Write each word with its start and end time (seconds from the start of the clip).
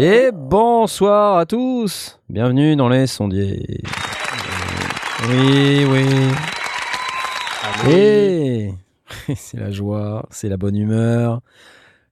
Et 0.00 0.30
bonsoir 0.88 1.36
à 1.36 1.44
tous 1.44 2.18
Bienvenue 2.30 2.74
dans 2.74 2.88
les 2.88 3.06
sondiers. 3.06 3.82
Oui, 5.28 5.84
oui. 5.84 6.06
Et 7.90 8.70
c'est 9.36 9.60
la 9.60 9.70
joie, 9.70 10.26
c'est 10.30 10.48
la 10.48 10.56
bonne 10.56 10.76
humeur. 10.76 11.42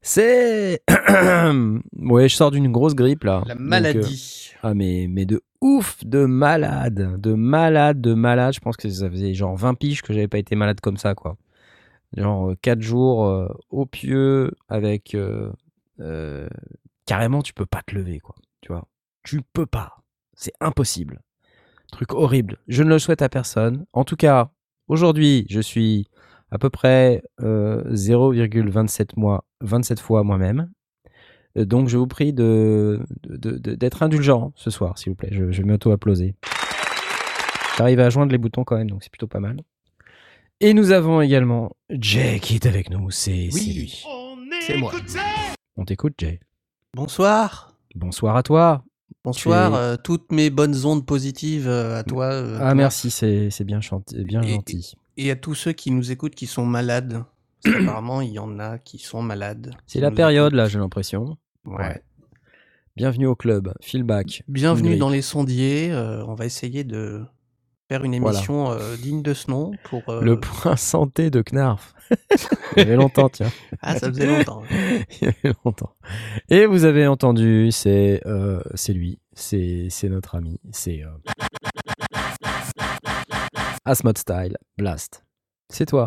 C'est... 0.03 0.83
ouais, 0.91 2.29
je 2.29 2.37
sors 2.37 2.51
d'une 2.51 2.71
grosse 2.71 2.95
grippe 2.95 3.25
là. 3.25 3.45
La 3.47 3.55
Donc, 3.55 3.63
maladie. 3.65 4.53
euh, 4.57 4.59
ah 4.63 4.75
mais, 4.75 5.07
mais 5.09 5.25
de 5.25 5.41
ouf, 5.63 6.05
de 6.05 6.27
malade, 6.27 7.19
de 7.19 7.33
malade, 7.33 8.03
de 8.03 8.13
malade. 8.13 8.53
Je 8.53 8.61
pense 8.61 8.77
que 8.77 8.91
ça 8.91 9.09
faisait 9.09 9.33
genre 9.33 9.57
20 9.57 9.73
piges 9.73 10.03
que 10.03 10.13
j'avais 10.13 10.29
pas 10.29 10.37
été 10.37 10.55
malade 10.55 10.83
comme 10.83 10.99
ça, 10.99 11.15
quoi. 11.15 11.39
Genre 12.15 12.53
4 12.61 12.83
jours 12.83 13.25
euh, 13.25 13.49
au 13.71 13.87
pieu 13.87 14.51
avec... 14.69 15.15
euh, 15.15 15.51
euh, 16.01 16.47
carrément, 17.07 17.41
tu 17.41 17.55
peux 17.55 17.65
pas 17.65 17.81
te 17.87 17.95
lever, 17.95 18.21
quoi. 18.21 18.35
Tu 18.67 18.73
vois 18.73 18.89
Tu 19.23 19.43
peux 19.53 19.65
pas. 19.67 20.03
C'est 20.35 20.53
impossible. 20.61 21.21
Truc 21.93 22.13
horrible. 22.15 22.59
Je 22.67 22.83
ne 22.83 22.89
le 22.89 22.99
souhaite 22.99 23.23
à 23.23 23.29
personne. 23.29 23.87
En 23.93 24.03
tout 24.05 24.17
cas, 24.17 24.51
aujourd'hui, 24.89 25.47
je 25.49 25.61
suis 25.61 26.09
à 26.51 26.59
peu 26.59 26.69
près 26.69 27.23
euh, 27.43 27.85
0,27 27.95 29.11
mois, 29.17 29.45
27 29.61 30.01
fois 30.01 30.25
moi-même. 30.25 30.69
Euh, 31.57 31.65
Donc, 31.65 31.89
je 31.89 31.97
vous 31.97 32.09
prie 32.09 32.33
de, 32.33 33.01
de- 33.23 33.57
de- 33.57 33.75
d'être 33.77 34.03
indulgent 34.03 34.53
ce 34.57 34.71
soir, 34.71 34.99
s'il 34.99 35.11
vous 35.11 35.17
plaît. 35.17 35.29
Je, 35.31 35.53
je 35.53 35.63
vais 35.63 35.69
m'auto-applauser. 35.69 36.35
J'arrive 37.79 38.01
à 38.01 38.11
joindre 38.11 38.33
les 38.33 38.39
boutons 38.39 38.65
quand 38.65 38.77
même, 38.77 38.91
donc 38.91 39.05
c'est 39.05 39.11
plutôt 39.13 39.29
pas 39.29 39.39
mal. 39.41 39.61
Et 40.61 40.75
nous 40.75 40.91
avons 40.91 41.21
également 41.21 41.71
Jay 41.91 42.41
qui 42.41 42.57
est 42.57 42.67
avec 42.67 42.91
nous. 42.91 43.13
C'est 43.13 43.49
c'est 43.53 43.61
lui. 43.71 44.05
C'est 44.63 44.77
moi. 44.79 44.91
On 45.77 45.85
t'écoute, 45.85 46.15
Jay. 46.19 46.41
Bonsoir. 46.95 47.76
Bonsoir 47.97 48.37
à 48.37 48.43
toi. 48.43 48.85
Bonsoir. 49.25 49.73
Es- 49.73 49.77
euh, 49.79 49.97
toutes 49.97 50.31
mes 50.31 50.51
bonnes 50.51 50.85
ondes 50.85 51.07
positives 51.07 51.67
euh, 51.67 51.99
à 51.99 52.05
toi. 52.05 52.27
euh, 52.27 52.59
Ah, 52.61 52.75
merci, 52.75 53.11
c'est 53.11 53.65
bien, 53.65 53.81
chanti- 53.81 54.23
bien 54.23 54.43
Et- 54.43 54.51
gentil. 54.55 54.93
Et 55.17 55.31
à 55.31 55.37
tous 55.37 55.55
ceux 55.55 55.73
qui 55.73 55.91
nous 55.91 56.13
écoutent 56.13 56.35
qui 56.35 56.47
sont 56.47 56.67
malades. 56.67 57.25
Parce 57.65 57.75
qu'apparemment, 57.77 58.21
il 58.21 58.33
y 58.33 58.39
en 58.39 58.59
a 58.59 58.79
qui 58.79 58.99
sont 58.99 59.23
malades. 59.23 59.75
C'est 59.87 60.01
la 60.01 60.11
période, 60.11 60.53
là, 60.53 60.69
j'ai 60.69 60.79
l'impression. 60.79 61.39
Ouais. 61.65 61.77
Ouais. 61.79 62.03
Bienvenue 62.97 63.27
au 63.27 63.35
club. 63.35 63.73
Feelback. 63.81 64.43
Bienvenue 64.47 64.89
Ingrid. 64.89 65.01
dans 65.01 65.09
les 65.09 65.23
sondiers. 65.23 65.91
on 66.27 66.35
va 66.35 66.45
essayer 66.47 66.85
de 66.85 67.25
faire 67.89 68.05
une 68.05 68.19
Voilà. 68.21 68.39
émission 68.39 68.71
euh, 68.73 68.97
digne 68.97 69.23
de 69.23 69.35
ce 69.35 69.51
nom 69.51 69.73
pour. 69.85 70.03
euh, 70.09 70.21
Le 70.23 70.39
point 70.41 70.77
santé 70.77 71.31
de 71.31 71.43
Knarf. 71.43 71.95
Il 72.77 72.79
y 72.79 72.81
avait 72.83 72.97
longtemps, 72.97 73.29
tiens. 73.29 73.51
Ah, 73.83 73.99
ça 73.99 74.09
faisait 74.09 74.27
longtemps. 74.27 74.63
Il 74.71 75.25
y 75.25 75.27
avait 75.27 75.55
longtemps. 75.65 75.93
Et 76.49 76.67
vous 76.67 76.85
avez 76.85 77.07
entendu, 77.07 77.71
c'est 77.73 78.21
euh, 78.27 78.61
c'est 78.75 78.93
lui, 78.93 79.19
c'est 79.35 79.89
c'est 79.91 80.09
notre 80.09 80.37
ami, 80.37 80.61
c'est 80.71 81.03
euh... 81.03 81.11
Asmod 83.85 84.19
Style 84.19 84.57
Blast. 84.79 85.25
C'est 85.69 85.87
toi. 85.87 86.07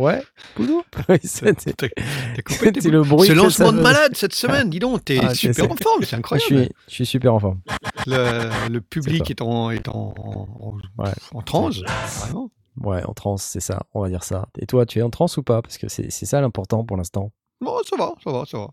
Ouais. 0.00 0.22
Bouloup. 0.56 0.82
Oui, 1.08 1.18
c'était 1.24 1.90
le 2.90 3.02
bruit. 3.02 3.28
Ce 3.28 3.32
lancement 3.32 3.72
de 3.72 3.80
malade 3.80 4.12
cette 4.16 4.34
semaine, 4.34 4.70
dis 4.70 4.78
donc, 4.78 5.04
t'es 5.04 5.18
Ah, 5.22 5.34
super 5.34 5.70
en 5.70 5.76
forme, 5.76 6.02
c'est 6.02 6.10
Je 6.10 6.16
incroyable. 6.16 6.46
suis, 6.46 6.68
je 6.88 6.94
suis 6.94 7.06
super 7.06 7.34
en 7.34 7.40
forme. 7.40 7.60
Le, 8.06 8.68
le 8.70 8.80
public 8.80 9.30
est 9.30 9.42
en, 9.42 9.70
est 9.70 9.88
en, 9.88 10.14
en, 10.16 10.76
Ouais. 11.02 11.10
en 11.34 11.42
transe, 11.42 11.80
vraiment. 12.20 12.50
Ouais, 12.80 13.02
en 13.04 13.12
transe, 13.12 13.42
c'est 13.42 13.60
ça, 13.60 13.82
on 13.94 14.00
va 14.00 14.08
dire 14.08 14.22
ça. 14.24 14.48
Et 14.58 14.66
toi, 14.66 14.86
tu 14.86 15.00
es 15.00 15.02
en 15.02 15.10
transe 15.10 15.36
ou 15.36 15.42
pas? 15.42 15.60
Parce 15.60 15.76
que 15.76 15.88
c'est 15.88 16.10
c'est 16.10 16.24
ça 16.26 16.40
l'important 16.40 16.84
pour 16.84 16.96
l'instant. 16.96 17.30
Bon, 17.60 17.76
ça 17.88 17.96
va, 17.96 18.14
ça 18.24 18.30
va, 18.32 18.44
ça 18.46 18.58
va. 18.58 18.68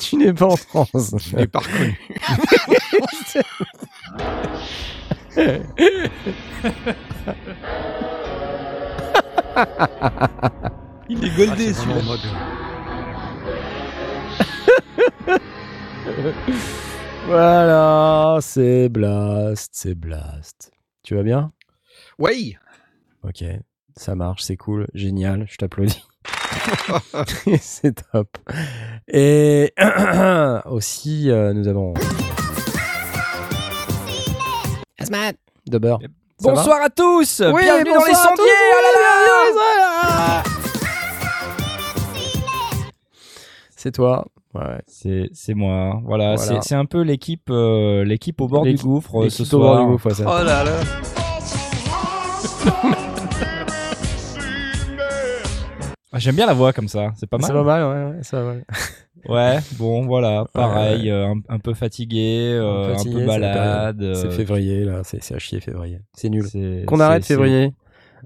tu 0.00 0.16
n'es 0.16 0.32
pas 0.32 0.46
en 0.46 0.56
transe. 0.56 1.14
Je 1.18 1.36
l'ai 1.36 1.46
pas 1.46 1.60
reconnu. 1.60 1.96
Il 11.08 11.24
est 11.24 11.30
Ah, 11.48 11.54
vraiment 11.54 12.00
en 12.00 12.02
mode. 12.02 12.20
voilà, 17.26 18.38
c'est 18.40 18.88
Blast, 18.88 19.70
c'est 19.72 19.94
Blast. 19.94 20.72
Tu 21.02 21.14
vas 21.14 21.22
bien? 21.22 21.52
Ouais, 22.18 22.56
Ok, 23.22 23.44
ça 23.96 24.14
marche, 24.14 24.42
c'est 24.42 24.56
cool, 24.56 24.86
génial, 24.94 25.46
je 25.48 25.56
t'applaudis. 25.56 26.02
c'est 27.60 28.02
top. 28.12 28.38
Et 29.08 29.72
aussi, 30.66 31.30
euh, 31.30 31.52
nous 31.52 31.68
avons. 31.68 31.94
De 35.66 35.78
beurre. 35.78 35.98
Ça 36.38 36.52
Bonsoir 36.52 36.80
à 36.82 36.88
tous 36.88 37.42
Oui, 37.52 37.62
Bienvenue 37.62 37.92
dans 37.92 38.04
les 38.04 38.14
sondiers 38.14 38.44
ah 40.02 40.42
là 40.44 40.50
C'est 43.76 43.92
toi. 43.92 44.24
Ouais. 44.54 44.80
C'est 44.86 45.28
c'est 45.32 45.54
moi, 45.54 46.00
voilà, 46.04 46.34
Voilà. 46.36 46.60
c'est- 46.62 46.68
c'est 46.68 46.74
un 46.74 46.84
peu 46.86 47.02
l'équipe 47.02 47.48
euh, 47.50 48.04
l'équipe 48.04 48.40
au 48.40 48.48
bord 48.48 48.62
du 48.64 48.74
gouffre 48.74 49.24
euh, 49.24 49.28
ce 49.30 49.42
L'équipe 49.42 49.54
au 49.54 49.58
bord 49.58 49.74
soir. 49.74 49.84
du 49.86 49.92
gouffre, 49.92 50.10
ça. 50.10 50.24
Oh 50.26 50.44
là 50.44 50.64
là. 50.64 50.72
Ah, 56.12 56.18
J'aime 56.18 56.34
bien 56.34 56.46
la 56.46 56.54
voix 56.54 56.72
comme 56.72 56.88
ça, 56.88 57.12
c'est 57.16 57.28
pas 57.28 57.36
C'est 57.40 57.52
mal. 57.52 57.64
pas 57.64 57.78
mal, 57.80 57.82
ouais, 57.84 58.10
ouais, 58.16 58.18
c'est 58.22 58.36
pas 58.36 58.42
mal. 58.42 58.64
Ouais, 59.28 59.58
bon 59.78 60.06
voilà, 60.06 60.44
pareil, 60.52 61.10
euh, 61.10 61.26
un, 61.28 61.34
un 61.48 61.58
peu 61.58 61.74
fatigué, 61.74 62.52
euh, 62.54 62.96
un, 62.96 63.04
peu 63.04 63.24
malade. 63.26 63.98
période. 63.98 64.14
C'est 64.16 64.26
euh, 64.28 64.30
février, 64.30 64.84
là, 64.84 65.02
c'est 65.04 65.22
c'est 65.22 65.34
à 65.34 65.38
chier 65.38 65.60
février. 65.60 66.00
C'est 66.14 66.30
nul. 66.30 66.44
Qu'on 66.86 67.00
arrête 67.00 67.24
février. 67.24 67.72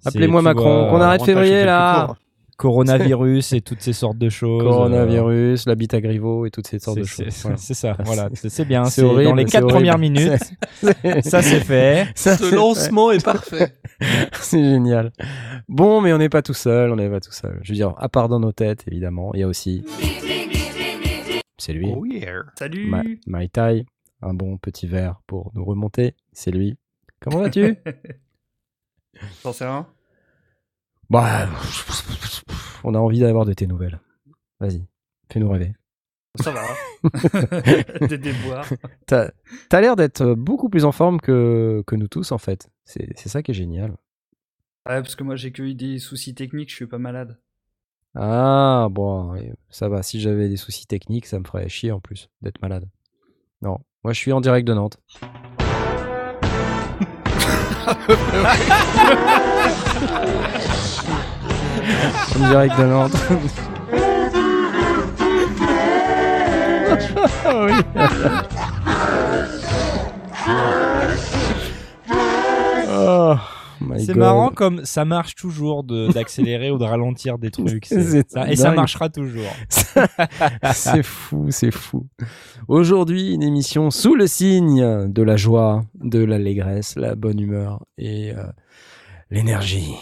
Appelez-moi 0.05 0.43
Macron, 0.43 0.89
qu'on 0.91 1.01
arrête 1.01 1.23
février, 1.25 1.65
là. 1.65 2.07
court. 2.07 2.17
Coronavirus 2.57 3.53
et 3.55 3.61
toutes 3.61 3.81
ces 3.81 3.93
sortes 3.93 4.17
de 4.17 4.29
choses. 4.29 4.63
euh, 4.63 4.65
Coronavirus, 4.69 5.67
la 5.67 5.75
bite 5.75 5.93
à 5.93 6.01
Griveaux 6.01 6.47
et 6.47 6.51
toutes 6.53 6.69
ces 6.69 6.79
sortes 6.79 6.99
de 6.99 7.03
choses. 7.05 7.27
c'est 7.57 7.75
ça, 7.75 7.97
voilà, 8.05 8.29
c'est 8.33 8.65
bien. 8.65 8.85
C'est 8.85 9.03
horrible, 9.03 9.31
dans 9.31 9.35
les 9.35 9.43
c'est 9.45 9.51
quatre 9.51 9.65
horrible. 9.65 9.79
premières 9.79 9.99
minutes, 9.99 10.39
ça 11.25 11.43
c'est 11.43 11.59
fait. 11.59 12.07
Ça, 12.15 12.37
Ce 12.37 12.55
lancement 12.55 13.11
est 13.11 13.25
parfait. 13.25 13.75
C'est 14.41 14.63
génial. 14.63 15.13
Bon, 15.69 16.01
mais 16.01 16.13
on 16.13 16.19
n'est 16.19 16.29
pas 16.29 16.43
tout 16.43 16.53
seul, 16.53 16.91
on 16.91 16.97
n'est 16.97 17.09
pas 17.09 17.21
tout 17.21 17.33
seul. 17.33 17.59
Je 17.63 17.71
veux 17.73 17.77
dire, 17.77 17.95
à 17.97 18.09
part 18.09 18.29
dans 18.29 18.41
nos 18.41 18.51
têtes, 18.53 18.85
évidemment, 18.91 19.31
il 19.35 19.41
y 19.41 19.43
a 19.45 19.49
aussi. 19.49 19.85
C'est 21.65 21.73
lui, 21.73 21.91
Oh 21.97 22.05
yeah. 22.05 22.43
Salut 22.59 22.89
Ma 22.89 23.03
Mai 23.27 23.49
Tai, 23.49 23.87
un 24.21 24.35
bon 24.35 24.59
petit 24.59 24.87
verre 24.87 25.23
pour 25.27 25.51
nous 25.55 25.65
remonter. 25.65 26.15
C'est 26.35 26.51
lui. 26.51 26.77
Comment 27.21 27.39
vas-tu? 27.39 27.77
T'en 29.43 29.55
sais 29.55 29.65
rien? 29.65 29.87
Bah, 31.09 31.49
on 32.85 32.95
a 32.95 32.99
envie 32.99 33.21
d'avoir 33.21 33.47
de 33.47 33.55
tes 33.55 33.67
nouvelles. 33.67 33.99
Vas-y, 34.61 34.85
fais-nous 35.33 35.49
rêver. 35.49 35.73
Ça 36.39 36.53
va. 36.53 36.65
Des 38.09 38.19
déboires. 38.19 38.69
T'as 39.07 39.31
as, 39.73 39.81
l'air 39.81 39.97
d'être 39.97 40.35
beaucoup 40.35 40.69
plus 40.69 40.85
en 40.85 40.93
forme 40.93 41.19
que, 41.19 41.83
que 41.87 41.97
nous 41.97 42.09
tous, 42.09 42.31
en 42.33 42.39
fait. 42.39 42.69
C'est 42.85 43.09
c'est 43.17 43.31
ça 43.31 43.43
qui 43.43 43.53
est 43.53 43.55
génial. 43.55 43.93
Ouais, 44.87 45.01
parce 45.01 45.17
que 45.17 45.25
moi 45.25 45.37
j'ai 45.37 45.51
que 45.51 45.63
eu 45.63 45.75
des 45.75 45.99
soucis 45.99 46.35
techniques, 46.35 46.69
je 46.69 46.75
suis 46.75 46.87
pas 46.87 46.99
malade. 46.99 47.41
Ah, 48.15 48.89
bon, 48.91 49.35
ça 49.71 49.89
va. 49.89 50.03
Si 50.03 50.21
j'avais 50.21 50.49
des 50.49 50.57
soucis 50.57 50.87
techniques, 50.87 51.27
ça 51.27 51.39
me 51.39 51.45
ferait 51.45 51.69
chier 51.69 51.93
en 51.93 52.01
plus 52.01 52.29
d'être 52.43 52.61
malade. 52.63 52.89
Non, 53.61 53.79
moi 54.05 54.13
je 54.13 54.19
suis 54.19 54.33
en 54.33 54.41
direct 54.41 54.67
de 54.67 54.75
Nantes. 54.75 54.99
en 62.37 62.49
direct 62.49 62.79
de 62.79 62.85
Nantes. 62.85 63.17
Oui. 67.47 67.73
oh 72.91 73.37
C'est 73.99 74.15
marrant 74.15 74.51
comme 74.51 74.85
ça 74.85 75.05
marche 75.05 75.35
toujours 75.35 75.85
d'accélérer 75.85 76.71
ou 76.71 76.79
de 76.79 76.85
ralentir 76.85 77.39
des 77.39 77.51
trucs. 77.53 77.87
ça- 77.87 78.51
et 78.51 78.57
ça 78.57 78.73
marchera 78.73 79.09
toujours. 79.09 79.53
c'est 80.73 81.03
fou, 81.03 81.47
c'est 81.51 81.71
fou. 81.71 82.07
Aujourd'hui, 82.69 83.33
une 83.35 83.43
émission 83.43 83.91
sous 83.91 84.15
le 84.15 84.27
signe 84.27 85.09
de 85.09 85.23
la 85.23 85.37
joie, 85.37 85.85
de 86.03 86.19
l'allégresse, 86.25 86.97
la 86.97 87.15
bonne 87.15 87.41
humeur 87.41 87.85
et 87.99 88.33
euh, 88.33 88.45
l'énergie. 89.31 89.95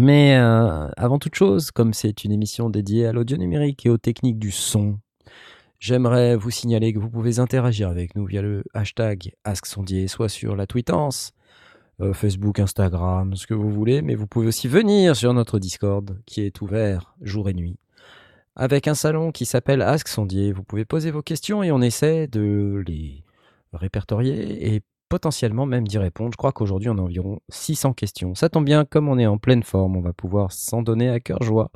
Mais 0.00 0.36
euh, 0.36 0.88
avant 0.96 1.18
toute 1.18 1.34
chose, 1.34 1.70
comme 1.70 1.92
c'est 1.92 2.24
une 2.24 2.32
émission 2.32 2.70
dédiée 2.70 3.06
à 3.06 3.12
l'audio 3.12 3.36
numérique 3.36 3.84
et 3.84 3.90
aux 3.90 3.98
techniques 3.98 4.38
du 4.38 4.50
son, 4.50 4.98
j'aimerais 5.80 6.34
vous 6.34 6.50
signaler 6.50 6.94
que 6.94 6.98
vous 6.98 7.10
pouvez 7.10 7.38
interagir 7.40 7.88
avec 7.90 8.16
nous 8.16 8.24
via 8.24 8.40
le 8.40 8.64
hashtag 8.72 9.32
AskSondier, 9.44 10.08
soit 10.08 10.30
sur 10.30 10.56
la 10.56 10.66
tweetance, 10.66 11.32
euh, 12.02 12.12
Facebook, 12.12 12.58
Instagram, 12.58 13.34
ce 13.36 13.46
que 13.46 13.54
vous 13.54 13.70
voulez, 13.70 14.02
mais 14.02 14.14
vous 14.14 14.26
pouvez 14.26 14.46
aussi 14.46 14.68
venir 14.68 15.16
sur 15.16 15.32
notre 15.34 15.58
Discord 15.58 16.18
qui 16.26 16.42
est 16.42 16.60
ouvert 16.60 17.14
jour 17.20 17.48
et 17.48 17.54
nuit 17.54 17.78
avec 18.56 18.88
un 18.88 18.94
salon 18.94 19.32
qui 19.32 19.46
s'appelle 19.46 19.82
Ask 19.82 20.08
Sondier. 20.08 20.52
Vous 20.52 20.62
pouvez 20.62 20.84
poser 20.84 21.10
vos 21.10 21.22
questions 21.22 21.62
et 21.62 21.72
on 21.72 21.80
essaie 21.80 22.26
de 22.26 22.82
les 22.86 23.24
répertorier 23.72 24.74
et 24.74 24.82
potentiellement 25.08 25.66
même 25.66 25.86
d'y 25.86 25.98
répondre. 25.98 26.32
Je 26.32 26.36
crois 26.36 26.52
qu'aujourd'hui 26.52 26.88
on 26.88 26.98
a 26.98 27.02
environ 27.02 27.40
600 27.48 27.92
questions. 27.94 28.34
Ça 28.34 28.48
tombe 28.48 28.64
bien, 28.64 28.84
comme 28.84 29.08
on 29.08 29.18
est 29.18 29.26
en 29.26 29.38
pleine 29.38 29.62
forme, 29.62 29.96
on 29.96 30.00
va 30.00 30.12
pouvoir 30.12 30.52
s'en 30.52 30.82
donner 30.82 31.08
à 31.08 31.20
cœur 31.20 31.42
joie. 31.42 31.70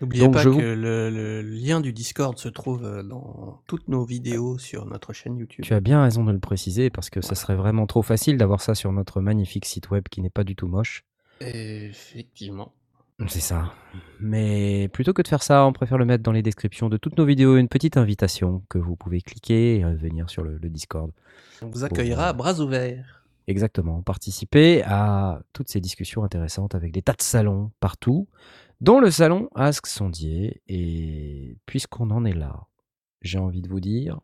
N'oubliez 0.00 0.28
pas 0.28 0.42
je 0.42 0.48
que 0.50 0.54
vous- 0.54 0.60
le, 0.60 1.08
le 1.10 1.42
lien 1.42 1.80
du 1.80 1.92
Discord 1.92 2.36
se 2.38 2.48
trouve 2.48 2.84
euh, 2.84 3.02
dans 3.02 3.60
toutes 3.66 3.88
nos 3.88 4.04
vidéos 4.04 4.58
sur 4.58 4.84
notre 4.86 5.12
chaîne 5.12 5.36
YouTube. 5.38 5.64
Tu 5.64 5.72
as 5.74 5.80
bien 5.80 6.02
raison 6.02 6.24
de 6.24 6.32
le 6.32 6.38
préciser 6.38 6.90
parce 6.90 7.08
que 7.10 7.20
ça 7.20 7.34
serait 7.34 7.56
vraiment 7.56 7.86
trop 7.86 8.02
facile 8.02 8.36
d'avoir 8.36 8.60
ça 8.60 8.74
sur 8.74 8.92
notre 8.92 9.20
magnifique 9.20 9.64
site 9.64 9.90
web 9.90 10.04
qui 10.10 10.20
n'est 10.20 10.30
pas 10.30 10.44
du 10.44 10.54
tout 10.56 10.68
moche. 10.68 11.04
Effectivement. 11.40 12.72
C'est 13.28 13.40
ça. 13.40 13.72
Mais 14.20 14.88
plutôt 14.92 15.14
que 15.14 15.22
de 15.22 15.28
faire 15.28 15.42
ça, 15.42 15.64
on 15.64 15.72
préfère 15.72 15.96
le 15.96 16.04
mettre 16.04 16.22
dans 16.22 16.32
les 16.32 16.42
descriptions 16.42 16.90
de 16.90 16.98
toutes 16.98 17.16
nos 17.16 17.24
vidéos, 17.24 17.56
une 17.56 17.68
petite 17.68 17.96
invitation 17.96 18.62
que 18.68 18.76
vous 18.78 18.94
pouvez 18.94 19.22
cliquer 19.22 19.78
et 19.78 19.84
euh, 19.84 19.94
venir 19.94 20.28
sur 20.28 20.42
le- 20.42 20.58
le 20.58 20.68
Discord. 20.68 21.10
On 21.62 21.68
vous 21.68 21.82
accueillera 21.84 22.28
à 22.28 22.32
bras 22.34 22.60
ouverts. 22.60 23.22
Exactement, 23.48 24.02
participer 24.02 24.82
à 24.84 25.40
toutes 25.54 25.68
ces 25.70 25.80
discussions 25.80 26.24
intéressantes 26.24 26.74
avec 26.74 26.92
des 26.92 27.00
tas 27.00 27.12
de 27.14 27.22
salons 27.22 27.70
partout, 27.80 28.26
dont 28.80 29.00
le 29.00 29.10
salon 29.10 29.48
Ask 29.54 29.86
Sondier. 29.86 30.62
Et 30.68 31.58
puisqu'on 31.66 32.10
en 32.10 32.24
est 32.24 32.34
là, 32.34 32.66
j'ai 33.22 33.38
envie 33.38 33.62
de 33.62 33.68
vous 33.68 33.80
dire. 33.80 34.20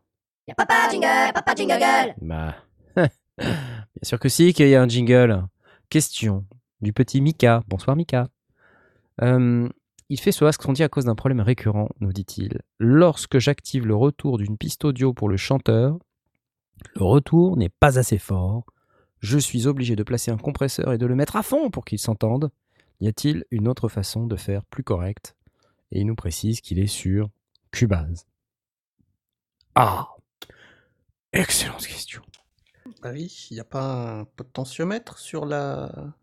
Y'a 0.47 0.55
papa 0.55 0.89
jingle, 0.91 1.33
papa 1.33 1.55
jingle. 1.55 2.15
Bah, 2.21 2.55
bien 2.95 3.05
sûr 4.03 4.19
que 4.19 4.29
si, 4.29 4.53
qu'il 4.53 4.67
y 4.67 4.75
a 4.75 4.81
un 4.81 4.87
jingle. 4.87 5.45
Question 5.89 6.45
du 6.81 6.93
petit 6.93 7.21
Mika. 7.21 7.63
Bonsoir 7.67 7.95
Mika. 7.95 8.27
Euh, 9.21 9.69
il 10.09 10.19
fait 10.19 10.31
ce 10.31 10.45
Ask 10.45 10.61
Sondier 10.61 10.85
à 10.85 10.89
cause 10.89 11.05
d'un 11.05 11.15
problème 11.15 11.39
récurrent, 11.39 11.89
nous 11.99 12.11
dit-il. 12.11 12.59
Lorsque 12.77 13.39
j'active 13.39 13.85
le 13.87 13.95
retour 13.95 14.37
d'une 14.37 14.57
piste 14.57 14.85
audio 14.85 15.13
pour 15.13 15.29
le 15.29 15.37
chanteur, 15.37 15.97
le 16.95 17.03
retour 17.03 17.57
n'est 17.57 17.69
pas 17.69 17.97
assez 17.97 18.17
fort. 18.17 18.65
Je 19.19 19.37
suis 19.37 19.67
obligé 19.67 19.95
de 19.95 20.03
placer 20.03 20.31
un 20.31 20.37
compresseur 20.37 20.91
et 20.91 20.97
de 20.97 21.05
le 21.05 21.15
mettre 21.15 21.37
à 21.37 21.43
fond 21.43 21.69
pour 21.69 21.85
qu'il 21.85 21.99
s'entende. 21.99 22.51
Y 22.99 23.07
a-t-il 23.07 23.45
une 23.51 23.67
autre 23.67 23.89
façon 23.89 24.27
de 24.27 24.35
faire 24.35 24.63
plus 24.65 24.83
correcte 24.83 25.35
Et 25.91 26.01
il 26.01 26.05
nous 26.05 26.15
précise 26.15 26.61
qu'il 26.61 26.79
est 26.79 26.87
sur 26.87 27.29
Cubase. 27.71 28.25
Ah 29.75 30.09
Excellente 31.33 31.85
question. 31.87 32.21
Ah 33.01 33.09
oui, 33.11 33.47
il 33.49 33.55
n'y 33.55 33.59
a 33.59 33.65
pas 33.65 34.19
un 34.19 34.25
potentiomètre 34.25 35.17
sur 35.17 35.45
la. 35.45 36.13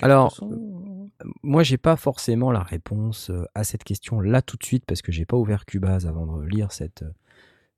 Alors, 0.00 0.32
son 0.32 1.10
Moi, 1.42 1.62
j'ai 1.62 1.78
pas 1.78 1.96
forcément 1.96 2.50
la 2.50 2.62
réponse 2.62 3.30
euh, 3.30 3.44
à 3.54 3.62
cette 3.62 3.84
question 3.84 4.20
là 4.20 4.42
tout 4.42 4.56
de 4.56 4.64
suite 4.64 4.84
parce 4.86 5.02
que 5.02 5.12
j'ai 5.12 5.26
pas 5.26 5.36
ouvert 5.36 5.66
Cubase 5.66 6.06
avant 6.06 6.26
de 6.26 6.44
lire 6.44 6.72
cette, 6.72 7.04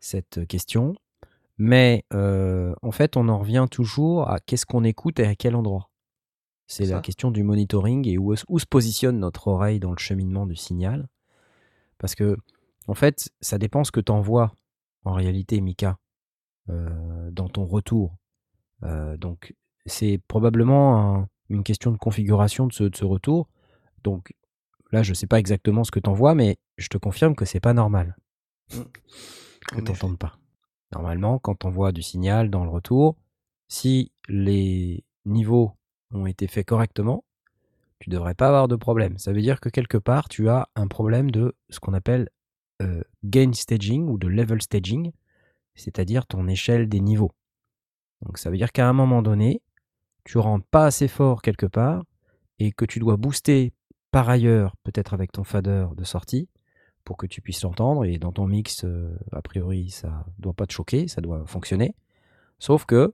cette 0.00 0.46
question. 0.46 0.94
Mais 1.58 2.04
euh, 2.12 2.74
en 2.82 2.90
fait, 2.90 3.16
on 3.16 3.28
en 3.28 3.38
revient 3.38 3.66
toujours 3.70 4.28
à 4.30 4.40
qu'est-ce 4.40 4.66
qu'on 4.66 4.84
écoute 4.84 5.20
et 5.20 5.26
à 5.26 5.34
quel 5.34 5.54
endroit? 5.54 5.90
C'est 6.72 6.86
la 6.86 7.00
question 7.00 7.30
du 7.30 7.42
monitoring 7.42 8.06
et 8.08 8.18
où, 8.18 8.34
où 8.48 8.58
se 8.58 8.66
positionne 8.66 9.18
notre 9.18 9.48
oreille 9.48 9.78
dans 9.80 9.90
le 9.90 9.98
cheminement 9.98 10.46
du 10.46 10.56
signal. 10.56 11.08
Parce 11.98 12.14
que, 12.14 12.36
en 12.88 12.94
fait, 12.94 13.30
ça 13.40 13.58
dépend 13.58 13.84
ce 13.84 13.92
que 13.92 14.00
tu 14.00 14.10
envoies 14.10 14.52
en 15.04 15.12
réalité, 15.12 15.60
Mika, 15.60 15.98
euh, 16.70 17.30
dans 17.30 17.48
ton 17.48 17.64
retour. 17.66 18.16
Euh, 18.84 19.16
donc, 19.16 19.54
c'est 19.86 20.20
probablement 20.28 21.16
un- 21.18 21.28
une 21.50 21.62
question 21.62 21.90
de 21.92 21.98
configuration 21.98 22.66
de 22.66 22.72
ce, 22.72 22.84
de 22.84 22.96
ce 22.96 23.04
retour. 23.04 23.48
Donc, 24.02 24.32
là, 24.92 25.02
je 25.02 25.12
sais 25.14 25.26
pas 25.26 25.38
exactement 25.38 25.84
ce 25.84 25.90
que 25.90 26.00
tu 26.00 26.08
envoies, 26.08 26.34
mais 26.34 26.56
je 26.78 26.88
te 26.88 26.96
confirme 26.98 27.34
que 27.34 27.44
c'est 27.44 27.60
pas 27.60 27.74
normal 27.74 28.16
que 28.70 28.78
En 28.78 28.82
tu 29.76 29.82
effet. 29.82 29.92
n'entendes 29.92 30.18
pas. 30.18 30.38
Normalement, 30.92 31.38
quand 31.38 31.64
on 31.64 31.70
voit 31.70 31.92
du 31.92 32.02
signal 32.02 32.50
dans 32.50 32.64
le 32.64 32.70
retour, 32.70 33.16
si 33.68 34.12
les 34.28 35.04
niveaux 35.24 35.72
ont 36.12 36.26
été 36.26 36.46
faits 36.46 36.66
correctement, 36.66 37.24
tu 37.98 38.10
devrais 38.10 38.34
pas 38.34 38.48
avoir 38.48 38.68
de 38.68 38.76
problème. 38.76 39.18
Ça 39.18 39.32
veut 39.32 39.40
dire 39.40 39.60
que 39.60 39.68
quelque 39.68 39.98
part, 39.98 40.28
tu 40.28 40.48
as 40.48 40.68
un 40.74 40.88
problème 40.88 41.30
de 41.30 41.54
ce 41.70 41.78
qu'on 41.78 41.94
appelle 41.94 42.28
euh, 42.82 43.02
gain 43.24 43.52
staging 43.52 44.08
ou 44.08 44.18
de 44.18 44.26
level 44.26 44.60
staging, 44.60 45.12
c'est-à-dire 45.74 46.26
ton 46.26 46.48
échelle 46.48 46.88
des 46.88 47.00
niveaux. 47.00 47.32
Donc 48.22 48.38
ça 48.38 48.50
veut 48.50 48.56
dire 48.56 48.72
qu'à 48.72 48.88
un 48.88 48.92
moment 48.92 49.22
donné, 49.22 49.62
tu 50.24 50.38
rentres 50.38 50.66
pas 50.66 50.86
assez 50.86 51.08
fort 51.08 51.42
quelque 51.42 51.66
part 51.66 52.04
et 52.58 52.72
que 52.72 52.84
tu 52.84 52.98
dois 52.98 53.16
booster 53.16 53.72
par 54.10 54.28
ailleurs, 54.28 54.76
peut-être 54.82 55.14
avec 55.14 55.32
ton 55.32 55.44
fader 55.44 55.86
de 55.96 56.04
sortie, 56.04 56.48
pour 57.04 57.16
que 57.16 57.26
tu 57.26 57.40
puisses 57.40 57.62
l'entendre. 57.62 58.04
Et 58.04 58.18
dans 58.18 58.32
ton 58.32 58.46
mix, 58.46 58.84
euh, 58.84 59.16
a 59.32 59.42
priori, 59.42 59.90
ça 59.90 60.26
doit 60.38 60.52
pas 60.52 60.66
te 60.66 60.72
choquer, 60.72 61.08
ça 61.08 61.20
doit 61.20 61.44
fonctionner. 61.46 61.94
Sauf 62.58 62.84
que 62.84 63.12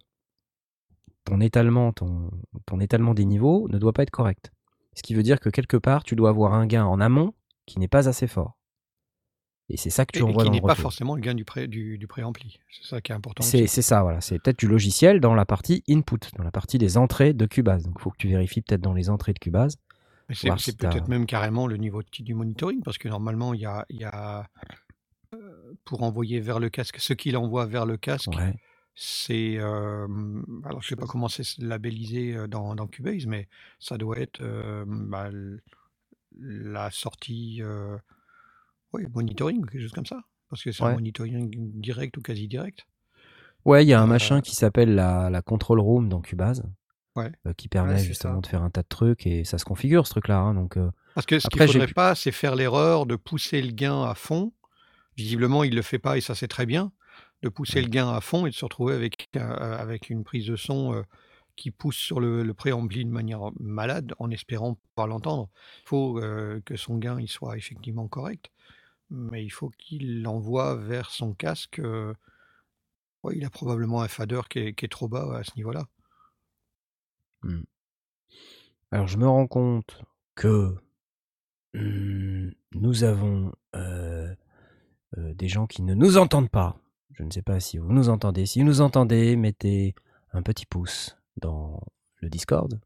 ton 1.28 1.40
étalement, 1.40 1.92
ton, 1.92 2.30
ton 2.66 2.80
étalement 2.80 3.14
des 3.14 3.24
niveaux 3.24 3.68
ne 3.68 3.78
doit 3.78 3.92
pas 3.92 4.02
être 4.02 4.10
correct. 4.10 4.50
Ce 4.94 5.02
qui 5.02 5.14
veut 5.14 5.22
dire 5.22 5.40
que 5.40 5.48
quelque 5.50 5.76
part, 5.76 6.02
tu 6.04 6.16
dois 6.16 6.30
avoir 6.30 6.54
un 6.54 6.66
gain 6.66 6.84
en 6.84 7.00
amont 7.00 7.34
qui 7.66 7.78
n'est 7.78 7.88
pas 7.88 8.08
assez 8.08 8.26
fort. 8.26 8.56
Et 9.70 9.76
c'est 9.76 9.90
ça 9.90 10.06
que 10.06 10.12
tu 10.12 10.20
Et, 10.20 10.22
et 10.22 10.24
envoies 10.24 10.44
qui 10.44 10.48
dans 10.48 10.54
n'est 10.54 10.60
pas 10.62 10.74
forcément 10.74 11.14
le 11.14 11.20
gain 11.20 11.34
du, 11.34 11.44
pré, 11.44 11.68
du. 11.68 12.00
C'est 12.70 12.88
ça 12.88 13.00
qui 13.02 13.12
est 13.12 13.14
important. 13.14 13.42
C'est 13.42 13.66
ça, 13.66 14.02
voilà. 14.02 14.20
C'est 14.22 14.38
peut-être 14.38 14.58
du 14.58 14.66
logiciel 14.66 15.20
dans 15.20 15.34
la 15.34 15.44
partie 15.44 15.84
input, 15.88 16.18
dans 16.36 16.44
la 16.44 16.50
partie 16.50 16.78
des 16.78 16.96
entrées 16.96 17.34
de 17.34 17.44
Cubase. 17.44 17.84
Donc 17.84 17.96
il 17.98 18.02
faut 18.02 18.10
que 18.10 18.16
tu 18.16 18.28
vérifies 18.28 18.62
peut-être 18.62 18.80
dans 18.80 18.94
les 18.94 19.10
entrées 19.10 19.34
de 19.34 19.38
Cubase. 19.38 19.76
C'est 20.30 20.58
si 20.58 20.74
peut-être 20.74 21.08
même 21.08 21.26
carrément 21.26 21.66
le 21.66 21.76
niveau 21.76 22.02
de- 22.02 22.22
du 22.22 22.34
monitoring, 22.34 22.82
parce 22.82 22.98
que 22.98 23.08
normalement, 23.08 23.54
il 23.54 23.60
y 23.60 23.66
a, 23.66 23.86
il 23.88 23.98
y 24.00 24.04
a, 24.04 24.46
euh, 25.34 25.72
pour 25.84 26.02
envoyer 26.02 26.40
vers 26.40 26.60
le 26.60 26.68
casque, 26.68 26.98
ce 26.98 27.12
qu'il 27.14 27.36
envoie 27.36 27.64
vers 27.66 27.86
le 27.86 27.96
casque, 27.96 28.28
Ouais. 28.36 28.54
C'est, 29.00 29.58
euh, 29.58 30.08
alors 30.64 30.82
je 30.82 30.88
sais 30.88 30.96
pas 30.96 31.06
comment 31.06 31.28
c'est 31.28 31.46
labellisé 31.58 32.48
dans, 32.48 32.74
dans 32.74 32.88
Cubase, 32.88 33.26
mais 33.26 33.48
ça 33.78 33.96
doit 33.96 34.18
être 34.18 34.40
euh, 34.42 34.84
bah, 34.88 35.30
la 36.40 36.90
sortie, 36.90 37.58
euh, 37.62 37.96
oui, 38.92 39.04
monitoring, 39.14 39.64
quelque 39.66 39.82
chose 39.82 39.92
comme 39.92 40.06
ça, 40.06 40.20
parce 40.50 40.62
que 40.62 40.72
c'est 40.72 40.82
Ouais. 40.82 40.90
un 40.90 40.94
monitoring 40.94 41.48
direct 41.80 42.16
ou 42.16 42.22
quasi 42.22 42.48
direct. 42.48 42.86
Ouais, 43.64 43.84
il 43.84 43.88
y 43.88 43.92
a 43.92 44.00
un 44.00 44.06
machin 44.06 44.40
qui 44.40 44.54
s'appelle 44.56 44.94
la, 44.94 45.30
la 45.30 45.42
control 45.42 45.80
room 45.80 46.08
dans 46.08 46.20
Cubase. 46.20 46.64
Ouais. 47.16 47.32
qui 47.56 47.66
permet 47.68 47.94
Ouais, 47.94 47.98
justement 47.98 48.34
ça. 48.34 48.40
de 48.42 48.46
faire 48.46 48.62
un 48.62 48.70
tas 48.70 48.82
de 48.82 48.88
trucs 48.88 49.26
et 49.26 49.42
ça 49.44 49.58
se 49.58 49.64
configure 49.64 50.06
ce 50.06 50.12
truc-là. 50.12 50.38
hein, 50.38 50.54
donc, 50.54 50.78
Parce 51.14 51.26
que 51.26 51.40
ce 51.40 51.48
qu'il 51.48 51.60
j'ai 51.62 51.66
faudrait 51.66 51.86
pu- 51.88 51.94
pas, 51.94 52.14
c'est 52.14 52.30
faire 52.30 52.54
l'erreur 52.54 53.06
de 53.06 53.16
pousser 53.16 53.60
le 53.60 53.72
gain 53.72 54.04
à 54.04 54.14
fond. 54.14 54.52
Visiblement, 55.16 55.64
il 55.64 55.74
le 55.74 55.82
fait 55.82 55.98
pas 55.98 56.16
et 56.16 56.20
ça 56.20 56.36
c'est 56.36 56.46
très 56.46 56.64
bien. 56.64 56.92
De 57.42 57.48
pousser 57.48 57.80
le 57.80 57.88
gain 57.88 58.08
à 58.10 58.20
fond 58.20 58.46
et 58.46 58.50
de 58.50 58.54
se 58.54 58.64
retrouver 58.64 58.94
avec, 58.94 59.28
euh, 59.36 59.78
avec 59.78 60.10
une 60.10 60.24
prise 60.24 60.46
de 60.46 60.56
son 60.56 60.94
euh, 60.94 61.02
qui 61.54 61.70
pousse 61.70 61.96
sur 61.96 62.18
le, 62.18 62.42
le 62.42 62.52
de 62.52 63.04
manière 63.10 63.50
malade 63.60 64.12
en 64.18 64.30
espérant 64.30 64.74
pouvoir 64.74 65.06
l'entendre. 65.06 65.48
Il 65.84 65.88
faut 65.88 66.18
euh, 66.18 66.60
que 66.64 66.76
son 66.76 66.98
gain 66.98 67.20
il 67.20 67.28
soit 67.28 67.56
effectivement 67.56 68.08
correct, 68.08 68.50
mais 69.10 69.44
il 69.44 69.50
faut 69.50 69.70
qu'il 69.70 70.22
l'envoie 70.22 70.74
vers 70.76 71.10
son 71.10 71.32
casque. 71.32 71.80
il 73.32 73.44
a 73.44 73.50
probablement 73.50 74.02
un 74.02 74.08
fader 74.08 74.40
qui 74.50 74.58
est, 74.58 74.90
trop 74.90 75.08
bas 75.08 75.36
à 75.36 75.44
ce 75.44 75.52
niveau-là. 75.56 75.86
Alors, 78.90 79.06
je 79.06 79.16
me 79.16 79.28
rends 79.28 79.46
compte 79.46 80.02
que 80.34 80.74
hum, 81.74 82.52
nous 82.72 83.04
avons 83.04 83.52
des 85.16 85.48
gens 85.48 85.66
qui 85.66 85.82
ne 85.82 85.94
nous 85.94 86.18
entendent 86.18 86.50
pas. 86.50 86.80
Je 87.18 87.24
ne 87.24 87.30
sais 87.32 87.42
pas 87.42 87.58
si 87.58 87.78
vous 87.78 87.92
nous 87.92 88.10
entendez. 88.10 88.46
Si 88.46 88.60
vous 88.60 88.66
nous 88.66 88.80
entendez, 88.80 89.34
mettez 89.34 89.96
un 90.32 90.40
petit 90.40 90.66
pouce 90.66 91.18
dans 91.36 91.80
le 92.20 92.30
Discord, 92.30 92.80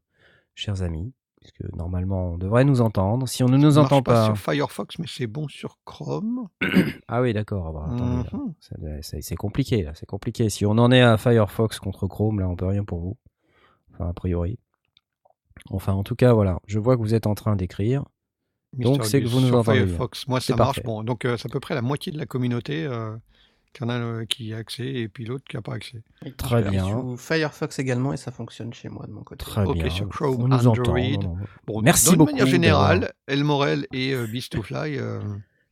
chers 0.55 0.81
amis, 0.81 1.13
puisque 1.39 1.61
normalement 1.75 2.31
on 2.31 2.37
devrait 2.39 2.65
nous 2.65 2.81
entendre. 2.81 3.27
Si 3.27 3.43
on 3.43 3.47
ne 3.47 3.57
nous 3.57 3.77
entend 3.77 4.01
pas, 4.01 4.25
sur 4.25 4.37
Firefox, 4.39 4.97
mais 4.97 5.05
c'est 5.07 5.27
bon 5.27 5.47
sur 5.47 5.77
Chrome. 5.85 6.47
ah 7.07 7.21
oui, 7.21 7.33
d'accord. 7.33 7.73
bah. 7.73 7.85
Mhm. 7.91 8.55
C'est 9.01 9.35
compliqué 9.35 9.83
là, 9.83 9.91
c'est 9.93 10.07
compliqué. 10.07 10.49
Si 10.49 10.65
on 10.65 10.71
en 10.71 10.91
est 10.91 11.01
à 11.01 11.15
Firefox 11.17 11.77
contre 11.77 12.07
Chrome, 12.07 12.39
là, 12.39 12.49
on 12.49 12.55
peut 12.55 12.65
rien 12.65 12.83
pour 12.83 13.01
vous. 13.01 13.17
Enfin, 13.93 14.09
a 14.09 14.13
priori. 14.13 14.57
Enfin, 15.69 15.93
en 15.93 16.03
tout 16.03 16.15
cas, 16.15 16.33
voilà. 16.33 16.59
Je 16.65 16.79
vois 16.79 16.97
que 16.97 17.01
vous 17.01 17.13
êtes 17.13 17.27
en 17.27 17.35
train 17.35 17.55
d'écrire. 17.55 18.03
Donc, 18.73 19.05
c'est 19.05 19.21
que 19.21 19.27
vous 19.27 19.41
nous 19.41 19.53
entendez. 19.53 19.85
Firefox. 19.85 20.27
Moi, 20.27 20.41
ça 20.41 20.55
marche. 20.55 20.77
parfait. 20.77 20.81
Bon, 20.83 21.03
donc 21.03 21.23
euh, 21.25 21.37
c'est 21.37 21.45
à 21.47 21.51
peu 21.51 21.59
près 21.59 21.75
la 21.75 21.83
moitié 21.83 22.11
de 22.11 22.17
la 22.17 22.25
communauté 22.25 22.83
euh, 22.85 23.15
qui 23.73 23.83
en 23.83 23.89
a 23.89 23.93
euh, 23.99 24.25
qui 24.25 24.53
a 24.53 24.57
accès 24.57 24.85
et 24.85 25.07
puis 25.07 25.25
l'autre 25.25 25.43
qui 25.49 25.55
n'a 25.55 25.61
pas 25.61 25.73
accès. 25.73 26.01
Très 26.37 26.63
Je 26.63 26.69
bien. 26.69 26.87
joue 26.87 27.17
Firefox 27.17 27.79
également 27.79 28.13
et 28.13 28.17
ça 28.17 28.31
fonctionne 28.31 28.73
chez 28.73 28.87
moi 28.89 29.05
de 29.07 29.11
mon 29.11 29.23
côté. 29.23 29.43
Très 29.43 29.63
Ok, 29.65 29.73
bien. 29.75 29.89
sur 29.89 30.07
Chrome, 30.09 30.43
on 30.43 30.47
nous 30.47 30.67
Android. 30.67 30.81
entend. 30.81 30.93
non, 30.95 31.35
non. 31.35 31.37
Bon, 31.65 31.81
Merci 31.81 32.15
beaucoup 32.15 32.31
manière 32.31 32.45
d'avoir- 32.45 32.51
générale, 32.51 33.13
El 33.27 33.43
Morel 33.43 33.87
et 33.91 34.13
euh, 34.13 34.27
Beast 34.27 34.51
to 34.51 34.61
Fly. 34.61 34.97
euh, 34.99 35.19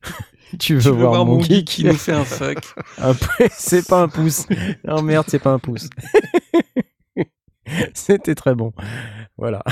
Tu 0.58 0.74
veux, 0.74 0.80
Tu 0.80 0.88
veux 0.88 0.90
voir, 0.90 1.24
mon 1.24 1.40
geek 1.40 1.66
qui 1.66 1.84
nous 1.84 1.94
fait 1.94 2.12
un 2.12 2.24
fuck 2.24 2.58
c'est 3.52 3.86
pas 3.86 4.02
un 4.02 4.08
pouce. 4.08 4.46
Non 4.84 5.00
merde, 5.00 5.26
c'est 5.28 5.38
pas 5.38 5.52
un 5.52 5.58
pouce. 5.58 5.88
C'était 7.94 8.34
très 8.34 8.54
bon. 8.54 8.72
Voilà. 9.38 9.62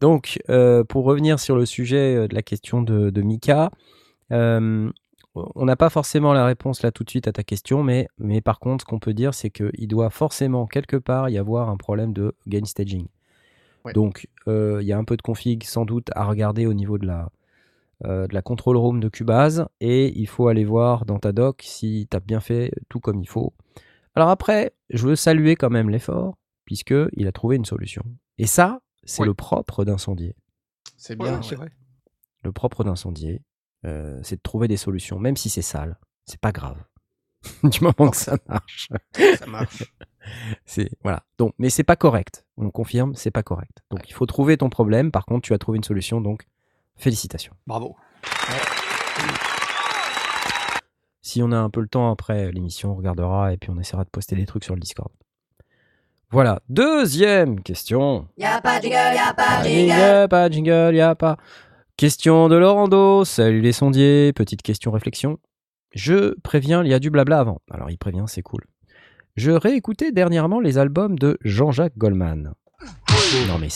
Donc, 0.00 0.38
euh, 0.48 0.82
pour 0.84 1.04
revenir 1.04 1.38
sur 1.38 1.56
le 1.56 1.66
sujet 1.66 2.26
de 2.28 2.34
la 2.34 2.42
question 2.42 2.82
de, 2.82 3.10
de 3.10 3.22
Mika, 3.22 3.70
euh, 4.32 4.90
on 5.34 5.64
n'a 5.64 5.76
pas 5.76 5.90
forcément 5.90 6.32
la 6.32 6.44
réponse 6.44 6.82
là 6.82 6.90
tout 6.90 7.04
de 7.04 7.10
suite 7.10 7.28
à 7.28 7.32
ta 7.32 7.42
question, 7.42 7.82
mais, 7.82 8.08
mais 8.18 8.40
par 8.40 8.58
contre, 8.58 8.82
ce 8.82 8.86
qu'on 8.86 8.98
peut 8.98 9.14
dire, 9.14 9.32
c'est 9.34 9.50
qu'il 9.50 9.88
doit 9.88 10.10
forcément 10.10 10.66
quelque 10.66 10.96
part 10.96 11.28
y 11.28 11.38
avoir 11.38 11.68
un 11.68 11.76
problème 11.76 12.12
de 12.12 12.34
gain 12.46 12.64
staging. 12.64 13.06
Ouais. 13.84 13.92
Donc, 13.92 14.28
euh, 14.48 14.78
il 14.82 14.86
y 14.88 14.92
a 14.92 14.98
un 14.98 15.04
peu 15.04 15.16
de 15.16 15.22
config 15.22 15.62
sans 15.64 15.84
doute 15.84 16.08
à 16.14 16.24
regarder 16.24 16.66
au 16.66 16.74
niveau 16.74 16.98
de 16.98 17.06
la, 17.06 17.30
euh, 18.04 18.26
de 18.26 18.34
la 18.34 18.42
control 18.42 18.76
room 18.76 19.00
de 19.00 19.08
Cubase 19.08 19.66
et 19.80 20.18
il 20.18 20.26
faut 20.26 20.48
aller 20.48 20.64
voir 20.64 21.04
dans 21.06 21.18
ta 21.18 21.32
doc 21.32 21.62
si 21.64 22.06
tu 22.10 22.16
as 22.16 22.20
bien 22.20 22.40
fait 22.40 22.72
tout 22.88 23.00
comme 23.00 23.20
il 23.20 23.28
faut. 23.28 23.54
Alors 24.14 24.28
après, 24.30 24.72
je 24.90 25.06
veux 25.06 25.16
saluer 25.16 25.54
quand 25.56 25.70
même 25.70 25.88
l'effort 25.90 26.36
puisque 26.64 26.94
il 27.14 27.26
a 27.26 27.32
trouvé 27.32 27.56
une 27.56 27.64
solution. 27.64 28.02
Et 28.38 28.46
ça, 28.46 28.80
c'est 29.04 29.22
Ouais. 29.22 29.26
le 29.26 29.34
propre 29.34 29.84
d'un 29.84 29.98
sondier. 29.98 30.34
C'est 30.96 31.20
ouais, 31.20 31.30
bien. 31.30 31.40
c'est 31.42 31.52
ouais. 31.52 31.56
vrai. 31.56 31.70
Le 32.42 32.52
propre 32.52 32.84
d'un 32.84 32.96
sondier, 32.96 33.42
euh, 33.84 34.20
c'est 34.22 34.36
de 34.36 34.42
trouver 34.42 34.68
des 34.68 34.76
solutions, 34.76 35.18
même 35.18 35.36
si 35.36 35.48
c'est 35.50 35.62
sale. 35.62 35.98
C'est 36.26 36.40
pas 36.40 36.52
grave. 36.52 36.76
du 37.64 37.80
moment 37.82 38.10
que 38.10 38.16
ça 38.16 38.36
marche. 38.48 38.88
Ça 39.38 39.46
marche. 39.46 39.84
C'est 40.66 40.90
voilà. 41.02 41.24
Donc, 41.38 41.54
mais 41.58 41.70
c'est 41.70 41.82
pas 41.82 41.96
correct. 41.96 42.44
On 42.58 42.70
confirme, 42.70 43.14
c'est 43.14 43.30
pas 43.30 43.42
correct. 43.42 43.78
Donc, 43.90 44.02
il 44.08 44.12
faut 44.12 44.26
trouver 44.26 44.58
ton 44.58 44.68
problème. 44.68 45.10
Par 45.10 45.24
contre, 45.24 45.40
tu 45.46 45.54
as 45.54 45.58
trouvé 45.58 45.78
une 45.78 45.82
solution. 45.82 46.20
Donc, 46.20 46.46
félicitations. 46.96 47.54
Bravo. 47.66 47.96
Si 51.22 51.42
on 51.42 51.50
a 51.52 51.56
un 51.56 51.70
peu 51.70 51.80
le 51.80 51.88
temps 51.88 52.10
après 52.10 52.52
l'émission, 52.52 52.92
on 52.92 52.94
regardera 52.96 53.52
et 53.54 53.56
puis 53.56 53.70
on 53.70 53.78
essaiera 53.78 54.04
de 54.04 54.10
poster 54.10 54.36
des 54.36 54.44
trucs 54.46 54.62
sur 54.62 54.74
le 54.74 54.80
Discord. 54.80 55.10
Voilà. 56.30 56.60
Deuxième 56.68 57.60
question. 57.62 58.28
Y'a 58.36 58.60
pas 58.60 58.78
de 58.78 58.84
jingle, 58.84 58.96
y'a 59.14 59.34
pas 59.34 59.34
Pas 59.34 59.62
de 59.62 59.64
de 59.64 59.70
jingle. 59.70 60.28
pas 60.28 60.48
de 60.48 60.54
jingle, 60.54 60.94
y 60.94 61.00
a 61.00 61.14
pas. 61.14 61.38
Question 62.00 62.48
de 62.48 62.56
Laurando. 62.56 63.26
Salut 63.26 63.60
les 63.60 63.72
sondiers. 63.72 64.32
Petite 64.32 64.62
question 64.62 64.90
réflexion. 64.90 65.38
Je 65.92 66.34
préviens, 66.40 66.82
il 66.82 66.88
y 66.88 66.94
a 66.94 66.98
du 66.98 67.10
blabla 67.10 67.40
avant. 67.40 67.60
Alors 67.70 67.90
il 67.90 67.98
prévient, 67.98 68.24
c'est 68.26 68.40
cool. 68.40 68.64
Je 69.36 69.50
réécoutais 69.50 70.10
dernièrement 70.10 70.60
les 70.60 70.78
albums 70.78 71.18
de 71.18 71.36
Jean-Jacques 71.42 71.98
Goldman. 71.98 72.54
Non 73.48 73.58
mais 73.58 73.68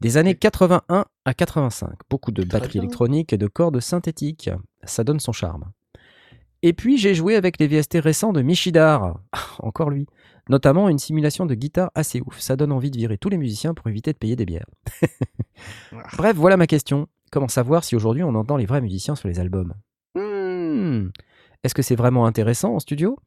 des 0.00 0.16
années 0.16 0.36
81 0.36 1.06
à 1.24 1.34
85, 1.34 1.90
beaucoup 2.08 2.30
de 2.30 2.44
batteries 2.44 2.78
électroniques 2.78 3.32
et 3.32 3.36
de 3.36 3.48
cordes 3.48 3.80
synthétiques. 3.80 4.48
Ça 4.84 5.02
donne 5.02 5.18
son 5.18 5.32
charme. 5.32 5.72
Et 6.62 6.72
puis 6.72 6.98
j'ai 6.98 7.16
joué 7.16 7.34
avec 7.34 7.58
les 7.58 7.66
VST 7.66 7.98
récents 7.98 8.32
de 8.32 8.42
Michidar, 8.42 9.18
encore 9.58 9.90
lui, 9.90 10.06
notamment 10.48 10.88
une 10.88 10.98
simulation 10.98 11.46
de 11.46 11.54
guitare 11.54 11.90
assez 11.94 12.20
ouf. 12.20 12.38
Ça 12.40 12.56
donne 12.56 12.72
envie 12.72 12.90
de 12.90 12.96
virer 12.96 13.18
tous 13.18 13.28
les 13.28 13.38
musiciens 13.38 13.74
pour 13.74 13.88
éviter 13.88 14.12
de 14.12 14.18
payer 14.18 14.36
des 14.36 14.46
bières. 14.46 14.66
Bref, 16.16 16.36
voilà 16.36 16.56
ma 16.56 16.66
question. 16.66 17.08
Comment 17.30 17.48
savoir 17.48 17.84
si 17.84 17.96
aujourd'hui 17.96 18.22
on 18.22 18.34
entend 18.34 18.56
les 18.56 18.66
vrais 18.66 18.80
musiciens 18.80 19.14
sur 19.16 19.28
les 19.28 19.40
albums? 19.40 19.74
Hmm. 20.14 21.08
Est-ce 21.62 21.74
que 21.74 21.82
c'est 21.82 21.96
vraiment 21.96 22.26
intéressant 22.26 22.74
en 22.74 22.78
studio? 22.78 23.18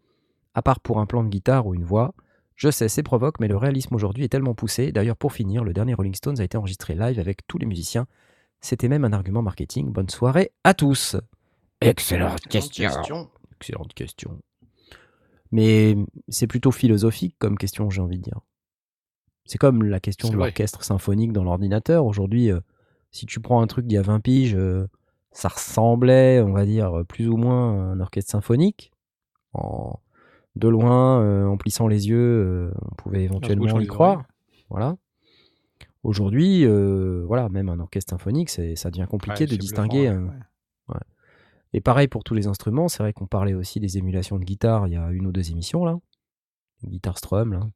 À 0.53 0.61
part 0.61 0.79
pour 0.79 0.99
un 0.99 1.05
plan 1.05 1.23
de 1.23 1.29
guitare 1.29 1.67
ou 1.67 1.75
une 1.75 1.83
voix. 1.83 2.13
Je 2.55 2.71
sais, 2.71 2.89
c'est 2.89 3.03
provoque, 3.03 3.39
mais 3.39 3.47
le 3.47 3.57
réalisme 3.57 3.93
aujourd'hui 3.93 4.23
est 4.23 4.29
tellement 4.29 4.55
poussé. 4.55 4.91
D'ailleurs, 4.91 5.17
pour 5.17 5.31
finir, 5.31 5.63
le 5.63 5.73
dernier 5.73 5.93
Rolling 5.93 6.15
Stones 6.15 6.39
a 6.39 6.43
été 6.43 6.57
enregistré 6.57 6.95
live 6.95 7.19
avec 7.19 7.45
tous 7.45 7.59
les 7.59 7.67
musiciens. 7.67 8.07
C'était 8.61 8.87
même 8.87 9.05
un 9.05 9.13
argument 9.13 9.43
marketing. 9.43 9.91
Bonne 9.91 10.09
soirée 10.09 10.51
à 10.63 10.73
tous. 10.73 11.15
Excellente 11.81 12.41
question. 12.47 13.29
Excellente 13.59 13.93
question. 13.93 14.39
Mais 15.51 15.95
c'est 16.27 16.47
plutôt 16.47 16.71
philosophique 16.71 17.35
comme 17.39 17.57
question, 17.57 17.89
j'ai 17.89 18.01
envie 18.01 18.17
de 18.17 18.23
dire. 18.23 18.39
C'est 19.45 19.57
comme 19.57 19.83
la 19.83 19.99
question 19.99 20.27
de 20.29 20.33
l'orchestre 20.47 20.83
symphonique 20.83 21.31
dans 21.31 21.43
l'ordinateur. 21.43 22.05
Aujourd'hui, 22.05 22.51
euh, 22.51 22.59
si 23.11 23.25
tu 23.25 23.39
prends 23.39 23.61
un 23.61 23.67
truc 23.67 23.85
d'il 23.87 23.95
y 23.95 23.97
a 23.97 24.01
20 24.01 24.19
piges, 24.19 24.55
euh, 24.55 24.87
ça 25.31 25.47
ressemblait, 25.47 26.41
on 26.41 26.51
va 26.51 26.65
dire, 26.65 27.03
plus 27.07 27.29
ou 27.29 27.37
moins 27.37 27.71
à 27.71 27.83
un 27.93 27.99
orchestre 28.01 28.31
symphonique. 28.31 28.91
En, 29.53 29.99
de 30.57 30.67
loin, 30.67 31.21
euh, 31.21 31.45
en 31.45 31.55
plissant 31.55 31.87
les 31.87 32.09
yeux, 32.09 32.71
on 32.91 32.95
pouvait 32.95 33.23
éventuellement 33.23 33.79
y 33.79 33.87
croire. 33.87 34.23
Voilà. 34.69 34.97
Aujourd'hui, 36.03 36.65
voilà, 37.25 37.47
même 37.49 37.69
un 37.69 37.79
orchestre 37.79 38.09
symphonique, 38.11 38.49
c'est, 38.49 38.75
ça 38.75 38.91
devient 38.91 39.07
compliqué 39.09 39.43
Ouais, 39.45 39.47
de 39.51 39.55
distinguer. 39.55 40.09
bluffant, 40.09 40.23
un- 40.23 40.29
ouais. 40.29 40.39
Et 41.77 41.81
pareil 41.81 42.07
pour 42.07 42.23
tous 42.23 42.33
les 42.33 42.47
instruments, 42.47 42.87
c'est 42.87 43.03
vrai 43.03 43.13
qu'on 43.13 43.27
parlait 43.27 43.53
aussi 43.53 43.79
des 43.79 43.99
émulations 43.99 44.39
de 44.39 44.43
guitare 44.43 44.87
il 44.87 44.93
y 44.93 44.95
a 44.95 45.11
une 45.11 45.27
ou 45.27 45.31
deux 45.31 45.51
émissions 45.51 45.85
là. 45.85 45.95
Guitare 46.83 47.19
Strum 47.19 47.53
là. 47.53 47.69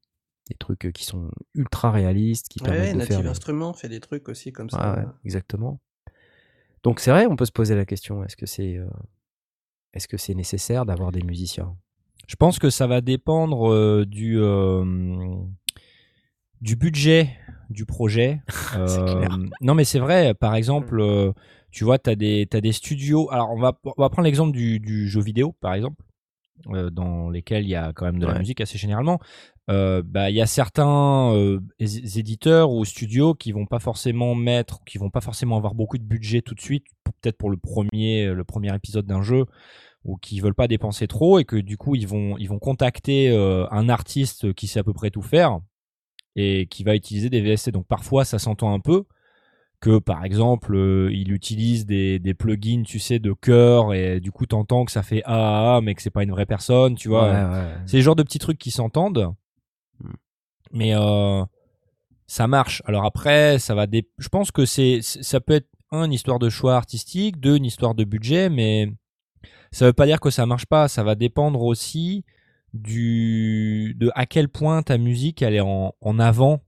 Des 0.49 0.55
trucs 0.55 0.87
euh, 0.87 0.91
qui 0.91 1.05
sont 1.05 1.29
ultra 1.53 1.91
réalistes, 1.91 2.47
qui 2.49 2.59
Ouais, 2.61 2.65
permettent 2.65 2.93
de 2.93 2.97
Native 2.97 3.13
faire. 3.17 3.21
des- 3.21 3.29
Instruments 3.29 3.73
fait 3.73 3.89
des 3.89 3.99
trucs 3.99 4.27
aussi 4.27 4.51
comme 4.51 4.69
Ouais, 4.71 4.79
ça. 4.79 4.95
ouais, 4.95 5.05
exactement. 5.23 5.79
Donc 6.81 6.99
c'est 6.99 7.11
vrai, 7.11 7.27
on 7.27 7.35
peut 7.35 7.45
se 7.45 7.51
poser 7.51 7.75
la 7.75 7.85
question 7.85 8.23
est-ce 8.23 8.35
que 8.35 8.47
c'est 8.47 8.75
euh, 8.75 8.87
est-ce 9.93 10.07
que 10.07 10.17
c'est 10.17 10.33
nécessaire 10.33 10.87
d'avoir 10.87 11.11
des 11.11 11.21
musiciens? 11.21 11.77
Je 12.27 12.35
pense 12.35 12.57
que 12.57 12.71
ça 12.71 12.87
va 12.87 13.01
dépendre 13.01 13.71
euh, 13.71 14.03
du 14.07 14.39
euh, 14.39 14.83
du 16.59 16.75
budget 16.75 17.37
du 17.69 17.85
projet. 17.85 18.41
Euh, 18.77 19.05
clair. 19.05 19.37
non, 19.59 19.75
mais 19.75 19.83
c'est 19.83 19.99
vrai. 19.99 20.33
Par 20.33 20.55
exemple, 20.55 21.01
euh, 21.01 21.33
tu 21.71 21.83
vois, 21.83 21.99
tu 21.99 22.09
as 22.09 22.15
des 22.15 22.47
t'as 22.49 22.61
des 22.61 22.71
studios. 22.71 23.29
Alors, 23.31 23.51
on 23.51 23.59
va 23.59 23.79
on 23.83 24.01
va 24.01 24.09
prendre 24.09 24.25
l'exemple 24.25 24.51
du, 24.51 24.79
du 24.79 25.07
jeu 25.07 25.21
vidéo, 25.21 25.55
par 25.61 25.73
exemple, 25.73 26.01
euh, 26.67 26.89
dans 26.89 27.29
lesquels 27.29 27.63
il 27.63 27.69
y 27.69 27.75
a 27.75 27.93
quand 27.93 28.05
même 28.05 28.19
de 28.19 28.27
la 28.27 28.37
musique 28.37 28.61
assez 28.61 28.77
généralement. 28.77 29.19
Euh, 29.69 30.01
bah, 30.03 30.29
il 30.29 30.35
y 30.35 30.41
a 30.41 30.47
certains 30.47 31.33
euh, 31.33 31.59
éditeurs 31.79 32.71
ou 32.71 32.83
studios 32.83 33.35
qui 33.35 33.51
vont 33.51 33.67
pas 33.67 33.79
forcément 33.79 34.35
mettre, 34.35 34.83
qui 34.85 34.97
vont 34.97 35.09
pas 35.09 35.21
forcément 35.21 35.55
avoir 35.55 35.75
beaucoup 35.75 35.97
de 35.97 36.03
budget 36.03 36.41
tout 36.41 36.55
de 36.55 36.61
suite, 36.61 36.85
peut-être 37.03 37.37
pour 37.37 37.49
le 37.49 37.57
premier 37.57 38.33
le 38.33 38.43
premier 38.43 38.73
épisode 38.75 39.05
d'un 39.05 39.21
jeu 39.21 39.45
ou 40.03 40.17
qui 40.17 40.39
veulent 40.39 40.55
pas 40.55 40.67
dépenser 40.67 41.07
trop 41.07 41.39
et 41.39 41.45
que 41.45 41.55
du 41.55 41.77
coup 41.77 41.95
ils 41.95 42.07
vont 42.07 42.37
ils 42.37 42.49
vont 42.49 42.59
contacter 42.59 43.29
euh, 43.29 43.67
un 43.71 43.89
artiste 43.89 44.53
qui 44.53 44.67
sait 44.67 44.79
à 44.79 44.83
peu 44.83 44.93
près 44.93 45.11
tout 45.11 45.21
faire 45.21 45.59
et 46.35 46.67
qui 46.67 46.83
va 46.83 46.95
utiliser 46.95 47.29
des 47.29 47.41
VST. 47.41 47.71
Donc 47.71 47.87
parfois 47.87 48.25
ça 48.25 48.39
s'entend 48.39 48.73
un 48.73 48.79
peu 48.79 49.05
que 49.81 49.97
par 49.99 50.23
exemple 50.23 50.75
euh, 50.75 51.09
il 51.11 51.31
utilise 51.33 51.85
des, 51.85 52.19
des 52.19 52.33
plugins 52.33 52.83
tu 52.83 52.99
sais 52.99 53.19
de 53.19 53.33
chœur 53.33 53.93
et 53.93 54.19
du 54.21 54.31
coup 54.31 54.45
t'entends 54.45 54.85
que 54.85 54.91
ça 54.91 55.01
fait 55.03 55.23
ah 55.25 55.33
ah, 55.33 55.75
ah 55.77 55.81
mais 55.81 55.95
que 55.95 56.01
c'est 56.01 56.11
pas 56.11 56.23
une 56.23 56.31
vraie 56.31 56.45
personne 56.45 56.95
tu 56.95 57.09
vois. 57.09 57.25
Ouais, 57.31 57.43
ouais. 57.51 57.73
C'est 57.87 57.97
le 57.97 58.03
genre 58.03 58.15
de 58.15 58.23
petits 58.23 58.39
trucs 58.39 58.59
qui 58.59 58.71
s'entendent. 58.71 59.33
Hmm. 59.99 60.13
Mais 60.71 60.95
euh, 60.95 61.43
ça 62.27 62.47
marche. 62.47 62.81
Alors 62.85 63.03
après, 63.05 63.59
ça 63.59 63.75
va 63.75 63.87
dé- 63.87 64.07
je 64.19 64.29
pense 64.29 64.51
que 64.51 64.65
c'est- 64.65 65.01
ça 65.01 65.41
peut 65.41 65.53
être 65.55 65.67
un 65.91 66.05
une 66.05 66.13
histoire 66.13 66.39
de 66.39 66.49
choix 66.49 66.75
artistique, 66.77 67.39
deux 67.41 67.57
une 67.57 67.65
histoire 67.65 67.95
de 67.95 68.05
budget, 68.05 68.49
mais 68.49 68.87
ça 69.71 69.85
veut 69.85 69.93
pas 69.93 70.05
dire 70.05 70.19
que 70.21 70.29
ça 70.29 70.45
marche 70.45 70.65
pas. 70.67 70.87
Ça 70.87 71.03
va 71.03 71.15
dépendre 71.15 71.61
aussi 71.63 72.23
du 72.73 73.95
de 73.97 74.11
à 74.15 74.25
quel 74.25 74.47
point 74.47 74.81
ta 74.83 74.97
musique 74.97 75.41
elle 75.41 75.55
est 75.55 75.59
en, 75.61 75.93
en 75.99 76.19
avant 76.19 76.61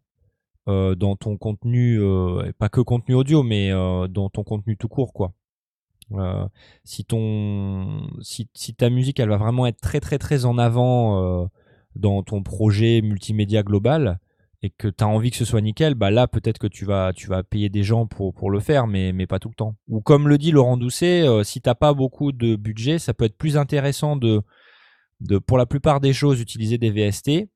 euh, 0.67 0.95
dans 0.95 1.15
ton 1.15 1.37
contenu, 1.37 1.99
euh, 2.01 2.51
pas 2.57 2.69
que 2.69 2.81
contenu 2.81 3.15
audio, 3.15 3.43
mais 3.43 3.71
euh, 3.71 4.07
dans 4.07 4.29
ton 4.29 4.43
contenu 4.43 4.77
tout 4.77 4.87
court 4.87 5.13
quoi. 5.13 5.33
Euh, 6.11 6.45
si 6.83 7.05
ton 7.05 8.07
si, 8.21 8.49
si 8.53 8.75
ta 8.75 8.89
musique 8.89 9.19
elle 9.19 9.29
va 9.29 9.37
vraiment 9.37 9.65
être 9.65 9.79
très 9.79 9.99
très 10.01 10.19
très 10.19 10.45
en 10.45 10.57
avant 10.57 11.43
euh, 11.43 11.45
dans 11.95 12.23
ton 12.23 12.43
projet 12.43 13.01
multimédia 13.01 13.63
global 13.63 14.19
et 14.61 14.69
que 14.69 14.87
tu 14.89 15.03
as 15.03 15.07
envie 15.07 15.31
que 15.31 15.37
ce 15.37 15.45
soit 15.45 15.61
nickel, 15.61 15.95
bah 15.95 16.11
là 16.11 16.27
peut-être 16.27 16.57
que 16.59 16.67
tu 16.67 16.85
vas 16.85 17.13
tu 17.13 17.27
vas 17.27 17.43
payer 17.43 17.69
des 17.69 17.83
gens 17.83 18.05
pour 18.05 18.33
pour 18.33 18.51
le 18.51 18.59
faire 18.59 18.85
mais 18.85 19.13
mais 19.13 19.27
pas 19.27 19.39
tout 19.39 19.49
le 19.49 19.55
temps. 19.55 19.75
Ou 19.87 20.01
comme 20.01 20.27
le 20.27 20.37
dit 20.37 20.51
Laurent 20.51 20.77
Doucet, 20.77 21.21
euh, 21.27 21.43
si 21.43 21.61
t'as 21.61 21.75
pas 21.75 21.93
beaucoup 21.93 22.31
de 22.31 22.55
budget, 22.55 22.99
ça 22.99 23.13
peut 23.13 23.25
être 23.25 23.37
plus 23.37 23.57
intéressant 23.57 24.15
de 24.15 24.41
de 25.21 25.37
pour 25.37 25.57
la 25.57 25.65
plupart 25.65 26.01
des 26.01 26.13
choses 26.13 26.41
utiliser 26.41 26.77
des 26.77 26.91
VST 26.91 27.49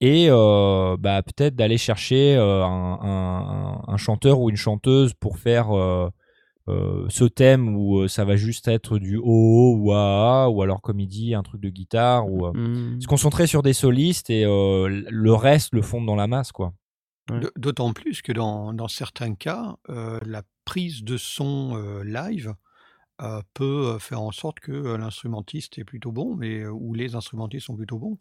et 0.00 0.26
euh, 0.30 0.96
bah 0.98 1.22
peut-être 1.22 1.56
d'aller 1.56 1.78
chercher 1.78 2.36
euh, 2.36 2.64
un, 2.64 2.98
un- 3.02 3.82
un 3.86 3.96
chanteur 3.96 4.40
ou 4.40 4.50
une 4.50 4.56
chanteuse 4.56 5.14
pour 5.14 5.38
faire 5.38 5.70
euh, 5.76 6.08
euh, 6.68 7.06
ce 7.08 7.24
thème 7.24 7.76
où 7.76 8.08
ça 8.08 8.24
va 8.24 8.36
juste 8.36 8.66
être 8.68 8.98
du 8.98 9.18
oh 9.22 9.76
ou 9.78 9.92
ah 9.92 10.48
ou 10.50 10.62
alors 10.62 10.82
comme 10.82 10.98
il 11.00 11.06
dit 11.06 11.34
un 11.34 11.42
truc 11.42 11.60
de 11.60 11.68
guitare 11.70 12.28
ou 12.30 12.46
euh, 12.46 12.52
Hmm. 12.52 13.00
se 13.00 13.06
concentrer 13.06 13.46
sur 13.46 13.62
des 13.62 13.72
solistes 13.72 14.30
et 14.30 14.44
euh, 14.44 15.02
le 15.08 15.32
reste 15.34 15.72
le 15.72 15.82
fondre 15.82 16.06
dans 16.06 16.16
la 16.16 16.26
masse 16.26 16.52
quoi. 16.52 16.72
Ouais. 17.30 17.40
D'autant 17.56 17.92
plus 17.92 18.22
que 18.22 18.30
dans, 18.32 18.72
dans 18.72 18.86
certains 18.88 19.34
cas, 19.34 19.76
euh, 19.90 20.20
la 20.26 20.42
prise 20.64 21.02
de 21.02 21.16
son 21.16 21.72
euh, 21.76 22.04
live 22.04 22.54
euh, 23.22 23.40
peut 23.54 23.94
euh, 23.94 23.98
faire 23.98 24.20
en 24.20 24.30
sorte 24.32 24.60
que 24.60 24.72
l'instrumentiste 24.96 25.78
est 25.78 25.84
plutôt 25.84 26.12
bon, 26.12 26.36
mais 26.36 26.66
ou 26.66 26.94
les 26.94 27.14
instrumentistes 27.14 27.66
sont 27.66 27.76
plutôt 27.76 27.98
bons, 27.98 28.18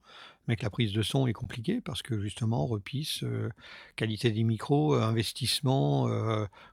mais 0.47 0.55
que 0.55 0.63
la 0.63 0.69
prise 0.69 0.93
de 0.93 1.01
son 1.01 1.27
est 1.27 1.33
compliquée 1.33 1.81
parce 1.81 2.01
que 2.01 2.19
justement, 2.19 2.65
repisse, 2.65 3.23
euh, 3.23 3.49
qualité 3.95 4.31
des 4.31 4.43
micros, 4.43 4.93
investissement, 4.95 6.07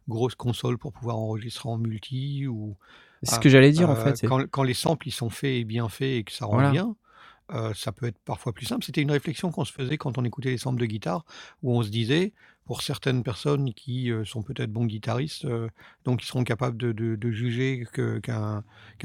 grosse 0.08 0.34
console 0.34 0.78
pour 0.78 0.92
pouvoir 0.92 1.18
enregistrer 1.18 1.68
en 1.68 1.78
multi 1.78 2.46
ou 2.46 2.76
C'est 3.22 3.34
ce 3.34 3.38
ah, 3.38 3.40
que 3.40 3.48
j'allais 3.48 3.70
dire 3.72 3.90
en 3.90 3.94
euh, 3.94 3.96
fait. 3.96 4.16
c'est- 4.16 4.24
quand, 4.24 4.46
quand 4.50 4.62
les 4.64 4.74
samples 4.74 5.08
ils 5.08 5.12
sont 5.12 5.30
faits 5.30 5.50
et 5.54 5.64
bien 5.64 5.88
faits 5.88 6.18
et 6.18 6.24
que 6.24 6.32
ça 6.32 6.46
rend 6.46 6.60
Voilà. 6.60 6.62
bien, 6.62 6.96
ça 7.74 7.92
peut 7.92 8.06
être 8.06 8.18
parfois 8.24 8.52
plus 8.54 8.64
simple. 8.66 8.84
C'était 8.84 9.02
une 9.02 9.10
réflexion 9.10 9.50
qu'on 9.50 9.64
se 9.66 9.72
faisait 9.72 9.98
quand 9.98 10.16
on 10.16 10.24
écoutait 10.24 10.50
les 10.50 10.58
samples 10.58 10.80
de 10.80 10.86
guitare, 10.86 11.24
où 11.62 11.76
on 11.76 11.82
se 11.82 11.90
disait, 11.90 12.32
pour 12.64 12.82
certaines 12.82 13.22
personnes 13.22 13.72
qui 13.74 14.10
euh, 14.10 14.24
sont 14.24 14.42
peut-être 14.42 14.72
bons 14.72 14.86
guitaristes, 14.86 15.44
euh, 15.44 15.68
donc 16.04 16.20
qui 16.20 16.26
seront 16.26 16.44
capables 16.44 16.76
de, 16.76 16.92
de- 16.92 17.16
de 17.16 17.30
juger 17.30 17.84
qu'un 18.22 18.62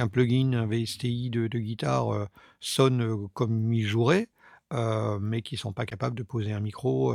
plugin, 0.08 0.54
un 0.54 0.66
VSTI 0.68 1.30
de, 1.30 1.48
de 1.48 1.60
guitare 1.60 2.14
euh, 2.14 2.26
sonne 2.60 3.28
comme 3.34 3.74
il 3.74 3.86
jouerait, 3.86 4.30
mais 5.22 5.42
qui 5.42 5.56
ne 5.56 5.60
sont 5.60 5.74
pas 5.74 5.86
capables 5.86 6.16
de 6.16 6.24
poser 6.24 6.52
un 6.54 6.60
micro 6.60 7.14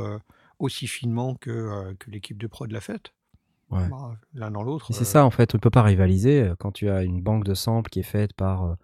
aussi 0.59 0.87
finement 0.87 1.35
que, 1.35 1.93
que 1.99 2.09
l'équipe 2.09 2.37
de 2.37 2.47
prod 2.47 2.71
l'a 2.71 2.81
fait. 2.81 3.13
Ouais. 3.69 3.87
Bah, 3.89 4.15
L'un 4.33 4.51
dans 4.51 4.63
l'autre. 4.63 4.87
C'est 4.91 5.05
ça 5.05 5.23
en 5.25 5.29
fait, 5.29 5.53
on 5.53 5.59
peut 5.59 5.69
pas 5.69 5.83
rivaliser 5.83 6.51
quand 6.59 6.71
tu 6.71 6.89
as 6.89 7.03
une 7.03 7.21
banque 7.21 7.43
de 7.43 7.53
samples 7.53 7.89
qui 7.91 7.99
est 7.99 8.03
faite 8.03 8.33
par 8.33 8.75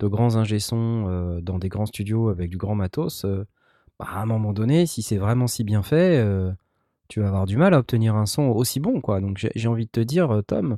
de 0.00 0.06
grands 0.06 0.36
ingé-sons 0.36 1.06
euh, 1.08 1.40
dans 1.40 1.58
des 1.58 1.68
grands 1.68 1.86
studios 1.86 2.28
avec 2.28 2.50
du 2.50 2.56
grand 2.56 2.74
matos. 2.74 3.24
euh, 3.24 3.46
bah, 3.98 4.06
à 4.10 4.22
un 4.22 4.26
moment 4.26 4.52
donné, 4.52 4.86
si 4.86 5.02
c'est 5.02 5.16
vraiment 5.18 5.46
si 5.46 5.64
bien 5.64 5.82
fait, 5.82 6.18
euh, 6.18 6.52
tu 7.08 7.20
vas 7.20 7.28
avoir 7.28 7.46
du 7.46 7.56
mal 7.56 7.74
à 7.74 7.78
obtenir 7.78 8.14
un 8.14 8.26
son 8.26 8.44
aussi 8.44 8.80
bon 8.80 9.00
quoi. 9.00 9.20
Donc 9.20 9.38
j'ai 9.54 9.68
envie 9.68 9.86
de 9.86 9.90
te 9.90 10.00
dire, 10.00 10.30
euh, 10.30 10.42
Tom, 10.42 10.76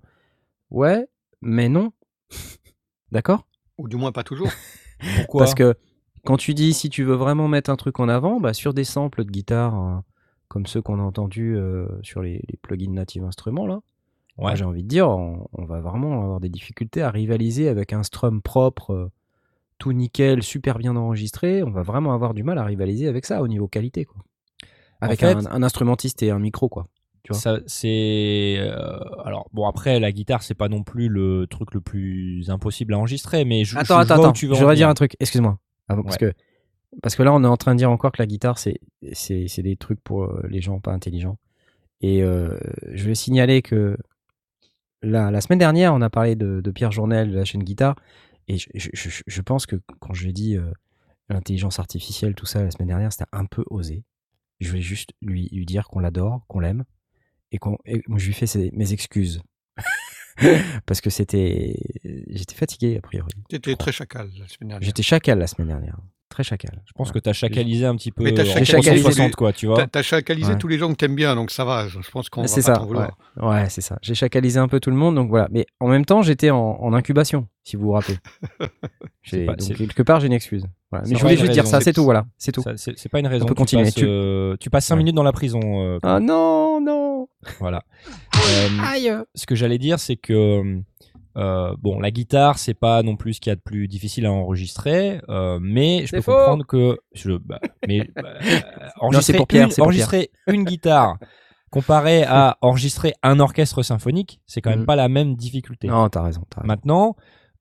ouais, 0.71 1.07
mais 1.41 1.69
non, 1.69 1.93
d'accord? 3.13 3.47
Ou 3.79 3.89
du 3.89 3.97
moins 3.97 4.13
pas 4.13 4.23
toujours. 4.25 4.51
Pourquoi? 5.17 5.41
Parce 5.41 5.55
que 5.55 5.75
quand 6.25 6.37
tu 6.37 6.55
dis 6.55 6.73
si 6.73 6.91
tu 6.91 7.05
veux 7.05 7.15
vraiment 7.15 7.49
mettre 7.49 7.71
un 7.71 7.77
truc 7.77 8.01
en 8.01 8.09
avant, 8.09 8.41
bah, 8.41 8.53
sur 8.53 8.75
des 8.75 8.85
samples 8.85 9.25
de 9.25 9.31
guitare 9.31 9.75
euh, 9.75 10.01
comme 10.49 10.67
ceux 10.67 10.83
qu'on 10.83 10.99
a 10.99 11.03
entendus 11.03 11.57
euh, 11.57 11.87
sur 12.03 12.23
les, 12.23 12.43
les 12.49 12.57
plugins 12.61 12.93
Native 12.93 13.25
Instruments 13.25 13.67
là. 13.67 13.81
Ouais. 14.39 14.57
J'ai 14.57 14.65
envie 14.65 14.83
de 14.83 14.89
dire, 14.89 15.09
on, 15.09 15.47
on 15.53 15.65
va 15.67 15.81
vraiment 15.81 16.23
avoir 16.23 16.41
des 16.41 16.49
difficultés 16.49 17.03
à 17.03 17.11
rivaliser 17.11 17.69
avec 17.69 17.93
un 17.93 18.03
strum 18.03 18.41
propre, 18.41 18.93
euh, 18.93 19.11
tout 19.79 19.93
nickel, 19.93 20.43
super 20.43 20.79
bien 20.79 20.97
enregistré. 20.97 21.63
On 21.63 21.71
va 21.71 21.83
vraiment 21.83 22.15
avoir 22.15 22.33
du 22.33 22.43
mal 22.43 22.57
à 22.59 22.65
rivaliser 22.65 23.07
avec 23.07 23.27
ça 23.27 23.43
au 23.43 23.49
niveau 23.49 23.69
qualité, 23.69 24.05
quoi. 24.07 24.23
En 25.03 25.07
Avec 25.07 25.21
fait- 25.21 25.35
un, 25.35 25.47
un 25.47 25.63
instrumentiste 25.63 26.23
et 26.23 26.31
un 26.31 26.39
micro, 26.39 26.69
quoi. 26.69 26.87
tu 27.23 27.33
vois. 27.33 27.41
Ça, 27.41 27.59
c'est 27.67 28.57
euh, 28.59 28.99
alors 29.25 29.49
bon 29.53 29.67
après 29.67 29.99
la 30.01 30.13
guitare 30.13 30.43
c'est 30.43 30.55
pas 30.55 30.69
non 30.69 30.83
plus 30.83 31.09
le 31.09 31.47
truc 31.49 31.73
le 31.75 31.81
plus 31.81 32.51
impossible 32.51 32.95
à 32.95 32.99
enregistrer 32.99 33.45
mais 33.45 33.65
je, 33.65 33.77
Attends, 33.79 33.97
je 33.99 34.03
attends, 34.03 34.15
attends. 34.23 34.33
tu 34.33 34.47
veux 34.47 34.55
Je 34.55 34.61
voudrais 34.61 34.77
dire 34.77 34.89
un 34.89 34.95
truc. 34.95 35.17
Excuse-moi. 35.21 35.59
Avant, 35.89 36.03
parce 36.03 36.17
que 36.19 36.33
parce 37.03 37.15
que 37.15 37.23
là, 37.23 37.33
on 37.33 37.45
est 37.45 37.47
en 37.47 37.57
train 37.57 37.75
de 37.75 37.79
dire 37.79 37.91
encore 37.91 38.11
que 38.13 38.21
la 38.21 38.27
guitare, 38.27 38.59
c'est 38.59 38.81
c'est 39.13 39.47
c'est 39.49 39.63
des 39.63 39.77
trucs 39.77 40.01
pour 40.03 40.25
euh, 40.25 40.43
les 40.51 40.61
gens 40.61 40.81
pas 40.81 40.93
intelligents. 40.93 41.39
Et 42.03 42.23
euh, 42.23 42.59
je 42.93 43.05
vais 43.07 43.15
signaler 43.15 43.63
que 43.63 43.97
la, 45.03 45.31
la 45.31 45.41
semaine 45.41 45.59
dernière, 45.59 45.95
on 45.95 46.01
a 46.03 46.11
parlé 46.11 46.35
de, 46.37 46.61
de 46.61 46.71
Pierre 46.71 46.93
Journel 46.93 47.31
de 47.31 47.37
la 47.37 47.45
chaîne 47.45 47.63
Guitare, 47.63 47.95
et 48.49 48.59
je, 48.59 48.69
je, 48.75 48.91
je- 48.93 49.23
je 49.27 49.41
pense 49.43 49.67
que 49.67 49.77
quand 50.01 50.13
j'ai 50.15 50.33
dit 50.33 50.57
euh, 50.57 50.71
l'intelligence 51.29 51.79
artificielle, 51.79 52.35
tout 52.35 52.47
ça 52.47 52.63
la 52.63 52.71
semaine 52.71 52.89
dernière, 52.89 53.13
c'était 53.13 53.29
un 53.33 53.45
peu 53.47 53.65
osé. 53.71 54.03
Je 54.61 54.71
vais 54.73 54.81
juste 54.83 55.11
lui, 55.23 55.49
lui 55.53 55.67
dire 55.67 55.89
qu'on 55.89 56.01
l'adore, 56.01 56.45
qu'on 56.49 56.61
l'aime, 56.61 56.85
et 57.53 57.59
qu'on 57.59 57.79
moi, 58.09 58.19
je 58.19 58.27
lui 58.27 58.35
fais 58.35 58.47
ses- 58.47 58.71
mes 58.75 58.93
excuses. 58.93 59.41
Parce 60.87 61.01
que 61.01 61.11
c'était. 61.11 61.77
J'étais 62.29 62.55
fatigué, 62.55 62.97
a 62.99 63.01
priori. 63.01 63.31
C'était 63.51 63.75
très 63.77 63.93
chacal 63.93 64.29
la 64.39 64.49
semaine 64.49 64.69
dernière. 64.69 64.83
J'étais 64.87 65.03
chacal 65.03 65.39
la 65.39 65.47
semaine 65.47 65.69
dernière. 65.69 65.99
Très 66.31 66.45
chacal. 66.45 66.81
je 66.87 66.93
pense 66.93 67.11
que 67.11 67.19
t'as 67.19 67.33
chacalisé 67.33 67.85
un 67.87 67.97
petit 67.97 68.13
peu 68.13 68.23
Mais 68.23 68.33
t'as 68.33 68.45
chacalisé 68.45 68.81
360 68.81 69.27
les- 69.27 69.33
quoi 69.33 69.53
tu 69.53 69.67
vois 69.67 69.85
T'as 69.89 70.01
chacalisé 70.03 70.53
Ouais. 70.53 70.59
tous 70.59 70.69
les 70.69 70.79
gens 70.79 70.89
que 70.89 70.95
t'aimes 70.95 71.17
bien, 71.17 71.35
donc 71.35 71.51
ça 71.51 71.65
va. 71.65 71.89
Je 71.89 71.99
pense 72.09 72.29
qu'on 72.29 72.43
va 72.43 72.47
C'est 72.47 72.61
pas 72.63 72.67
ça. 72.67 72.77
t'en 72.77 72.87
vouloir. 72.87 73.19
Ouais, 73.37 73.49
Ouais, 73.49 73.69
c'est 73.69 73.81
ça. 73.81 73.99
J'ai 74.01 74.15
chacalisé 74.15 74.61
un 74.61 74.69
peu 74.69 74.79
tout 74.79 74.91
le 74.91 74.97
monde, 74.97 75.17
donc 75.17 75.29
voilà. 75.29 75.49
Mais 75.51 75.67
en 75.81 75.89
même 75.89 76.05
temps, 76.05 76.23
j'étais 76.23 76.51
en, 76.51 76.57
en 76.81 76.93
incubation, 76.93 77.49
si 77.65 77.75
vous 77.75 77.87
vous 77.87 77.93
rappelez. 77.93 78.19
Donc 79.33 79.75
quelque 79.77 80.03
part, 80.05 80.21
j'ai 80.21 80.29
une 80.29 80.33
excuse. 80.33 80.65
Voilà. 80.91 81.05
Mais 81.09 81.17
je 81.17 81.23
voulais 81.23 81.37
juste 81.37 81.53
dire 81.53 81.67
ça, 81.67 81.81
c'est 81.81 81.93
tout. 81.93 82.03
Voilà, 82.05 82.27
c'est 82.37 82.51
tout. 82.53 82.63
C'est 82.77 83.09
pas 83.09 83.21
une 83.21 83.27
raison 83.29 83.47
peut 83.47 83.55
tu 83.55 83.59
continuer. 83.59 83.85
passes, 83.85 83.95
euh, 84.03 84.57
tu 84.59 84.71
passes 84.71 84.87
5 84.87 84.95
Ouais. 84.95 84.99
minutes 84.99 85.15
dans 85.15 85.23
la 85.23 85.33
prison 85.33 85.61
euh, 85.65 85.99
Ah 86.03 86.19
non, 86.21 86.81
non. 86.81 87.29
voilà 87.61 87.83
Euh, 88.37 88.69
Aïe. 88.85 89.13
ce 89.35 89.47
que 89.47 89.55
j'allais 89.55 89.79
dire, 89.79 90.01
c'est 90.01 90.17
que 90.17 90.81
bon, 91.35 92.01
la 92.01 92.11
guitare, 92.11 92.59
c'est 92.59 92.75
pas 92.75 93.03
non 93.05 93.15
plus 93.17 93.35
ce 93.35 93.41
qu'il 93.41 93.51
y 93.51 93.53
a 93.53 93.57
de 93.57 93.61
plus 93.61 93.87
difficile 93.89 94.27
à 94.27 94.33
enregistrer, 94.33 95.21
mais 95.61 96.07
je 96.07 96.13
peux 96.17 96.23
faux. 96.23 96.33
comprendre 96.33 96.67
que 96.67 96.99
je, 97.13 97.33
bah, 97.33 97.61
mais 97.87 98.11
bah, 98.17 98.31
enregistrer, 99.01 99.37
pour 99.37 99.47
Pierre, 99.47 99.69
une, 99.69 99.75
pour 99.75 99.85
enregistrer 99.85 100.31
une 100.49 100.65
guitare 100.65 101.19
comparé 101.71 102.25
à 102.25 102.59
enregistrer 102.63 103.15
un 103.23 103.39
orchestre 103.39 103.83
symphonique, 103.85 104.41
c'est 104.47 104.61
quand 104.61 104.71
même 104.71 104.81
Mhm. 104.81 104.87
pas 104.87 104.97
la 104.97 105.09
même 105.09 105.37
difficulté. 105.37 105.87
Non, 105.87 106.09
t'as 106.09 106.23
raison. 106.23 106.43
Maintenant, 106.65 107.15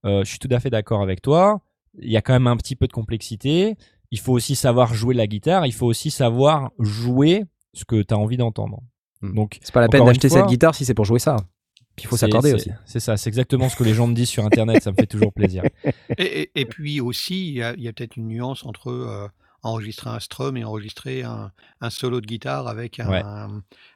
je 0.04 0.24
suis 0.24 0.40
tout 0.40 0.50
à 0.52 0.60
fait 0.60 0.72
d'accord 0.72 1.04
avec 1.04 1.22
toi. 1.22 1.62
Il 2.02 2.12
y 2.12 2.18
a 2.18 2.22
quand 2.22 2.34
même 2.34 2.48
un 2.48 2.58
petit 2.58 2.76
peu 2.76 2.88
de 2.88 2.94
complexité. 2.94 3.76
Il 4.12 4.20
faut 4.20 4.34
aussi 4.34 4.56
savoir 4.56 4.94
jouer 4.94 5.14
la 5.16 5.28
guitare. 5.28 5.66
Il 5.66 5.74
faut 5.74 5.86
aussi 5.86 6.12
savoir 6.12 6.72
jouer 6.80 7.46
ce 7.74 7.86
que 7.86 8.02
tu 8.02 8.14
as 8.14 8.18
envie 8.18 8.38
d'entendre. 8.38 8.82
Hmm. 9.22 9.34
Donc, 9.36 9.60
C'est 9.62 9.74
pas 9.74 9.82
la 9.82 9.88
peine 9.90 10.06
d'acheter 10.06 10.30
cette 10.30 10.48
guitare 10.48 10.74
si 10.76 10.86
c'est 10.86 10.94
pour 10.94 11.06
jouer 11.06 11.20
ça. 11.20 11.36
Puis 11.96 12.06
il 12.06 12.08
faut 12.08 12.16
s'accorder 12.18 12.54
aussi. 12.54 12.72
C'est 12.86 13.02
ça, 13.02 13.18
c'est 13.18 13.28
exactement 13.30 13.68
ce 13.68 13.76
que 13.76 13.84
les 13.84 13.94
gens 13.94 14.08
me 14.08 14.14
disent 14.14 14.30
sur 14.30 14.46
Internet. 14.46 14.82
ça 14.82 14.92
me 14.92 14.96
fait 14.96 15.06
toujours 15.06 15.34
plaisir. 15.34 15.64
Et, 16.18 16.24
et- 16.44 16.52
et 16.62 16.66
puis 16.66 17.02
aussi, 17.02 17.50
il 17.50 17.54
y 17.56 17.62
a, 17.64 17.74
il 17.76 17.82
y 17.84 17.88
a 17.90 17.94
peut-être 17.94 18.16
une 18.16 18.28
nuance 18.28 18.66
entre 18.66 18.90
euh, 18.90 19.28
enregistrer 19.64 20.10
un 20.10 20.20
strum 20.20 20.56
et 20.58 20.64
enregistrer 20.64 21.24
un, 21.24 21.52
un 21.82 21.90
solo 21.90 22.22
de 22.22 22.26
guitare 22.28 22.68
avec, 22.68 23.00
un, 23.00 23.10
Ouais. 23.10 23.24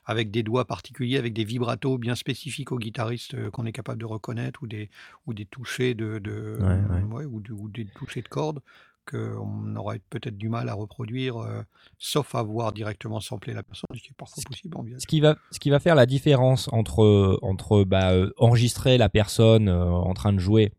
avec 0.06 0.32
des 0.32 0.44
doigts 0.44 0.66
particuliers, 0.66 1.18
avec 1.18 1.34
des 1.34 1.44
vibratos 1.46 2.00
bien 2.00 2.16
spécifiques 2.16 2.72
aux 2.72 2.78
guitaristes 2.80 3.34
euh, 3.36 3.50
qu'on 3.50 3.66
est 3.66 3.72
capable 3.72 4.00
de 4.02 4.06
reconnaître 4.06 4.64
ou 4.64 4.68
des, 4.68 4.90
ou 5.28 5.34
des 5.34 5.46
touchés 5.46 5.94
de, 5.94 6.20
de- 6.20 6.58
Ouais, 6.60 6.96
ouais. 6.98 7.04
ouais, 7.20 7.26
ou, 7.26 7.40
de- 7.40 7.54
ou 7.54 7.70
des 7.70 7.86
touchés 7.86 8.22
de 8.22 8.28
cordes 8.28 8.62
qu'on 9.06 9.76
aurait 9.76 10.00
peut-être 10.10 10.38
du 10.38 10.48
mal 10.48 10.70
à 10.70 10.74
reproduire, 10.74 11.38
euh, 11.38 11.62
sauf 11.98 12.36
à 12.36 12.42
voir 12.44 12.72
directement 12.72 13.20
sampler 13.20 13.54
la 13.54 13.62
personne, 13.62 13.88
ce 13.94 14.00
qui 14.02 14.10
est 14.12 14.16
parfois 14.18 14.42
possible 14.48 14.78
en 14.78 14.84
bien. 14.84 14.98
Ce 14.98 15.06
qui 15.08 15.20
va, 15.20 15.36
ce 15.52 15.60
qui 15.60 15.70
va 15.70 15.80
faire 15.82 15.96
la 15.96 16.06
différence 16.06 16.70
entre, 16.72 17.38
entre 17.42 17.84
bah, 17.84 18.14
euh, 18.14 18.32
enregistrer 18.38 18.98
la 18.98 19.10
personne 19.10 19.68
euh, 19.68 19.84
en 19.92 20.14
train 20.14 20.32
de 20.32 20.40
jouer 20.40 20.72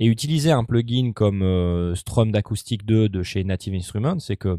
et 0.00 0.06
utiliser 0.06 0.50
un 0.50 0.64
plugin 0.64 1.12
comme 1.12 1.42
euh, 1.42 1.94
Strum 1.94 2.32
d'Acoustic 2.32 2.84
2 2.84 3.08
de 3.08 3.22
chez 3.22 3.44
Native 3.44 3.74
Instruments, 3.74 4.18
c'est 4.18 4.36
que 4.36 4.58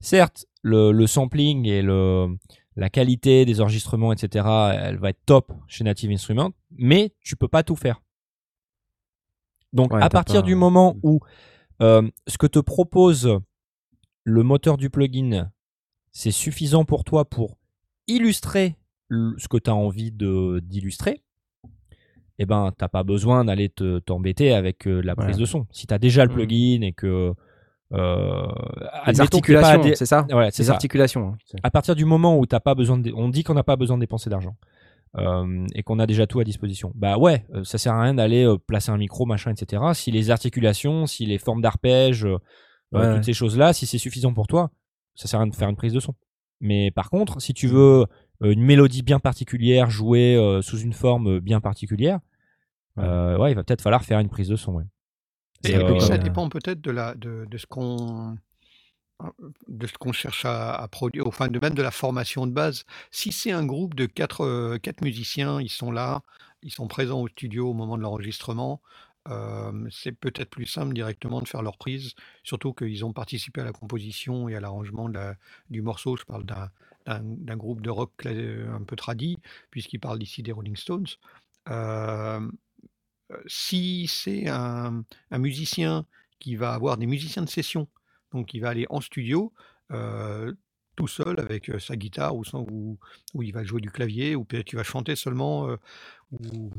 certes, 0.00 0.46
le, 0.62 0.92
le 0.92 1.06
sampling 1.06 1.66
et 1.66 1.82
le, 1.82 2.28
la 2.76 2.88
qualité 2.90 3.44
des 3.44 3.60
enregistrements, 3.60 4.12
etc., 4.12 4.46
elle 4.80 4.98
va 4.98 5.10
être 5.10 5.24
top 5.26 5.52
chez 5.66 5.82
Native 5.84 6.10
Instruments, 6.10 6.52
mais 6.70 7.12
tu 7.20 7.36
peux 7.36 7.48
pas 7.48 7.62
tout 7.62 7.76
faire. 7.76 8.00
Donc, 9.72 9.92
Ouais, 9.92 10.02
à 10.02 10.08
partir 10.08 10.42
pas- 10.42 10.46
du 10.46 10.54
moment 10.54 10.96
où 11.02 11.20
euh, 11.82 12.08
ce 12.26 12.38
que 12.38 12.46
te 12.46 12.58
propose 12.58 13.38
le 14.24 14.42
moteur 14.42 14.76
du 14.76 14.90
plugin, 14.90 15.50
c'est 16.12 16.30
suffisant 16.30 16.84
pour 16.84 17.04
toi 17.04 17.28
pour 17.28 17.58
illustrer 18.06 18.76
ce 19.10 19.48
que 19.48 19.56
tu 19.58 19.70
as 19.70 19.74
envie 19.74 20.10
d'illustrer, 20.12 21.22
eh 22.38 22.46
ben, 22.46 22.72
t'as 22.76 22.88
pas 22.88 23.02
besoin 23.02 23.44
d'aller 23.44 23.68
te- 23.68 23.98
t'embêter 24.00 24.52
avec 24.52 24.86
euh, 24.86 25.00
la 25.02 25.14
prise 25.16 25.36
Ouais. 25.36 25.40
de 25.42 25.46
son. 25.46 25.66
Si 25.70 25.86
tu 25.86 25.94
as 25.94 25.98
déjà 25.98 26.24
le 26.24 26.30
Mhm. 26.30 26.36
plugin 26.36 26.82
et 26.82 26.92
que. 26.92 27.32
Euh, 27.92 28.46
Les 29.06 29.20
articulations, 29.20 29.82
c'est 29.94 30.06
ça? 30.06 30.26
Ouais, 30.32 30.50
c'est 30.50 30.62
Les 30.62 30.66
ça. 30.66 30.72
articulations. 30.72 31.28
hein. 31.28 31.36
À 31.62 31.70
partir 31.70 31.94
du 31.94 32.04
moment 32.04 32.36
où 32.38 32.44
t'as 32.46 32.60
pas 32.60 32.74
besoin 32.74 32.98
de, 32.98 33.12
on 33.14 33.28
dit 33.28 33.44
qu'on 33.44 33.54
n'a 33.54 33.62
pas 33.62 33.76
besoin 33.76 33.96
de 33.96 34.00
dépenser 34.00 34.28
d'argent 34.28 34.56
euh, 35.18 35.64
et 35.74 35.82
qu'on 35.84 35.98
a 36.00 36.06
déjà 36.06 36.26
tout 36.26 36.40
à 36.40 36.44
disposition. 36.44 36.90
Bah 36.96 37.16
ouais, 37.16 37.46
euh, 37.54 37.62
ça 37.64 37.78
sert 37.78 37.94
à 37.94 38.02
rien 38.02 38.14
d'aller 38.14 38.44
euh, 38.44 38.58
placer 38.58 38.90
un 38.90 38.96
micro, 38.98 39.24
machin, 39.24 39.52
etc. 39.52 39.82
Si 39.94 40.10
les 40.10 40.30
articulations, 40.30 41.06
si 41.06 41.26
les 41.26 41.38
formes 41.38 41.62
d'arpège, 41.62 42.24
Ouais, 42.92 43.00
ouais. 43.00 43.14
toutes 43.14 43.24
ces 43.24 43.32
choses-là, 43.32 43.72
si 43.72 43.84
c'est 43.86 43.98
suffisant 43.98 44.32
pour 44.32 44.46
toi, 44.46 44.70
ça 45.16 45.26
sert 45.28 45.40
à 45.40 45.42
rien 45.44 45.50
de 45.50 45.56
faire 45.56 45.68
une 45.68 45.76
prise 45.76 45.92
de 45.92 46.00
son. 46.00 46.14
Mais 46.60 46.90
par 46.90 47.10
contre, 47.10 47.40
si 47.40 47.52
tu 47.54 47.66
veux 47.68 48.02
euh, 48.02 48.04
une 48.42 48.62
mélodie 48.62 49.02
bien 49.02 49.18
particulière 49.18 49.90
jouée 49.90 50.36
euh, 50.36 50.62
sous 50.62 50.78
une 50.78 50.92
forme 50.92 51.40
bien 51.40 51.60
particulière, 51.60 52.20
euh, 52.98 53.36
ouais, 53.38 53.52
il 53.52 53.54
va 53.54 53.64
peut-être 53.64 53.82
falloir 53.82 54.04
faire 54.04 54.18
une 54.20 54.28
prise 54.28 54.48
de 54.48 54.56
son. 54.56 54.74
Ouais. 54.74 54.84
Et, 55.64 55.68
C'est, 55.68 55.74
et 55.74 55.84
puis 55.84 55.96
euh, 55.96 56.00
ça 56.00 56.18
dépend 56.18 56.48
peut-être 56.48 56.80
de, 56.80 56.90
la, 56.90 57.14
de, 57.14 57.46
de 57.48 57.58
ce 57.58 57.66
qu'on 57.66 58.36
de 59.68 59.86
ce 59.86 59.94
qu'on 59.94 60.12
cherche 60.12 60.44
à, 60.44 60.74
à 60.74 60.88
produire, 60.88 61.26
enfin 61.26 61.48
de 61.48 61.58
même 61.58 61.72
de 61.74 61.82
la 61.82 61.90
formation 61.90 62.46
de 62.46 62.52
base. 62.52 62.84
Si 63.10 63.32
c'est 63.32 63.50
un 63.50 63.64
groupe 63.64 63.94
de 63.94 64.04
quatre, 64.04 64.42
euh, 64.42 64.76
quatre 64.78 65.00
musiciens, 65.00 65.58
ils 65.58 65.70
sont 65.70 65.90
là, 65.90 66.20
ils 66.62 66.70
sont 66.70 66.86
présents 66.86 67.22
au 67.22 67.28
studio 67.28 67.70
au 67.70 67.72
moment 67.72 67.96
de 67.96 68.02
l'enregistrement, 68.02 68.82
euh, 69.28 69.72
c'est 69.90 70.12
peut-être 70.12 70.50
plus 70.50 70.66
simple 70.66 70.92
directement 70.92 71.40
de 71.40 71.48
faire 71.48 71.62
leur 71.62 71.78
prise, 71.78 72.14
surtout 72.44 72.74
qu'ils 72.74 73.06
ont 73.06 73.14
participé 73.14 73.62
à 73.62 73.64
la 73.64 73.72
composition 73.72 74.50
et 74.50 74.54
à 74.54 74.60
l'arrangement 74.60 75.08
la- 75.08 75.36
du 75.70 75.80
morceau. 75.80 76.16
Je 76.18 76.24
parle 76.24 76.44
d'un 77.06 77.56
groupe 77.56 77.80
de 77.80 77.90
rock 77.90 78.12
euh, 78.26 78.72
un 78.74 78.82
peu 78.82 78.96
tradit, 78.96 79.38
puisqu'ils 79.70 80.00
parlent 80.00 80.22
ici 80.22 80.42
des 80.42 80.52
Rolling 80.52 80.76
Stones. 80.76 81.06
Euh, 81.68 82.40
si 83.46 84.06
c'est 84.08 84.48
un, 84.48 85.04
musicien 85.32 86.06
qui 86.38 86.56
va 86.56 86.74
avoir 86.74 86.96
des 86.96 87.06
musiciens 87.06 87.42
de 87.42 87.48
session, 87.48 87.88
donc 88.32 88.54
il 88.54 88.60
va 88.60 88.70
aller 88.70 88.86
en 88.90 89.00
studio 89.00 89.52
euh, 89.92 90.52
tout 90.96 91.08
seul 91.08 91.38
avec 91.40 91.70
sa 91.80 91.96
guitare 91.96 92.36
ou, 92.36 92.44
son- 92.44 92.66
ou, 93.34 93.42
il 93.42 93.52
va 93.52 93.64
jouer 93.64 93.80
du 93.80 93.90
clavier 93.90 94.34
ou 94.34 94.44
peut-être 94.44 94.72
il 94.72 94.76
va 94.76 94.84
chanter 94.84 95.16
seulement 95.16 95.68
ou 96.32 96.70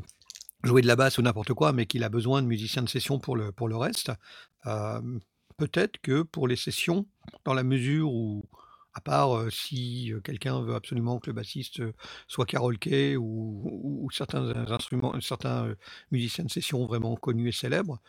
jouer 0.63 0.82
de 0.82 0.88
la 0.88 0.96
basse 0.96 1.18
ou 1.18 1.22
n'importe 1.22 1.54
quoi, 1.54 1.72
mais 1.72 1.86
qu'il 1.86 2.04
a 2.04 2.10
besoin 2.10 2.42
de 2.42 2.48
musiciens 2.48 2.82
de 2.82 2.90
session 2.90 3.20
pour 3.20 3.36
le, 3.36 3.52
pour 3.52 3.68
le 3.68 3.78
reste. 3.78 4.12
peut-être 5.58 6.00
que 6.02 6.24
pour 6.24 6.48
les 6.48 6.56
sessions, 6.56 7.08
dans 7.46 7.54
la 7.54 7.63
mesure 7.63 8.12
où, 8.12 8.44
à 8.97 9.01
part 9.01 9.38
euh, 9.38 9.49
si 9.51 10.12
euh, 10.12 10.21
quelqu'un 10.21 10.62
veut 10.62 10.73
absolument 10.75 11.19
que 11.19 11.27
le 11.29 11.33
bassiste 11.33 11.79
euh, 11.81 11.93
soit 12.27 12.45
Carol 12.45 12.77
Kay 12.79 13.15
ou, 13.15 13.23
ou- 13.25 14.05
ou 14.05 14.12
certains 14.12 14.43
instruments, 14.71 15.13
certains 15.21 15.75
musiciens 16.12 16.45
de 16.45 16.49
session 16.51 16.86
vraiment 16.88 17.15
connus 17.15 17.49
et 17.49 17.51
célèbres, 17.51 17.99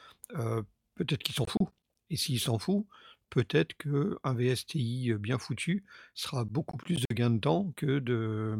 peut-être 0.94 1.22
qu'il 1.22 1.34
s'en 1.34 1.46
fout. 1.46 1.68
Et 2.10 2.16
s'il 2.16 2.40
s'en 2.40 2.58
fout, 2.58 2.86
peut-être 3.30 3.74
qu'un 3.76 4.34
VSTI 4.34 5.12
bien 5.18 5.38
foutu 5.38 5.84
sera 6.14 6.44
beaucoup 6.44 6.76
plus 6.78 6.96
de 7.08 7.14
gain 7.14 7.30
de 7.30 7.38
temps 7.40 7.72
que 7.76 7.98
de 7.98 8.56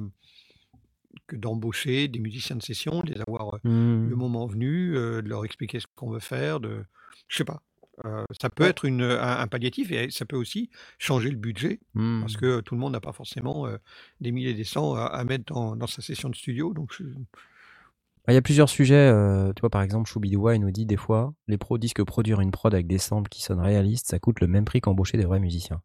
que 1.27 1.37
d'embaucher 1.37 2.09
des 2.09 2.19
musiciens 2.21 2.57
de 2.57 2.63
session, 2.63 3.01
de 3.03 3.13
les 3.13 3.21
avoir 3.27 3.59
le 4.05 4.17
moment 4.17 4.47
venu, 4.47 4.95
de 4.95 5.23
leur 5.25 5.45
expliquer 5.45 5.81
ce 5.81 5.87
qu'on 5.95 6.11
veut 6.11 6.21
faire, 6.21 6.61
de 6.61 6.85
je 7.29 7.37
sais 7.37 7.45
pas. 7.45 7.63
Euh, 8.05 8.25
ça 8.41 8.49
peut 8.51 8.65
Ouais. 8.65 8.71
être 8.71 8.85
une, 8.85 9.03
un, 9.03 9.39
un 9.41 9.47
palliatif 9.47 9.91
et 9.93 10.11
ça 10.11 10.25
peut 10.25 10.37
aussi 10.37 10.71
changer 10.99 11.31
le 11.31 11.37
budget 11.37 11.81
parce 12.21 12.37
que 12.37 12.61
tout 12.61 12.75
le 12.75 12.81
monde 12.81 12.93
n'a 12.93 13.01
pas 13.01 13.13
forcément 13.13 13.67
euh, 13.67 13.77
des 14.21 14.31
milliers 14.33 14.51
et 14.51 14.55
des 14.55 14.65
cents 14.65 14.95
à, 14.95 15.05
à 15.07 15.25
mettre 15.25 15.53
dans, 15.53 15.75
dans 15.77 15.87
sa 15.87 16.03
session 16.03 16.29
de 16.29 16.35
studio. 16.37 16.73
Donc 16.75 16.93
je- 16.97 17.05
Bah, 17.05 18.33
Il 18.33 18.35
y 18.35 18.39
a 18.39 18.43
plusieurs 18.43 18.69
sujets. 18.69 18.95
euh, 18.95 19.53
tu 19.55 19.61
vois, 19.61 19.71
par 19.71 19.83
exemple, 19.83 20.09
Choubidoua, 20.09 20.55
il 20.55 20.61
nous 20.61 20.71
dit 20.71 20.87
des 20.87 20.97
fois, 20.97 21.33
les 21.49 21.59
pros 21.59 21.79
disent 21.79 21.95
que 21.95 22.03
produire 22.03 22.41
une 22.41 22.51
prod 22.51 22.73
avec 22.73 22.87
des 22.87 22.99
samples 22.99 23.29
qui 23.29 23.43
sonnent 23.43 23.61
réalistes, 23.61 24.07
ça 24.09 24.19
coûte 24.19 24.41
le 24.41 24.47
même 24.47 24.65
prix 24.65 24.81
qu'embaucher 24.81 25.17
des 25.19 25.25
vrais 25.25 25.41
musiciens. 25.41 25.81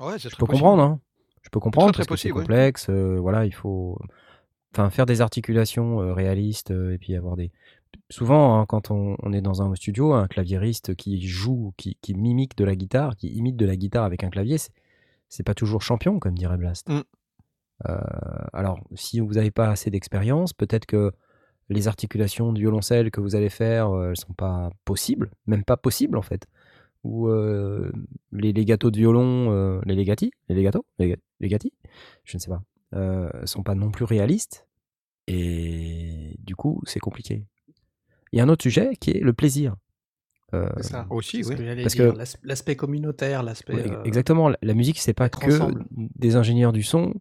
ouais, 0.00 0.18
Je 0.18 0.28
peux 0.36 0.46
comprendre, 0.46 0.82
hein. 0.82 1.00
Je 1.42 1.48
peux 1.50 1.60
comprendre 1.60 1.94
parce 1.94 2.08
que 2.08 2.16
c'est 2.16 2.32
ouais. 2.32 2.40
complexe. 2.40 2.90
voilà, 2.90 3.44
il 3.46 3.54
faut, 3.54 3.98
enfin, 4.74 4.90
faire 4.90 5.06
des 5.06 5.20
articulations 5.20 6.12
réalistes 6.12 6.72
et 6.72 6.98
puis 6.98 7.14
avoir 7.14 7.36
des. 7.36 7.52
Souvent, 8.10 8.58
hein, 8.60 8.66
quand 8.66 8.90
on, 8.90 9.16
on 9.22 9.32
est 9.32 9.40
dans 9.40 9.62
un 9.62 9.74
studio, 9.74 10.12
un 10.12 10.26
claviériste 10.28 10.94
qui 10.94 11.26
joue, 11.26 11.72
qui, 11.76 11.96
qui 12.00 12.14
mimique 12.14 12.56
de 12.56 12.64
la 12.64 12.74
guitare, 12.76 13.16
qui 13.16 13.28
imite 13.28 13.56
de 13.56 13.66
la 13.66 13.76
guitare 13.76 14.04
avec 14.04 14.24
un 14.24 14.30
clavier, 14.30 14.58
c'est- 14.58 15.42
pas 15.44 15.54
toujours 15.54 15.82
champion, 15.82 16.18
comme 16.18 16.34
dirait 16.36 16.56
Blast. 16.56 16.88
Mm. 16.88 17.00
Euh, 17.88 17.98
alors, 18.52 18.80
si 18.94 19.20
vous 19.20 19.34
n'avez 19.34 19.50
pas 19.50 19.68
assez 19.68 19.90
d'expérience, 19.90 20.52
peut-être 20.52 20.86
que 20.86 21.12
les 21.68 21.88
articulations 21.88 22.52
de 22.52 22.58
violoncelle 22.60 23.10
que 23.10 23.20
vous 23.20 23.34
allez 23.36 23.50
faire, 23.50 23.90
euh, 23.90 24.10
elles 24.10 24.16
sont 24.16 24.32
pas 24.32 24.70
possibles, 24.84 25.30
même 25.46 25.64
pas 25.64 25.76
possibles 25.76 26.16
en 26.16 26.22
fait. 26.22 26.46
Ou 27.04 27.28
euh, 27.28 27.92
les 28.32 28.52
legatos 28.52 28.90
de 28.90 28.96
violon, 28.98 29.52
euh, 29.52 29.80
les 29.84 29.94
legati, 29.94 30.32
les 30.48 30.54
legatos, 30.54 30.84
les 30.98 31.16
legati, 31.40 31.72
je 32.24 32.36
ne 32.36 32.40
sais 32.40 32.50
pas, 32.50 32.62
euh, 32.94 33.30
sont 33.44 33.62
pas 33.62 33.74
non 33.74 33.90
plus 33.90 34.04
réalistes. 34.04 34.66
Et 35.28 36.36
du 36.38 36.54
coup, 36.56 36.80
c'est 36.86 37.00
compliqué. 37.00 37.44
Il 38.32 38.38
y 38.38 38.40
a 38.40 38.44
un 38.44 38.48
autre 38.48 38.62
sujet 38.62 38.96
qui 39.00 39.10
est 39.12 39.20
le 39.20 39.32
plaisir. 39.32 39.76
Euh, 40.54 40.68
C'est 40.76 40.84
ça. 40.84 41.06
Aussi, 41.10 41.42
oui. 41.44 41.56
que 41.56 41.82
Parce 41.82 41.94
dire. 41.94 42.12
que- 42.12 42.18
L'as- 42.18 42.38
L'aspect 42.44 42.76
communautaire, 42.76 43.42
l'aspect. 43.42 43.74
Ouais, 43.74 43.90
euh, 43.90 44.02
Exactement. 44.04 44.48
La- 44.48 44.58
La 44.62 44.74
musique, 44.74 44.98
c'est 44.98 45.12
pas 45.14 45.26
être 45.26 45.40
que 45.40 45.52
ensemble. 45.52 45.84
des 45.90 46.36
ingénieurs 46.36 46.72
du 46.72 46.82
son 46.82 47.14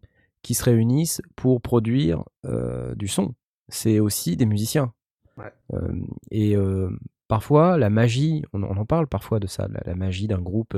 qui 0.44 0.54
se 0.54 0.63
réunissent 0.63 1.22
pour 1.36 1.62
produire 1.62 2.24
euh, 2.46 2.94
du 2.96 3.08
son. 3.08 3.34
C'est 3.68 4.00
aussi 4.00 4.38
des 4.38 4.46
musiciens. 4.46 4.94
Ouais. 5.38 5.52
Euh, 5.74 5.91
et 6.30 6.56
euh, 6.56 6.89
parfois, 7.28 7.78
la 7.80 7.89
magie, 7.89 8.44
on, 8.54 8.62
on 8.63 8.78
en 8.78 8.86
parle 8.86 9.08
parfois 9.08 9.39
de 9.39 9.48
ça, 9.48 9.68
la, 9.68 9.82
la 9.86 9.96
magie 9.96 10.28
d'un 10.28 10.39
groupe, 10.41 10.78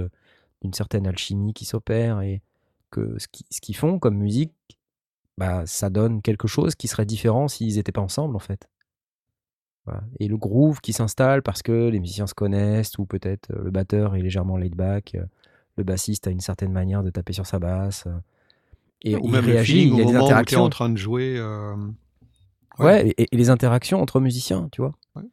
d'une 0.62 0.74
certaine 0.74 1.06
alchimie 1.06 1.54
qui 1.54 1.66
s'opère 1.66 2.22
et 2.22 2.42
que 2.92 3.18
ce 3.20 3.28
qu'ils 3.62 3.76
font 3.76 4.00
comme 4.00 4.16
musique, 4.18 4.54
bah, 5.38 5.66
ça 5.66 5.90
donne 5.90 6.22
quelque 6.22 6.48
chose 6.48 6.76
qui 6.76 6.88
serait 6.88 7.06
différent 7.06 7.50
s'ils 7.50 7.76
n'étaient 7.76 7.92
pas 7.92 8.02
ensemble 8.02 8.36
en 8.38 8.40
fait. 8.40 8.70
Voilà. 9.88 10.04
Et 10.20 10.28
le 10.28 10.38
groove 10.38 10.82
qui 10.82 10.94
s'installe 10.94 11.42
parce 11.42 11.62
que 11.64 11.88
les 11.90 12.00
musiciens 12.00 12.28
se 12.28 12.34
connaissent 12.36 12.98
ou 13.00 13.06
peut-être 13.06 13.50
euh, 13.52 13.64
le 13.64 13.72
batteur 13.72 14.16
est 14.16 14.22
légèrement 14.22 14.58
laid 14.58 14.76
back, 14.76 15.16
euh, 15.16 15.24
le 15.78 15.84
bassiste 15.84 16.28
a 16.28 16.30
une 16.32 16.42
certaine 16.42 16.72
manière 16.74 17.04
de 17.04 17.10
taper 17.10 17.34
sur 17.34 17.46
sa 17.48 17.58
basse. 17.58 18.04
euh, 18.06 18.12
et 19.04 19.16
Ou 19.16 19.22
il 19.26 19.32
même 19.32 19.46
réagit, 19.46 19.84
il 19.84 19.96
y 19.96 20.02
a 20.02 20.06
des 20.06 20.16
interactions. 20.16 20.64
en 20.64 20.70
train 20.70 20.90
de 20.90 20.98
jouer. 20.98 21.36
euh, 21.38 21.74
Ouais, 22.80 23.08
et, 23.18 23.28
et 23.32 23.38
les 23.38 23.50
interactions 23.50 24.02
entre 24.02 24.20
musiciens, 24.20 24.70
tu 24.72 24.82
vois, 24.82 24.94
Ouais. 25.16 25.24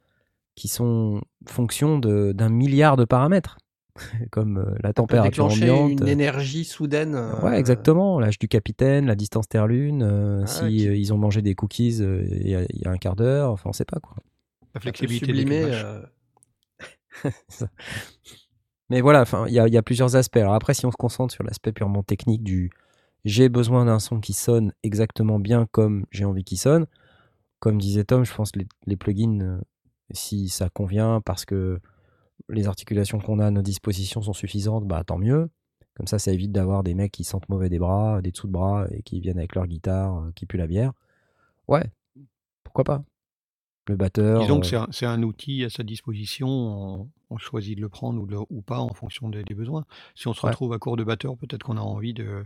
qui 0.55 0.69
sont 0.69 1.21
fonction 1.47 1.99
de- 1.99 2.33
d'un 2.33 2.49
milliard 2.49 2.97
de 2.97 3.05
paramètres, 3.05 3.59
comme 4.31 4.59
euh, 4.59 4.75
la 4.83 4.93
température 4.93 5.47
ambiante. 5.47 6.01
une 6.01 6.09
énergie 6.09 6.65
soudaine. 6.65 7.15
euh, 7.15 7.41
Ouais, 7.43 7.59
exactement. 7.59 8.19
L'âge 8.21 8.39
du 8.39 8.49
capitaine, 8.49 9.07
la 9.07 9.15
distance 9.15 9.49
Terre-Lune, 9.49 10.03
euh, 10.03 10.43
Ah, 10.45 10.47
si 10.47 10.89
euh, 10.89 10.97
ils 10.97 11.13
ont 11.13 11.19
mangé 11.19 11.43
des 11.43 11.55
cookies 11.55 11.99
euh, 12.01 12.25
il 12.31 12.47
y, 12.47 12.51
y 12.83 12.87
a 12.87 12.91
un 12.91 12.97
quart 12.99 13.17
d'heure, 13.17 13.51
enfin, 13.51 13.71
on 13.71 13.73
sait 13.73 13.85
pas 13.85 14.01
quoi. 14.01 14.17
La 14.75 14.81
flexibilité 14.81 15.33
euh, 15.73 16.03
Mais 18.91 19.01
voilà, 19.01 19.23
enfin, 19.23 19.47
il 19.49 19.55
y 19.55 19.59
a, 19.59 19.67
il 19.67 19.73
y 19.73 19.79
a 19.79 19.83
plusieurs 19.83 20.17
aspects. 20.17 20.37
Alors 20.37 20.55
après, 20.55 20.75
si 20.75 20.85
on 20.85 20.91
se 20.91 20.97
concentre 20.97 21.33
sur 21.33 21.45
l'aspect 21.45 21.73
purement 21.73 22.03
technique 22.03 22.43
du 22.43 22.71
j'ai 23.25 23.49
besoin 23.49 23.87
d'un 23.87 23.99
son 23.99 24.21
qui 24.21 24.35
sonne 24.35 24.73
exactement 24.83 25.39
bien 25.39 25.67
comme 25.71 26.05
j'ai 26.11 26.27
envie 26.27 26.45
qu'il 26.45 26.59
sonne, 26.59 26.87
comme 27.59 27.79
disait 27.79 28.05
Tom, 28.05 28.25
je 28.25 28.35
pense 28.35 28.51
que 28.53 28.59
les, 28.59 28.67
les 28.87 28.97
plugins, 28.97 29.41
euh, 29.41 29.61
si 30.11 30.51
ça 30.51 30.69
convient 30.69 31.23
parce 31.25 31.47
que 31.47 31.81
les 32.51 32.67
articulations 32.67 33.19
qu'on 33.19 33.39
a 33.39 33.47
à 33.47 33.51
nos 33.51 33.63
dispositions 33.63 34.21
sont 34.21 34.35
suffisantes, 34.35 34.87
bah 34.87 35.03
tant 35.05 35.19
mieux. 35.19 35.49
Comme 35.95 36.07
ça, 36.07 36.19
ça 36.19 36.33
évite 36.33 36.53
d'avoir 36.53 36.83
des 36.83 36.95
mecs 36.95 37.13
qui 37.13 37.25
sentent 37.25 37.49
mauvais 37.49 37.69
des 37.69 37.79
bras, 37.79 38.21
des 38.21 38.33
dessous 38.33 38.49
de 38.49 38.53
bras 38.53 38.87
et 38.91 39.03
qui 39.03 39.21
viennent 39.21 39.39
avec 39.39 39.55
leur 39.55 39.67
guitare 39.67 40.19
euh, 40.19 40.33
qui 40.35 40.45
pue 40.45 40.59
la 40.59 40.67
bière. 40.67 40.93
Ouais, 41.69 41.85
pourquoi 42.65 42.85
pas. 42.85 43.05
Le 43.87 43.97
batteur. 43.97 44.41
Disons 44.41 44.61
que 44.61 44.67
euh, 44.67 44.69
c'est 44.71 44.77
un, 44.77 44.87
c'est 44.93 45.07
un 45.07 45.23
outil 45.23 45.63
à 45.65 45.71
sa 45.71 45.83
disposition, 45.83 46.49
on, 46.49 47.11
on 47.31 47.37
choisit 47.39 47.77
de 47.77 47.83
le 47.83 47.89
prendre 47.91 48.21
ou, 48.23 48.27
de 48.27 48.33
le- 48.33 48.41
ou 48.51 48.63
pas 48.63 48.79
en 48.79 48.89
fonction 48.95 49.29
des, 49.29 49.45
des 49.45 49.55
besoins. 49.55 49.85
Si 50.15 50.27
on 50.27 50.33
se 50.35 50.41
Ouais. 50.45 50.51
retrouve 50.51 50.73
à 50.73 50.79
court 50.79 50.97
de 50.97 51.05
batteur, 51.05 51.37
peut-être 51.37 51.65
qu'on 51.65 51.77
a 51.77 51.81
envie 51.83 52.15
de, 52.15 52.45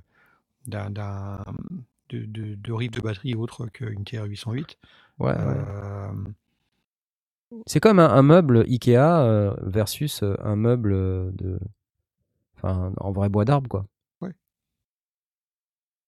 d'un, 0.67 0.91
de, 0.91 2.25
de, 2.25 2.55
de 2.57 2.73
riff 2.73 2.91
de 2.91 3.01
batterie 3.01 3.35
autre 3.37 3.67
qu'une 3.69 4.03
TR-808. 4.05 4.77
ouais, 5.21 5.27
ouais. 5.27 5.35
Euh, 5.37 6.13
C'est 7.67 7.81
comme 7.81 7.99
un, 8.01 8.09
un 8.11 8.23
meuble 8.23 8.65
Ikea 8.69 8.97
euh, 9.21 9.55
versus 9.63 10.23
euh, 10.23 10.35
un 10.43 10.57
meuble 10.57 11.35
de, 11.37 11.59
enfin, 12.57 12.93
en 12.99 13.13
vrai 13.13 13.29
bois 13.29 13.45
d'arbre 13.45 13.69
quoi. 13.69 13.87
Ouais. 14.21 14.33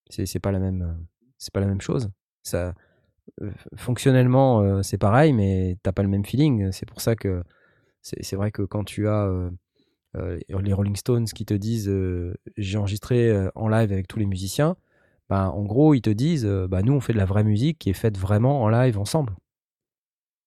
C'est 0.09 0.39
pas 0.39 0.51
la 0.51 0.59
même, 0.59 1.05
c'est 1.37 1.53
pas 1.53 1.61
la 1.61 1.67
même 1.67 1.81
chose. 1.81 2.09
Ça, 2.43 2.73
fonctionnellement 3.75 4.61
euh, 4.61 4.81
c'est 4.83 4.97
pareil, 4.97 5.33
mais 5.33 5.77
t'as 5.83 5.91
pas 5.91 6.03
le 6.03 6.09
même 6.09 6.25
feeling. 6.25 6.71
C'est 6.71 6.87
pour 6.87 7.01
ça 7.01 7.15
que 7.15 7.43
c'est 8.01 8.35
vrai 8.35 8.51
que 8.51 8.63
quand 8.63 8.83
tu 8.85 9.07
as 9.07 9.25
euh, 9.27 9.51
euh, 10.17 10.39
les 10.61 10.73
Rolling 10.73 10.95
Stones 10.97 11.25
qui 11.25 11.45
te 11.45 11.53
disent 11.55 11.89
euh, 11.89 12.35
j'ai 12.57 12.77
enregistré 12.77 13.29
euh, 13.29 13.49
en 13.55 13.69
live 13.69 13.91
avec 13.93 14.07
tous 14.07 14.19
les 14.19 14.25
musiciens, 14.27 14.75
bah, 15.29 15.51
en 15.51 15.63
gros 15.63 15.93
ils 15.95 16.01
te 16.01 16.09
disent 16.11 16.45
euh, 16.45 16.67
bah 16.67 16.81
nous 16.83 16.93
on 16.93 17.01
fait 17.01 17.13
de 17.13 17.19
la 17.19 17.25
vraie 17.25 17.43
musique 17.45 17.79
qui 17.79 17.89
est 17.91 17.93
faite 17.93 18.17
vraiment 18.17 18.63
en 18.63 18.69
live 18.69 18.99
ensemble. 18.99 19.35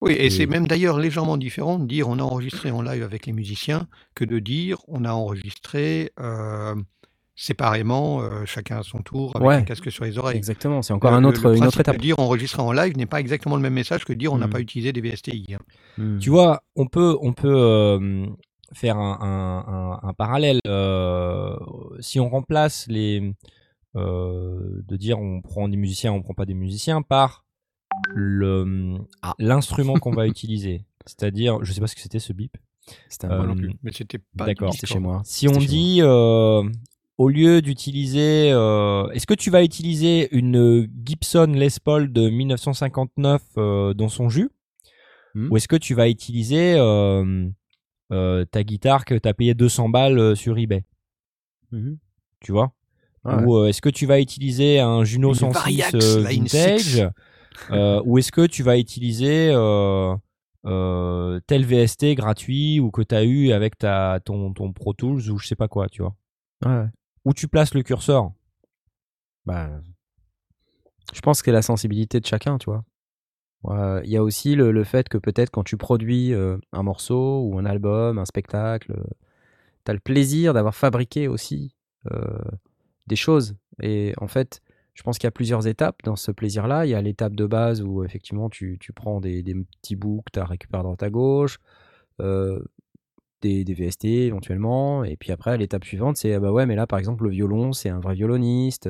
Oui, 0.01 0.11
et 0.13 0.25
Et- 0.25 0.29
c'est 0.29 0.45
même 0.45 0.67
d'ailleurs 0.67 0.99
légèrement 0.99 1.37
différent 1.37 1.79
de 1.79 1.85
dire 1.85 2.09
on 2.09 2.19
a 2.19 2.23
enregistré 2.23 2.69
en 2.69 2.81
live 2.81 3.01
avec 3.03 3.25
les 3.25 3.33
musiciens 3.33 3.87
que 4.13 4.25
de 4.25 4.39
dire 4.39 4.77
on 4.87 5.05
a 5.05 5.11
enregistré 5.13 6.11
euh, 6.19 6.75
séparément, 7.35 8.21
euh, 8.21 8.45
chacun 8.45 8.77
à 8.79 8.83
son 8.83 8.99
tour, 8.99 9.35
avec 9.35 9.47
Ouais. 9.47 9.55
un 9.55 9.61
casque 9.63 9.91
sur 9.91 10.05
les 10.05 10.17
oreilles. 10.17 10.37
Exactement, 10.37 10.81
c'est 10.81 10.93
encore 10.93 11.11
Le- 11.11 11.17
un 11.17 11.23
autre, 11.25 11.49
le 11.49 11.57
une 11.57 11.65
autre 11.65 11.79
étape. 11.81 11.97
de 11.97 12.01
dire 12.01 12.17
enregistré 12.19 12.61
en 12.61 12.71
live 12.71 12.95
n'est 12.97 13.05
pas 13.05 13.19
exactement 13.19 13.55
le 13.57 13.61
même 13.61 13.73
message 13.73 14.05
que 14.05 14.13
dire 14.13 14.31
on 14.33 14.37
n'a 14.37 14.47
Mm. 14.47 14.51
pas 14.51 14.59
utilisé 14.61 14.93
des 14.93 15.01
VSTI. 15.01 15.53
hein. 15.53 15.59
Hmm. 15.97 16.17
Tu 16.19 16.29
vois, 16.29 16.63
on 16.75 16.87
peut, 16.87 17.17
on 17.21 17.33
peut 17.33 17.53
euh, 17.53 18.25
faire 18.73 18.97
un, 18.97 19.17
un- 19.21 19.73
un- 20.03 20.09
un 20.09 20.13
parallèle. 20.13 20.59
euh, 20.67 21.55
si 21.99 22.19
on 22.19 22.29
remplace 22.29 22.85
les, 22.89 23.33
euh, 23.95 24.81
de 24.87 24.95
dire 24.97 25.19
on 25.19 25.41
prend 25.41 25.67
des 25.67 25.77
musiciens, 25.77 26.11
on 26.13 26.21
prend 26.21 26.33
pas 26.33 26.45
des 26.45 26.53
musiciens, 26.53 27.01
par 27.01 27.43
le 28.13 28.97
l'instrument 29.39 29.95
qu'on 29.95 30.11
va 30.11 30.27
utiliser. 30.27 30.85
C'est-à-dire, 31.05 31.63
je 31.63 31.71
sais 31.71 31.81
pas 31.81 31.87
ce 31.87 31.95
que 31.95 32.01
c'était 32.01 32.19
ce 32.19 32.33
bip. 32.33 32.57
C'était 33.09 33.27
un 33.27 33.31
Euh, 33.31 33.37
Moi 33.37 33.45
bon- 33.47 33.53
non 33.53 33.55
plus, 33.55 33.73
mais 33.83 33.91
c'était 33.93 34.19
pas 34.37 34.45
d'accord. 34.45 34.73
chez 34.73 34.99
moi. 34.99 35.21
Si 35.25 35.47
on 35.47 35.57
dit, 35.57 35.99
euh, 36.01 36.63
au 37.17 37.29
lieu 37.29 37.61
d'utiliser, 37.61 38.51
euh, 38.51 39.07
est-ce 39.11 39.25
que 39.25 39.33
tu 39.33 39.49
vas 39.49 39.63
utiliser 39.63 40.27
une 40.35 40.87
Gibson 41.05 41.51
Les 41.53 41.69
Paul 41.83 42.11
de 42.11 42.29
1959 42.29 43.41
euh, 43.57 43.93
dans 43.93 44.09
son 44.09 44.29
jus? 44.29 44.49
Hmm. 45.33 45.51
Ou 45.51 45.57
est-ce 45.57 45.67
que 45.67 45.75
tu 45.75 45.93
vas 45.93 46.09
utiliser 46.09 46.75
euh, 46.77 48.45
ta 48.51 48.63
guitare 48.63 49.05
que 49.05 49.15
tu 49.15 49.29
as 49.29 49.33
payé 49.33 49.53
200 49.53 49.89
balles 49.89 50.35
sur 50.35 50.57
eBay? 50.57 50.83
Mhm. 51.71 51.97
Tu 52.41 52.51
vois? 52.51 52.73
Ah 53.23 53.37
ouais. 53.37 53.45
Ou 53.45 53.65
est-ce 53.65 53.81
que 53.81 53.89
tu 53.89 54.05
vas 54.05 54.19
utiliser 54.19 54.79
un 54.79 55.03
Juno 55.03 55.29
Une 55.29 55.35
106 55.35 55.53
Variax 55.53 55.93
euh, 55.95 56.29
Line 56.29 56.45
vintage? 56.45 57.09
6. 57.69 57.71
Ou 58.05 58.17
est-ce 58.17 58.31
que 58.31 58.45
tu 58.45 58.61
vas 58.61 58.77
utiliser 58.77 59.51
tel 61.47 61.65
VST 61.65 62.15
gratuit 62.15 62.79
ou 62.79 62.91
que 62.91 63.01
tu 63.01 63.15
as 63.15 63.23
eu 63.23 63.51
avec 63.51 63.77
ta, 63.77 64.19
ton, 64.23 64.53
ton 64.53 64.73
Pro 64.73 64.93
Tools 64.93 65.29
ou 65.31 65.37
je 65.37 65.47
sais 65.47 65.55
pas 65.55 65.69
quoi, 65.69 65.87
tu 65.87 66.01
vois? 66.01 66.15
Ouais. 66.65 66.85
Où 67.25 67.33
tu 67.33 67.47
places 67.47 67.73
le 67.73 67.83
curseur 67.83 68.31
Bah, 69.45 69.69
je 71.13 71.21
pense 71.21 71.41
que 71.41 71.45
c'est 71.45 71.51
la 71.51 71.61
sensibilité 71.61 72.19
de 72.19 72.25
chacun, 72.25 72.57
tu 72.57 72.69
vois. 72.69 72.83
Il 74.03 74.11
y 74.11 74.17
a 74.17 74.21
aussi 74.21 74.55
le, 74.55 74.71
le 74.71 74.83
fait 74.83 75.09
que 75.09 75.17
peut-être 75.17 75.49
quand 75.49 75.63
tu 75.63 75.75
produis 75.75 76.33
euh, 76.33 76.57
un 76.71 76.83
morceau 76.83 77.41
ou 77.41 77.57
un 77.57 77.65
album, 77.65 78.19
un 78.19 78.25
spectacle, 78.25 78.93
tu 79.85 79.91
as 79.91 79.93
le 79.93 79.99
plaisir 79.99 80.53
d'avoir 80.53 80.75
fabriqué 80.75 81.27
aussi 81.27 81.75
euh, 82.11 82.37
des 83.07 83.15
choses. 83.15 83.55
Et 83.81 84.13
en 84.17 84.27
fait, 84.27 84.61
je 84.93 85.03
pense 85.03 85.17
qu'il 85.17 85.25
y 85.25 85.29
a 85.29 85.31
plusieurs 85.31 85.67
étapes 85.67 86.01
dans 86.03 86.15
ce 86.15 86.31
plaisir-là. 86.31 86.85
Il 86.85 86.89
y 86.89 86.95
a 86.95 87.01
l'étape 87.01 87.35
de 87.35 87.45
base 87.45 87.81
où 87.81 88.03
effectivement 88.03 88.49
tu, 88.49 88.77
tu 88.79 88.93
prends 88.93 89.19
des, 89.19 89.41
des 89.41 89.55
petits 89.55 89.95
bouts 89.95 90.21
que 90.25 90.31
tu 90.31 90.39
à 90.39 90.83
droite 90.83 91.03
à 91.03 91.09
gauche, 91.09 91.59
euh, 92.21 92.61
des, 93.45 93.63
des 93.63 93.73
VST 93.73 94.05
éventuellement. 94.05 95.03
Et 95.03 95.15
puis 95.17 95.31
après, 95.31 95.57
l'étape 95.57 95.85
suivante, 95.85 96.17
c'est 96.17 96.33
ah 96.33 96.39
bah 96.39 96.51
ouais, 96.51 96.65
mais 96.65 96.75
là 96.75 96.87
par 96.87 96.99
exemple, 96.99 97.23
le 97.25 97.29
violon, 97.29 97.73
c'est 97.73 97.89
un 97.89 97.99
vrai 97.99 98.15
violoniste. 98.15 98.89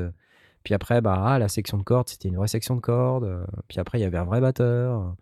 Puis 0.63 0.74
après, 0.74 1.00
bah, 1.02 1.22
ah, 1.24 1.38
la 1.38 1.48
section 1.48 1.78
de 1.78 1.84
cordes, 1.84 2.10
c'était 2.10 2.28
une 2.28 2.38
vraie 2.38 2.48
section 2.48 2.76
de 2.76 2.82
cordes. 2.82 3.26
Euh, 3.26 3.46
Puis 3.68 3.80
après, 3.80 4.00
il 4.00 4.02
y 4.02 4.06
avait 4.06 4.18
un 4.18 4.24
vrai 4.24 4.41
batteur. 4.41 5.15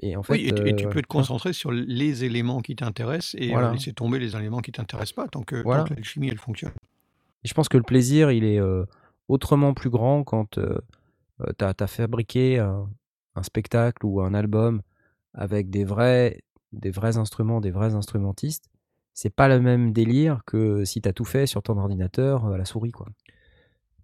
Et 0.00 0.16
en 0.16 0.22
fait, 0.22 0.34
Oui, 0.34 0.46
et, 0.46 0.52
tu- 0.52 0.68
et 0.68 0.76
tu 0.76 0.86
euh, 0.86 0.90
peux 0.90 1.02
te 1.02 1.06
concentrer 1.08 1.52
sur 1.52 1.70
les 1.72 2.24
éléments 2.24 2.60
qui 2.60 2.74
t'intéressent 2.76 3.34
et 3.38 3.48
euh, 3.48 3.52
Voilà. 3.52 3.72
laisser 3.72 3.92
tomber 3.92 4.18
les 4.18 4.34
éléments 4.36 4.60
qui 4.60 4.72
t'intéressent 4.72 5.12
pas 5.12 5.28
tant 5.28 5.42
que, 5.42 5.56
Voilà. 5.62 5.82
que 5.84 5.92
l'alchimie 5.94 6.28
elle 6.30 6.38
fonctionne. 6.38 6.72
Et 7.44 7.48
je 7.48 7.54
pense 7.54 7.68
que 7.68 7.76
le 7.76 7.82
plaisir, 7.82 8.30
il 8.30 8.44
est 8.44 8.60
euh, 8.60 8.84
autrement 9.28 9.74
plus 9.74 9.90
grand 9.90 10.24
quand 10.24 10.58
tu 10.58 11.64
as, 11.64 11.86
fabriqué 11.86 12.58
un, 12.58 12.88
un 13.34 13.42
spectacle 13.42 14.06
ou 14.06 14.22
un 14.22 14.32
album 14.32 14.80
avec 15.34 15.68
des 15.68 15.84
vrais, 15.84 16.40
des 16.72 16.90
vrais 16.90 17.16
instruments, 17.18 17.60
des 17.60 17.70
vrais 17.70 17.94
instrumentistes. 17.94 18.68
C'est 19.14 19.30
pas 19.34 19.48
le 19.48 19.60
même 19.60 19.92
délire 19.92 20.42
que 20.46 20.84
si 20.84 21.00
tu 21.00 21.08
as 21.08 21.12
tout 21.12 21.24
fait 21.24 21.46
sur 21.46 21.62
ton 21.62 21.76
ordinateur 21.78 22.46
euh, 22.46 22.52
à 22.54 22.58
la 22.58 22.64
souris. 22.64 22.92
quoi. 22.92 23.06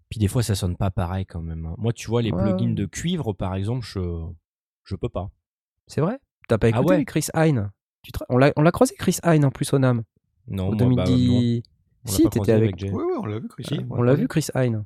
Puis 0.08 0.18
des 0.18 0.28
fois, 0.28 0.42
ça 0.42 0.54
sonne 0.54 0.76
pas 0.76 0.90
pareil 0.90 1.24
quand 1.26 1.40
même. 1.42 1.66
hein. 1.66 1.74
Moi, 1.78 1.92
tu 1.92 2.08
vois, 2.08 2.22
les 2.22 2.32
Ouais, 2.32 2.42
plugins 2.42 2.68
ouais. 2.70 2.74
de 2.74 2.86
cuivre, 2.86 3.32
par 3.32 3.54
exemple, 3.54 3.84
je, 3.86 4.00
je 4.84 4.96
peux 4.96 5.08
pas. 5.08 5.30
C'est 5.86 6.00
vrai? 6.00 6.18
T'as 6.48 6.58
pas 6.58 6.66
Ah 6.68 6.70
écouté 6.70 6.94
ouais. 6.96 7.04
Chris 7.04 7.26
Hine? 7.34 7.70
Tu 8.02 8.12
te- 8.12 8.18
On 8.28 8.36
l'a 8.38 8.52
on 8.56 8.62
l'a 8.62 8.70
croisé 8.72 8.94
Chris 8.98 9.18
Hine 9.24 9.44
en 9.44 9.50
plus 9.50 9.72
au 9.72 9.78
NAM 9.78 10.02
Non, 10.48 10.68
en 10.68 10.72
moi, 10.76 10.94
bah, 10.96 11.04
2010. 11.04 11.62
On 12.06 12.10
l'a 12.10 12.16
si, 12.16 12.22
pas 12.24 12.30
t'étais 12.30 12.52
avec. 12.52 12.78
Jay. 12.78 12.90
Oui, 12.90 13.02
oui, 13.06 13.14
on 13.18 13.24
l'a 13.26 13.38
vu, 13.38 13.48
Chris. 13.48 13.64
Euh, 13.72 13.76
Ouais, 13.78 13.86
on 13.90 14.02
l'a 14.02 14.12
ouais. 14.12 14.18
vu 14.18 14.28
Chris 14.28 14.46
Hine. 14.54 14.84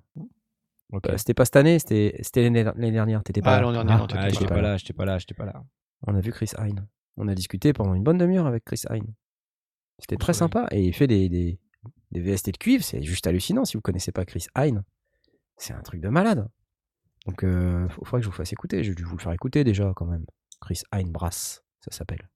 Bah, 0.90 1.18
c'était 1.18 1.34
pas 1.34 1.44
cette 1.44 1.56
année, 1.56 1.78
c'était 1.78 2.18
c'était 2.22 2.42
l'année 2.42 2.64
l'année 2.64 2.92
dernière. 2.92 3.22
T'étais 3.22 3.42
pas 3.42 3.54
Ah, 3.56 3.56
là. 3.56 3.62
l'an 3.62 3.72
dernier, 3.72 3.92
Ah, 3.92 4.06
Ah, 4.08 4.14
pas 4.14 4.28
j'étais 4.28 4.44
là. 4.44 4.50
pas 4.50 4.62
là, 4.62 4.76
j'étais 4.76 4.92
pas 4.92 5.04
là, 5.04 5.18
j'étais 5.18 5.34
pas 5.34 5.44
là. 5.46 5.62
On 6.06 6.14
a 6.14 6.20
vu 6.20 6.32
Chris 6.32 6.50
Hine. 6.58 6.86
On 7.18 7.28
a 7.28 7.34
discuté 7.34 7.72
pendant 7.72 7.94
une 7.94 8.02
bonne 8.04 8.18
demi-heure 8.18 8.46
avec 8.46 8.64
Chris 8.64 8.82
Hine. 8.90 9.12
C'était 9.98 10.14
Au 10.14 10.18
très 10.18 10.32
soleil. 10.32 10.38
sympa. 10.52 10.68
Et 10.70 10.84
il 10.84 10.94
fait 10.94 11.06
des, 11.06 11.28
des, 11.28 11.58
des 12.12 12.20
VST 12.20 12.52
de 12.52 12.56
cuivre. 12.58 12.84
C'est 12.84 13.02
juste 13.02 13.26
hallucinant 13.26 13.64
si 13.64 13.76
vous 13.76 13.80
connaissez 13.80 14.12
pas 14.12 14.24
Chris 14.24 14.46
Hine. 14.56 14.84
C'est 15.56 15.72
un 15.74 15.82
truc 15.82 16.00
de 16.00 16.08
malade. 16.08 16.48
Donc, 17.26 17.40
il 17.42 17.88
faudrait 17.90 18.20
que 18.20 18.24
je 18.24 18.30
vous 18.30 18.36
fasse 18.36 18.52
écouter. 18.52 18.82
J'ai 18.84 18.94
dû 18.94 19.02
vous 19.02 19.16
le 19.16 19.22
faire 19.22 19.32
écouter 19.32 19.64
déjà 19.64 19.92
quand 19.96 20.06
même. 20.06 20.24
Chris 20.60 20.82
Hine 20.94 21.10
Brass, 21.12 21.62
ça 21.80 21.90
s'appelle. 21.90 22.28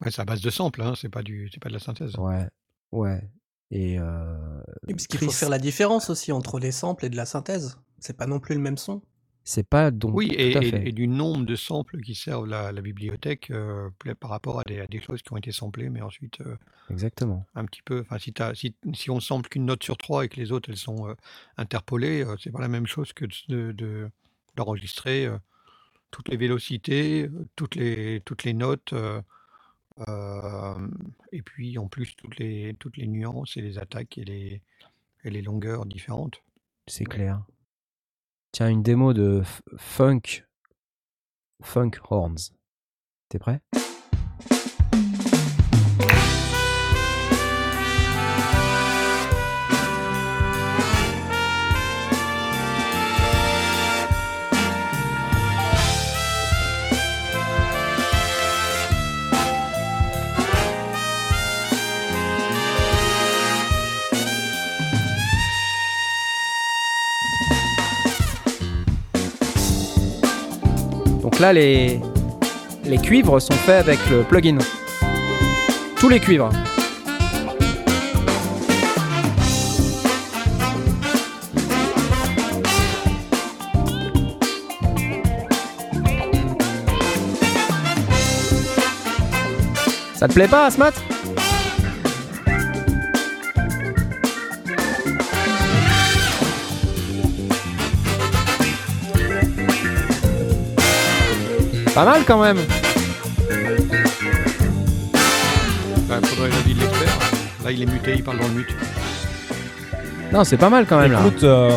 Ouais, 0.00 0.10
c'est 0.12 0.20
à 0.22 0.24
base 0.24 0.40
de 0.40 0.50
samples, 0.50 0.80
hein, 0.82 0.94
c'est 0.96 1.08
pas, 1.08 1.22
du, 1.22 1.48
c'est 1.52 1.60
pas 1.60 1.68
de 1.68 1.74
la 1.74 1.80
synthèse. 1.80 2.16
Ouais. 2.16 2.46
Ouais. 2.92 3.28
Et 3.72 3.98
euh, 3.98 4.62
Oui, 4.86 4.94
parce 4.94 5.06
qu'il 5.08 5.18
faut 5.20 5.30
faire 5.30 5.48
la 5.50 5.58
différence 5.58 6.08
aussi 6.08 6.30
entre 6.32 6.60
les 6.60 6.70
samples 6.72 7.04
et 7.04 7.10
de 7.10 7.16
la 7.16 7.26
synthèse. 7.26 7.78
C'est 7.98 8.16
pas 8.16 8.26
non 8.26 8.38
plus 8.38 8.54
le 8.54 8.60
même 8.60 8.78
son. 8.78 9.02
C'est 9.50 9.66
pas 9.66 9.90
donc. 9.90 10.14
Oui, 10.14 10.28
et, 10.36 10.52
tout 10.52 10.58
à 10.58 10.62
et- 10.62 10.70
fait. 10.70 10.88
et 10.88 10.92
du 10.92 11.08
nombre 11.08 11.44
de 11.46 11.56
samples 11.56 12.00
qui 12.02 12.14
servent 12.14 12.46
la, 12.46 12.70
la 12.70 12.80
bibliothèque 12.82 13.50
euh, 13.50 13.88
par 14.20 14.30
rapport 14.30 14.60
à 14.60 14.62
des, 14.64 14.80
à 14.80 14.86
des 14.86 15.00
choses 15.00 15.22
qui 15.22 15.32
ont 15.32 15.36
été 15.38 15.52
samplées, 15.52 15.88
mais 15.88 16.02
ensuite 16.02 16.40
euh, 16.42 16.56
Exactement. 16.90 17.46
un 17.54 17.64
petit 17.64 17.80
peu. 17.82 18.00
Enfin, 18.00 18.18
si, 18.18 18.32
t'as- 18.32 18.54
si, 18.54 18.74
si 18.92 19.10
on 19.10 19.20
sample 19.20 19.48
qu'une 19.48 19.64
note 19.64 19.82
sur 19.82 19.96
trois 19.96 20.24
et 20.24 20.28
que 20.28 20.36
les 20.36 20.52
autres 20.52 20.68
elles 20.70 20.76
sont 20.76 21.08
euh, 21.08 21.14
interpolées, 21.56 22.24
euh, 22.24 22.36
c'est 22.38 22.50
pas 22.50 22.60
la 22.60 22.68
même 22.68 22.86
chose 22.86 23.12
que 23.14 23.24
de, 23.48 23.72
de- 23.72 24.10
d'enregistrer 24.56 25.26
toutes 26.10 26.28
les 26.28 26.36
vélocités, 26.36 27.30
toutes 27.56 27.74
les, 27.76 28.20
toutes 28.24 28.44
les 28.44 28.54
notes, 28.54 28.92
et 31.32 31.42
puis 31.42 31.78
en 31.78 31.88
plus 31.88 32.14
toutes 32.16 32.38
les, 32.38 32.74
toutes 32.78 32.96
les 32.96 33.06
nuances 33.06 33.56
et 33.56 33.62
les 33.62 33.78
attaques 33.78 34.18
et 34.18 34.24
les, 34.24 34.62
et 35.24 35.30
les 35.30 35.42
longueurs 35.42 35.86
différentes. 35.86 36.42
C'est 36.86 37.04
clair. 37.04 37.42
Tiens, 38.58 38.70
une 38.70 38.82
démo 38.82 39.12
de 39.12 39.44
Funk. 39.76 40.44
Funk 41.62 41.92
Horns. 42.10 42.50
T'es 43.28 43.38
prêt? 43.38 43.60
Donc 71.38 71.44
là, 71.44 71.52
les, 71.52 72.00
les 72.84 72.98
cuivres 72.98 73.40
sont 73.40 73.52
faits 73.52 73.86
avec 73.86 74.00
le 74.10 74.24
plugin. 74.24 74.58
Tous 75.96 76.08
les 76.08 76.18
cuivres. 76.18 76.50
Ça 90.16 90.26
te 90.26 90.32
plaît 90.32 90.48
pas, 90.48 90.66
Asmat? 90.66 90.90
Pas 101.98 102.04
mal 102.04 102.22
quand 102.24 102.40
même. 102.40 102.58
Il 106.20 106.26
faudrait 106.28 106.48
l'avis 106.48 106.74
de 106.74 106.78
l'expert. 106.80 107.18
Là, 107.64 107.72
il 107.72 107.82
est 107.82 107.86
muté, 107.86 108.12
il 108.14 108.22
parle 108.22 108.38
dans 108.38 108.46
le 108.46 108.54
mute. 108.54 108.68
Non, 110.32 110.44
c'est 110.44 110.58
pas 110.58 110.70
mal 110.70 110.86
quand 110.88 111.00
même 111.00 111.10
là. 111.10 111.18
Écoute, 111.18 111.42
euh, 111.42 111.76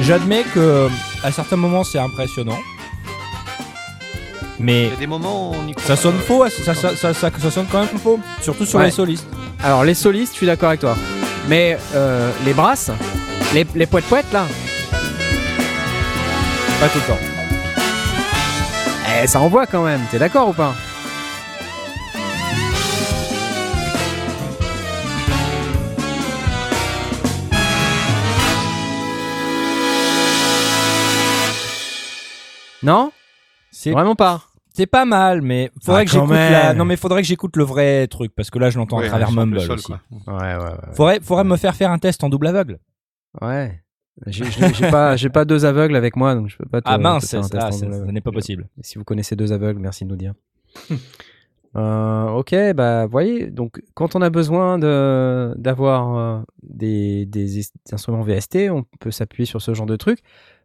j'admets 0.00 0.44
que 0.54 0.88
à 1.22 1.30
certains 1.32 1.56
moments 1.56 1.84
c'est 1.84 1.98
impressionnant, 1.98 2.58
mais 4.58 4.84
Il 4.84 4.88
y 4.88 4.92
a 4.94 4.96
des 4.96 5.06
moments 5.06 5.50
où 5.50 5.54
on 5.62 5.68
y 5.68 5.74
croit 5.74 5.84
ça 5.84 5.96
sonne 5.96 6.16
euh, 6.16 6.20
faux, 6.26 6.44
tout 6.46 6.62
ça, 6.64 6.72
le 6.72 6.78
ça, 6.78 6.88
temps. 6.88 6.96
ça, 6.96 7.12
ça- 7.12 7.30
ça 7.38 7.50
sonne 7.50 7.66
quand 7.70 7.80
même 7.80 7.88
faux, 8.02 8.18
surtout 8.40 8.64
sur 8.64 8.78
Ouais. 8.78 8.86
les 8.86 8.90
solistes. 8.90 9.26
Alors 9.62 9.84
les 9.84 9.92
solistes, 9.94 10.32
je 10.32 10.38
suis 10.38 10.46
d'accord 10.46 10.70
avec 10.70 10.80
toi. 10.80 10.96
Mais 11.46 11.76
euh, 11.94 12.30
les 12.46 12.54
brasses, 12.54 12.90
les, 13.52 13.66
les 13.74 13.84
poètes 13.84 14.06
poètes 14.06 14.32
là, 14.32 14.46
Pas 16.80 16.88
tout 16.88 16.98
le 17.06 17.06
temps. 17.14 17.31
Eh, 19.22 19.26
ça 19.26 19.40
envoie 19.40 19.66
quand 19.66 19.84
même. 19.84 20.00
T'es 20.10 20.18
d'accord 20.18 20.48
ou 20.48 20.52
pas? 20.52 20.74
Non? 32.82 33.12
C'est 33.70 33.92
Vraiment 33.92 34.14
pas. 34.16 34.42
c'est 34.74 34.86
pas 34.86 35.04
mal, 35.04 35.40
mais 35.42 35.70
faudrait 35.82 36.02
Ah, 36.02 36.04
que 36.04 36.10
j'écoute 36.10 36.30
la... 36.30 36.74
non 36.74 36.84
mais 36.84 36.96
faudrait 36.96 37.22
que 37.22 37.28
j'écoute 37.28 37.56
le 37.56 37.64
vrai 37.64 38.06
truc 38.08 38.32
parce 38.34 38.50
que 38.50 38.58
là 38.58 38.70
je 38.70 38.78
l'entends 38.78 38.98
Ouais, 38.98 39.06
à 39.06 39.08
travers 39.08 39.30
Mumble 39.32 39.60
seul, 39.60 39.72
aussi. 39.72 39.86
quoi. 39.86 40.00
Ouais, 40.26 40.56
ouais, 40.56 40.64
ouais. 40.64 40.94
Faudrait, 40.94 41.20
faudrait 41.22 41.44
me 41.44 41.56
faire 41.56 41.74
faire 41.74 41.90
un 41.90 41.98
test 41.98 42.22
en 42.24 42.28
double 42.28 42.48
aveugle. 42.48 42.78
Ouais. 43.40 43.81
J'ai 44.26 44.90
pas, 44.90 45.16
pas 45.16 45.44
deux 45.44 45.64
aveugles 45.64 45.96
avec 45.96 46.16
moi, 46.16 46.34
donc 46.34 46.48
je 46.48 46.56
peux 46.56 46.66
pas 46.68 46.80
te, 46.80 46.88
Ah 46.88 46.98
mince, 46.98 47.24
ça, 47.24 47.70
n'est 48.06 48.20
pas 48.20 48.32
possible. 48.32 48.68
Et 48.78 48.82
si 48.82 48.98
vous 48.98 49.04
connaissez 49.04 49.36
deux 49.36 49.52
aveugles, 49.52 49.80
merci 49.80 50.04
de 50.04 50.10
nous 50.10 50.16
dire. 50.16 50.34
Euh, 51.74 52.26
ok, 52.28 52.54
bah 52.74 53.06
voyez, 53.06 53.46
donc 53.46 53.82
quand 53.94 54.14
on 54.14 54.20
a 54.20 54.28
besoin 54.28 54.78
de 54.78 55.54
d'avoir 55.56 56.18
euh, 56.18 56.42
des, 56.62 57.24
des 57.24 57.46
des 57.46 57.94
instruments 57.94 58.20
VST, 58.20 58.68
on 58.70 58.84
peut 59.00 59.10
s'appuyer 59.10 59.46
sur 59.46 59.62
ce 59.62 59.72
genre 59.72 59.86
de 59.86 59.96
truc. 59.96 60.18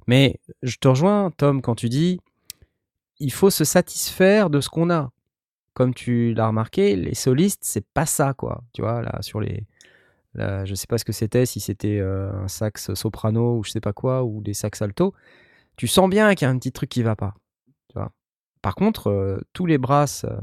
Mais 0.07 0.41
je 0.63 0.75
te 0.75 0.85
rejoins, 0.89 1.31
Tom, 1.37 1.61
quand 1.61 1.75
tu 1.75 1.87
dis 1.87 2.19
il 3.19 3.31
faut 3.31 3.49
se 3.49 3.63
satisfaire 3.63 4.49
de 4.49 4.61
ce 4.61 4.69
qu'on 4.69 4.89
a. 4.89 5.11
comme 5.73 5.93
tu 5.93 6.33
l'as 6.33 6.47
remarqué, 6.47 6.95
les 6.95 7.13
solistes, 7.13 7.61
c'est 7.63 7.85
pas 7.85 8.05
ça, 8.05 8.33
quoi. 8.33 8.63
Tu 8.73 8.81
vois, 8.81 9.01
là, 9.01 9.21
sur 9.21 9.39
les. 9.39 9.63
Je 10.35 10.73
sais 10.75 10.87
pas 10.87 10.97
ce 10.97 11.05
que 11.05 11.13
c'était, 11.13 11.45
si 11.45 11.59
c'était 11.59 11.99
euh, 11.99 12.31
un 12.33 12.47
sax 12.47 12.93
soprano 12.93 13.57
ou 13.57 13.63
je 13.63 13.71
sais 13.71 13.81
pas 13.81 13.93
quoi, 13.93 14.23
ou 14.23 14.41
des 14.41 14.53
sax 14.53 14.81
alto. 14.81 15.13
Tu 15.77 15.87
sens 15.87 16.09
bien 16.09 16.33
qu'il 16.35 16.45
y 16.45 16.49
a 16.49 16.51
un 16.51 16.57
petit 16.57 16.71
truc 16.71 16.89
qui 16.89 17.03
va 17.03 17.15
pas. 17.15 17.35
Tu 17.89 17.97
vois. 17.97 18.11
Par 18.61 18.75
contre, 18.75 19.07
euh, 19.07 19.39
tous 19.53 19.65
les 19.65 19.77
brasses, 19.77 20.25
euh, 20.25 20.37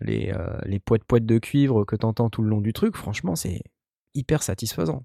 les, 0.00 0.32
euh, 0.32 0.58
les 0.64 0.78
poètes-poètes 0.80 1.26
de 1.26 1.38
cuivre 1.38 1.84
que 1.84 1.96
tu 1.96 2.06
entends 2.06 2.30
tout 2.30 2.42
le 2.42 2.48
long 2.48 2.60
du 2.60 2.72
truc, 2.72 2.96
franchement, 2.96 3.36
c'est 3.36 3.62
hyper 4.14 4.42
satisfaisant. 4.42 5.04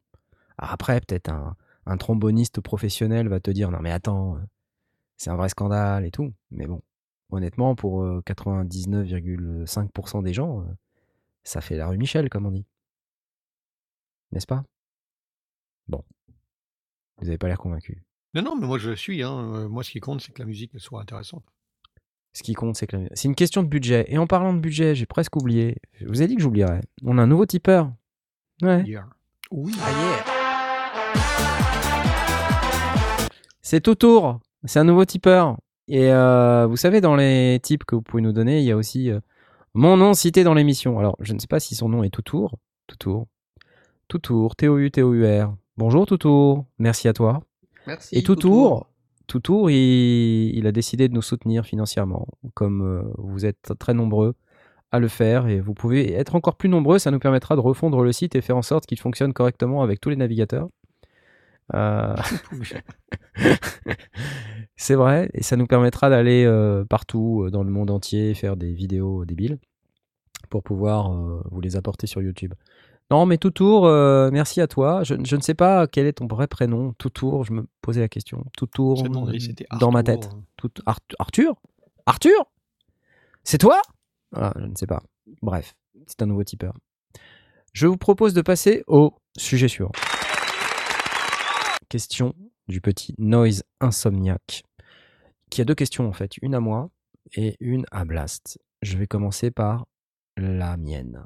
Après, 0.58 1.00
peut-être 1.02 1.30
un, 1.30 1.56
un 1.86 1.98
tromboniste 1.98 2.62
professionnel 2.62 3.28
va 3.28 3.40
te 3.40 3.52
dire 3.52 3.72
non 3.72 3.80
mais 3.82 3.92
attends, 3.92 4.38
c'est 5.18 5.30
un 5.30 5.36
vrai 5.36 5.50
scandale 5.50 6.06
et 6.06 6.12
tout. 6.12 6.34
Mais 6.52 6.68
bon, 6.68 6.82
honnêtement, 7.32 7.76
pour 7.76 8.04
euh, 8.04 8.22
99,5% 8.26 10.24
des 10.24 10.34
gens, 10.34 10.66
ça 11.44 11.62
fait 11.62 11.78
la 11.78 11.88
rue 11.88 11.98
Michel, 11.98 12.30
comme 12.30 12.46
on 12.46 12.52
dit. 12.52 12.66
N'est-ce 14.34 14.48
pas? 14.48 14.64
Bon. 15.88 16.04
Vous 17.20 17.26
n'avez 17.26 17.38
pas 17.38 17.48
l'air 17.48 17.60
convaincu. 17.60 18.04
Non, 18.34 18.42
non, 18.42 18.56
mais 18.56 18.66
moi 18.66 18.80
je 18.80 18.90
le 18.90 18.96
suis. 18.96 19.22
Hein. 19.22 19.54
Euh, 19.56 19.70
Moi, 19.70 19.84
ce 19.84 19.92
qui 19.92 20.00
compte, 20.00 20.22
c'est 20.22 20.32
que 20.32 20.42
la 20.42 20.48
musique 20.48 20.72
elle 20.74 20.80
soit 20.80 21.00
intéressante. 21.02 21.44
Ce 22.34 22.42
qui 22.42 22.54
compte, 22.56 22.76
c'est 22.76 22.88
que 22.88 22.98
la- 22.98 23.10
c'est 23.14 23.28
une 23.28 23.36
question 23.36 23.62
de 23.62 23.68
budget. 23.68 24.06
Et 24.08 24.18
en 24.18 24.26
parlant 24.26 24.54
de 24.54 24.60
budget, 24.60 24.96
j'ai 24.96 25.06
presque 25.06 25.36
oublié. 25.36 25.78
Je 26.02 26.08
vous 26.08 26.24
ai 26.24 26.28
dit 26.28 26.36
que 26.36 26.42
j'oublierais. 26.42 26.82
On 27.04 27.20
a 27.20 27.22
un 27.22 27.28
nouveau 27.28 27.46
tipeur. 27.46 27.94
Ouais. 28.64 28.84
Yeah. 28.86 29.06
Oui. 29.52 29.72
C'est 33.62 33.82
Toutour. 33.82 34.40
C'est 34.66 34.80
un 34.80 34.84
nouveau 34.84 35.06
tipeur. 35.06 35.58
Et 35.88 36.12
euh, 36.12 36.66
vous 36.66 36.78
savez, 36.78 37.02
dans 37.02 37.16
les 37.16 37.60
types 37.62 37.84
que 37.84 37.96
vous 37.96 38.02
pouvez 38.02 38.24
nous 38.24 38.32
donner, 38.32 38.60
il 38.60 38.66
y 38.66 38.72
a 38.72 38.78
aussi 38.78 39.12
euh, 39.12 39.20
mon 39.76 39.98
nom 39.98 40.14
cité 40.16 40.44
dans 40.44 40.54
l'émission. 40.56 40.98
Alors, 40.98 41.16
je 41.20 41.34
ne 41.34 41.40
sais 41.40 41.48
pas 41.48 41.60
si 41.60 41.76
son 41.76 41.88
nom 41.90 42.04
est 42.04 42.10
Toutour. 42.10 42.58
Toutour. 42.88 43.28
Toutour. 44.14 44.56
T-O-U-T-O-U-R. 44.56 45.56
Bonjour 45.76 46.06
Toutour. 46.06 46.68
Merci 46.78 47.08
à 47.08 47.14
toi. 47.14 47.42
Merci. 47.88 48.16
Et 48.16 48.22
Toutour, 48.22 48.86
Toutour, 49.26 49.72
il, 49.72 50.56
il 50.56 50.68
a 50.68 50.72
décidé 50.72 51.08
de 51.08 51.16
nous 51.16 51.24
soutenir 51.24 51.66
financièrement. 51.66 52.28
Comme 52.54 52.84
euh, 52.84 53.02
vous 53.18 53.44
êtes 53.44 53.74
très 53.80 53.96
nombreux 53.96 54.36
à 54.92 55.00
le 55.00 55.08
faire 55.08 55.48
et 55.48 55.60
vous 55.60 55.74
pouvez 55.74 56.14
être 56.14 56.36
encore 56.36 56.58
plus 56.58 56.70
nombreux, 56.70 57.00
ça 57.00 57.10
nous 57.10 57.18
permettra 57.18 57.56
de 57.56 57.62
refondre 57.62 58.04
le 58.04 58.12
site 58.12 58.36
et 58.36 58.42
faire 58.42 58.56
en 58.56 58.62
sorte 58.62 58.86
qu'il 58.86 59.00
fonctionne 59.00 59.34
correctement 59.34 59.82
avec 59.82 60.00
tous 60.00 60.10
les 60.10 60.16
navigateurs. 60.16 60.70
Euh, 61.74 62.16
c'est 64.76 64.94
vrai, 64.94 65.32
et 65.34 65.42
ça 65.42 65.56
nous 65.56 65.66
permettra 65.66 66.12
d'aller 66.12 66.46
euh, 66.46 66.86
partout 66.86 67.50
dans 67.52 67.64
le 67.64 67.72
monde 67.72 67.90
entier 67.90 68.36
faire 68.36 68.58
des 68.58 68.74
vidéos 68.74 69.26
débiles 69.26 69.58
pour 70.52 70.62
pouvoir 70.62 71.12
euh, 71.12 71.42
vous 71.50 71.62
les 71.62 71.78
apporter 71.78 72.06
sur 72.06 72.22
YouTube. 72.22 72.54
Non, 73.12 73.26
mais 73.26 73.38
Toutour, 73.38 73.86
euh, 73.86 74.30
merci 74.32 74.60
à 74.62 74.68
toi. 74.68 75.04
Je, 75.04 75.16
je 75.24 75.36
ne 75.36 75.42
sais 75.42 75.54
pas 75.54 75.86
quel 75.88 76.08
est 76.08 76.14
ton 76.14 76.28
vrai 76.28 76.48
prénom. 76.48 76.94
Toutour, 76.98 77.44
je 77.44 77.54
me 77.54 77.68
posais 77.82 78.02
la 78.02 78.10
question. 78.10 78.44
Toutour, 78.58 78.98
dans 79.80 79.92
ma 79.92 80.02
tête. 80.04 80.30
Tout, 80.58 80.72
Ar- 80.86 81.00
Arthur? 81.20 81.56
Arthur? 82.06 82.46
C'est 83.44 83.58
toi? 83.60 83.80
Je 84.36 84.66
ne 84.66 84.76
sais 84.76 84.88
pas. 84.88 85.04
Bref, 85.42 85.76
c'est 86.08 86.22
un 86.22 86.26
nouveau 86.26 86.44
tipeur. 86.44 86.74
Je 87.74 87.88
vous 87.88 87.98
propose 87.98 88.34
de 88.34 88.42
passer 88.42 88.84
au 88.88 89.14
sujet 89.38 89.68
suivant. 89.68 89.92
Question 91.90 92.34
du 92.68 92.82
petit 92.82 93.14
Noise 93.20 93.64
Insomniac, 93.80 94.64
qui 95.52 95.62
a 95.62 95.66
deux 95.66 95.76
questions 95.76 96.08
en 96.08 96.14
fait, 96.14 96.38
une 96.42 96.56
à 96.56 96.60
moi 96.60 96.90
et 97.36 97.56
une 97.60 97.86
à 97.92 98.06
Blast. 98.06 98.60
Je 98.82 98.98
vais 98.98 99.06
commencer 99.08 99.52
par 99.52 99.86
la 100.38 100.78
mienne. 100.78 101.24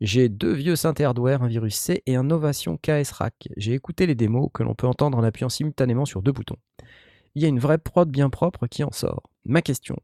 J'ai 0.00 0.30
deux 0.30 0.52
vieux 0.52 0.76
synthé 0.76 1.04
hardware, 1.04 1.42
un 1.42 1.48
virus 1.48 1.74
C 1.74 2.02
et 2.06 2.16
un 2.16 2.24
Novation 2.24 2.78
KS 2.78 3.10
Rack. 3.12 3.48
J'ai 3.56 3.74
écouté 3.74 4.06
les 4.06 4.14
démos 4.14 4.48
que 4.54 4.62
l'on 4.62 4.74
peut 4.74 4.86
entendre 4.86 5.18
en 5.18 5.22
appuyant 5.22 5.50
simultanément 5.50 6.06
sur 6.06 6.22
deux 6.22 6.32
boutons. 6.32 6.56
Il 7.34 7.42
y 7.42 7.44
a 7.44 7.48
une 7.48 7.58
vraie 7.58 7.78
prod 7.78 8.10
bien 8.10 8.30
propre 8.30 8.66
qui 8.66 8.82
en 8.82 8.92
sort. 8.92 9.30
Ma 9.44 9.60
question 9.60 9.96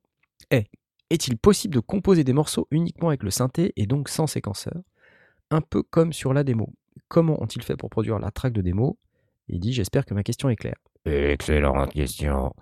est 0.51 0.69
est-il 1.09 1.39
possible 1.39 1.73
de 1.73 1.81
composer 1.81 2.25
des 2.25 2.33
morceaux 2.33 2.67
uniquement 2.73 3.09
avec 3.09 3.23
le 3.23 3.31
synthé 3.31 3.73
et 3.77 3.87
donc 3.87 4.09
sans 4.09 4.27
séquenceur? 4.27 4.83
Un 5.51 5.61
peu 5.61 5.83
comme 5.83 6.13
sur 6.13 6.35
la 6.35 6.43
démo. 6.43 6.73
Comment 7.09 7.41
ont-ils 7.41 7.63
fait 7.63 7.77
pour 7.77 7.91
produire 7.91 8.19
la 8.19 8.33
track 8.33 8.53
de 8.53 8.61
démo? 8.61 8.99
Il 9.49 9.61
dit 9.61 9.73
J'espère 9.73 10.05
que 10.05 10.15
ma 10.15 10.25
question 10.25 10.49
est 10.51 10.57
claire. 10.57 10.79
Excellente 11.05 11.93
question. 11.93 12.53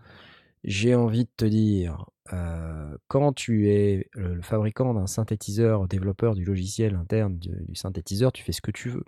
J'ai 0.65 0.95
envie 0.95 1.25
de 1.25 1.31
te 1.37 1.45
dire, 1.45 2.07
euh, 2.33 2.97
quand 3.09 3.33
tu 3.33 3.71
es 3.71 4.09
le, 4.15 4.41
fabricant 4.43 4.95
d'un 4.95 5.07
synthétiseur, 5.07 5.87
développeur 5.89 6.35
du 6.35 6.45
logiciel 6.45 6.95
interne 6.95 7.39
du, 7.39 7.75
synthétiseur, 7.75 8.33
tu 8.33 8.43
fais 8.43 8.53
ce 8.53 8.63
que 8.63 8.71
tu 8.71 8.89
veux. 8.89 9.05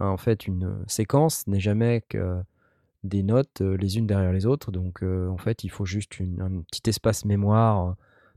Hein, 0.00 0.08
en 0.08 0.16
fait, 0.16 0.46
une 0.46 0.84
séquence 0.86 1.46
n'est 1.46 1.60
jamais 1.60 2.02
que 2.08 2.42
des 3.02 3.22
notes 3.22 3.60
euh, 3.60 3.76
les 3.76 3.98
unes 3.98 4.06
derrière 4.06 4.32
les 4.32 4.46
autres. 4.46 4.72
Donc, 4.72 5.02
euh, 5.02 5.28
en 5.28 5.36
fait, 5.36 5.64
il 5.64 5.70
faut 5.70 5.84
juste 5.84 6.14
un 6.40 6.62
petit 6.62 6.88
espace 6.88 7.24
mémoire 7.24 7.88
euh, 7.88 7.92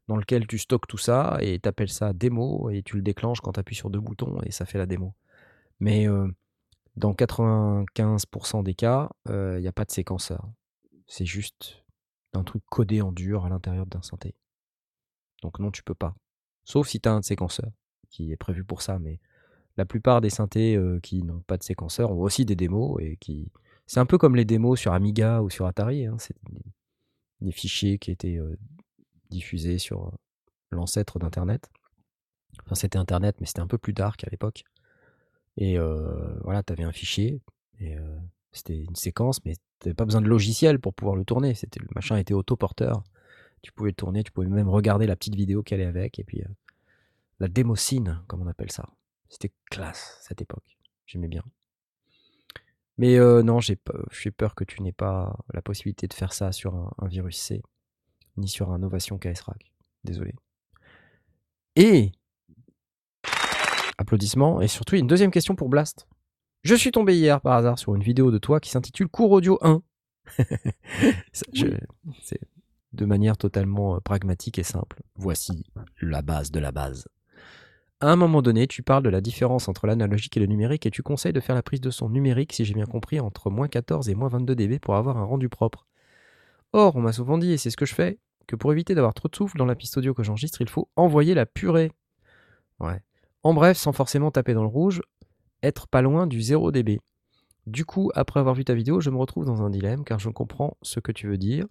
dans 0.07 0.17
lequel 0.17 0.47
tu 0.47 0.57
stockes 0.57 0.87
tout 0.87 0.97
ça 0.97 1.37
et 1.41 1.59
tu 1.59 1.69
appelles 1.69 1.89
ça 1.89 2.13
démo 2.13 2.69
et 2.69 2.81
tu 2.83 2.95
le 2.97 3.01
déclenches 3.01 3.41
quand 3.41 3.53
tu 3.53 3.59
appuies 3.59 3.75
sur 3.75 3.89
deux 3.89 3.99
boutons 3.99 4.39
et 4.45 4.51
ça 4.51 4.65
fait 4.65 4.77
la 4.77 4.85
démo. 4.85 5.13
Mais 5.79 6.07
euh, 6.07 6.27
dans 6.95 7.13
95% 7.13 8.63
des 8.63 8.73
cas, 8.73 9.09
euh, 9.29 9.55
il 9.57 9.61
n'y 9.61 9.67
a 9.67 9.73
pas 9.73 9.85
de 9.85 9.91
séquenceur. 9.91 10.49
C'est 11.07 11.25
juste 11.25 11.83
un 12.37 12.43
truc 12.43 12.63
codé 12.69 13.01
en 13.01 13.11
dur 13.11 13.45
à 13.45 13.49
l'intérieur 13.49 13.85
d'un 13.85 14.01
synthé. 14.01 14.35
Donc 15.41 15.59
non, 15.59 15.71
tu 15.71 15.83
peux 15.83 15.95
pas. 15.95 16.15
Sauf 16.63 16.87
si 16.87 16.99
tu 16.99 17.09
as 17.09 17.13
un 17.13 17.21
séquenceur 17.21 17.71
qui 18.09 18.31
est 18.31 18.37
prévu 18.37 18.63
pour 18.63 18.81
ça. 18.81 18.99
Mais 18.99 19.19
la 19.77 19.85
plupart 19.85 20.21
des 20.21 20.29
synthés 20.29 20.75
euh, 20.75 20.99
qui 20.99 21.23
n'ont 21.23 21.41
pas 21.41 21.57
de 21.57 21.63
séquenceur 21.63 22.11
ont 22.11 22.21
aussi 22.21 22.45
des 22.45 22.55
démos 22.55 22.97
et 23.01 23.17
qui... 23.17 23.51
C'est 23.85 23.99
un 23.99 24.05
peu 24.05 24.17
comme 24.17 24.35
les 24.35 24.43
démos 24.43 24.79
sur 24.79 24.91
Amiga 24.91 25.41
ou 25.41 25.49
sur 25.49 25.65
Atari. 25.65 26.05
hein. 26.05 26.17
C'est 26.19 26.35
des, 27.39 27.51
fichiers 27.51 27.97
qui 27.99 28.11
étaient 28.11 28.37
euh, 28.37 28.57
diffusés 29.29 29.77
sur 29.77 30.07
euh, 30.07 30.11
l'ancêtre 30.71 31.19
d'Internet. 31.19 31.69
Enfin, 32.65 32.75
c'était 32.75 32.97
Internet, 32.97 33.37
mais 33.39 33.45
c'était 33.45 33.61
un 33.61 33.67
peu 33.67 33.77
plus 33.77 33.93
dark 33.93 34.23
à 34.25 34.29
l'époque. 34.29 34.63
Et 35.59 35.79
voilà, 36.43 36.61
tu 36.61 36.71
avais 36.71 36.83
un 36.83 36.91
fichier, 36.91 37.41
c'était 38.57 38.77
une 38.77 38.95
séquence, 38.95 39.43
mais 39.45 39.55
tu 39.79 39.93
pas 39.93 40.05
besoin 40.05 40.21
de 40.21 40.27
logiciel 40.27 40.79
pour 40.79 40.93
pouvoir 40.93 41.15
le 41.15 41.23
tourner. 41.25 41.53
C'était 41.55 41.79
Le 41.79 41.87
machin 41.95 42.17
était 42.17 42.33
autoporteur. 42.33 43.03
Tu 43.61 43.71
pouvais 43.71 43.89
le 43.91 43.95
tourner, 43.95 44.23
tu 44.23 44.31
pouvais 44.31 44.47
même 44.47 44.69
regarder 44.69 45.07
la 45.07 45.15
petite 45.15 45.35
vidéo 45.35 45.63
qu'elle 45.63 45.79
est 45.81 45.85
avec, 45.85 46.19
et 46.19 46.23
puis 46.23 46.41
euh, 46.41 46.47
la 47.39 47.47
démocine, 47.47 48.21
comme 48.27 48.41
on 48.41 48.47
appelle 48.47 48.71
ça. 48.71 48.87
C'était 49.29 49.51
classe, 49.69 50.19
cette 50.21 50.41
époque. 50.41 50.77
J'aimais 51.05 51.27
bien. 51.27 51.43
Mais 52.97 53.17
euh, 53.17 53.43
non, 53.43 53.59
j'ai 53.59 53.75
pe- 53.75 54.05
j'ai 54.11 54.31
peur 54.31 54.55
que 54.55 54.63
tu 54.63 54.81
n'aies 54.81 54.91
pas 54.91 55.37
la 55.53 55.61
possibilité 55.61 56.07
de 56.07 56.13
faire 56.13 56.33
ça 56.33 56.51
sur 56.51 56.75
un, 56.75 56.91
un 56.99 57.07
virus 57.07 57.37
C, 57.37 57.61
ni 58.37 58.47
sur 58.47 58.71
un 58.71 58.81
Ovation 58.83 59.17
KS-Rack. 59.17 59.71
Désolé. 60.03 60.33
Et 61.75 62.11
applaudissements, 63.97 64.61
et 64.61 64.67
surtout 64.67 64.95
une 64.95 65.07
deuxième 65.07 65.31
question 65.31 65.55
pour 65.55 65.69
Blast. 65.69 66.07
Je 66.67 66.75
suis 66.75 66.91
tombé 66.91 67.15
hier 67.15 67.39
par 67.39 67.53
hasard 67.53 67.79
sur 67.79 67.95
une 67.95 68.03
vidéo 68.03 68.29
de 68.29 68.37
toi 68.39 68.59
qui 68.59 68.69
s'intitule 68.71 69.07
Cours 69.07 69.31
audio 69.31 69.57
1. 69.61 69.81
Ça, 71.31 71.45
je- 71.53 71.67
C'est 72.21 72.41
de 72.91 73.05
manière 73.05 73.37
totalement 73.37 73.95
euh, 73.95 73.99
pragmatique 74.01 74.59
et 74.59 74.63
simple. 74.63 75.01
Voici 75.15 75.65
la 76.01 76.21
base 76.21 76.51
de 76.51 76.59
la 76.59 76.73
base. 76.73 77.07
À 78.01 78.11
un 78.11 78.17
moment 78.17 78.41
donné, 78.41 78.67
tu 78.67 78.83
parles 78.83 79.03
de 79.03 79.09
la 79.09 79.21
différence 79.21 79.69
entre 79.69 79.87
l'analogique 79.87 80.35
et 80.35 80.41
le 80.41 80.45
numérique 80.45 80.85
et 80.85 80.91
tu 80.91 81.03
conseilles 81.03 81.31
de 81.31 81.39
faire 81.39 81.55
la 81.55 81.63
prise 81.63 81.79
de 81.79 81.89
son 81.89 82.09
numérique, 82.09 82.51
si 82.51 82.65
j'ai 82.65 82.73
bien 82.73 82.85
compris, 82.85 83.21
entre 83.21 83.49
moins 83.49 83.69
14 83.69 84.09
et 84.09 84.15
moins 84.15 84.27
22 84.27 84.53
dB 84.53 84.79
pour 84.79 84.97
avoir 84.97 85.15
un 85.17 85.23
rendu 85.23 85.47
propre. 85.47 85.87
Or, 86.73 86.97
on 86.97 87.01
m'a 87.01 87.13
souvent 87.13 87.37
dit, 87.37 87.53
et 87.53 87.57
c'est 87.57 87.69
ce 87.69 87.77
que 87.77 87.85
je 87.85 87.95
fais, 87.95 88.19
que 88.45 88.57
pour 88.57 88.73
éviter 88.73 88.93
d'avoir 88.93 89.13
trop 89.13 89.29
de 89.29 89.35
souffle 89.37 89.57
dans 89.57 89.65
la 89.65 89.75
piste 89.75 89.95
audio 89.97 90.13
que 90.13 90.21
j'enregistre, 90.21 90.59
il 90.61 90.67
faut 90.67 90.89
envoyer 90.97 91.33
la 91.33 91.45
purée. 91.45 91.93
Ouais. 92.81 93.01
En 93.43 93.53
bref, 93.53 93.77
sans 93.77 93.93
forcément 93.93 94.31
taper 94.31 94.53
dans 94.53 94.63
le 94.63 94.67
rouge, 94.67 95.01
être 95.63 95.87
pas 95.87 96.01
loin 96.01 96.27
du 96.27 96.41
0 96.41 96.71
dB. 96.71 96.99
Du 97.65 97.83
coup, 97.85 98.11
après 98.15 98.39
avoir 98.39 98.55
vu 98.55 98.63
ta 98.63 98.73
vidéo, 98.73 99.01
je 99.01 99.09
me 99.09 99.17
retrouve 99.17 99.45
dans 99.45 99.61
un 99.61 99.69
dilemme 99.69 100.03
car 100.05 100.19
je 100.19 100.29
comprends 100.29 100.77
ce 100.81 100.99
que 100.99 101.11
tu 101.11 101.27
veux 101.27 101.37
dire. 101.37 101.65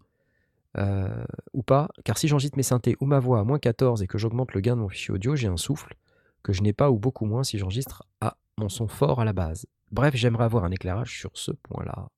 euh, 0.78 1.24
ou 1.54 1.62
pas, 1.62 1.88
car 2.04 2.18
si 2.18 2.28
j'enregistre 2.28 2.58
mes 2.58 2.62
synthés 2.62 2.96
ou 3.00 3.06
ma 3.06 3.18
voix 3.18 3.38
à 3.40 3.44
moins 3.44 3.58
14 3.58 4.02
et 4.02 4.06
que 4.06 4.18
j'augmente 4.18 4.52
le 4.52 4.60
gain 4.60 4.76
de 4.76 4.82
mon 4.82 4.90
fichier 4.90 5.14
audio, 5.14 5.34
j'ai 5.34 5.48
un 5.48 5.56
souffle 5.56 5.96
que 6.42 6.52
je 6.52 6.60
n'ai 6.62 6.74
pas 6.74 6.90
ou 6.90 6.98
beaucoup 6.98 7.24
moins 7.24 7.44
si 7.44 7.56
j'enregistre 7.56 8.02
à 8.20 8.36
mon 8.58 8.68
son 8.68 8.86
fort 8.86 9.20
à 9.20 9.24
la 9.24 9.32
base. 9.32 9.64
Bref, 9.90 10.14
j'aimerais 10.16 10.44
avoir 10.44 10.64
un 10.64 10.70
éclairage 10.70 11.18
sur 11.18 11.30
ce 11.32 11.50
point-là. 11.52 12.08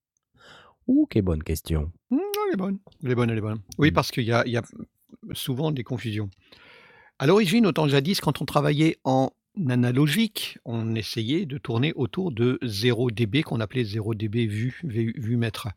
Ouh, 0.89 1.07
quelle 1.09 1.23
bonne 1.23 1.43
question. 1.45 1.93
Mmh, 2.11 2.17
elle 2.49 2.55
est 2.55 2.57
bonne. 2.57 2.79
Elle 3.05 3.11
est 3.13 3.15
bonne, 3.15 3.31
elle 3.31 3.39
est 3.39 3.43
bonne. 3.43 3.61
Oui, 3.79 3.91
Mm. 3.91 3.95
parce 3.95 4.11
qu'il 4.11 4.25
y 4.25 4.27
y 4.27 4.33
a 4.57 4.63
souvent 5.35 5.71
des 5.71 5.85
confusions. 5.85 6.29
À 7.21 7.27
l'origine, 7.27 7.65
autant 7.67 7.87
jadis, 7.87 8.21
quand 8.21 8.41
on 8.43 8.45
travaillait 8.45 8.97
en 9.05 9.31
analogique, 9.69 10.59
on 10.65 10.95
essayait 10.95 11.47
de 11.47 11.59
tourner 11.59 11.93
autour 11.95 12.31
de 12.33 12.59
0 12.63 13.11
dB, 13.11 13.43
qu'on 13.43 13.61
appelait 13.61 13.85
0 13.85 14.15
dB 14.15 14.47
vu, 14.47 14.79
vu, 14.85 15.15
vu 15.17 15.37
mètre, 15.37 15.69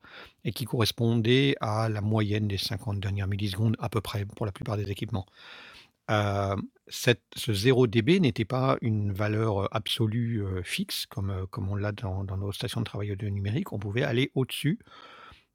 et 0.45 0.51
qui 0.51 0.65
correspondait 0.65 1.55
à 1.61 1.89
la 1.89 2.01
moyenne 2.01 2.47
des 2.47 2.57
50 2.57 2.99
dernières 2.99 3.27
millisecondes 3.27 3.75
à 3.79 3.89
peu 3.89 4.01
près 4.01 4.25
pour 4.25 4.45
la 4.45 4.51
plupart 4.51 4.77
des 4.77 4.91
équipements. 4.91 5.25
euh, 6.09 6.55
ce 6.87 7.53
0 7.53 7.87
dB 7.87 8.19
n'était 8.19 8.45
pas 8.45 8.77
une 8.81 9.13
valeur 9.13 9.63
euh, 9.63 9.67
absolue 9.71 10.43
euh, 10.43 10.61
fixe, 10.63 11.05
comme, 11.05 11.31
on 11.57 11.75
l'a 11.75 11.91
dans, 11.91 12.23
nos 12.23 12.51
stations 12.51 12.81
de 12.81 12.85
travail 12.85 13.11
audio 13.11 13.29
numérique. 13.29 13.71
On 13.73 13.79
pouvait 13.79 14.03
aller 14.03 14.31
au-dessus, 14.35 14.79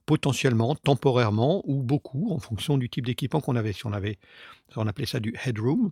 potentiellement, 0.06 0.74
temporairement 0.74 1.62
ou 1.66 1.82
beaucoup, 1.82 2.32
en 2.32 2.38
fonction 2.38 2.78
du 2.78 2.88
type 2.88 3.06
d'équipement 3.06 3.40
qu'on 3.40 3.56
avait. 3.56 3.72
Si 3.72 3.86
on 3.86 3.92
avait, 3.92 4.18
on 4.76 4.86
appelait 4.86 5.06
ça 5.06 5.20
du 5.20 5.34
headroom. 5.44 5.90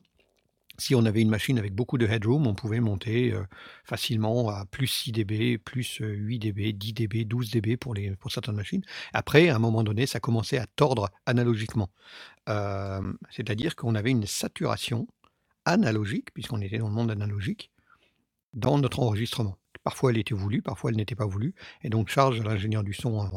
Si 0.79 0.95
on 0.95 1.05
avait 1.05 1.23
une 1.23 1.31
machine 1.31 1.59
avec 1.59 1.73
beaucoup 1.75 1.99
de 1.99 2.07
headroom, 2.07 2.47
on 2.47 2.55
pouvait 2.55 2.81
monter 2.81 3.33
euh, 3.33 3.45
facilement 3.85 4.49
à 4.49 4.65
plus 4.67 4.89
6 4.89 5.13
dB, 5.13 5.59
plus 5.59 6.01
euh, 6.01 6.13
8 6.13 6.39
dB, 6.41 6.73
10 6.73 6.93
dB, 6.95 7.25
12 7.25 7.51
dB 7.51 7.77
pour, 7.77 7.95
certaines 8.31 8.57
machines. 8.57 8.83
Après, 9.13 9.49
à 9.49 9.57
un 9.57 9.61
moment 9.61 9.85
donné, 9.85 10.07
ça 10.07 10.19
commençait 10.19 10.59
à 10.59 10.67
tordre 10.67 11.11
analogiquement. 11.27 11.91
Euh, 12.49 13.01
C'est-à-dire 13.31 13.77
qu'on 13.77 13.95
avait 13.95 14.11
une 14.11 14.27
saturation 14.27 15.07
analogique, 15.65 16.33
puisqu'on 16.35 16.61
était 16.61 16.79
dans 16.79 16.89
le 16.89 16.95
monde 16.95 17.11
analogique, 17.11 17.71
dans 18.53 18.79
notre 18.79 19.01
enregistrement. 19.01 19.57
Parfois 19.85 20.11
elle 20.11 20.19
était 20.19 20.35
voulue, 20.35 20.63
parfois 20.63 20.91
elle 20.91 20.97
n'était 20.97 21.15
pas 21.15 21.27
voulue, 21.27 21.55
et 21.83 21.91
donc 21.91 22.09
charge 22.09 22.41
à 22.41 22.45
l'ingénieur 22.45 22.83
du 22.83 22.95
son 22.95 23.31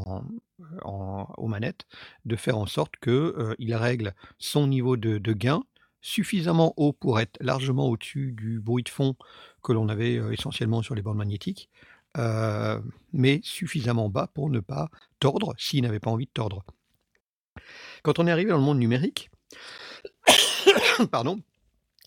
en- 0.83 1.27
aux 1.37 1.47
manettes 1.47 1.85
de 2.25 2.35
faire 2.35 2.57
en 2.57 2.65
sorte 2.65 2.95
qu'il 2.97 3.75
règle 3.75 4.13
son 4.39 4.67
niveau 4.67 4.97
de 4.97 5.33
gain 5.33 5.61
suffisamment 6.01 6.73
haut 6.77 6.93
pour 6.93 7.19
être 7.19 7.37
largement 7.41 7.87
au-dessus 7.87 8.31
du 8.31 8.59
bruit 8.59 8.83
de 8.83 8.89
fond 8.89 9.15
que 9.63 9.73
l'on 9.73 9.89
avait 9.89 10.17
euh, 10.17 10.31
essentiellement 10.31 10.81
sur 10.81 10.95
les 10.95 11.01
bandes 11.01 11.17
magnétiques, 11.17 11.69
euh, 12.17 12.79
mais 13.13 13.39
suffisamment 13.43 14.09
bas 14.09 14.27
pour 14.33 14.49
ne 14.49 14.59
pas 14.59 14.89
tordre 15.19 15.53
s'il 15.57 15.83
n'avait 15.83 15.99
pas 15.99 16.11
envie 16.11 16.25
de 16.25 16.31
tordre. 16.31 16.63
Quand 18.03 18.19
on 18.19 18.27
est 18.27 18.31
arrivé 18.31 18.49
dans 18.49 18.57
le 18.57 18.63
monde 18.63 18.79
numérique, 18.79 19.29
pardon, 21.11 21.41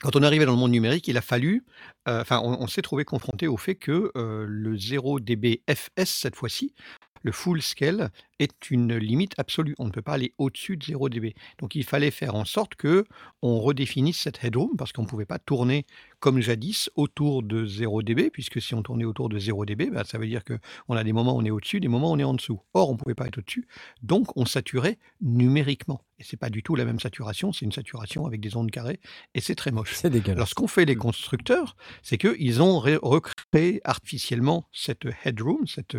quand 0.00 0.16
on 0.16 0.22
est 0.22 0.26
arrivé 0.26 0.46
dans 0.46 0.52
le 0.52 0.58
monde 0.58 0.70
numérique, 0.70 1.08
il 1.08 1.18
a 1.18 1.20
fallu, 1.20 1.64
euh, 2.08 2.24
on, 2.30 2.66
s'est 2.66 2.80
trouvé 2.80 3.04
confronté 3.04 3.48
au 3.48 3.58
fait 3.58 3.74
que 3.74 4.10
le 4.14 4.76
0 4.78 5.20
dB 5.20 5.62
FS 5.68 6.08
cette 6.08 6.36
fois-ci, 6.36 6.74
le 7.22 7.32
full 7.32 7.62
scale, 7.62 8.10
est 8.38 8.70
une 8.70 8.96
limite 8.96 9.34
absolue. 9.38 9.74
On 9.78 9.86
ne 9.86 9.90
peut 9.90 10.02
pas 10.02 10.14
aller 10.14 10.32
au-dessus 10.38 10.76
de 10.76 10.84
0 10.84 11.08
dB. 11.10 11.34
Donc 11.58 11.74
il 11.74 11.84
fallait 11.84 12.10
faire 12.10 12.34
en 12.34 12.44
sorte 12.44 12.74
que 12.74 13.04
on 13.42 13.60
redéfinisse 13.60 14.18
cette 14.18 14.42
headroom 14.42 14.76
parce 14.76 14.92
qu'on 14.92 15.02
ne 15.02 15.06
pouvait 15.06 15.26
pas 15.26 15.38
tourner 15.38 15.84
comme 16.20 16.40
jadis 16.40 16.90
autour 16.96 17.42
de 17.42 17.66
0 17.66 18.02
dB, 18.02 18.30
puisque 18.30 18.60
si 18.60 18.74
on 18.74 18.82
tournait 18.82 19.04
autour 19.04 19.28
de 19.28 19.38
0 19.38 19.64
dB, 19.64 19.90
bah, 19.90 20.04
ça 20.04 20.18
veut 20.18 20.26
dire 20.26 20.42
qu'on 20.44 20.94
a 20.96 21.04
des 21.04 21.12
moments 21.12 21.36
où 21.36 21.40
on 21.40 21.44
est 21.44 21.50
au-dessus, 21.50 21.80
des 21.80 21.88
moments 21.88 22.10
où 22.10 22.14
on 22.14 22.18
est 22.18 22.24
en 22.24 22.34
dessous. 22.34 22.60
Or, 22.74 22.90
on 22.90 22.92
ne 22.94 22.98
pouvait 22.98 23.14
pas 23.14 23.26
être 23.26 23.38
au-dessus, 23.38 23.66
donc 24.02 24.36
on 24.36 24.44
saturait 24.44 24.98
numériquement. 25.20 26.02
Et 26.18 26.22
c'est 26.22 26.36
pas 26.36 26.50
du 26.50 26.62
tout 26.62 26.76
la 26.76 26.84
même 26.84 27.00
saturation, 27.00 27.52
c'est 27.52 27.64
une 27.64 27.72
saturation 27.72 28.26
avec 28.26 28.40
des 28.40 28.54
ondes 28.56 28.70
carrées, 28.70 29.00
et 29.34 29.40
c'est 29.40 29.54
très 29.54 29.70
moche. 29.70 29.94
C'est 29.94 30.10
dégueulasse. 30.10 30.36
Alors, 30.36 30.48
ce 30.48 30.54
qu'ont 30.54 30.66
fait 30.66 30.84
les 30.84 30.96
constructeurs, 30.96 31.76
c'est 32.02 32.18
qu'ils 32.18 32.60
ont 32.60 32.78
ré- 32.78 32.98
recréé 33.00 33.80
artificiellement 33.84 34.66
cette 34.72 35.06
headroom, 35.24 35.66
cette, 35.66 35.96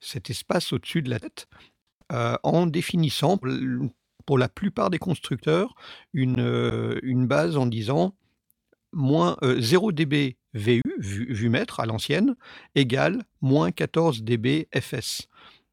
cet 0.00 0.30
espace 0.30 0.72
au-dessus 0.72 1.02
de 1.02 1.10
la 1.10 1.20
tête, 1.20 1.46
euh, 2.12 2.36
en 2.42 2.66
définissant, 2.66 3.38
pour 4.26 4.38
la 4.38 4.48
plupart 4.48 4.90
des 4.90 4.98
constructeurs, 4.98 5.74
une, 6.12 6.40
euh, 6.40 6.98
une 7.02 7.26
base 7.26 7.56
en 7.56 7.66
disant 7.66 8.14
moins, 8.92 9.36
euh, 9.42 9.60
0 9.60 9.92
dB 9.92 10.36
VU, 10.54 10.82
vu, 10.98 11.48
mètre 11.48 11.80
à 11.80 11.86
l'ancienne, 11.86 12.34
égale 12.74 13.24
moins 13.42 13.70
14 13.70 14.22
dB 14.22 14.68
FS. 14.74 15.28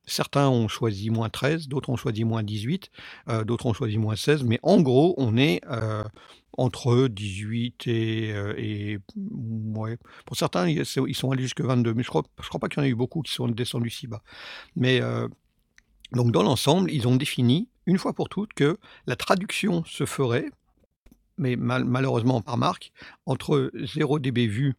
Certains 0.05 0.49
ont 0.49 0.67
choisi 0.67 1.09
moins 1.09 1.30
13, 1.30 1.69
d'autres 1.69 1.89
ont 1.89 1.95
choisi 1.95 2.26
moins 2.26 2.43
18, 2.43 2.89
euh, 3.30 3.43
d'autres 3.45 3.65
ont 3.65 3.74
choisi 3.74 3.97
moins 3.97 4.17
16, 4.17 4.43
mais 4.43 4.59
en 4.61 4.82
gros, 4.82 5.15
on 5.17 5.38
est 5.38 5.61
euh, 5.69 6.03
entre 6.58 7.08
18 7.08 7.88
et, 7.88 8.32
euh, 8.34 8.97
ouais. 9.76 9.97
Pour 10.26 10.38
certains, 10.38 10.68
ils 10.68 10.86
sont 11.16 11.32
allés 11.32 11.43
jusqu'à 11.43 11.64
22, 11.66 11.93
mais 11.93 12.04
je 12.04 12.10
crois, 12.10 12.24
je 12.41 12.47
crois 12.47 12.60
pas 12.60 12.70
qu'il 12.70 12.78
y 12.78 12.82
en 12.82 12.86
a 12.86 12.89
eu 12.89 12.95
beaucoup 12.95 13.22
qui 13.22 13.34
sont 13.34 13.47
descendus 13.47 13.89
si 13.89 14.08
bas. 14.08 14.22
Mais 14.76 15.01
euh, 15.01 15.28
donc 16.12 16.32
dans 16.32 16.43
l'ensemble, 16.43 16.91
ils 16.91 17.08
ont 17.08 17.16
défini 17.16 17.70
une 17.86 17.97
fois 17.97 18.14
pour 18.14 18.30
toutes 18.30 18.54
que 18.54 18.78
la 19.08 19.16
traduction 19.16 19.84
se 19.86 20.06
ferait, 20.06 20.49
mais 21.38 21.56
mal- 21.56 21.86
malheureusement 21.86 22.41
par 22.41 22.58
marque, 22.58 22.91
entre 23.26 23.72
0 23.76 24.20
dB 24.20 24.47
vu 24.47 24.76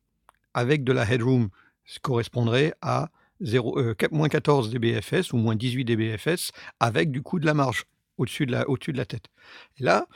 avec 0.54 0.84
de 0.84 0.92
la 0.92 1.10
headroom, 1.10 1.48
ce 1.84 1.98
correspondrait 1.98 2.72
à 2.80 3.10
0, 3.40 3.78
euh, 3.78 3.94
moins 4.12 4.28
14 4.28 4.70
dBFS 4.70 5.32
ou 5.32 5.36
moins 5.38 5.56
18 5.56 5.84
dBFS 5.84 6.52
avec 6.78 7.10
du 7.10 7.20
coup 7.20 7.40
de 7.40 7.46
la 7.46 7.52
marge 7.54 7.84
au-dessus 8.16 8.46
de 8.46 8.52
la, 8.52 8.68
au-dessus 8.70 8.92
de 8.92 8.96
la 8.96 9.04
tête. 9.06 9.24
Et 9.80 9.82
là, 9.82 10.06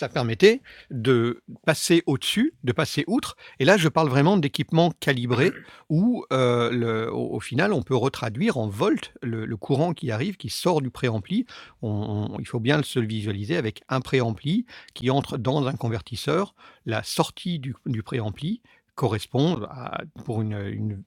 ça 0.00 0.08
permettait 0.08 0.62
de 0.90 1.42
passer 1.66 2.02
au-dessus, 2.06 2.54
de 2.64 2.72
passer 2.72 3.04
outre. 3.06 3.36
Et 3.58 3.66
là, 3.66 3.76
je 3.76 3.88
parle 3.88 4.08
vraiment 4.08 4.38
d'équipements 4.38 4.92
calibrés 4.98 5.52
où, 5.90 6.24
euh, 6.32 7.10
au, 7.10 7.38
final, 7.38 7.74
on 7.74 7.82
peut 7.82 7.94
retraduire 7.94 8.56
en 8.56 8.66
volts 8.66 9.12
le, 9.22 9.54
courant 9.58 9.92
qui 9.92 10.10
arrive, 10.10 10.38
qui 10.38 10.48
sort 10.48 10.80
du 10.80 10.90
préampli. 10.90 11.44
Il 11.82 12.46
faut 12.46 12.60
bien 12.60 12.82
se 12.82 12.98
le 12.98 13.06
visualiser 13.06 13.58
avec 13.58 13.82
un 13.90 14.00
préampli 14.00 14.64
qui 14.94 15.10
entre 15.10 15.36
dans 15.36 15.66
un 15.66 15.74
convertisseur. 15.74 16.54
La 16.86 17.02
sortie 17.02 17.58
du, 17.58 18.02
préampli 18.02 18.62
correspond 18.94 19.62
à, 19.64 20.00
pour 20.24 20.40
une- 20.40 21.02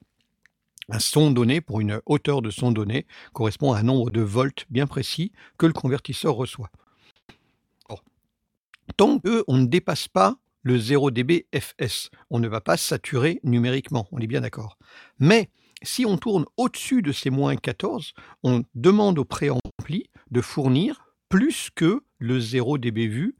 un 0.88 1.00
son 1.00 1.32
donné, 1.32 1.60
pour 1.60 1.80
une 1.80 2.00
hauteur 2.06 2.42
de 2.42 2.50
son 2.50 2.70
donné, 2.70 3.06
correspond 3.32 3.72
à 3.72 3.78
un 3.78 3.82
nombre 3.82 4.10
de 4.10 4.20
volts 4.20 4.66
bien 4.70 4.86
précis 4.86 5.32
que 5.58 5.66
le 5.66 5.72
convertisseur 5.72 6.34
reçoit. 6.34 6.70
Tant 8.96 9.18
qu'on 9.18 9.56
ne 9.56 9.66
dépasse 9.66 10.08
pas 10.08 10.36
le 10.62 10.78
0 10.78 11.10
dB 11.10 11.46
FS, 11.54 12.10
on 12.30 12.38
ne 12.38 12.48
va 12.48 12.60
pas 12.60 12.76
saturer 12.76 13.40
numériquement, 13.44 14.08
on 14.12 14.18
est 14.18 14.26
bien 14.26 14.40
d'accord. 14.40 14.78
Mais 15.18 15.50
si 15.82 16.06
on 16.06 16.16
tourne 16.16 16.46
au-dessus 16.56 17.02
de 17.02 17.12
ces 17.12 17.30
moins 17.30 17.56
14, 17.56 18.14
on 18.42 18.64
demande 18.74 19.18
au 19.18 19.24
préampli 19.24 20.08
de 20.30 20.40
fournir 20.40 21.06
plus 21.28 21.70
que 21.74 22.02
le 22.18 22.40
0 22.40 22.78
dB 22.78 23.06
vu 23.06 23.36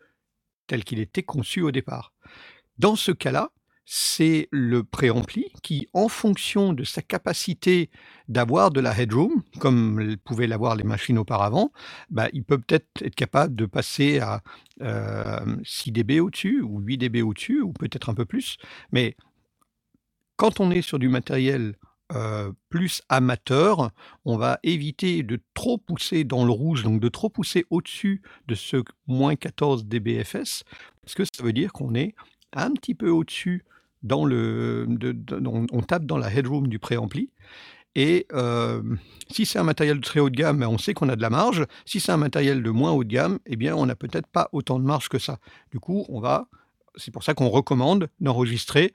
tel 0.66 0.84
qu'il 0.84 0.98
était 0.98 1.22
conçu 1.22 1.62
au 1.62 1.70
départ. 1.70 2.12
Dans 2.78 2.96
ce 2.96 3.12
cas-là, 3.12 3.50
c'est 3.86 4.48
le 4.50 4.82
préampli 4.82 5.52
qui, 5.62 5.88
en 5.92 6.08
fonction 6.08 6.72
de 6.72 6.84
sa 6.84 7.02
capacité 7.02 7.90
d'avoir 8.28 8.70
de 8.70 8.80
la 8.80 8.98
headroom, 8.98 9.42
comme 9.58 10.16
pouvaient 10.24 10.46
l'avoir 10.46 10.74
les 10.74 10.84
machines 10.84 11.18
auparavant, 11.18 11.70
bah, 12.10 12.28
il 12.32 12.44
peut 12.44 12.58
peut-être 12.58 13.02
être 13.02 13.14
capable 13.14 13.54
de 13.54 13.66
passer 13.66 14.20
à 14.20 14.42
euh, 14.80 15.56
6 15.64 15.92
dB 15.92 16.20
au-dessus 16.20 16.62
ou 16.62 16.80
8 16.80 16.98
dB 16.98 17.22
au-dessus, 17.22 17.60
ou 17.60 17.72
peut-être 17.72 18.08
un 18.08 18.14
peu 18.14 18.24
plus. 18.24 18.56
Mais 18.90 19.16
quand 20.36 20.60
on 20.60 20.70
est 20.70 20.82
sur 20.82 20.98
du 20.98 21.08
matériel 21.08 21.76
euh, 22.12 22.52
plus 22.68 23.02
amateur, 23.08 23.90
on 24.24 24.36
va 24.36 24.58
éviter 24.62 25.22
de 25.22 25.40
trop 25.54 25.78
pousser 25.78 26.24
dans 26.24 26.44
le 26.44 26.52
rouge, 26.52 26.82
donc 26.82 27.00
de 27.00 27.08
trop 27.08 27.30
pousser 27.30 27.64
au-dessus 27.70 28.22
de 28.46 28.54
ce 28.54 28.82
moins 29.06 29.36
14 29.36 29.86
dBFS, 29.86 30.64
parce 31.02 31.14
que 31.14 31.24
ça 31.24 31.42
veut 31.42 31.52
dire 31.52 31.72
qu'on 31.72 31.94
est 31.94 32.14
un 32.54 32.72
petit 32.72 32.94
peu 32.94 33.10
au-dessus 33.10 33.64
on 34.10 35.80
tape 35.86 36.04
dans 36.04 36.18
la 36.18 36.32
headroom 36.32 36.68
du 36.68 36.78
préampli. 36.78 37.30
Et 37.96 38.26
euh, 38.32 38.82
si 39.30 39.46
c'est 39.46 39.58
un 39.58 39.64
matériel 39.64 39.98
de 39.98 40.02
très 40.02 40.20
haut 40.20 40.28
de 40.28 40.36
gamme, 40.36 40.58
ben, 40.58 40.66
on 40.66 40.78
sait 40.78 40.94
qu'on 40.94 41.08
a 41.08 41.16
de 41.16 41.22
la 41.22 41.30
marge. 41.30 41.64
Si 41.86 42.00
c'est 42.00 42.12
un 42.12 42.16
matériel 42.16 42.62
de 42.62 42.70
moins 42.70 42.90
haut 42.90 43.04
de 43.04 43.08
gamme, 43.08 43.38
eh 43.46 43.56
bien, 43.56 43.76
on 43.76 43.86
n'a 43.86 43.94
peut-être 43.94 44.26
pas 44.26 44.48
autant 44.52 44.78
de 44.80 44.84
marge 44.84 45.08
que 45.08 45.18
ça. 45.18 45.38
Du 45.70 45.78
coup, 45.78 46.04
on 46.08 46.20
va, 46.20 46.48
c'est 46.96 47.12
pour 47.12 47.22
ça 47.22 47.34
qu'on 47.34 47.48
recommande 47.48 48.08
d'enregistrer 48.20 48.94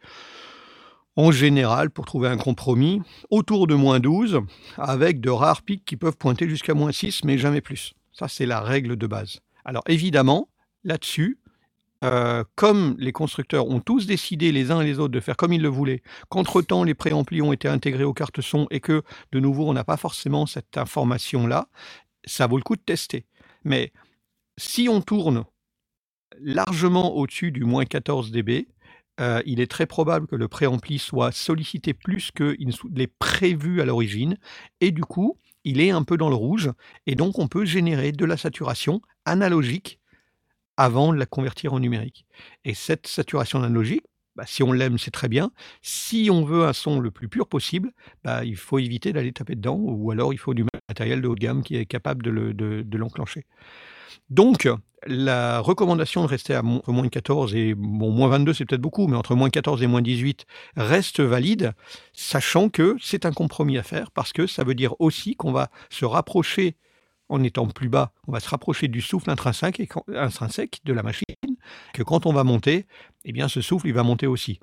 en 1.16 1.32
général, 1.32 1.89
pour 1.89 2.05
trouver 2.05 2.30
un 2.30 2.38
compromis, 2.38 3.01
autour 3.30 3.68
de 3.68 3.76
moins 3.76 3.99
12, 3.99 4.39
avec 4.78 5.20
de 5.20 5.30
rares 5.30 5.64
pics 5.64 5.84
qui 5.84 5.97
peuvent 5.97 6.16
pointer 6.16 6.47
jusqu'à 6.47 6.74
moins 6.74 6.93
6, 6.93 7.26
mais 7.26 7.38
jamais 7.38 7.60
plus. 7.60 7.93
Ça, 8.14 8.30
c'est 8.30 8.45
la 8.45 8.62
règle 8.62 8.95
de 8.95 9.05
base. 9.05 9.39
Alors 9.66 9.84
évidemment, 9.88 10.47
là-dessus, 10.86 11.38
euh, 12.03 12.43
comme 12.55 12.95
les 12.97 13.11
constructeurs 13.11 13.67
ont 13.67 13.81
tous 13.81 14.05
décidé 14.05 14.51
les 14.51 14.71
uns 14.71 14.81
et 14.81 14.85
les 14.85 14.99
autres 14.99 15.13
de 15.13 15.19
faire 15.19 15.35
comme 15.35 15.51
ils 15.51 15.61
le 15.61 15.67
voulaient, 15.67 16.01
qu'entre-temps 16.29 16.83
les 16.83 16.93
préamplis 16.93 17.41
ont 17.41 17.51
été 17.51 17.67
intégrés 17.67 18.05
aux 18.05 18.13
cartes 18.13 18.41
son 18.41 18.67
et 18.71 18.79
que 18.79 19.03
de 19.31 19.39
nouveau 19.39 19.67
on 19.67 19.73
n'a 19.73 19.83
pas 19.83 19.97
forcément 19.97 20.45
cette 20.45 20.77
information-là, 20.77 21.67
ça 22.25 22.47
vaut 22.47 22.57
le 22.57 22.63
coup 22.63 22.75
de 22.75 22.81
tester. 22.81 23.25
Mais 23.63 23.91
si 24.57 24.87
on 24.89 25.01
tourne 25.01 25.43
largement 26.39 27.15
au-dessus 27.15 27.51
du 27.51 27.65
moins 27.65 27.85
14 27.85 28.31
dB, 28.31 28.67
euh, 29.19 29.41
il 29.45 29.59
est 29.59 29.69
très 29.69 29.85
probable 29.85 30.27
que 30.27 30.35
le 30.35 30.47
préampli 30.47 30.99
soit 30.99 31.31
sollicité 31.31 31.93
plus 31.93 32.31
qu'il 32.31 32.71
l'est 32.93 33.13
prévu 33.19 33.81
à 33.81 33.85
l'origine, 33.85 34.37
et 34.79 34.91
du 34.91 35.01
coup, 35.01 35.37
il 35.65 35.81
est 35.81 35.91
un 35.91 36.03
peu 36.03 36.15
dans 36.15 36.29
le 36.29 36.35
rouge, 36.35 36.71
et 37.05 37.15
donc 37.15 37.39
on 37.39 37.49
peut 37.49 37.65
générer 37.65 38.13
de 38.13 38.23
la 38.23 38.37
saturation 38.37 39.01
analogique 39.25 39.99
avant 40.80 41.13
de 41.13 41.17
la 41.19 41.25
convertir 41.25 41.73
en 41.73 41.80
numérique. 41.80 42.25
Et 42.65 42.73
cette 42.73 43.05
saturation 43.07 43.59
analogique, 43.59 44.03
bah, 44.36 44.45
si 44.47 44.63
on 44.63 44.71
l'aime, 44.71 44.97
c'est 44.97 45.11
très 45.11 45.27
bien. 45.27 45.51
Si 45.82 46.30
on 46.32 46.45
veut 46.45 46.65
un 46.65 46.71
son 46.73 47.01
le 47.01 47.11
plus 47.11 47.27
pur 47.27 47.47
possible, 47.47 47.91
bah, 48.23 48.45
il 48.45 48.55
faut 48.55 48.80
éviter 48.80 49.11
d'aller 49.11 49.34
taper 49.34 49.55
dedans, 49.55 49.75
ou 49.77 50.11
alors 50.11 50.32
il 50.34 50.38
faut 50.38 50.53
du 50.53 50.63
matériel 50.88 51.21
de 51.21 51.27
haut 51.27 51.36
de 51.36 51.39
gamme 51.41 51.61
qui 51.63 51.75
est 51.75 51.86
capable 51.86 52.23
de 52.23 52.30
le- 52.30 52.53
de- 52.53 52.82
de 52.84 52.97
l'enclencher. 52.97 53.45
Donc, 54.30 54.69
la 55.07 55.59
recommandation 55.59 56.21
de 56.23 56.27
rester 56.27 56.53
à 56.55 56.63
entre 56.63 56.91
moins 56.91 57.07
14 57.09 57.55
et 57.55 57.73
bon, 57.75 58.11
moins 58.11 58.30
22, 58.30 58.53
c'est 58.53 58.65
peut-être 58.65 58.82
beaucoup, 58.82 59.07
mais 59.07 59.17
entre 59.17 59.36
moins 59.36 59.49
14 59.49 59.82
et 59.84 59.88
moins 59.88 60.01
18 60.01 60.45
reste 60.75 61.19
valide, 61.21 61.73
sachant 62.13 62.69
que 62.69 62.95
c'est 63.01 63.25
un 63.25 63.32
compromis 63.32 63.77
à 63.77 63.84
faire 63.84 64.11
parce 64.11 64.34
que 64.34 64.47
ça 64.47 64.63
veut 64.63 64.75
dire 64.75 64.93
aussi 64.99 65.36
qu'on 65.36 65.51
va 65.51 65.69
se 65.89 66.05
rapprocher 66.05 66.75
en 67.30 67.43
étant 67.43 67.67
plus 67.67 67.89
bas, 67.89 68.11
on 68.27 68.32
va 68.32 68.39
se 68.39 68.49
rapprocher 68.49 68.88
du 68.88 69.01
souffle 69.01 69.30
intrinsèque, 69.30 69.82
de 70.84 70.93
la 70.93 71.03
machine, 71.03 71.25
que 71.93 72.03
quand 72.03 72.25
on 72.25 72.34
va 72.34 72.43
monter, 72.43 72.86
eh 73.25 73.32
bien 73.32 73.47
ce 73.47 73.61
souffle, 73.61 73.91
va 73.93 74.03
monter 74.03 74.27
aussi. 74.27 74.59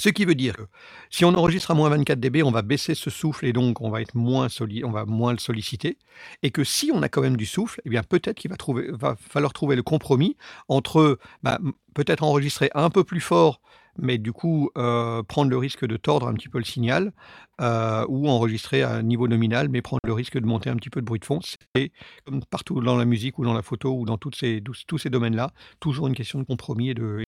Ce 0.00 0.08
qui 0.08 0.24
veut 0.24 0.34
dire 0.34 0.56
que 0.56 0.62
si 1.10 1.26
on 1.26 1.34
enregistre 1.34 1.72
à 1.72 1.74
moins 1.74 1.90
24 1.90 2.18
dB, 2.18 2.42
on 2.42 2.50
va 2.50 2.62
baisser 2.62 2.94
ce 2.94 3.10
souffle 3.10 3.44
et 3.44 3.52
donc 3.52 3.82
on 3.82 3.90
va 3.90 4.00
être 4.00 4.14
moins 4.14 4.48
on 4.82 4.90
va 4.90 5.04
moins 5.04 5.32
le 5.32 5.38
solliciter. 5.38 5.98
Et 6.42 6.50
que 6.50 6.64
si 6.64 6.90
on 6.90 7.02
a 7.02 7.10
quand 7.10 7.20
même 7.20 7.36
du 7.36 7.44
souffle, 7.44 7.82
eh 7.84 7.90
peut-être 8.08 8.38
qu'il 8.38 8.50
va, 8.50 9.16
falloir 9.16 9.52
trouver 9.52 9.76
le 9.76 9.82
compromis 9.82 10.38
entre 10.68 11.18
bah, 11.42 11.58
peut-être 11.92 12.22
enregistrer 12.22 12.70
un 12.74 12.88
peu 12.88 13.04
plus 13.04 13.20
fort, 13.20 13.60
mais 13.98 14.18
du 14.18 14.32
coup 14.32 14.70
euh, 14.76 15.22
prendre 15.22 15.50
le 15.50 15.56
risque 15.56 15.86
de 15.86 15.96
tordre 15.96 16.28
un 16.28 16.34
petit 16.34 16.48
peu 16.48 16.58
le 16.58 16.64
signal, 16.64 17.12
euh, 17.60 18.04
ou 18.08 18.28
enregistrer 18.28 18.82
à 18.82 18.92
un 18.92 19.02
niveau 19.02 19.28
nominal, 19.28 19.68
mais 19.68 19.82
prendre 19.82 20.00
le 20.04 20.12
risque 20.12 20.38
de 20.38 20.46
monter 20.46 20.70
un 20.70 20.76
petit 20.76 20.90
peu 20.90 21.00
de 21.00 21.06
bruit 21.06 21.20
de 21.20 21.24
fond. 21.24 21.40
C'est 21.74 21.92
comme 22.24 22.42
partout 22.44 22.80
dans 22.80 22.96
la 22.96 23.04
musique 23.04 23.38
ou 23.38 23.44
dans 23.44 23.54
la 23.54 23.62
photo 23.62 23.92
ou 23.92 24.04
dans 24.04 24.18
ces, 24.34 24.62
tous, 24.62 24.98
ces 24.98 25.10
domaines-là, 25.10 25.52
toujours 25.78 26.06
une 26.06 26.14
question 26.14 26.38
de 26.38 26.44
compromis 26.44 26.90
et 26.90 26.94
de, 26.94 27.24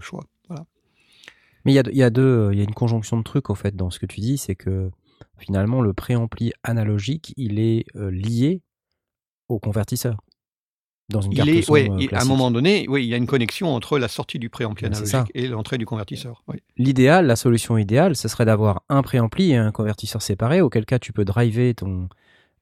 choix. 0.00 0.24
Voilà. 0.48 0.64
Mais 1.64 1.72
il 1.72 1.74
y 1.74 1.78
a, 1.78 2.08
y, 2.08 2.10
deux- 2.10 2.50
il 2.52 2.58
y 2.58 2.60
a 2.60 2.64
une 2.64 2.74
conjonction 2.74 3.16
de 3.16 3.22
trucs, 3.22 3.54
fait, 3.54 3.76
dans 3.76 3.90
ce 3.90 3.98
que 3.98 4.06
tu 4.06 4.20
dis, 4.20 4.38
c'est 4.38 4.56
que 4.56 4.90
finalement, 5.38 5.80
le 5.80 5.92
préampli 5.92 6.52
analogique, 6.62 7.34
il 7.36 7.58
est 7.58 7.84
euh, 7.96 8.10
lié 8.10 8.62
au 9.48 9.58
convertisseur. 9.58 10.16
Dans 11.08 11.20
une 11.20 11.34
carte 11.34 11.48
Il 11.48 11.58
est, 11.58 11.62
son 11.62 11.72
ouais, 11.72 11.90
euh, 11.90 11.96
il- 12.00 12.14
à 12.14 12.22
un 12.22 12.24
moment 12.24 12.50
donné, 12.50 12.86
oui, 12.88 13.04
il 13.04 13.08
y 13.08 13.14
a 13.14 13.16
une 13.16 13.26
connexion 13.26 13.74
entre 13.74 13.98
la 13.98 14.08
sortie 14.08 14.38
du 14.38 14.48
préampli 14.48 14.86
analogique 14.86 15.30
et 15.34 15.46
l'entrée 15.48 15.76
du 15.78 15.84
convertisseur. 15.86 16.42
oui. 16.48 16.56
L'idéal, 16.78 17.26
la 17.26 17.36
solution 17.36 17.76
idéale, 17.76 18.16
ce 18.16 18.28
serait 18.28 18.44
d'avoir 18.46 18.82
un 18.88 19.02
préampli 19.02 19.50
et 19.50 19.56
un 19.56 19.72
convertisseur 19.72 20.22
séparés, 20.22 20.60
auquel 20.60 20.86
cas 20.86 20.98
tu 20.98 21.12
peux 21.12 21.24
driver 21.24 21.74
ton, 21.74 22.08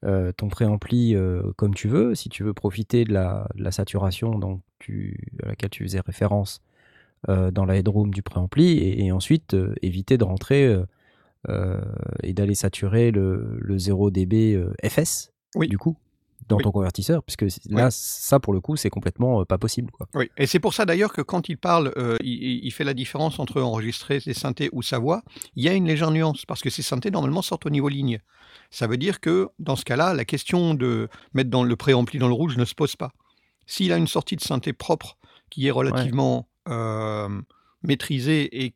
euh, 0.05 0.33
ton 0.33 0.49
préampli 0.49 1.15
euh, 1.15 1.43
comme 1.57 1.75
tu 1.75 1.87
veux. 1.87 2.15
Si 2.15 2.29
tu 2.29 2.43
veux 2.43 2.55
profiter 2.55 3.05
de 3.05 3.13
la, 3.13 3.47
de 3.55 3.63
la 3.63 3.71
saturation 3.71 4.39
donc 4.39 4.63
tu, 4.79 5.19
à 5.45 5.49
laquelle 5.49 5.71
tu 5.71 5.85
faisais 5.85 6.01
référence 6.01 6.61
euh, 7.29 7.51
dans 7.51 7.67
la 7.67 7.77
headroom 7.77 8.13
du 8.13 8.23
préampli, 8.23 8.79
et, 8.79 9.05
et 9.05 9.13
ensuite 9.13 9.55
éviter 9.83 10.17
de 10.19 10.25
rentrer 10.25 10.75
et 12.23 12.33
d'aller 12.35 12.55
saturer 12.55 13.11
le, 13.11 13.59
le 13.61 13.79
0 13.79 14.11
dB 14.11 14.63
FS, 14.87 15.31
Oui. 15.55 15.69
du 15.69 15.79
coup, 15.79 15.97
dans 16.51 16.57
Oui. 16.59 16.63
ton 16.65 16.71
convertisseur, 16.73 17.23
puisque 17.23 17.47
là, 17.71 17.91
ça, 17.91 18.39
pour 18.41 18.53
le 18.53 18.61
coup, 18.61 18.77
c'est 18.77 18.91
complètement 18.91 19.41
euh, 19.41 19.45
pas 19.45 19.57
possible. 19.57 19.91
Quoi. 19.91 20.07
Oui, 20.15 20.31
et 20.37 20.47
c'est 20.47 20.59
pour 20.61 20.75
ça 20.75 20.85
d'ailleurs 20.85 21.13
que 21.15 21.23
quand 21.23 21.49
il 21.49 21.57
parle, 21.57 21.93
euh, 21.97 22.17
il, 22.23 22.33
il- 22.33 22.61
il 22.67 22.71
fait 22.73 22.85
la 22.85 22.93
différence 22.95 23.39
entre 23.39 23.63
enregistrer 23.63 24.21
ses 24.21 24.35
synthés 24.35 24.69
ou 24.73 24.83
sa 24.83 24.99
voix. 24.99 25.23
Il 25.57 25.65
y 25.65 25.69
a 25.69 25.73
une 25.73 25.87
légère 25.87 26.11
nuance 26.11 26.45
parce 26.45 26.61
que 26.61 26.69
ces 26.71 26.83
synthés 26.83 27.11
normalement 27.11 27.41
sortent 27.43 27.65
au 27.67 27.71
niveau 27.71 27.89
ligne. 27.89 28.21
Ça 28.71 28.87
veut 28.87 28.99
dire 28.99 29.21
que 29.21 29.49
dans 29.59 29.77
ce 29.77 29.85
cas-là, 29.85 30.13
la 30.15 30.25
question 30.25 30.75
de 30.75 31.09
mettre 31.33 31.51
dans 31.51 31.65
le 31.65 31.77
préampli 31.77 32.19
dans 32.19 32.29
le 32.29 32.35
rouge 32.35 32.57
ne 32.59 32.65
se 32.65 32.75
pose 32.75 32.95
pas. 32.97 33.13
S'il 33.67 33.93
a 33.93 33.97
une 33.97 34.07
sortie 34.09 34.37
de 34.37 34.41
synthé 34.43 34.73
propre 34.73 35.17
qui 35.51 35.67
est 35.67 35.71
relativement 35.71 36.49
euh, 36.69 37.29
maîtrisée 37.83 38.65
et 38.65 38.75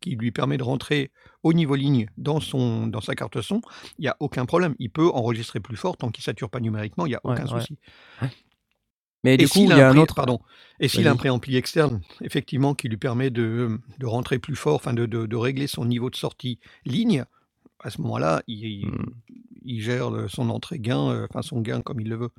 qui 0.00 0.16
lui 0.16 0.30
permet 0.32 0.56
de 0.56 0.62
rentrer 0.62 1.10
au 1.42 1.52
niveau 1.52 1.74
ligne 1.74 2.06
dans, 2.18 2.40
son, 2.40 2.86
dans 2.86 3.00
sa 3.00 3.14
carte 3.14 3.40
son, 3.40 3.60
il 3.98 4.02
n'y 4.02 4.08
a 4.08 4.16
aucun 4.20 4.46
problème. 4.46 4.74
Il 4.78 4.90
peut 4.90 5.08
enregistrer 5.08 5.60
plus 5.60 5.76
fort 5.76 5.96
tant 5.96 6.10
qu'il 6.10 6.22
ne 6.22 6.24
sature 6.24 6.50
pas 6.50 6.60
numériquement, 6.60 7.06
il 7.06 7.10
n'y 7.10 7.14
a 7.14 7.20
aucun 7.24 7.44
ouais. 7.44 7.48
souci. 7.48 7.78
Mais 9.22 9.36
du 9.36 9.44
Et 9.44 9.48
coup, 9.48 9.58
s'il 9.58 9.70
il 9.70 9.76
y 9.76 9.80
a 9.80 9.88
un 9.88 9.90
pré- 9.92 10.00
autre. 10.00 10.14
Pardon. 10.14 10.40
Et 10.80 10.88
s'il 10.88 11.06
a 11.06 11.10
un 11.10 11.16
préampli 11.16 11.56
externe, 11.56 12.00
effectivement, 12.22 12.74
qui 12.74 12.88
lui 12.88 12.96
permet 12.96 13.30
de, 13.30 13.78
de 13.98 14.06
rentrer 14.06 14.38
plus 14.38 14.56
fort, 14.56 14.76
enfin 14.76 14.94
de, 14.94 15.04
de- 15.06 15.26
de 15.26 15.36
régler 15.36 15.66
son 15.66 15.84
niveau 15.84 16.08
de 16.10 16.16
sortie 16.16 16.58
ligne, 16.86 17.24
à 17.80 17.90
ce 17.90 18.00
moment-là, 18.02 18.42
il, 18.46 18.86
Hmm. 18.86 19.10
il 19.64 19.80
gère 19.82 20.10
son 20.28 20.50
entrée 20.50 20.78
gain, 20.78 21.10
euh, 21.10 21.26
enfin 21.30 21.42
son 21.42 21.60
gain 21.60 21.82
comme 21.82 22.00
il 22.00 22.08
le 22.08 22.16
veut. 22.16 22.30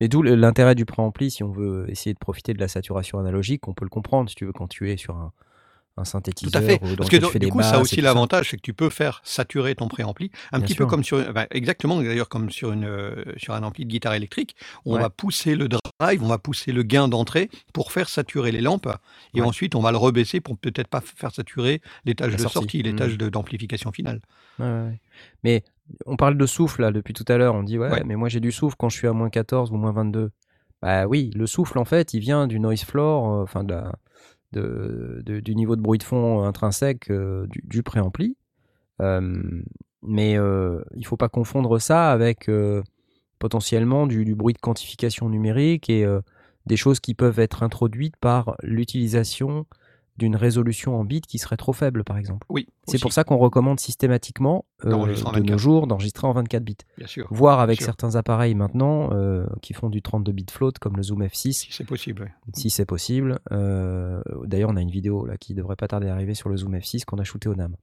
Et 0.00 0.08
d'où 0.08 0.22
l'intérêt 0.22 0.74
du 0.74 0.84
préampli, 0.84 1.30
si 1.30 1.42
on 1.42 1.50
veut 1.50 1.86
essayer 1.90 2.14
de 2.14 2.18
profiter 2.18 2.52
de 2.54 2.58
la 2.60 2.68
saturation 2.68 3.18
analogique, 3.18 3.66
on 3.68 3.74
peut 3.74 3.84
le 3.84 3.90
comprendre, 3.90 4.28
si 4.30 4.36
tu 4.36 4.44
veux, 4.44 4.52
quand 4.52 4.68
tu 4.68 4.90
es 4.90 4.96
sur 4.96 5.16
un, 5.16 5.32
un 5.98 6.02
Tout 6.02 6.10
synthétiseur 6.10 6.62
à 6.62 6.64
fait. 6.64 6.80
ou 6.82 6.96
Parce 6.96 7.10
que 7.10 7.16
tu 7.16 7.26
fais 7.26 7.38
du 7.38 7.46
des 7.46 7.50
coup, 7.50 7.60
ça 7.62 7.76
a 7.76 7.80
aussi 7.80 8.00
l'avantage, 8.00 8.50
c'est 8.50 8.56
que 8.56 8.62
tu 8.62 8.72
peux 8.74 8.88
faire 8.90 9.20
saturer 9.24 9.74
ton 9.74 9.88
préampli, 9.88 10.30
un 10.52 10.58
Bien 10.58 10.66
petit 10.66 10.74
sûr. 10.74 10.86
peu 10.86 10.90
comme 10.90 11.04
sur, 11.04 11.18
enfin, 11.28 11.46
exactement 11.50 12.00
d'ailleurs 12.00 12.28
comme 12.28 12.50
sur, 12.50 12.72
une, 12.72 12.84
euh, 12.84 13.24
sur 13.36 13.54
un 13.54 13.62
ampli 13.62 13.84
de 13.84 13.90
guitare 13.90 14.14
électrique. 14.14 14.56
On 14.84 14.94
Ouais. 14.94 15.00
va 15.02 15.10
pousser 15.10 15.54
le 15.54 15.68
drive, 15.68 16.22
on 16.22 16.28
va 16.28 16.38
pousser 16.38 16.72
le 16.72 16.82
gain 16.82 17.08
d'entrée 17.08 17.50
pour 17.72 17.92
faire 17.92 18.08
saturer 18.08 18.52
les 18.52 18.60
lampes, 18.60 18.88
et 19.34 19.40
Ouais. 19.40 19.46
ensuite 19.46 19.74
on 19.74 19.80
va 19.80 19.90
le 19.92 19.98
rebaisser 19.98 20.40
pour 20.40 20.56
peut-être 20.56 20.88
pas 20.88 21.00
faire 21.00 21.34
saturer 21.34 21.80
La 22.06 22.14
de 22.14 22.36
sortie. 22.38 22.52
sortie, 22.54 22.94
tâches 22.96 23.18
de- 23.18 23.28
d'amplification 23.28 23.92
finale. 23.92 24.20
Ouais. 24.58 24.98
Mais 25.44 25.62
on 26.06 26.16
parle 26.16 26.36
de 26.36 26.46
souffle 26.46 26.82
là 26.82 26.90
depuis 26.90 27.14
tout 27.14 27.24
à 27.28 27.36
l'heure. 27.38 27.54
On 27.54 27.62
dit 27.62 27.78
ouais, 27.78 27.90
Ouais. 27.90 28.02
mais 28.04 28.14
moi 28.16 28.28
j'ai 28.28 28.40
du 28.40 28.52
souffle 28.52 28.76
quand 28.78 28.88
je 28.88 28.96
suis 28.96 29.06
à 29.08 29.12
moins 29.12 29.30
14 29.30 29.70
ou 29.72 29.76
moins 29.76 29.92
22. 29.92 30.30
Bah 30.82 31.06
oui, 31.06 31.30
le 31.34 31.46
souffle 31.46 31.78
en 31.78 31.84
fait, 31.84 32.14
il 32.14 32.20
vient 32.20 32.46
du 32.46 32.60
noise 32.60 32.84
floor, 32.84 33.32
euh, 33.40 33.42
enfin 33.42 33.64
de 33.64 33.72
la- 33.74 33.92
de- 34.52 35.40
du 35.40 35.54
niveau 35.54 35.76
de 35.76 35.80
bruit 35.82 35.98
de 35.98 36.04
fond 36.04 36.42
intrinsèque 36.44 37.10
euh, 37.10 37.46
du, 37.48 37.60
du 37.64 37.82
préampli. 37.82 38.36
Euh, 39.00 39.42
mais 40.02 40.38
euh, 40.38 40.82
il 40.96 41.06
faut 41.06 41.16
pas 41.16 41.28
confondre 41.28 41.78
ça 41.80 42.10
avec 42.12 42.50
potentiellement 43.38 44.06
du, 44.06 44.24
du 44.24 44.34
bruit 44.34 44.54
de 44.54 44.58
quantification 44.58 45.28
numérique 45.28 45.90
et 45.90 46.06
des 46.66 46.76
choses 46.76 47.00
qui 47.00 47.14
peuvent 47.14 47.38
être 47.38 47.62
introduites 47.62 48.16
par 48.16 48.56
l'utilisation 48.62 49.66
d'une 50.18 50.36
résolution 50.36 50.98
en 50.98 51.04
bits 51.04 51.20
qui 51.20 51.38
serait 51.38 51.56
trop 51.56 51.72
faible, 51.72 52.02
par 52.04 52.18
exemple. 52.18 52.44
Oui, 52.50 52.66
C'est 52.86 53.00
pour 53.00 53.12
ça 53.12 53.22
qu'on 53.24 53.36
recommande 53.38 53.78
systématiquement 53.80 54.64
euh, 54.84 54.90
de 54.90 54.94
nos 54.96 55.04
24. 55.06 55.56
jours 55.58 55.86
d'enregistrer 55.86 56.26
en 56.26 56.32
24 56.32 56.62
bits. 56.64 56.76
bien 56.98 57.06
sûr, 57.06 57.26
Voire 57.30 57.60
avec 57.60 57.78
sûr. 57.78 57.86
certains 57.86 58.16
appareils 58.16 58.54
maintenant 58.56 59.10
euh, 59.12 59.46
qui 59.62 59.72
font 59.74 59.88
du 59.88 60.02
32 60.02 60.32
bits 60.32 60.46
float 60.50 60.72
comme 60.80 60.96
le 60.96 61.02
Zoom 61.04 61.22
F6 61.22 61.52
si 61.52 61.68
c'est 61.70 61.84
possible. 61.84 62.34
si 62.52 62.68
c'est 62.68 62.84
possible. 62.84 63.38
Euh, 63.52 64.20
D'ailleurs, 64.44 64.70
on 64.70 64.76
a 64.76 64.82
une 64.82 64.90
vidéo 64.90 65.24
là 65.24 65.36
qui 65.38 65.54
devrait 65.54 65.76
pas 65.76 65.88
tarder 65.88 66.08
à 66.08 66.12
arriver 66.14 66.34
sur 66.34 66.48
le 66.48 66.56
Zoom 66.56 66.74
F6 66.76 67.04
qu'on 67.04 67.18
a 67.18 67.24
shooté 67.24 67.48
au 67.48 67.54
NAM. 67.54 67.76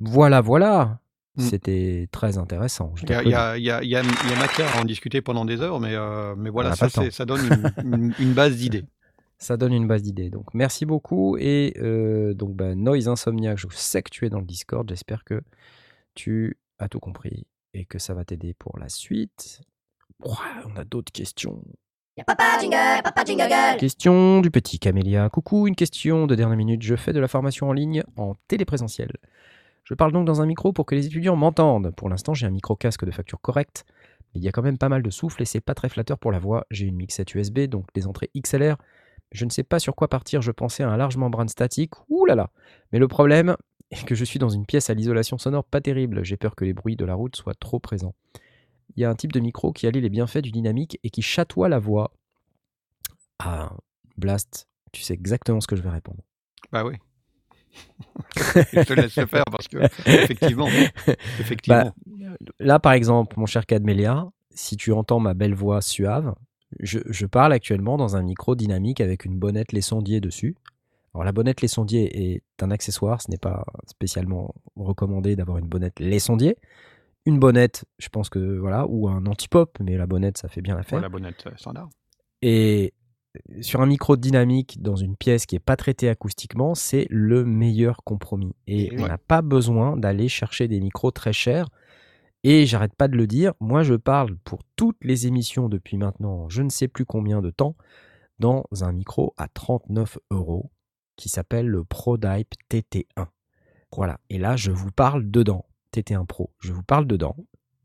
Voilà, 0.00 0.40
voilà. 0.40 1.00
Mm. 1.36 1.42
C'était 1.42 2.08
très 2.12 2.38
intéressant. 2.38 2.94
Il 3.02 3.08
y, 3.10 3.14
a, 3.34 3.56
y 3.58 3.62
y 3.62 3.90
y 3.92 4.38
matière 4.38 4.76
à 4.76 4.80
en 4.80 4.84
discuter 4.84 5.20
pendant 5.22 5.44
des 5.44 5.60
heures, 5.60 5.80
mais, 5.80 5.94
voilà, 6.50 6.74
ça, 6.76 7.24
donne 7.24 7.40
une, 7.84 7.92
une- 7.94 8.14
une 8.18 8.32
base 8.32 8.56
d'idées. 8.56 8.84
Ça 9.38 9.56
donne 9.56 9.72
une 9.72 9.86
base 9.86 10.02
d'idées. 10.02 10.30
Donc, 10.30 10.54
merci 10.54 10.86
beaucoup. 10.86 11.36
Et 11.38 11.74
euh, 11.78 12.34
donc, 12.34 12.54
bah, 12.54 12.74
Noise 12.74 13.08
Insomniac, 13.08 13.58
je 13.58 13.66
sais 13.70 14.02
que 14.02 14.10
tu 14.10 14.26
es 14.26 14.30
dans 14.30 14.40
le 14.40 14.46
Discord. 14.46 14.88
J'espère 14.88 15.24
que 15.24 15.42
tu 16.14 16.58
as 16.78 16.88
tout 16.88 17.00
compris 17.00 17.46
et 17.74 17.84
que 17.84 17.98
ça 17.98 18.14
va 18.14 18.24
t'aider 18.24 18.54
pour 18.54 18.78
la 18.78 18.88
suite. 18.88 19.60
Ouah, 20.24 20.38
on 20.64 20.76
a 20.76 20.84
d'autres 20.84 21.12
questions. 21.12 21.62
Y'a 22.16 22.24
papa 22.24 22.58
jingle, 22.58 23.02
papa 23.04 23.24
jingle. 23.24 23.78
Question 23.78 24.40
du 24.40 24.50
petit 24.50 24.78
Camélia. 24.78 25.28
Coucou, 25.28 25.66
une 25.66 25.76
question 25.76 26.26
de 26.26 26.34
dernière 26.34 26.56
minute. 26.56 26.80
Je 26.80 26.96
fais 26.96 27.12
de 27.12 27.20
la 27.20 27.28
formation 27.28 27.68
en 27.68 27.74
ligne 27.74 28.02
en 28.16 28.36
téléprésentiel. 28.48 29.12
Je 29.84 29.92
parle 29.92 30.12
donc 30.12 30.26
dans 30.26 30.40
un 30.40 30.46
micro 30.46 30.72
pour 30.72 30.86
que 30.86 30.94
les 30.94 31.06
étudiants 31.06 31.36
m'entendent. 31.36 31.94
Pour 31.94 32.08
l'instant, 32.08 32.32
j'ai 32.32 32.46
un 32.46 32.50
micro 32.50 32.74
casque 32.74 33.04
de 33.04 33.10
facture 33.10 33.40
correcte, 33.42 33.84
mais 34.34 34.40
il 34.40 34.44
y 34.44 34.48
a 34.48 34.52
quand 34.52 34.62
même 34.62 34.78
pas 34.78 34.88
mal 34.88 35.02
de 35.02 35.10
souffle 35.10 35.42
et 35.42 35.44
c'est 35.44 35.60
pas 35.60 35.74
très 35.74 35.90
flatteur 35.90 36.18
pour 36.18 36.32
la 36.32 36.38
voix. 36.38 36.66
J'ai 36.70 36.86
une 36.86 36.96
mixette 36.96 37.34
USB, 37.34 37.60
donc 37.66 37.86
des 37.94 38.06
entrées 38.06 38.30
XLR. 38.34 38.78
Je 39.32 39.44
ne 39.44 39.50
sais 39.50 39.62
pas 39.62 39.78
sur 39.78 39.94
quoi 39.94 40.08
partir, 40.08 40.40
je 40.40 40.52
pensais 40.52 40.82
à 40.82 40.88
un 40.88 40.96
large 40.96 41.16
membrane 41.16 41.48
statique. 41.48 41.92
Ouh 42.08 42.26
là 42.26 42.34
là 42.34 42.50
Mais 42.92 42.98
le 42.98 43.08
problème 43.08 43.56
est 43.90 44.04
que 44.04 44.14
je 44.14 44.24
suis 44.24 44.38
dans 44.38 44.48
une 44.48 44.66
pièce 44.66 44.90
à 44.90 44.94
l'isolation 44.94 45.38
sonore 45.38 45.64
pas 45.64 45.80
terrible. 45.80 46.24
J'ai 46.24 46.36
peur 46.36 46.54
que 46.54 46.64
les 46.64 46.72
bruits 46.72 46.96
de 46.96 47.04
la 47.04 47.14
route 47.14 47.36
soient 47.36 47.54
trop 47.54 47.78
présents. 47.78 48.14
Il 48.96 49.00
y 49.00 49.04
a 49.04 49.10
un 49.10 49.14
type 49.14 49.32
de 49.32 49.40
micro 49.40 49.72
qui 49.72 49.86
allie 49.86 50.00
les 50.00 50.08
bienfaits 50.08 50.38
du 50.38 50.52
dynamique 50.52 50.98
et 51.02 51.10
qui 51.10 51.22
chatoie 51.22 51.68
la 51.68 51.78
voix. 51.78 52.12
Ah, 53.38 53.72
Blast, 54.16 54.68
tu 54.92 55.02
sais 55.02 55.14
exactement 55.14 55.60
ce 55.60 55.66
que 55.66 55.76
je 55.76 55.82
vais 55.82 55.90
répondre. 55.90 56.22
Bah 56.72 56.84
oui. 56.84 56.94
je 58.36 58.82
te 58.84 58.92
laisse 58.94 59.16
le 59.16 59.26
faire 59.26 59.44
parce 59.44 59.68
que, 59.68 59.78
effectivement, 60.06 60.68
effectivement. 61.38 61.92
Là, 62.58 62.78
par 62.78 62.92
exemple, 62.92 63.38
mon 63.38 63.44
cher 63.46 63.66
Cadmélia, 63.66 64.26
si 64.50 64.76
tu 64.76 64.92
entends 64.92 65.20
ma 65.20 65.34
belle 65.34 65.54
voix 65.54 65.82
suave, 65.82 66.34
je, 66.80 66.98
je 67.06 67.26
parle 67.26 67.52
actuellement 67.52 67.96
dans 67.96 68.16
un 68.16 68.22
micro 68.22 68.54
dynamique 68.54 69.00
avec 69.00 69.24
une 69.24 69.38
bonnette 69.38 69.72
Les 69.72 69.80
Sondiers 69.80 70.20
dessus. 70.20 70.56
Alors, 71.14 71.24
la 71.24 71.32
bonnette 71.32 71.62
Les 71.62 71.68
Sondiers 71.68 72.34
est 72.34 72.42
un 72.60 72.70
accessoire, 72.70 73.22
ce 73.22 73.30
n'est 73.30 73.38
pas 73.38 73.64
spécialement 73.86 74.54
recommandé 74.76 75.34
d'avoir 75.34 75.58
une 75.58 75.66
bonnette 75.66 75.98
Les 75.98 76.18
Sondiers. 76.18 76.56
Une 77.24 77.38
bonnette, 77.38 77.84
je 77.98 78.08
pense 78.08 78.28
que 78.28 78.58
voilà, 78.58 78.86
ou 78.86 79.08
un 79.08 79.26
anti-pop, 79.26 79.78
mais 79.80 79.96
la 79.96 80.06
bonnette, 80.06 80.38
ça 80.38 80.48
fait 80.48 80.60
bien 80.60 80.76
l'affaire. 80.76 80.98
Voilà, 80.98 81.08
bonnette 81.08 81.44
euh, 81.46 81.56
standard. 81.56 81.88
Et 82.42 82.92
sur 83.60 83.80
un 83.80 83.86
micro 83.86 84.16
dynamique 84.16 84.82
dans 84.82 84.96
une 84.96 85.16
pièce 85.16 85.46
qui 85.46 85.54
n'est 85.54 85.60
pas 85.60 85.76
traitée 85.76 86.08
acoustiquement, 86.08 86.74
c'est 86.74 87.06
le 87.10 87.44
meilleur 87.44 88.04
compromis. 88.04 88.54
Et 88.66 88.90
on 88.92 89.02
ouais. 89.02 89.08
n'a 89.08 89.18
pas 89.18 89.42
besoin 89.42 89.96
d'aller 89.96 90.28
chercher 90.28 90.68
des 90.68 90.80
micros 90.80 91.10
très 91.10 91.32
chers 91.32 91.68
Et 92.44 92.64
j'arrête 92.66 92.94
pas 92.94 93.08
de 93.08 93.16
le 93.16 93.26
dire, 93.26 93.54
moi 93.60 93.82
je 93.82 93.94
parle 93.94 94.36
pour 94.38 94.60
toutes 94.76 95.02
les 95.04 95.26
émissions 95.26 95.68
depuis 95.68 95.96
maintenant 95.96 96.48
je 96.48 96.62
ne 96.62 96.68
sais 96.70 96.86
plus 96.88 97.04
combien 97.04 97.42
de 97.42 97.50
temps 97.50 97.74
dans 98.38 98.64
un 98.82 98.92
micro 98.92 99.34
à 99.36 99.48
39 99.48 100.18
euros 100.30 100.70
qui 101.16 101.28
s'appelle 101.28 101.66
le 101.66 101.82
ProDype 101.84 102.52
TT1. 102.70 103.26
Voilà, 103.96 104.20
et 104.30 104.38
là 104.38 104.56
je 104.56 104.70
vous 104.70 104.90
parle 104.92 105.30
dedans, 105.30 105.64
TT1 105.92 106.26
Pro, 106.26 106.50
je 106.60 106.72
vous 106.72 106.82
parle 106.82 107.06
dedans, 107.06 107.34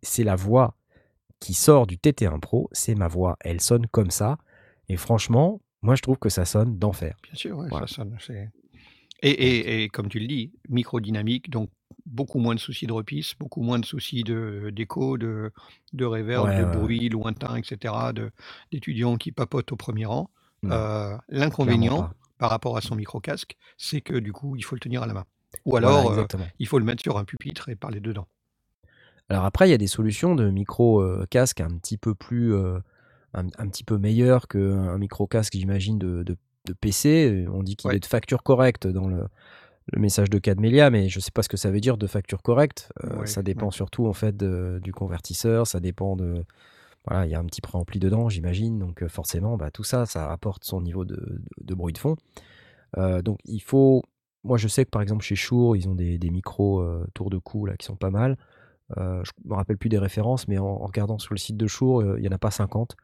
c'est 0.03 0.23
la 0.25 0.35
voix 0.35 0.75
qui 1.39 1.53
sort 1.53 1.87
du 1.87 1.97
TT1 1.97 2.39
Pro, 2.39 2.69
c'est 2.73 2.93
ma 2.95 3.07
voix, 3.07 3.37
elle 3.39 3.61
sonne 3.61 3.87
comme 3.87 4.11
ça, 4.11 4.37
et 4.89 4.97
franchement, 4.97 5.61
moi 5.81 5.95
je 5.95 6.01
trouve 6.01 6.17
que 6.17 6.29
ça 6.29 6.43
sonne 6.45 6.77
d'enfer. 6.77 7.15
Bien 7.23 7.33
sûr, 7.35 7.55
Voilà. 7.69 7.87
ça 7.87 7.95
sonne. 7.95 8.17
c'est- 8.19 8.49
Et, 9.21 9.29
et, 9.31 9.83
et 9.83 9.89
comme 9.89 10.09
tu 10.09 10.19
le 10.19 10.27
dis, 10.27 10.51
microdynamique, 10.69 11.49
donc 11.49 11.69
beaucoup 12.05 12.39
moins 12.39 12.55
de 12.55 12.59
soucis 12.59 12.87
de 12.87 12.93
repisse, 12.93 13.35
beaucoup 13.39 13.61
moins 13.61 13.79
de 13.79 13.85
soucis 13.85 14.23
de- 14.23 14.71
d'écho, 14.73 15.17
de, 15.17 15.51
de 15.93 16.05
reverb, 16.05 16.47
Ouais, 16.47 16.57
de 16.57 16.65
ouais, 16.65 16.75
bruit 16.77 17.09
lointain, 17.09 17.55
etc., 17.55 18.13
de- 18.13 18.31
d'étudiants 18.71 19.17
qui 19.17 19.31
papotent 19.31 19.71
au 19.71 19.75
premier 19.75 20.05
rang. 20.05 20.29
Non, 20.63 20.71
Euh, 20.75 21.17
L'inconvénient 21.29 22.09
par 22.39 22.49
rapport 22.49 22.77
à 22.77 22.81
son 22.81 22.95
micro-casque, 22.95 23.55
c'est 23.77 24.01
que 24.01 24.15
du 24.15 24.33
coup, 24.33 24.55
il 24.55 24.63
faut 24.63 24.75
le 24.75 24.79
tenir 24.79 25.03
à 25.03 25.07
la 25.07 25.13
main. 25.13 25.25
Ou 25.65 25.75
alors, 25.75 26.11
euh, 26.11 26.25
il 26.59 26.67
faut 26.67 26.79
le 26.79 26.85
mettre 26.85 27.03
sur 27.03 27.17
un 27.17 27.23
pupitre 27.25 27.69
et 27.69 27.75
parler 27.75 27.99
dedans. 27.99 28.27
Alors 29.29 29.45
après, 29.45 29.67
il 29.67 29.71
y 29.71 29.73
a 29.75 29.77
des 29.77 29.87
solutions 29.87 30.35
de 30.35 30.49
micro 30.49 31.01
euh, 31.01 31.25
casque 31.29 31.61
un 31.61 31.69
petit 31.77 31.97
peu 31.97 32.13
plus, 32.15 32.53
euh, 32.53 32.79
un, 33.33 33.45
un 33.57 33.67
petit 33.69 33.83
peu 33.83 33.97
meilleur 33.97 34.47
qu'un 34.47 34.97
micro 34.97 35.27
casque, 35.27 35.53
j'imagine, 35.55 35.97
de, 35.97 36.23
de- 36.23 36.37
de 36.65 36.73
PC. 36.73 37.45
On 37.51 37.63
dit 37.63 37.75
qu'il 37.75 37.89
Ouais. 37.89 37.97
est 37.97 37.99
de 37.99 38.05
facture 38.05 38.43
correcte 38.43 38.87
dans 38.87 39.07
le, 39.07 39.25
le 39.91 39.99
message 39.99 40.29
de 40.29 40.37
Cadmelia, 40.39 40.89
mais 40.89 41.09
je 41.09 41.17
ne 41.19 41.21
sais 41.21 41.31
pas 41.31 41.43
ce 41.43 41.49
que 41.49 41.57
ça 41.57 41.71
veut 41.71 41.79
dire 41.79 41.97
de 41.97 42.07
facture 42.07 42.41
correcte. 42.41 42.91
Euh, 43.03 43.19
Ouais, 43.21 43.27
ça 43.27 43.41
dépend 43.43 43.67
ouais. 43.67 43.71
surtout 43.71 44.07
en 44.07 44.13
fait 44.13 44.35
de- 44.37 44.79
du 44.83 44.91
convertisseur, 44.93 45.67
ça 45.67 45.79
dépend 45.79 46.15
de, 46.15 46.43
voilà, 47.07 47.25
il 47.25 47.31
y 47.31 47.35
a 47.35 47.39
un 47.39 47.45
petit 47.45 47.61
préampli 47.61 47.99
dedans, 47.99 48.29
j'imagine. 48.29 48.77
Donc 48.79 49.03
euh, 49.03 49.07
forcément, 49.09 49.57
bah, 49.57 49.71
tout 49.71 49.83
ça, 49.83 50.05
ça 50.05 50.31
apporte 50.31 50.63
son 50.63 50.81
niveau 50.81 51.03
de, 51.05 51.15
de- 51.15 51.41
de 51.63 51.73
bruit 51.75 51.93
de 51.93 51.97
fond. 51.97 52.15
Euh, 52.97 53.21
donc 53.21 53.39
il 53.45 53.61
faut, 53.61 54.03
moi 54.43 54.57
je 54.57 54.67
sais 54.67 54.85
que 54.85 54.89
par 54.89 55.01
exemple 55.01 55.23
chez 55.23 55.35
Shure, 55.35 55.75
ils 55.75 55.87
ont 55.87 55.95
des, 55.95 56.17
des 56.17 56.29
micros 56.29 56.81
euh, 56.81 57.05
tour 57.13 57.29
de 57.29 57.37
cou 57.37 57.65
là 57.65 57.75
qui 57.77 57.85
sont 57.85 57.95
pas 57.95 58.09
mal. 58.11 58.37
Euh, 58.97 59.23
je 59.23 59.31
me 59.45 59.55
rappelle 59.55 59.77
plus 59.77 59.87
des 59.89 59.97
références, 59.97 60.47
mais 60.49 60.57
en, 60.57 60.65
en 60.65 60.85
regardant 60.85 61.17
sur 61.17 61.33
le 61.33 61.37
site 61.39 61.55
de 61.57 61.67
Shure, 61.67 62.01
euh, 62.01 62.15
il 62.17 62.21
n'y 62.23 62.27
en 62.27 62.31
a 62.33 62.37
pas 62.37 62.51
50. 62.51 62.95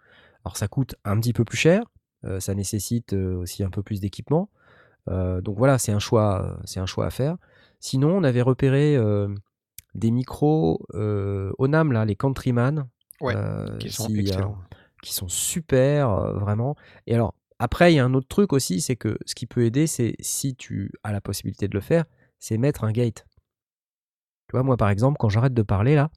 Alors 0.43 0.57
ça 0.57 0.67
coûte 0.67 0.95
un 1.05 1.17
petit 1.19 1.31
peu 1.33 1.45
plus 1.45 1.57
cher, 1.57 1.81
euh, 1.81 1.85
ça 2.39 2.53
nécessite 2.53 3.13
euh, 3.13 3.35
aussi 3.37 3.63
un 3.63 3.69
peu 3.69 3.83
plus 3.83 3.99
d'équipement. 4.01 4.49
Euh, 5.09 5.41
donc 5.41 5.57
voilà, 5.57 5.77
c'est 5.77 5.91
un 5.91 5.99
choix, 5.99 6.43
euh, 6.43 6.61
c'est 6.65 6.79
un 6.79 6.85
choix 6.85 7.05
à 7.05 7.09
faire. 7.09 7.37
Sinon, 7.79 8.17
on 8.17 8.23
avait 8.23 8.41
repéré 8.41 8.95
euh, 8.95 9.33
des 9.95 10.11
micros 10.11 10.85
euh, 10.93 11.51
Onam 11.57 11.91
là, 11.91 12.05
les 12.05 12.15
Countryman, 12.15 12.87
Ouais, 13.19 13.35
euh, 13.35 13.77
qui 13.77 13.89
sont 13.89 14.07
si, 14.07 14.17
euh, 14.17 14.21
excellents. 14.21 14.57
qui 15.01 15.13
sont 15.13 15.27
super, 15.27 16.11
euh, 16.11 16.33
vraiment. 16.37 16.75
Et 17.07 17.15
alors, 17.15 17.33
après, 17.57 17.91
il 17.91 17.95
y 17.95 17.99
a 17.99 18.05
un 18.05 18.13
autre 18.13 18.27
truc 18.27 18.53
aussi, 18.53 18.81
c'est 18.81 18.95
que 18.95 19.17
ce 19.25 19.33
qui 19.33 19.47
peut 19.47 19.65
aider, 19.65 19.87
c'est 19.87 20.15
si 20.19 20.55
tu 20.55 20.91
as 21.03 21.11
la 21.11 21.21
possibilité 21.21 21.67
de 21.67 21.73
le 21.73 21.81
faire, 21.81 22.05
c'est 22.37 22.57
mettre 22.59 22.83
un 22.83 22.91
gate. 22.91 23.25
Tu 24.47 24.51
vois, 24.51 24.61
moi, 24.63 24.77
par 24.77 24.89
exemple, 24.89 25.17
quand 25.19 25.29
j'arrête 25.29 25.55
de 25.55 25.63
parler, 25.63 25.95
là, 25.95 26.11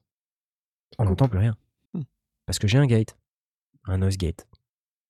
on 0.99 1.05
n'entend 1.05 1.27
plus 1.27 1.39
rien. 1.39 1.55
Hmm. 1.93 2.03
Parce 2.45 2.59
que 2.59 2.67
j'ai 2.67 2.77
un 2.77 2.85
gate, 2.85 3.17
un 3.85 3.97
noise 3.97 4.17
gate. 4.17 4.45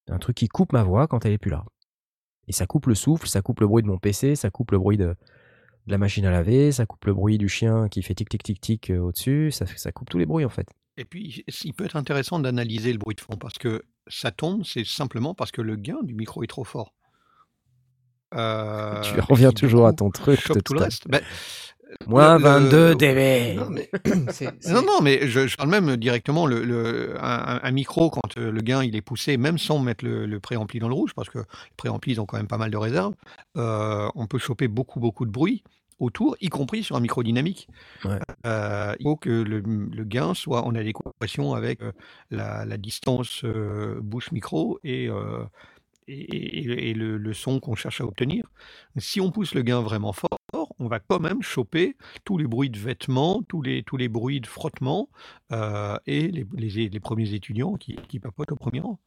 Un 0.10 0.18
truc 0.18 0.38
qui 0.38 0.48
coupe 0.48 0.74
ma 0.74 0.84
voix 0.84 1.08
quand 1.08 1.26
elle 1.26 1.34
est 1.34 1.38
plus 1.38 1.52
là. 1.52 1.64
Et 2.48 2.54
ça 2.54 2.66
coupe 2.66 2.88
le 2.88 2.96
souffle, 2.96 3.28
ça 3.28 3.42
coupe 3.42 3.60
le 3.60 3.68
bruit 3.68 3.84
de 3.84 3.88
mon 3.88 3.98
PC, 3.98 4.36
ça 4.36 4.50
coupe 4.50 4.72
le 4.72 4.80
bruit 4.80 4.98
de, 4.98 5.16
de 5.88 5.92
la 5.92 5.98
machine 5.98 6.26
à 6.26 6.32
laver, 6.32 6.72
ça 6.72 6.86
coupe 6.86 7.06
le 7.06 7.14
bruit 7.14 7.38
du 7.38 7.48
chien 7.48 7.88
qui 7.90 8.02
fait 8.02 8.16
tic 8.16 8.30
tic 8.30 8.44
tic 8.44 8.60
tic 8.60 8.90
euh, 8.90 9.00
au-dessus, 9.00 9.52
ça, 9.52 9.66
ça 9.66 9.92
coupe 9.92 10.10
tous 10.10 10.18
les 10.18 10.26
bruits 10.26 10.46
en 10.46 10.50
fait. 10.50 10.68
Et 10.98 11.06
puis, 11.06 11.44
il 11.64 11.74
peut 11.74 11.86
être 11.86 11.96
intéressant 11.96 12.40
d'analyser 12.40 12.92
le 12.92 13.00
bruit 13.00 13.16
de 13.16 13.22
fond 13.22 13.38
parce 13.38 13.58
que 13.58 13.84
ça 14.08 14.32
tombe, 14.32 14.64
c'est 14.66 14.86
simplement 14.86 15.34
parce 15.34 15.52
que 15.52 15.62
le 15.62 15.76
gain 15.76 16.00
du 16.04 16.14
micro 16.14 16.44
est 16.44 16.48
trop 16.48 16.64
fort. 16.64 16.94
Euh, 18.34 19.02
tu 19.02 19.18
et 19.18 19.20
reviens 19.20 19.52
toujours 19.52 19.86
à 19.86 19.92
ton 19.92 20.10
truc 20.10 20.42
tout 20.42 20.54
tout 20.62 20.74
le 20.74 20.80
reste. 20.80 21.06
Ben, 21.10 21.22
Moins 22.08 22.38
le- 22.38 22.44
22 22.44 22.90
le- 22.90 22.96
dB. 22.96 23.56
Non, 23.60 23.70
mais 23.70 23.90
Non, 24.70 24.82
non, 24.82 25.02
mais 25.02 25.28
je, 25.28 25.48
je 25.48 25.56
parle 25.58 25.70
même 25.70 25.96
directement, 25.98 26.46
le, 26.46 26.64
le- 26.64 27.16
un, 27.24 27.60
un 27.64 27.72
micro, 27.72 28.10
quand 28.10 28.38
euh, 28.38 28.52
le 28.52 28.62
gain 28.62 28.84
il 28.84 28.96
est 28.96 29.02
poussé, 29.02 29.38
même 29.38 29.58
sans 29.58 29.80
mettre 29.80 30.06
le, 30.06 30.26
le 30.26 30.40
préampli 30.40 30.80
dans 30.80 30.88
le 30.88 30.94
rouge, 30.96 31.14
parce 31.16 31.30
que 31.30 31.40
les 31.40 31.46
préamplis 31.78 32.14
ils 32.14 32.22
ont 32.22 32.26
quand 32.26 32.38
même 32.38 32.48
pas 32.48 32.58
mal 32.58 32.72
de 32.72 32.78
réserve, 32.78 33.14
euh, 33.58 34.10
on 34.16 34.28
peut 34.28 34.40
choper 34.40 34.68
beaucoup, 34.68 35.00
beaucoup 35.00 35.26
de 35.26 35.32
bruit 35.32 35.64
autour, 36.00 36.36
y 36.42 36.50
compris 36.50 36.84
sur 36.84 36.96
un 36.96 37.00
micro 37.00 37.22
dynamique. 37.22 37.68
Ouais. 38.06 38.18
Euh, 38.48 38.96
il 39.00 39.04
faut 39.04 39.16
que 39.16 39.30
le, 39.30 39.60
le 39.60 40.04
gain 40.04 40.34
soit 40.34 40.66
en 40.66 40.74
adéquation 40.74 41.54
avec 41.54 41.82
euh, 41.84 41.92
la, 42.32 42.66
la 42.66 42.78
distance 42.78 43.42
euh, 43.44 44.00
bouche-micro 44.02 44.80
et, 44.84 45.10
et, 46.08 46.14
et- 46.14 46.90
et 46.90 46.94
le, 46.94 47.18
le 47.18 47.34
son 47.34 47.60
qu'on 47.60 47.76
cherche 47.76 48.02
à 48.02 48.06
obtenir. 48.06 48.46
Si 48.98 49.22
on 49.22 49.30
pousse 49.32 49.54
le 49.54 49.62
gain 49.62 49.82
vraiment 49.82 50.14
fort, 50.14 50.40
on 50.54 50.88
va 50.88 51.00
quand 51.00 51.20
même 51.20 51.42
choper 51.42 51.96
tous 52.26 52.38
les 52.38 52.48
bruits 52.48 52.70
de 52.70 52.78
vêtements, 52.80 53.42
tous 53.44 53.62
les, 53.62 53.84
tous 53.84 53.98
les 53.98 54.10
bruits 54.10 54.42
de 54.42 54.48
frottement 54.48 55.10
euh, 55.52 55.98
et 56.06 56.28
les, 56.30 56.46
les- 56.54 56.90
les 56.90 57.00
premiers 57.00 57.34
étudiants 57.34 57.76
qui, 57.76 57.96
qui 58.08 58.20
papotent 58.20 58.52
au 58.52 58.56
premier 58.56 58.80
rang. 58.82 59.00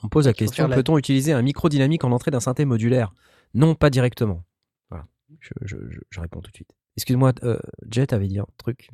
On 0.00 0.06
me 0.06 0.10
pose 0.10 0.26
la 0.26 0.32
question 0.32 0.68
la- 0.68 0.76
peut-on 0.76 0.96
utiliser 0.96 1.32
un 1.32 1.42
micro 1.42 1.68
dynamique 1.68 2.04
en 2.04 2.12
entrée 2.12 2.30
d'un 2.30 2.38
synthé 2.38 2.64
modulaire? 2.64 3.12
Non, 3.54 3.74
pas 3.74 3.90
directement. 3.90 4.44
Voilà, 4.90 5.08
je, 5.40 5.50
je- 5.62 5.76
je- 5.90 5.98
je 6.08 6.20
réponds 6.20 6.40
tout 6.40 6.52
de 6.52 6.56
suite. 6.56 6.70
Excuse-moi, 6.96 7.32
euh, 7.42 7.58
Jet 7.90 8.12
avait 8.12 8.28
dit 8.28 8.38
un 8.38 8.46
truc. 8.58 8.90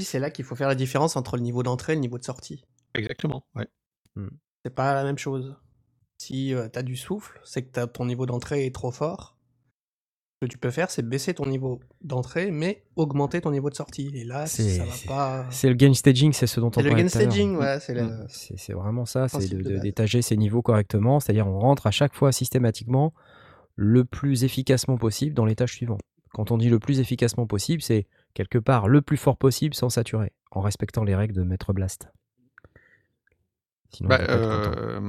C'est 0.00 0.18
là 0.18 0.32
qu'il 0.32 0.44
faut 0.44 0.56
faire 0.56 0.66
la 0.66 0.74
différence 0.74 1.14
entre 1.16 1.36
le 1.36 1.42
niveau 1.42 1.62
d'entrée 1.62 1.92
et 1.92 1.94
le 1.94 2.00
niveau 2.00 2.18
de 2.18 2.24
sortie. 2.24 2.64
Exactement, 2.94 3.46
ouais. 3.54 3.68
C'est 4.64 4.74
pas 4.74 4.94
la 4.94 5.04
même 5.04 5.18
chose. 5.18 5.54
Si 6.20 6.52
tu 6.52 6.70
t'as 6.72 6.82
du 6.82 6.96
souffle, 6.96 7.40
c'est 7.44 7.62
que 7.62 7.70
t'as- 7.70 7.86
ton 7.86 8.04
niveau 8.06 8.26
d'entrée 8.26 8.66
est 8.66 8.74
trop 8.74 8.90
fort. 8.90 9.36
Ce 10.40 10.46
que 10.46 10.52
tu 10.52 10.58
peux 10.58 10.70
faire, 10.70 10.88
c'est 10.88 11.02
baisser 11.02 11.34
ton 11.34 11.46
niveau 11.46 11.80
d'entrée, 12.00 12.52
mais 12.52 12.84
augmenter 12.94 13.40
ton 13.40 13.50
niveau 13.50 13.70
de 13.70 13.74
sortie. 13.74 14.12
Et 14.14 14.22
là, 14.22 14.46
ça 14.46 14.84
va 14.84 14.92
pas. 15.08 15.46
C'est 15.50 15.68
le 15.68 15.74
gain 15.74 15.92
staging, 15.94 16.32
c'est 16.32 16.46
ce 16.46 16.60
dont 16.60 16.68
on 16.68 16.70
C'est 16.74 16.82
le 16.82 16.90
l'heure. 16.90 17.08
staging, 17.08 17.56
ouais, 17.56 17.80
c'est 17.80 17.92
le- 17.94 18.04
Mm. 18.04 18.74
Vraiment 18.78 19.04
ça, 19.04 19.26
c'est 19.28 19.48
de- 19.48 19.62
de 19.62 19.78
d'étager 19.78 20.22
ses 20.22 20.36
niveaux 20.36 20.62
correctement, 20.62 21.18
c'est-à-dire 21.18 21.48
on 21.48 21.58
rentre 21.58 21.88
à 21.88 21.90
chaque 21.90 22.14
fois 22.14 22.30
systématiquement 22.30 23.12
le 23.74 24.04
plus 24.04 24.44
efficacement 24.44 24.96
possible 24.96 25.34
dans 25.34 25.44
l'étage 25.44 25.72
suivant. 25.74 25.98
Quand 26.32 26.52
on 26.52 26.56
dit 26.58 26.68
le 26.68 26.78
plus 26.78 27.00
efficacement 27.00 27.48
possible, 27.48 27.82
c'est 27.82 28.06
quelque 28.34 28.58
part 28.58 28.86
le 28.86 29.02
plus 29.02 29.16
fort 29.16 29.38
possible 29.38 29.74
sans 29.74 29.88
saturer, 29.88 30.32
en 30.52 30.60
respectant 30.60 31.02
les 31.02 31.16
règles 31.16 31.34
de 31.34 31.42
Maître 31.42 31.72
Blast. 31.72 32.10
Sinon, 33.90 34.08
Bah, 34.10 34.20
euh, 34.28 35.00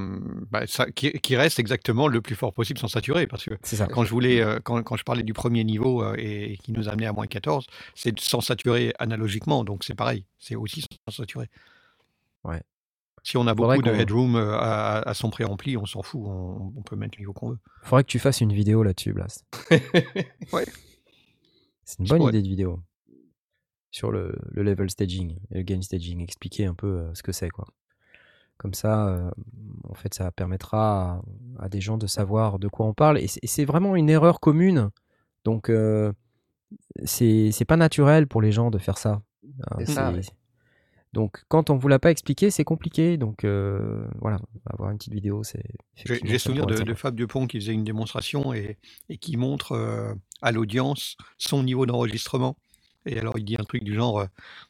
bah, 0.49 0.65
ça, 0.67 0.89
qui, 0.89 1.11
qui 1.11 1.35
reste 1.35 1.59
exactement 1.59 2.07
le 2.07 2.21
plus 2.21 2.35
fort 2.35 2.53
possible 2.53 2.79
sans 2.79 2.87
saturer, 2.87 3.27
parce 3.27 3.43
que 3.45 3.51
ça. 3.63 3.87
quand 3.87 4.03
je 4.05 4.09
voulais, 4.09 4.41
euh, 4.41 4.59
quand, 4.63 4.81
quand 4.83 4.95
je 4.95 5.03
parlais 5.03 5.23
du 5.23 5.33
premier 5.33 5.63
niveau 5.65 6.01
euh, 6.03 6.15
et, 6.17 6.53
et 6.53 6.57
qui 6.57 6.71
nous 6.71 6.87
amenait 6.87 7.05
à 7.07 7.11
moins 7.13 7.27
14, 7.27 7.67
c'est 7.93 8.17
sans 8.19 8.39
saturer 8.41 8.93
analogiquement, 8.99 9.63
donc 9.65 9.83
c'est 9.83 9.95
pareil, 9.95 10.25
c'est 10.39 10.55
aussi 10.55 10.85
sans 11.07 11.15
saturer. 11.15 11.49
Ouais. 12.45 12.61
Si 13.23 13.35
on 13.35 13.47
a 13.47 13.53
beaucoup 13.53 13.81
de 13.81 13.91
headroom 13.91 14.37
à, 14.37 14.99
à 14.99 15.13
son 15.13 15.29
préampli, 15.29 15.75
on 15.75 15.85
s'en 15.85 16.01
fout, 16.01 16.21
on, 16.23 16.71
on 16.77 16.81
peut 16.81 16.95
mettre 16.95 17.17
le 17.17 17.23
niveau 17.23 17.33
qu'on 17.33 17.49
veut. 17.49 17.59
Faudrait 17.83 18.03
que 18.05 18.09
tu 18.09 18.17
fasses 18.17 18.39
une 18.39 18.53
vidéo 18.53 18.81
là-dessus, 18.81 19.11
Blast. 19.11 19.43
Ouais. 20.53 20.65
C'est 21.83 21.99
une 21.99 22.05
bonne 22.07 22.21
idée 22.23 22.41
de 22.41 22.47
vidéo 22.47 22.79
sur 23.91 24.11
le, 24.11 24.35
le 24.51 24.63
level 24.63 24.89
staging 24.89 25.37
et 25.51 25.57
le 25.57 25.63
gain 25.63 25.81
staging. 25.81 26.21
Expliquer 26.21 26.65
un 26.65 26.75
peu 26.75 27.09
ce 27.13 27.23
que 27.23 27.31
c'est, 27.33 27.49
quoi. 27.49 27.67
Comme 28.59 28.73
ça, 28.75 29.07
euh, 29.07 29.31
en 29.89 29.93
fait, 29.95 30.13
ça 30.13 30.31
permettra 30.31 31.21
à, 31.57 31.65
à 31.65 31.69
des 31.69 31.81
gens 31.81 31.97
de 31.97 32.05
savoir 32.07 32.59
de 32.59 32.67
quoi 32.67 32.85
on 32.85 32.93
parle. 32.93 33.17
Et 33.17 33.27
c'est- 33.27 33.65
vraiment 33.65 33.95
une 33.95 34.09
erreur 34.09 34.39
commune. 34.39 34.89
Donc, 35.45 35.69
euh, 35.69 36.11
c'est 37.05 37.65
pas 37.67 37.77
naturel 37.77 38.27
pour 38.27 38.41
les 38.41 38.51
gens 38.51 38.69
de 38.69 38.77
faire 38.77 38.97
ça. 38.97 39.21
Hein, 39.71 39.77
ça, 39.85 40.11
ouais. 40.11 40.21
Donc, 41.13 41.43
quand 41.47 41.71
on 41.71 41.77
vous 41.77 41.87
l'a 41.87 41.97
pas 41.97 42.11
expliqué, 42.11 42.51
c'est 42.51 42.63
compliqué. 42.65 43.17
Donc, 43.17 43.43
euh, 43.43 44.05
voilà, 44.19 44.37
avoir 44.69 44.91
une 44.91 44.97
petite 44.97 45.13
vidéo, 45.13 45.41
c'est. 45.43 45.63
J'ai 46.23 46.37
souvenir 46.37 46.65
de. 46.67 46.93
Fab 46.95 47.15
Dupont 47.15 47.47
qui 47.47 47.59
faisait 47.59 47.73
une 47.73 47.83
démonstration 47.83 48.53
et, 48.53 48.77
et 49.09 49.17
qui 49.17 49.35
montre 49.37 49.71
euh, 49.71 50.13
à 50.43 50.51
l'audience 50.51 51.17
son 51.39 51.63
niveau 51.63 51.85
d'enregistrement. 51.87 52.57
Et 53.05 53.17
alors 53.17 53.37
il 53.39 53.45
dit 53.45 53.55
un 53.57 53.63
truc 53.63 53.83
du 53.83 53.95
genre 53.95 54.25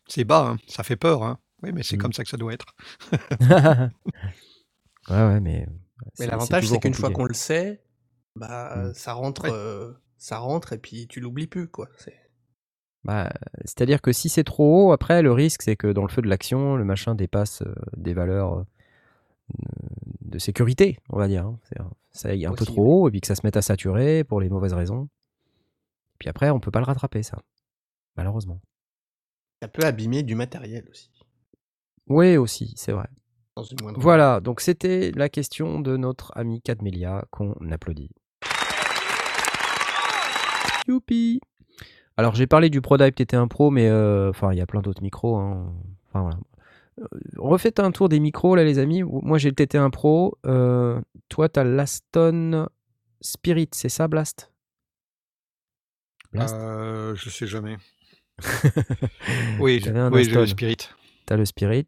c'est 0.07 0.23
bas, 0.23 0.47
hein, 0.51 0.57
ça 0.67 0.83
fait 0.83 0.95
peur. 0.95 1.23
Hein. 1.23 1.39
Oui, 1.63 1.71
mais 1.73 1.83
c'est 1.83 1.97
Mm. 1.97 1.99
comme 1.99 2.13
ça 2.13 2.23
que 2.23 2.29
ça 2.29 2.37
doit 2.37 2.53
être. 2.53 2.75
ouais, 5.09 5.15
ouais, 5.15 5.39
mais. 5.39 5.65
Mais 5.67 6.07
c'est- 6.13 6.27
l'avantage, 6.27 6.67
c'est 6.67 6.79
qu'une 6.79 6.93
fois 6.93 7.11
qu'on 7.11 7.25
le 7.25 7.33
sait, 7.33 7.81
bah, 8.35 8.75
Mm. 8.89 8.93
ça 8.93 9.13
rentre, 9.13 9.43
Ouais. 9.43 9.49
euh, 9.51 9.93
ça 10.17 10.37
rentre 10.37 10.73
et 10.73 10.77
puis 10.77 11.07
tu 11.07 11.19
l'oublies 11.19 11.47
plus, 11.47 11.67
quoi. 11.67 11.89
C'est- 11.97 12.15
Bah, 13.05 13.31
c'est-à-dire 13.65 14.01
que 14.01 14.11
si 14.11 14.27
c'est 14.29 14.43
trop 14.43 14.87
haut, 14.87 14.91
après, 14.91 15.21
le 15.21 15.31
risque, 15.31 15.61
c'est 15.61 15.75
que 15.77 15.87
dans 15.87 16.01
le 16.03 16.09
feu 16.09 16.21
de 16.21 16.27
l'action, 16.27 16.75
le 16.75 16.83
machin 16.83 17.15
dépasse 17.15 17.61
euh, 17.61 17.73
des 17.95 18.13
valeurs 18.13 18.59
euh, 18.59 18.63
de 20.21 20.37
sécurité, 20.37 20.99
on 21.09 21.17
va 21.17 21.27
dire. 21.27 21.45
hein. 21.45 21.59
C'est- 21.63 21.77
Ça 22.11 22.29
aille 22.29 22.45
un 22.45 22.53
peu 22.53 22.65
trop 22.65 23.03
haut, 23.03 23.07
et 23.07 23.11
puis 23.11 23.21
que 23.21 23.27
ça 23.27 23.35
se 23.35 23.41
mette 23.45 23.55
à 23.55 23.61
saturer 23.61 24.23
pour 24.23 24.41
les 24.41 24.49
mauvaises 24.49 24.73
raisons. 24.73 25.07
Puis 26.17 26.27
après, 26.27 26.49
on 26.49 26.59
peut 26.59 26.71
pas 26.71 26.79
le 26.79 26.85
rattraper, 26.85 27.23
ça. 27.23 27.37
Malheureusement. 28.17 28.59
Ça 29.61 29.67
peut 29.69 29.85
abîmer 29.85 30.23
du 30.23 30.35
matériel 30.35 30.85
aussi. 30.89 31.09
Oui, 32.09 32.37
aussi, 32.37 32.73
c'est 32.75 32.91
vrai. 32.91 33.07
Dans 33.55 33.63
une 33.63 33.77
moindre 33.81 33.99
Voilà, 33.99 34.39
donc 34.39 34.61
c'était 34.61 35.11
la 35.15 35.29
question 35.29 35.79
de 35.79 35.95
notre 35.97 36.31
ami 36.35 36.61
Cadmelia 36.61 37.25
qu'on 37.31 37.53
applaudit. 37.71 38.11
Youpi 40.87 41.39
Alors 42.17 42.35
j'ai 42.35 42.47
parlé 42.47 42.69
du 42.69 42.81
ProDive 42.81 43.11
TT1 43.13 43.47
Pro, 43.47 43.69
mais 43.69 43.87
euh, 43.87 44.29
enfin 44.29 44.51
il 44.51 44.57
y 44.57 44.61
a 44.61 44.65
plein 44.65 44.81
d'autres 44.81 45.03
micros. 45.03 45.37
hein. 45.37 45.73
Enfin 46.07 46.21
voilà. 46.21 46.37
Euh, 46.99 47.05
refaites 47.37 47.79
un 47.79 47.91
tour 47.91 48.09
des 48.09 48.19
micros 48.19 48.55
là 48.55 48.63
les 48.63 48.79
amis. 48.79 49.03
Moi 49.03 49.37
j'ai 49.37 49.49
le 49.49 49.55
TT1 49.55 49.91
Pro. 49.91 50.37
Euh, 50.45 50.99
toi 51.29 51.47
t'as 51.49 51.63
l'Aston 51.63 52.67
Spirit, 53.21 53.69
c'est 53.73 53.89
ça 53.89 54.07
Blast? 54.07 54.51
Blast? 56.31 56.55
Euh, 56.55 57.15
je 57.15 57.29
sais 57.29 57.47
jamais. 57.47 57.77
Oui, 59.59 59.81
j'ai 59.83 59.91
le. 59.91 60.45
Spirit. 60.47 60.77
T'as 61.25 61.35
le 61.35 61.45
Spirit. 61.45 61.85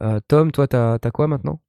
Euh, 0.00 0.20
Tom, 0.26 0.52
toi 0.52 0.66
t'as 0.66 0.98
t'as 0.98 1.10
quoi 1.10 1.28
maintenant? 1.28 1.60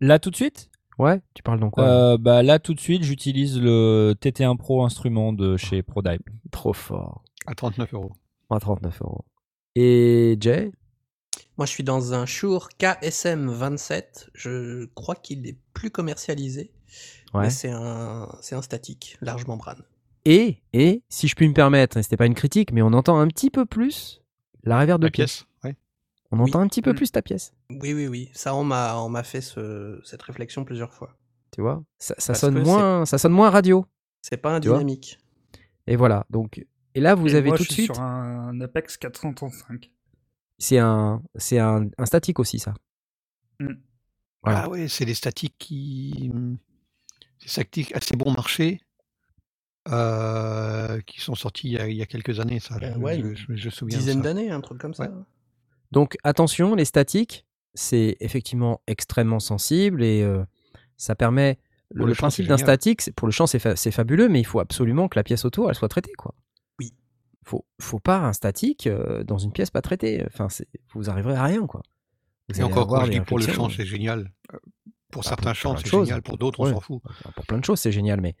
Là 0.00 0.18
tout 0.18 0.30
de 0.30 0.36
suite? 0.36 0.70
Ouais, 0.98 1.20
tu 1.34 1.42
parles 1.42 1.60
dans 1.60 1.70
quoi 1.70 1.84
là? 1.84 1.90
Euh, 1.90 2.18
bah 2.18 2.42
là 2.42 2.58
tout 2.58 2.74
de 2.74 2.80
suite 2.80 3.04
j'utilise 3.04 3.60
le 3.60 4.14
TT1 4.20 4.56
Pro 4.56 4.84
instrument 4.84 5.32
de 5.32 5.56
chez 5.56 5.82
ProDive. 5.82 6.20
Trop 6.50 6.72
fort. 6.72 7.22
À 7.46 7.54
39 7.54 7.94
euros. 7.94 8.12
À 8.50 8.58
39 8.58 9.02
euros. 9.02 9.24
Et 9.76 10.36
Jay? 10.40 10.72
Moi, 11.56 11.66
je 11.66 11.72
suis 11.72 11.84
dans 11.84 12.14
un 12.14 12.26
Shure 12.26 12.68
KSM27. 12.78 14.28
Je 14.34 14.86
crois 14.94 15.14
qu'il 15.14 15.46
est 15.46 15.58
plus 15.74 15.90
commercialisé. 15.90 16.72
Ouais. 17.34 17.42
Mais 17.42 17.50
c'est 17.50 17.70
un, 17.70 18.28
c'est 18.40 18.54
un 18.54 18.62
statique, 18.62 19.16
large 19.20 19.46
membrane. 19.46 19.82
Et, 20.24 20.62
et, 20.72 21.02
si 21.08 21.28
je 21.28 21.34
puis 21.34 21.48
me 21.48 21.54
permettre, 21.54 21.96
et 21.96 22.02
c'était 22.02 22.16
pas 22.16 22.26
une 22.26 22.34
critique, 22.34 22.72
mais 22.72 22.82
on 22.82 22.92
entend 22.92 23.18
un 23.18 23.28
petit 23.28 23.50
peu 23.50 23.64
plus 23.66 24.22
la 24.64 24.80
reverb 24.80 25.00
de 25.00 25.06
La 25.06 25.10
pièce. 25.10 25.46
On 26.32 26.38
Oui. 26.38 26.48
entend 26.50 26.60
un 26.60 26.68
petit 26.68 26.82
peu 26.82 26.92
Mm. 26.92 26.96
plus 26.96 27.10
ta 27.12 27.22
pièce. 27.22 27.52
Oui, 27.70 27.92
oui, 27.92 28.06
oui. 28.06 28.30
Ça, 28.34 28.54
on 28.54 28.62
m'a, 28.64 28.96
on 28.98 29.08
m'a 29.08 29.22
fait 29.24 29.40
ce- 29.40 30.00
cette 30.04 30.22
réflexion 30.22 30.64
plusieurs 30.64 30.92
fois. 30.94 31.16
Tu 31.52 31.60
vois 31.60 31.82
ça, 31.98 32.34
sonne 32.34 32.62
moins, 32.62 33.04
ça 33.04 33.18
sonne 33.18 33.32
moins 33.32 33.50
radio. 33.50 33.84
C'est 34.22 34.36
pas 34.36 34.54
un 34.54 34.60
dynamique. 34.60 35.18
Et 35.88 35.96
voilà. 35.96 36.24
Donc, 36.30 36.64
et 36.94 37.00
là, 37.00 37.14
vous 37.16 37.34
Et 37.34 37.38
avez 37.38 37.48
moi, 37.48 37.56
tout 37.56 37.64
je 37.64 37.68
de 37.68 37.72
suis 37.74 37.82
suite. 37.84 37.94
sur 37.96 38.02
un 38.02 38.60
Apex 38.60 38.96
435. 38.96 39.90
C'est 40.58 40.78
un, 40.78 41.22
c'est 41.34 41.58
un, 41.58 41.88
un 41.98 42.06
statique 42.06 42.38
aussi, 42.38 42.58
ça. 42.60 42.74
Mm. 43.58 43.72
Voilà. 44.44 44.62
Ah 44.64 44.68
ouais, 44.68 44.86
c'est 44.88 45.04
des 45.04 45.14
statiques 45.14 45.56
qui. 45.58 46.30
Des 47.42 47.48
statiques 47.48 47.94
assez 47.96 48.14
bon 48.16 48.30
marché. 48.32 48.80
euh, 49.88 51.00
qui 51.06 51.20
sont 51.20 51.34
sortis 51.34 51.68
il 51.68 51.72
y, 51.72 51.78
a, 51.78 51.88
il 51.88 51.96
y 51.96 52.02
a 52.02 52.06
quelques 52.06 52.38
années, 52.38 52.60
ça. 52.60 52.76
Euh, 52.82 52.92
je, 52.94 52.98
ouais, 52.98 53.16
je- 53.18 53.26
une 53.26 53.34
je- 53.34 53.54
je 53.56 53.66
me 53.66 53.70
souviens. 53.70 53.96
de 53.96 54.02
Dizaine 54.02 54.18
ça. 54.18 54.22
d'années, 54.24 54.50
un 54.50 54.60
truc 54.60 54.78
comme 54.78 54.92
ça. 54.94 55.04
Ouais. 55.04 55.24
Donc, 55.92 56.16
attention, 56.24 56.74
les 56.74 56.84
statiques, 56.84 57.46
c'est 57.74 58.16
effectivement 58.20 58.80
extrêmement 58.86 59.40
sensible 59.40 60.02
et 60.02 60.22
euh, 60.22 60.44
ça 60.96 61.14
permet. 61.14 61.58
Le, 61.92 61.98
Pour 61.98 62.06
le 62.06 62.10
le 62.10 62.14
chant, 62.14 62.20
principe 62.22 62.46
d'un 62.46 62.56
statique, 62.56 63.12
pour 63.16 63.26
le 63.26 63.32
chant, 63.32 63.46
c'est 63.48 63.58
fa- 63.58 63.74
c'est 63.74 63.90
fabuleux, 63.90 64.28
mais 64.28 64.38
il 64.40 64.44
faut 64.46 64.60
absolument 64.60 65.08
que 65.08 65.18
la 65.18 65.24
pièce 65.24 65.44
autour, 65.44 65.68
elle 65.68 65.74
soit 65.74 65.88
traitée, 65.88 66.12
quoi. 66.16 66.34
Oui. 66.78 66.94
Faut, 67.44 67.64
faut 67.80 67.98
pas 67.98 68.18
un 68.18 68.32
statique 68.32 68.86
euh, 68.86 69.24
dans 69.24 69.38
une 69.38 69.50
pièce 69.50 69.70
pas 69.70 69.82
traitée. 69.82 70.24
Enfin, 70.26 70.46
vous 70.94 71.10
arriverez 71.10 71.34
à 71.34 71.42
rien, 71.42 71.66
quoi. 71.66 71.82
Vous 72.48 72.60
Et 72.60 72.62
encore, 72.62 72.86
quand 72.86 73.04
je 73.06 73.10
dis 73.10 73.20
pour 73.20 73.38
le 73.38 73.44
réflexions, 73.44 73.68
chant, 73.68 73.74
c'est 73.76 73.84
génial. 73.86 74.30
Euh, 74.54 74.58
Pour 75.10 75.24
certains 75.24 75.52
chants, 75.54 75.76
c'est 75.76 75.88
génial. 75.88 76.22
Pour 76.22 76.38
d'autres, 76.38 76.60
on 76.60 76.66
s'en 76.72 76.80
fout. 76.80 77.02
Pour 77.34 77.44
plein 77.46 77.58
de 77.58 77.64
choses, 77.64 77.80
c'est 77.80 77.90
génial, 77.92 78.20
mais 78.20 78.36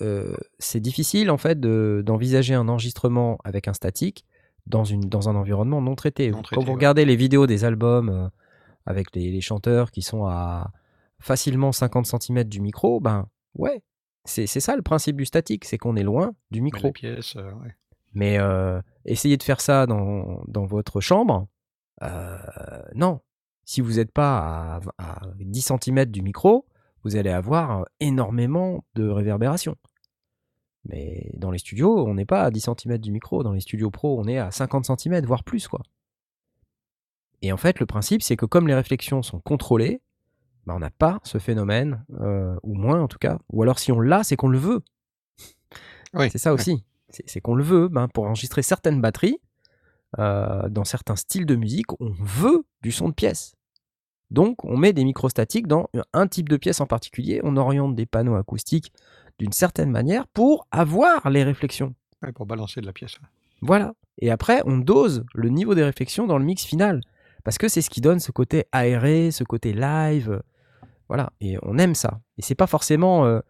euh, 0.00 0.36
c'est 0.60 0.80
difficile 0.80 1.30
en 1.30 1.38
fait 1.38 1.58
de- 1.58 2.02
d'envisager 2.06 2.54
un 2.54 2.68
enregistrement 2.68 3.38
avec 3.44 3.66
un 3.68 3.72
statique 3.72 4.24
dans, 4.66 4.84
une, 4.84 5.02
dans 5.02 5.28
un 5.28 5.36
environnement 5.36 5.80
non 5.80 5.94
traité. 5.94 6.30
Non 6.30 6.42
Quand 6.50 6.60
vous 6.60 6.68
ouais. 6.68 6.74
regardez 6.74 7.04
les 7.04 7.16
vidéos 7.16 7.46
des 7.46 7.64
albums 7.64 8.08
euh, 8.08 8.28
avec 8.86 9.14
les, 9.14 9.30
les 9.30 9.40
chanteurs 9.40 9.90
qui 9.90 10.02
sont 10.02 10.26
à 10.26 10.70
facilement 11.20 11.72
50 11.72 12.06
cm 12.06 12.44
du 12.44 12.60
micro, 12.60 13.00
ben 13.00 13.26
ouais, 13.54 13.82
c'est 14.24 14.46
ça 14.46 14.76
le 14.76 14.82
principe 14.82 15.16
du 15.16 15.24
statique, 15.24 15.64
c'est 15.64 15.78
qu'on 15.78 15.96
est 15.96 16.02
loin 16.02 16.32
du 16.50 16.60
Mais 16.60 16.64
micro. 16.66 16.88
la 16.88 16.92
pièce, 16.92 17.36
euh, 17.36 17.50
ouais. 17.62 17.74
Mais 18.12 18.38
euh, 18.38 18.80
essayez 19.04 19.36
de 19.36 19.42
faire 19.42 19.60
ça 19.60 19.86
dans, 19.86 20.42
dans 20.48 20.64
votre 20.66 21.00
chambre. 21.00 21.46
euh, 22.02 22.36
non. 22.94 23.20
Si 23.68 23.80
vous 23.80 23.94
n'êtes 23.94 24.12
pas 24.12 24.78
à, 24.98 25.02
à 25.02 25.20
10 25.40 25.60
cm 25.82 26.04
du 26.06 26.22
micro, 26.22 26.66
vous 27.02 27.16
allez 27.16 27.30
avoir 27.30 27.84
énormément 28.00 28.84
de 28.94 29.08
réverbération. 29.08 29.74
Mais 30.88 31.30
dans 31.36 31.50
les 31.50 31.58
studios, 31.58 32.06
on 32.06 32.14
n'est 32.14 32.24
pas 32.26 32.42
à 32.42 32.50
10 32.50 32.68
cm 32.78 32.98
du 32.98 33.10
micro. 33.10 33.42
Dans 33.42 33.52
les 33.52 33.60
studios 33.60 33.90
pro, 33.90 34.20
on 34.20 34.26
est 34.26 34.38
à 34.38 34.50
50 34.50 34.86
cm, 34.98 35.24
voire 35.24 35.44
plus. 35.44 35.68
quoi. 35.68 35.80
Et 37.42 37.52
en 37.52 37.56
fait, 37.56 37.80
le 37.80 37.86
principe, 37.86 38.22
c'est 38.22 38.36
que 38.36 38.46
comme 38.46 38.68
les 38.68 38.74
réflexions 38.74 39.22
sont 39.22 39.40
contrôlées, 39.40 40.00
bah, 40.66 40.74
on 40.76 40.80
n'a 40.80 40.90
pas 40.90 41.20
ce 41.22 41.38
phénomène, 41.38 42.04
euh, 42.20 42.56
ou 42.62 42.74
moins 42.74 43.00
en 43.00 43.08
tout 43.08 43.18
cas. 43.18 43.38
Ou 43.52 43.62
alors 43.62 43.78
si 43.78 43.92
on 43.92 44.00
l'a, 44.00 44.24
c'est 44.24 44.36
qu'on 44.36 44.48
le 44.48 44.58
veut. 44.58 44.82
Oui, 46.14 46.30
C'est 46.30 46.38
ça 46.38 46.52
aussi. 46.52 46.84
C'est 47.08 47.28
c'est 47.28 47.40
qu'on 47.40 47.54
le 47.54 47.62
veut. 47.62 47.88
Ben, 47.88 48.08
pour 48.08 48.24
enregistrer 48.24 48.62
certaines 48.62 49.00
batteries, 49.00 49.38
euh, 50.18 50.68
dans 50.68 50.84
certains 50.84 51.16
styles 51.16 51.46
de 51.46 51.56
musique, 51.56 51.92
on 52.00 52.12
veut 52.20 52.64
du 52.82 52.90
son 52.90 53.08
de 53.08 53.14
pièce. 53.14 53.54
Donc, 54.30 54.64
on 54.64 54.76
met 54.76 54.92
des 54.92 55.04
microstatiques 55.04 55.66
dans 55.68 55.88
un 56.12 56.26
type 56.26 56.48
de 56.48 56.56
pièce 56.56 56.80
en 56.80 56.86
particulier. 56.86 57.40
On 57.44 57.56
oriente 57.56 57.94
des 57.94 58.06
panneaux 58.06 58.34
acoustiques 58.34 58.92
d'une 59.38 59.52
certaine 59.52 59.90
manière 59.90 60.26
pour 60.28 60.66
avoir 60.70 61.28
les 61.30 61.44
réflexions. 61.44 61.94
Ouais, 62.22 62.32
pour 62.32 62.46
balancer 62.46 62.80
de 62.80 62.86
la 62.86 62.92
pièce. 62.92 63.14
ouais. 63.20 63.26
Voilà. 63.62 63.94
Et 64.18 64.30
après, 64.30 64.62
on 64.66 64.78
dose 64.78 65.24
le 65.34 65.48
niveau 65.50 65.74
des 65.74 65.84
réflexions 65.84 66.26
dans 66.26 66.38
le 66.38 66.44
mix 66.44 66.64
final. 66.64 67.00
Parce 67.44 67.58
que 67.58 67.68
c'est 67.68 67.82
ce 67.82 67.90
qui 67.90 68.00
donne 68.00 68.18
ce 68.18 68.32
côté 68.32 68.64
aéré, 68.72 69.30
ce 69.30 69.44
côté 69.44 69.72
live. 69.72 70.30
euh, 70.30 70.40
Voilà. 71.08 71.30
Et 71.40 71.56
on 71.62 71.78
aime 71.78 71.94
ça. 71.94 72.20
Et 72.38 72.42
c'est 72.42 72.54
pas 72.54 72.66
forcément. 72.66 73.24
euh, 73.26 73.40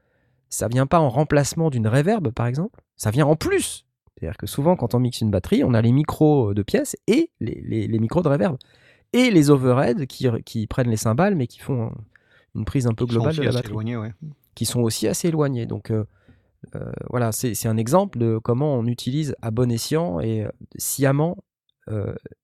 ça 0.49 0.69
vient 0.69 0.87
pas 0.87 1.01
en 1.01 1.09
remplacement 1.09 1.71
d'une 1.71 1.89
reverb, 1.89 2.31
par 2.31 2.47
exemple. 2.47 2.81
Ça 2.97 3.11
vient 3.11 3.27
en 3.27 3.35
plus. 3.37 3.85
C'est-à-dire 4.19 4.37
que 4.37 4.47
souvent, 4.47 4.77
quand 4.77 4.95
on 4.95 5.01
mixe 5.01 5.21
une 5.21 5.31
batterie, 5.31 5.65
on 5.65 5.75
a 5.75 5.83
les 5.83 5.93
micros 5.93 6.55
de 6.55 6.63
pièces 6.63 6.97
et 7.07 7.31
les, 7.41 7.61
les- 7.67 7.87
les 7.89 7.99
micros 7.99 8.23
de 8.23 8.29
reverb. 8.29 8.57
Et 9.13 9.31
les 9.31 9.51
overheads 9.51 10.07
qui, 10.07 10.29
qui 10.45 10.67
prennent 10.67 10.89
les 10.91 10.97
cymbales, 10.97 11.35
mais 11.37 11.47
qui 11.47 11.59
font 11.59 11.87
euh, 11.87 11.91
une 12.55 12.65
prise 12.65 12.87
un 12.87 12.93
peu 12.93 13.05
globale 13.07 13.35
de 13.37 13.43
la 13.43 13.51
batterie 13.53 13.97
ouais. 13.97 14.13
Qui 14.57 14.65
sont 14.65 14.81
aussi 14.81 15.07
assez 15.07 15.29
éloignés. 15.29 15.67
Donc 15.67 15.93
euh, 15.93 16.05
euh, 16.75 16.91
voilà, 17.11 17.31
c'est 17.31 17.69
un 17.69 17.77
exemple 17.77 18.19
de 18.19 18.39
comment 18.39 18.75
on 18.75 18.87
utilise 18.87 19.37
à 19.41 19.53
bon 19.53 19.71
escient 19.71 20.19
et 20.19 20.45
euh, 20.45 20.51
sciemment 20.77 21.37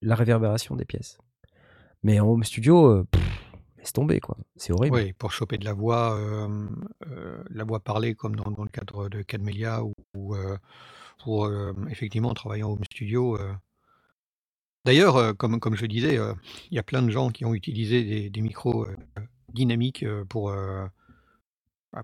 la 0.02 0.14
réverbération 0.14 0.76
des 0.76 0.84
pièces. 0.84 1.18
Mais 2.04 2.20
en 2.20 2.28
home 2.28 2.44
studio, 2.44 3.04
laisse 3.76 3.92
tomber 3.92 4.20
quoi. 4.20 4.36
C'est 4.54 4.72
horrible. 4.72 4.94
Oui, 4.94 5.12
pour 5.14 5.32
choper 5.32 5.58
de 5.58 5.64
la 5.64 5.72
voix, 5.72 6.16
la 7.50 7.64
voix 7.64 7.80
parlée 7.80 8.14
comme 8.14 8.36
dans, 8.36 8.62
le 8.62 8.68
cadre 8.68 9.08
de 9.08 9.22
Cadmelia 9.22 9.82
ou, 9.82 9.94
ou, 10.14 10.36
pour 11.24 11.50
effectivement 11.90 12.32
travailler 12.34 12.62
en 12.62 12.70
home 12.70 12.84
studio. 12.84 13.36
D'ailleurs, 14.84 15.36
comme, 15.36 15.58
comme 15.58 15.74
je 15.74 15.86
disais, 15.86 16.20
il 16.70 16.76
y 16.76 16.78
a 16.78 16.84
plein 16.84 17.02
de 17.02 17.10
gens 17.10 17.30
qui 17.30 17.44
ont 17.44 17.52
utilisé 17.52 18.04
des, 18.04 18.30
des 18.30 18.40
micros 18.42 18.86
dynamiques 19.52 20.06
pour, 20.28 20.54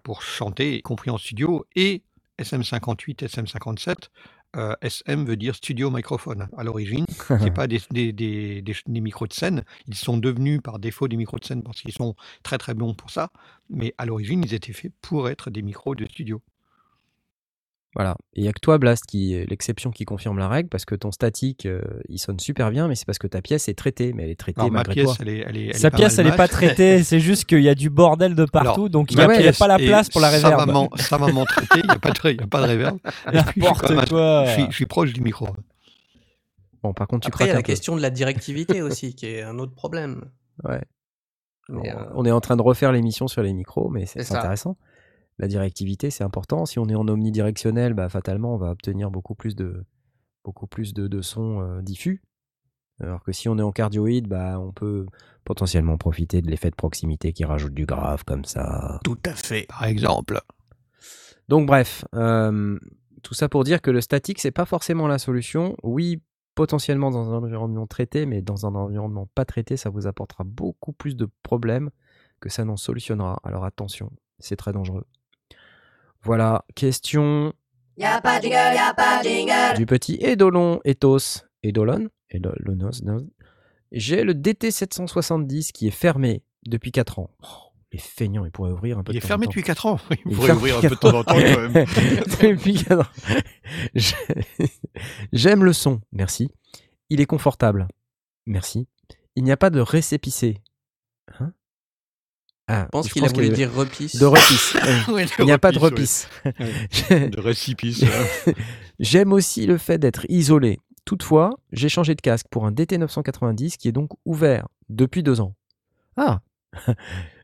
pour 0.02 0.22
chanter, 0.22 0.76
y 0.78 0.82
compris 0.82 1.10
en 1.10 1.18
studio, 1.18 1.66
et 1.76 2.02
SM58, 2.38 3.26
SM57. 3.26 4.08
euh, 4.56 4.74
SM 4.80 5.24
veut 5.26 5.36
dire 5.36 5.54
studio 5.54 5.90
microphone 5.90 6.48
à 6.56 6.64
l'origine. 6.64 7.04
C'est 7.40 7.50
pas 7.50 7.66
des, 7.66 7.80
des, 7.90 8.12
des, 8.12 8.62
des 8.62 9.00
micros 9.00 9.26
de 9.26 9.32
scène. 9.32 9.64
Ils 9.86 9.94
sont 9.94 10.16
devenus 10.18 10.60
par 10.62 10.78
défaut 10.78 11.08
des 11.08 11.16
micros 11.16 11.38
de 11.38 11.44
scène 11.44 11.62
parce 11.62 11.80
qu'ils 11.80 11.92
sont 11.92 12.14
très 12.42 12.58
très 12.58 12.74
bons 12.74 12.94
pour 12.94 13.10
ça. 13.10 13.30
Mais 13.70 13.94
à 13.98 14.06
l'origine, 14.06 14.42
ils 14.44 14.54
étaient 14.54 14.72
faits 14.72 14.92
pour 15.02 15.28
être 15.28 15.50
des 15.50 15.62
micros 15.62 15.94
de 15.94 16.06
studio. 16.06 16.40
Voilà. 17.98 18.16
Et 18.34 18.42
il 18.42 18.44
y 18.44 18.48
a 18.48 18.52
que 18.52 18.60
toi, 18.60 18.78
Blast, 18.78 19.06
qui 19.06 19.34
est 19.34 19.44
l'exception 19.50 19.90
qui 19.90 20.04
confirme 20.04 20.38
la 20.38 20.46
règle 20.48 20.68
parce 20.68 20.84
que 20.84 20.94
ton 20.94 21.10
statique, 21.10 21.66
euh, 21.66 21.82
il 22.08 22.18
sonne 22.20 22.38
super 22.38 22.70
bien, 22.70 22.86
mais 22.86 22.94
c'est 22.94 23.04
parce 23.06 23.18
que 23.18 23.26
ta 23.26 23.42
pièce 23.42 23.68
est 23.68 23.74
traitée, 23.74 24.12
mais 24.12 24.22
elle 24.22 24.30
est 24.30 24.38
traitée 24.38 24.60
Alors, 24.60 24.70
ma 24.70 24.78
malgré 24.78 24.94
pièce, 24.94 25.06
toi. 25.06 25.16
elle 25.22 25.28
est, 25.30 25.38
elle 25.44 25.56
est, 25.56 25.66
elle 25.66 25.74
Sa 25.74 25.88
est 25.88 25.90
pas 25.90 25.96
pièce, 25.96 26.18
elle 26.20 26.28
est 26.28 26.36
pas 26.36 26.46
traitée, 26.46 27.02
c'est 27.02 27.18
juste 27.18 27.46
qu'il 27.46 27.60
y 27.60 27.68
a 27.68 27.74
du 27.74 27.90
bordel 27.90 28.36
de 28.36 28.44
partout, 28.44 28.82
Alors, 28.82 28.88
donc 28.90 29.10
il 29.10 29.16
ma 29.16 29.26
n'y 29.36 29.48
a, 29.48 29.52
pas 29.52 29.66
la 29.66 29.78
place 29.78 30.08
pour 30.10 30.20
la 30.20 30.30
ça 30.30 30.48
réverb. 30.48 30.68
maman, 30.68 30.88
traité, 31.44 31.80
il 31.80 31.86
n'y 31.86 31.90
a 31.90 31.98
pas 31.98 32.10
de, 32.12 32.30
il 32.30 32.40
y 32.40 32.44
a 32.44 32.46
pas 32.46 32.60
de 32.62 32.66
réverb. 32.68 32.98
Et 33.04 33.30
puis, 33.30 33.36
je 33.36 33.50
suis 33.50 33.60
N'importe 33.62 34.08
quoi. 34.08 34.44
Je 34.46 34.50
suis, 34.52 34.66
je 34.70 34.76
suis 34.76 34.86
proche 34.86 35.12
du 35.12 35.20
micro. 35.20 35.48
Bon, 36.84 36.92
par 36.94 37.08
contre, 37.08 37.22
tu 37.24 37.28
Après, 37.28 37.46
il 37.46 37.48
y 37.48 37.50
a 37.50 37.54
la 37.54 37.60
peu. 37.62 37.66
question 37.66 37.96
de 37.96 38.00
la 38.00 38.10
directivité 38.10 38.80
aussi, 38.82 39.16
qui 39.16 39.26
est 39.26 39.42
un 39.42 39.58
autre 39.58 39.74
problème. 39.74 40.24
Ouais. 40.62 40.82
On, 41.68 41.84
euh, 41.84 42.04
on 42.14 42.24
est 42.24 42.30
en 42.30 42.40
train 42.40 42.56
de 42.56 42.62
refaire 42.62 42.92
l'émission 42.92 43.26
sur 43.26 43.42
les 43.42 43.52
micros, 43.52 43.90
mais 43.90 44.06
c'est 44.06 44.20
intéressant. 44.32 44.76
La 45.38 45.48
directivité, 45.48 46.10
c'est 46.10 46.24
important. 46.24 46.66
Si 46.66 46.78
on 46.78 46.88
est 46.88 46.94
en 46.94 47.06
omnidirectionnel, 47.06 47.94
bah, 47.94 48.08
fatalement, 48.08 48.54
on 48.54 48.58
va 48.58 48.70
obtenir 48.70 49.10
beaucoup 49.10 49.34
plus 49.34 49.54
de, 49.54 49.84
beaucoup 50.44 50.66
plus 50.66 50.94
de, 50.94 51.06
de 51.06 51.22
sons 51.22 51.60
euh, 51.60 51.82
diffus. 51.82 52.22
Alors 53.00 53.22
que 53.22 53.30
si 53.30 53.48
on 53.48 53.58
est 53.58 53.62
en 53.62 53.70
cardioïde, 53.70 54.26
bah, 54.26 54.58
on 54.58 54.72
peut 54.72 55.06
potentiellement 55.44 55.96
profiter 55.96 56.42
de 56.42 56.50
l'effet 56.50 56.70
de 56.70 56.74
proximité 56.74 57.32
qui 57.32 57.44
rajoute 57.44 57.72
du 57.72 57.86
grave 57.86 58.24
comme 58.24 58.44
ça. 58.44 58.98
Tout 59.04 59.18
à 59.24 59.34
fait. 59.34 59.66
Par 59.68 59.84
exemple. 59.84 60.40
Donc 61.48 61.66
bref, 61.66 62.04
euh, 62.14 62.78
tout 63.22 63.34
ça 63.34 63.48
pour 63.48 63.64
dire 63.64 63.80
que 63.80 63.90
le 63.90 64.00
statique, 64.00 64.40
c'est 64.40 64.50
pas 64.50 64.64
forcément 64.64 65.06
la 65.06 65.18
solution. 65.18 65.76
Oui, 65.82 66.20
potentiellement 66.54 67.10
dans 67.12 67.32
un 67.32 67.38
environnement 67.38 67.86
traité, 67.86 68.26
mais 68.26 68.42
dans 68.42 68.66
un 68.66 68.74
environnement 68.74 69.28
pas 69.34 69.44
traité, 69.44 69.76
ça 69.76 69.90
vous 69.90 70.08
apportera 70.08 70.42
beaucoup 70.42 70.92
plus 70.92 71.14
de 71.14 71.28
problèmes 71.44 71.90
que 72.40 72.48
ça 72.48 72.64
n'en 72.64 72.76
solutionnera. 72.76 73.38
Alors 73.44 73.64
attention, 73.64 74.10
c'est 74.40 74.56
très 74.56 74.72
dangereux. 74.72 75.04
Voilà, 76.24 76.64
question 76.74 77.52
Y'a 77.96 78.20
pas 78.20 78.38
de 78.38 78.44
jingle, 78.44 78.54
y'a 78.74 78.94
pas 78.94 79.22
de 79.22 79.28
jingle. 79.28 79.76
du 79.76 79.86
petit 79.86 80.18
Edolon 80.20 80.80
Ethos 80.84 81.42
Edolon? 81.62 82.08
Edolonos. 82.30 83.02
J'ai 83.92 84.22
le 84.22 84.34
DT770 84.34 85.72
qui 85.72 85.88
est 85.88 85.92
fermé 85.92 86.42
depuis 86.66 86.92
4 86.92 87.18
ans. 87.20 87.30
Oh, 87.42 87.72
les 87.92 87.98
feignants, 87.98 88.44
ils 88.44 88.50
pourraient 88.50 88.70
ouvrir 88.70 88.98
un 88.98 89.02
peu 89.02 89.12
Il 89.12 89.14
de 89.14 89.18
est 89.18 89.20
temps 89.22 89.28
fermé 89.28 89.46
temps. 89.46 89.50
depuis 89.50 89.62
4 89.62 89.86
ans. 89.86 89.98
Il 90.10 90.18
Il 90.26 90.36
pourrait 90.36 90.52
ouvrir 90.52 90.76
un 90.78 90.80
peu 90.82 90.88
de 90.90 90.94
temps 90.94 91.08
en 91.18 91.24
temps 91.24 91.34
quand 91.34 91.68
même. 91.68 91.72
Depuis 92.42 92.74
quatre 92.84 93.00
ans. 93.00 93.32
J'ai- 93.94 94.14
J'aime 95.32 95.64
le 95.64 95.72
son, 95.72 96.00
merci. 96.12 96.50
Il 97.10 97.20
est 97.22 97.26
confortable, 97.26 97.88
merci. 98.46 98.86
Il 99.36 99.44
n'y 99.44 99.52
a 99.52 99.56
pas 99.56 99.70
de 99.70 99.80
récépissé. 99.80 100.58
Hein? 101.40 101.52
Ah, 102.68 102.84
Je 102.84 102.88
pense 102.90 103.08
qu'il 103.08 103.24
a 103.24 103.28
voulu 103.28 103.48
dire 103.50 103.72
repisse. 103.72 104.16
de 104.16 104.24
repisse. 104.26 104.76
oui. 105.08 105.14
Ouais, 105.14 105.26
Il 105.38 105.44
n'y 105.46 105.52
a 105.52 105.58
pas 105.58 105.72
de 105.72 105.78
repisse, 105.78 106.28
repisse. 106.44 107.10
ouais. 107.10 107.28
De 107.30 107.40
récipice. 107.40 108.02
euh. 108.04 108.52
J'aime 109.00 109.32
aussi 109.32 109.66
le 109.66 109.78
fait 109.78 109.98
d'être 109.98 110.26
isolé. 110.28 110.78
Toutefois, 111.04 111.58
j'ai 111.72 111.88
changé 111.88 112.14
de 112.14 112.20
casque 112.20 112.46
pour 112.50 112.66
un 112.66 112.72
DT990 112.72 113.76
qui 113.78 113.88
est 113.88 113.92
donc 113.92 114.10
ouvert 114.26 114.68
depuis 114.90 115.22
deux 115.22 115.40
ans. 115.40 115.54
Ah 116.16 116.40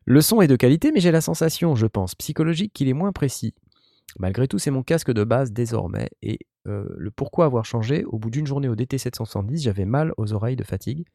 Le 0.05 0.21
son 0.21 0.43
est 0.43 0.47
de 0.49 0.57
qualité, 0.57 0.93
mais 0.93 1.01
j'ai 1.01 1.11
la 1.11 1.23
sensation, 1.23 1.75
je 1.75 1.87
pense, 1.87 2.15
psychologique 2.15 2.73
qu'il 2.75 2.89
est 2.89 2.93
moins 2.93 3.13
précis. 3.13 3.55
Malgré 4.19 4.47
tout, 4.47 4.59
c'est 4.59 4.71
mon 4.71 4.83
casque 4.83 5.11
de 5.13 5.25
base 5.25 5.53
désormais. 5.53 6.11
Et 6.23 6.39
euh, 6.69 6.85
le 6.99 7.11
pourquoi 7.11 7.47
avoir 7.47 7.65
changé, 7.65 8.05
au 8.05 8.19
bout 8.19 8.31
d'une 8.31 8.47
journée 8.47 8.69
au 8.69 8.77
DT770, 8.77 9.63
j'avais 9.63 9.87
mal 9.87 10.13
aux 10.19 10.35
oreilles 10.35 10.57
de 10.57 10.65
fatigue. 10.65 11.07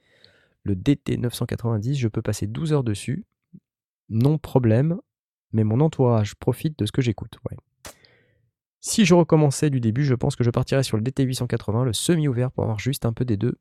Le 0.64 0.74
DT990, 0.76 1.94
je 1.96 2.08
peux 2.08 2.22
passer 2.24 2.48
12 2.48 2.74
heures 2.74 2.84
dessus. 2.84 3.26
Non 4.10 4.38
problème, 4.38 5.00
mais 5.52 5.64
mon 5.64 5.80
entourage 5.82 6.36
profite 6.36 6.78
de 6.80 6.86
ce 6.86 6.92
que 6.92 7.02
j'écoute. 7.02 7.38
Ouais. 7.50 7.58
Si 8.82 9.06
je 9.06 9.14
recommençais 9.14 9.70
du 9.70 9.80
début, 9.82 10.04
je 10.06 10.14
pense 10.16 10.36
que 10.36 10.44
je 10.44 10.50
partirais 10.52 10.84
sur 10.84 10.98
le 10.98 11.04
DT880, 11.04 11.84
le 11.84 11.94
semi-ouvert, 11.94 12.52
pour 12.52 12.64
avoir 12.64 12.80
juste 12.80 13.06
un 13.06 13.14
peu 13.14 13.26
des 13.26 13.36
deux 13.38 13.60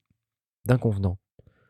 d'inconvenant. 0.64 1.18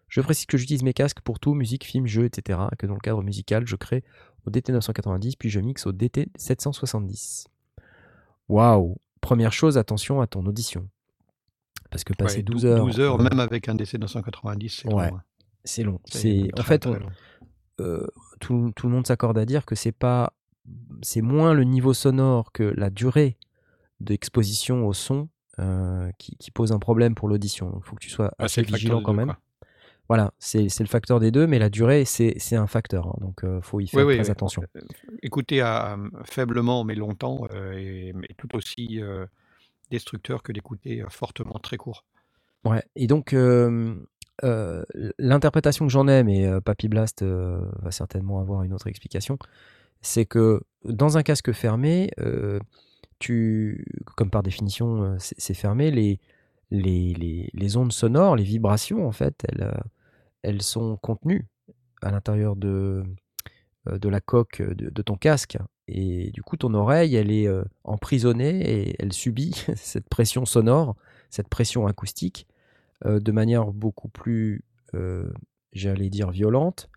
Je 0.08 0.20
précise 0.20 0.46
que 0.46 0.56
j'utilise 0.56 0.82
mes 0.82 0.92
casques 0.94 1.20
pour 1.20 1.38
tout, 1.38 1.54
musique, 1.54 1.84
film, 1.84 2.06
jeu, 2.06 2.24
etc. 2.24 2.58
et 2.72 2.76
que 2.76 2.86
dans 2.86 2.94
le 2.94 3.00
cadre 3.00 3.22
musical, 3.22 3.66
je 3.66 3.76
crée 3.76 4.04
au 4.46 4.50
DT990, 4.50 5.34
puis 5.38 5.50
je 5.50 5.60
mixe 5.60 5.86
au 5.86 5.92
DT770. 5.92 7.46
Waouh 8.48 8.96
Première 9.20 9.52
chose, 9.52 9.76
attention 9.78 10.20
à 10.20 10.26
ton 10.26 10.46
audition. 10.46 10.88
Parce 11.90 12.04
que 12.04 12.12
passer 12.14 12.38
Ouais, 12.38 12.42
12 12.42 12.62
dou- 12.62 12.68
heures, 12.68 12.84
12 12.84 13.00
heures, 13.00 13.18
même 13.18 13.40
avec 13.40 13.68
un 13.68 13.74
DC 13.74 13.94
990, 13.98 14.68
c'est 14.82 14.92
Ouais. 14.92 15.10
long, 15.10 15.16
hein. 15.16 15.22
c'est 15.64 15.82
long. 15.82 16.00
C'est 16.06 16.48
en 16.58 16.62
fait, 16.62 16.86
on-. 16.86 16.98
Euh, 17.80 18.06
tout, 18.40 18.72
tout 18.74 18.86
le 18.88 18.92
monde 18.92 19.06
s'accorde 19.06 19.38
à 19.38 19.44
dire 19.44 19.64
que 19.66 19.74
c'est 19.74 19.92
pas 19.92 20.32
c'est 21.02 21.22
moins 21.22 21.54
le 21.54 21.64
niveau 21.64 21.94
sonore 21.94 22.52
que 22.52 22.62
la 22.76 22.90
durée 22.90 23.36
d'exposition 24.00 24.86
au 24.86 24.92
son 24.92 25.28
euh, 25.58 26.10
qui, 26.18 26.36
qui 26.36 26.50
pose 26.50 26.72
un 26.72 26.78
problème 26.78 27.14
pour 27.14 27.28
l'audition. 27.28 27.74
Il 27.78 27.82
faut 27.84 27.96
que 27.96 28.00
tu 28.02 28.10
sois 28.10 28.30
Ah, 28.38 28.44
assez 28.44 28.62
vigilant 28.62 29.02
quand 29.02 29.12
deux, 29.12 29.16
même. 29.18 29.26
quoi. 29.28 29.38
Voilà, 30.08 30.32
c'est 30.38 30.68
c'est 30.70 30.82
le 30.82 30.88
facteur 30.88 31.20
des 31.20 31.30
deux, 31.30 31.46
mais 31.46 31.58
la 31.58 31.68
durée, 31.68 32.04
c'est 32.06 32.34
c'est 32.38 32.56
un 32.56 32.66
facteur. 32.66 33.08
hein, 33.08 33.14
donc, 33.20 33.40
il 33.42 33.60
faut 33.62 33.80
y 33.80 33.86
faire 33.86 34.06
Oui, 34.06 34.14
très 34.16 34.24
oui. 34.24 34.30
attention. 34.30 34.62
Euh, 34.76 34.80
Écouter 35.22 35.60
à, 35.60 35.98
faiblement 36.24 36.82
mais 36.84 36.94
longtemps 36.94 37.46
euh, 37.52 37.72
est, 37.72 38.14
est 38.30 38.34
tout 38.38 38.54
aussi 38.56 39.02
euh, 39.02 39.26
destructeur 39.90 40.42
que 40.42 40.52
d'écouter 40.52 41.02
euh, 41.02 41.08
fortement 41.10 41.58
très 41.62 41.76
court. 41.76 42.04
Ouais, 42.64 42.82
et 42.96 43.06
donc, 43.06 43.34
euh, 44.44 44.84
l'interprétation 45.18 45.86
que 45.86 45.92
j'en 45.92 46.08
ai, 46.08 46.22
mais 46.22 46.46
euh, 46.46 46.60
Papy 46.60 46.88
Blast 46.88 47.22
euh, 47.22 47.60
va 47.82 47.90
certainement 47.90 48.40
avoir 48.40 48.62
une 48.62 48.72
autre 48.72 48.86
explication, 48.86 49.38
c'est 50.00 50.26
que 50.26 50.62
dans 50.84 51.18
un 51.18 51.22
casque 51.22 51.52
fermé, 51.52 52.10
tu, 53.18 53.84
comme 54.16 54.30
par 54.30 54.44
définition 54.44 55.16
c'est 55.18 55.54
fermé, 55.54 55.90
les, 55.90 56.20
les, 56.70 57.14
les, 57.14 57.50
les 57.52 57.76
ondes 57.76 57.92
sonores, 57.92 58.36
les 58.36 58.44
vibrations, 58.44 59.08
en 59.08 59.12
fait, 59.12 59.44
elles, 59.48 59.74
elles 60.42 60.62
sont 60.62 60.96
contenues 60.98 61.48
à 62.00 62.12
l'intérieur 62.12 62.54
de, 62.54 63.02
de 63.90 64.08
la 64.08 64.20
coque 64.20 64.62
de, 64.62 65.02
ton 65.02 65.16
casque. 65.16 65.58
Et 65.88 66.30
du 66.30 66.42
coup, 66.42 66.56
ton 66.56 66.74
oreille, 66.74 67.16
elle 67.16 67.32
est 67.32 67.48
emprisonnée 67.82 68.60
et 68.70 69.02
elle 69.02 69.12
subit 69.12 69.64
cette 69.74 70.08
pression 70.08 70.44
sonore, 70.44 70.94
cette 71.28 71.48
pression 71.48 71.88
acoustique, 71.88 72.46
de 73.04 73.32
manière 73.32 73.66
beaucoup 73.66 74.08
plus, 74.08 74.64
euh, 74.94 75.30
j'allais 75.72 76.10
dire, 76.10 76.30
violente, 76.30 76.88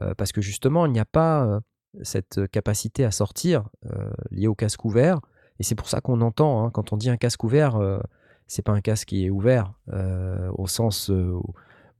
euh, 0.00 0.14
parce 0.14 0.32
que 0.32 0.40
justement, 0.40 0.86
il 0.86 0.92
n'y 0.92 1.00
a 1.00 1.04
pas 1.04 1.44
euh, 1.46 1.60
cette 2.02 2.48
capacité 2.50 3.04
à 3.04 3.10
sortir 3.10 3.68
euh, 3.86 4.10
liée 4.30 4.48
au 4.48 4.54
casque 4.54 4.84
ouvert. 4.84 5.20
Et 5.60 5.62
c'est 5.62 5.76
pour 5.76 5.88
ça 5.88 6.00
qu'on 6.00 6.20
entend, 6.20 6.64
hein, 6.64 6.70
quand 6.70 6.92
on 6.92 6.96
dit 6.96 7.08
un 7.10 7.16
casque 7.16 7.44
ouvert, 7.44 7.76
euh, 7.76 8.00
c'est 8.48 8.62
pas 8.62 8.72
un 8.72 8.80
casque 8.80 9.08
qui 9.08 9.24
est 9.24 9.30
ouvert 9.30 9.72
euh, 9.92 10.50
au 10.58 10.66
sens 10.66 11.10
euh, 11.10 11.38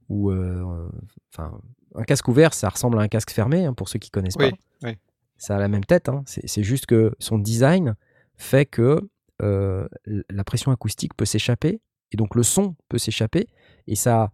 où, 0.09 0.29
euh, 0.31 0.89
enfin, 1.33 1.59
un 1.95 2.03
casque 2.03 2.27
ouvert, 2.27 2.53
ça 2.53 2.67
ressemble 2.69 2.99
à 2.99 3.01
un 3.01 3.07
casque 3.07 3.31
fermé, 3.31 3.65
hein, 3.65 3.73
pour 3.73 3.87
ceux 3.87 3.99
qui 3.99 4.09
connaissent 4.11 4.35
Oui, 4.37 4.51
pas. 4.51 4.57
oui. 4.89 4.97
Ça 5.37 5.55
a 5.55 5.59
la 5.59 5.67
même 5.69 5.85
tête. 5.85 6.09
hein. 6.09 6.23
C'est 6.25 6.63
juste 6.63 6.85
que 6.85 7.13
son 7.19 7.37
design 7.37 7.95
fait 8.35 8.65
que 8.65 8.99
euh, 9.41 9.87
la 10.29 10.43
pression 10.43 10.71
acoustique 10.71 11.13
peut 11.15 11.25
s'échapper 11.25 11.79
et 12.11 12.17
donc 12.17 12.35
le 12.35 12.43
son 12.43 12.75
peut 12.89 12.97
s'échapper 12.97 13.47
et 13.87 13.95
ça, 13.95 14.31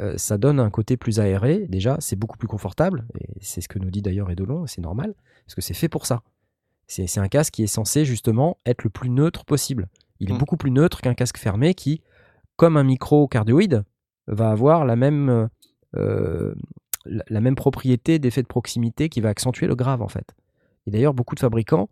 euh, 0.00 0.14
ça 0.16 0.38
donne 0.38 0.60
un 0.60 0.70
côté 0.70 0.96
plus 0.96 1.20
aéré. 1.20 1.66
Déjà, 1.68 1.96
c'est 2.00 2.16
beaucoup 2.16 2.38
plus 2.38 2.48
confortable 2.48 3.06
et 3.18 3.28
c'est 3.40 3.60
ce 3.60 3.68
que 3.68 3.78
nous 3.78 3.90
dit 3.90 4.02
d'ailleurs 4.02 4.30
Edolon, 4.30 4.64
et 4.64 4.68
c'est 4.68 4.80
normal 4.80 5.14
parce 5.46 5.54
que 5.54 5.60
c'est 5.62 5.74
fait 5.74 5.88
pour 5.88 6.06
ça. 6.06 6.22
C'est 6.86 7.18
un 7.18 7.28
casque 7.28 7.54
qui 7.54 7.62
est 7.62 7.68
censé 7.68 8.04
justement 8.04 8.58
être 8.66 8.82
le 8.82 8.90
plus 8.90 9.10
neutre 9.10 9.44
possible. 9.44 9.88
Il 10.18 10.30
est 10.30 10.34
Mm. 10.34 10.38
beaucoup 10.38 10.56
plus 10.56 10.72
neutre 10.72 11.00
qu'un 11.00 11.14
casque 11.14 11.38
fermé 11.38 11.72
qui, 11.74 12.02
comme 12.56 12.76
un 12.76 12.82
micro 12.82 13.28
cardioïde, 13.28 13.84
va 14.26 14.50
avoir 14.50 14.84
la 14.84 14.96
même, 14.96 15.48
euh, 15.96 16.54
la, 17.04 17.24
la 17.28 17.40
même 17.40 17.54
propriété 17.54 18.18
d'effet 18.18 18.42
de 18.42 18.48
proximité 18.48 19.08
qui 19.08 19.20
va 19.20 19.28
accentuer 19.28 19.66
le 19.68 19.76
grave 19.76 20.02
en 20.02 20.08
fait. 20.08 20.34
Et 20.86 20.90
d'ailleurs, 20.90 21.14
beaucoup 21.14 21.36
de 21.36 21.40
fabricants 21.40 21.88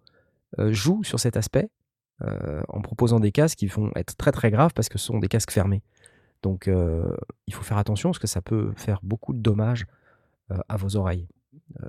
euh, 0.59 0.73
jouent 0.73 1.05
sur 1.05 1.21
cet 1.21 1.37
aspect 1.37 1.69
euh, 2.23 2.63
en 2.69 2.81
proposant 2.81 3.21
des 3.21 3.33
casques 3.33 3.59
qui 3.59 3.67
vont 3.67 3.91
être 3.95 4.17
très 4.17 4.33
très 4.33 4.51
graves 4.51 4.73
parce 4.75 4.89
que 4.89 4.99
ce 4.99 5.07
sont 5.07 5.19
des 5.19 5.29
casques 5.29 5.53
fermés. 5.53 5.83
Donc 6.43 6.69
euh, 6.69 7.17
il 7.47 7.55
faut 7.55 7.63
faire 7.63 7.79
attention 7.79 8.11
parce 8.11 8.19
que 8.19 8.27
ça 8.27 8.43
peut 8.43 8.73
faire 8.77 9.01
beaucoup 9.03 9.33
de 9.33 9.41
dommages 9.41 9.87
euh, 10.51 10.59
à 10.69 10.77
vos 10.77 10.97
oreilles. 10.97 11.29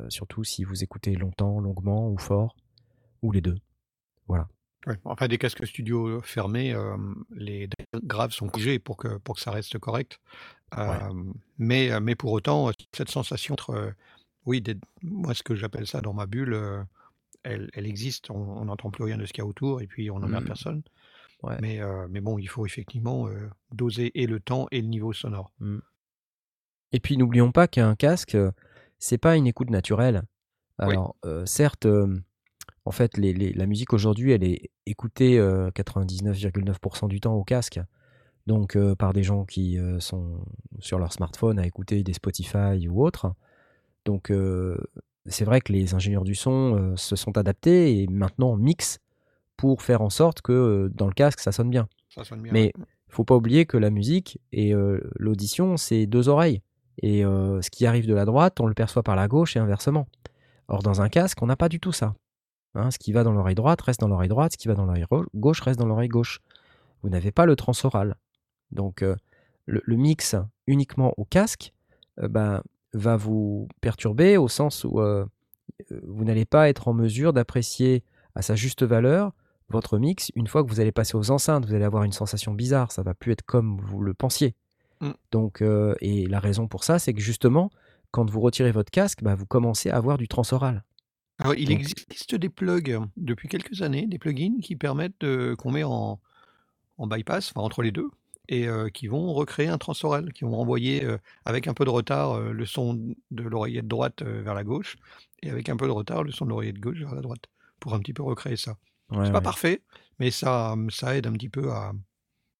Surtout 0.09 0.43
si 0.43 0.63
vous 0.63 0.84
écoutez 0.84 1.15
longtemps, 1.15 1.59
longuement 1.59 2.09
ou 2.09 2.17
fort, 2.17 2.55
ou 3.21 3.32
les 3.32 3.41
deux. 3.41 3.57
Voilà. 4.27 4.47
Ouais. 4.86 4.97
Enfin, 5.05 5.27
des 5.27 5.38
casques 5.38 5.65
studio 5.65 6.21
fermés, 6.21 6.75
les 7.32 7.69
graves 8.03 8.32
sont 8.32 8.47
corrigés 8.47 8.77
pour 8.77 8.97
que, 8.97 9.17
pour 9.17 9.36
que 9.36 9.41
ça 9.41 9.51
reste 9.51 9.80
correct. 9.80 10.19
Mais, 11.57 11.99
mais 12.01 12.15
pour 12.15 12.34
autant, 12.34 12.71
cette 12.93 13.09
sensation 13.09 13.53
entre, 13.53 13.93
oui, 14.45 14.61
des- 14.61 14.77
moi 15.01 15.34
ce 15.34 15.43
que 15.43 15.55
j'appelle 15.55 15.88
ça 15.88 16.01
dans 16.01 16.13
ma 16.13 16.25
bulle, 16.25 16.59
elle, 17.43 17.69
elle 17.73 17.85
existe, 17.87 18.29
on 18.31 18.65
n'entend 18.65 18.91
plus 18.91 19.03
rien 19.03 19.17
de 19.17 19.25
ce 19.25 19.33
qu'il 19.33 19.41
y 19.41 19.45
a 19.45 19.47
autour 19.47 19.81
et 19.81 19.87
puis 19.87 20.09
on 20.11 20.19
n'emmerde 20.19 20.43
Mhm. 20.43 20.47
personne. 20.47 20.83
Ouais. 21.43 21.57
Mais, 21.61 21.79
euh, 21.81 22.07
mais 22.09 22.19
bon, 22.21 22.37
il 22.37 22.47
faut 22.49 22.65
effectivement 22.65 23.27
euh, 23.27 23.49
doser 23.71 24.11
et 24.21 24.27
le 24.27 24.39
temps 24.41 24.67
et 24.71 24.81
le 24.81 24.87
niveau 24.87 25.13
sonore. 25.13 25.53
Et 26.91 26.99
puis 26.99 27.17
n'oublions 27.17 27.51
pas 27.51 27.67
qu'un 27.67 27.95
casque, 27.95 28.35
euh, 28.35 28.51
c'est 28.97 29.17
pas 29.17 29.35
une 29.37 29.47
écoute 29.47 29.69
naturelle. 29.69 30.23
Oui. 30.79 30.93
Alors 30.93 31.15
euh, 31.25 31.45
certes, 31.45 31.87
en 32.85 32.91
fait, 32.91 33.17
les- 33.17 33.33
les- 33.33 33.53
la 33.53 33.65
musique 33.67 33.93
aujourd'hui, 33.93 34.31
elle 34.31 34.43
est 34.43 34.69
écoutée 34.85 35.37
euh, 35.37 35.69
99,9% 35.71 37.07
du 37.07 37.19
temps 37.21 37.35
au 37.35 37.43
casque. 37.43 37.79
Donc 38.47 38.75
par 38.97 39.13
des 39.13 39.21
gens 39.21 39.45
qui 39.45 39.77
sont 39.99 40.43
sur 40.79 40.97
leur 40.97 41.13
smartphone 41.13 41.59
à 41.59 41.67
écouter 41.67 42.01
des 42.03 42.13
Spotify 42.13 42.87
ou 42.89 43.03
autres. 43.05 43.31
Donc 44.05 44.31
c'est 45.26 45.45
vrai 45.45 45.61
que 45.61 45.72
les 45.72 45.93
ingénieurs 45.93 46.24
du 46.24 46.36
son 46.36 46.76
euh, 46.76 46.95
se 46.95 47.15
sont 47.15 47.38
adaptés 47.38 48.01
et 48.01 48.07
maintenant 48.07 48.55
mixent 48.55 48.99
pour 49.57 49.82
faire 49.82 50.01
en 50.01 50.09
sorte 50.09 50.41
que 50.41 50.51
euh, 50.51 50.89
dans 50.93 51.07
le 51.07 51.13
casque, 51.13 51.39
ça 51.39 51.51
sonne 51.51 51.70
bien. 51.70 51.88
Ça 52.09 52.24
sonne 52.24 52.41
bien. 52.41 52.51
Mais 52.51 52.72
il 52.76 53.13
faut 53.13 53.26
pas 53.26 53.36
oublier 53.36 53.65
que 53.65 53.78
la 53.78 53.89
musique 53.89 54.39
et 54.51 54.74
euh, 54.74 54.99
l'audition, 55.17 55.78
c'est 55.78 56.05
deux 56.05 56.30
oreilles. 56.30 56.61
Et 57.01 57.22
ce 57.22 57.70
qui 57.70 57.86
arrive 57.86 58.07
de 58.07 58.13
la 58.13 58.26
droite, 58.26 58.59
on 58.59 58.67
le 58.67 58.74
perçoit 58.74 59.03
par 59.03 59.15
la 59.15 59.30
gauche 59.30 59.55
et 59.55 59.59
inversement. 59.59 60.05
Or, 60.67 60.84
dans 60.84 61.01
un 61.01 61.07
casque, 61.07 61.41
on 61.41 61.45
n'a 61.45 61.55
pas 61.55 61.70
du 61.70 61.80
tout 61.80 61.93
ça. 61.93 62.13
Hein, 62.76 62.91
ce 62.91 62.99
qui 62.99 63.13
va 63.13 63.24
dans 63.24 63.32
l'oreille 63.32 63.55
droite 63.55 63.80
reste 63.80 64.01
dans 64.01 64.09
l'oreille 64.09 64.28
droite, 64.28 64.51
ce 64.51 64.57
qui 64.57 64.67
va 64.67 64.74
dans 64.74 64.84
l'oreille 64.84 65.05
gauche 65.34 65.61
reste 65.61 65.80
dans 65.80 65.86
l'oreille 65.86 66.09
gauche. 66.09 66.41
Vous 67.01 67.09
n'avez 67.09 67.32
pas 67.32 67.45
le 67.45 67.55
transoral. 67.55 68.17
Donc, 68.72 68.99
le, 68.99 69.15
le 69.65 69.95
mix 69.95 70.36
uniquement 70.67 71.13
au 71.15 71.24
casque 71.24 71.72
ben, 72.17 72.61
va 72.93 73.17
vous 73.17 73.67
perturber 73.81 74.37
au 74.37 74.47
sens 74.47 74.83
où 74.83 74.99
euh, 74.99 75.25
euh, 75.91 76.01
vous 76.07 76.23
n'allez 76.23 76.45
pas 76.45 76.69
être 76.69 76.87
en 76.87 76.93
mesure 76.93 77.33
d'apprécier 77.33 78.03
à 78.35 78.41
sa 78.41 78.55
juste 78.55 78.83
valeur 78.83 79.33
votre 79.69 79.99
mix, 79.99 80.31
une 80.35 80.47
fois 80.47 80.63
que 80.63 80.69
vous 80.69 80.79
allez 80.79 80.91
passer 80.91 81.15
aux 81.15 81.31
enceintes, 81.31 81.65
vous 81.65 81.73
allez 81.73 81.85
avoir 81.85 82.03
une 82.03 82.11
sensation 82.11 82.53
bizarre. 82.53 82.91
Ça 82.91 83.03
va 83.03 83.13
plus 83.13 83.31
être 83.31 83.43
comme 83.43 83.79
vous 83.81 84.01
le 84.01 84.13
pensiez. 84.13 84.55
Mm. 85.01 85.11
Donc, 85.31 85.61
euh, 85.61 85.95
et 86.01 86.25
la 86.25 86.39
raison 86.39 86.67
pour 86.67 86.83
ça, 86.83 86.99
c'est 86.99 87.13
que 87.13 87.21
justement, 87.21 87.69
quand 88.11 88.29
vous 88.29 88.41
retirez 88.41 88.71
votre 88.71 88.91
casque, 88.91 89.23
bah, 89.23 89.35
vous 89.35 89.45
commencez 89.45 89.89
à 89.89 89.97
avoir 89.97 90.17
du 90.17 90.27
transoral. 90.27 90.83
Alors, 91.37 91.55
il 91.55 91.69
Donc- 91.69 91.79
existe 91.79 92.35
des 92.35 92.49
plugs 92.49 92.91
euh, 92.91 92.99
depuis 93.15 93.47
quelques 93.47 93.81
années, 93.81 94.07
des 94.07 94.17
plugins 94.17 94.59
qui 94.61 94.75
permettent 94.75 95.21
de, 95.21 95.55
qu'on 95.57 95.71
met 95.71 95.83
en, 95.83 96.19
en 96.97 97.07
bypass, 97.07 97.51
enfin 97.51 97.63
entre 97.63 97.81
les 97.81 97.91
deux, 97.91 98.09
et 98.50 98.68
euh, 98.68 98.89
qui 98.89 99.08
vont 99.08 99.32
recréer 99.32 99.68
un 99.68 99.78
transoral, 99.78 100.34
qui 100.34 100.43
vont 100.43 100.56
renvoyer 100.58 101.06
euh, 101.06 101.18
avec 101.45 101.68
un 101.68 101.76
peu 101.76 101.86
de 101.86 101.91
retard 101.91 102.34
euh, 102.34 102.52
le 102.52 102.66
son 102.66 102.95
de 103.30 103.43
l'oreillette 103.43 103.88
droite 103.88 104.24
vers 104.24 104.56
la 104.56 104.64
gauche, 104.64 104.97
et 105.43 105.52
avec 105.52 105.70
un 105.70 105.78
peu 105.78 105.86
de 105.86 105.91
retard 105.91 106.24
le 106.24 106.32
son 106.32 106.45
de 106.45 106.50
l'oreillette 106.50 106.80
gauche 106.80 106.97
vers 106.97 107.14
la 107.14 107.22
droite, 107.22 107.43
pour 107.80 107.93
un 107.93 108.00
petit 108.00 108.12
peu 108.12 108.24
recréer 108.24 108.58
ça. 108.58 108.76
Ouais, 109.12 109.26
C'est 109.26 109.32
pas 109.32 109.38
ouais. 109.38 109.43
parfait, 109.43 109.82
mais 110.18 110.32
ça, 110.32 110.76
ça 110.89 111.16
aide 111.16 111.28
un 111.28 111.34
petit 111.34 111.50
peu 111.50 111.72
à, 111.72 111.93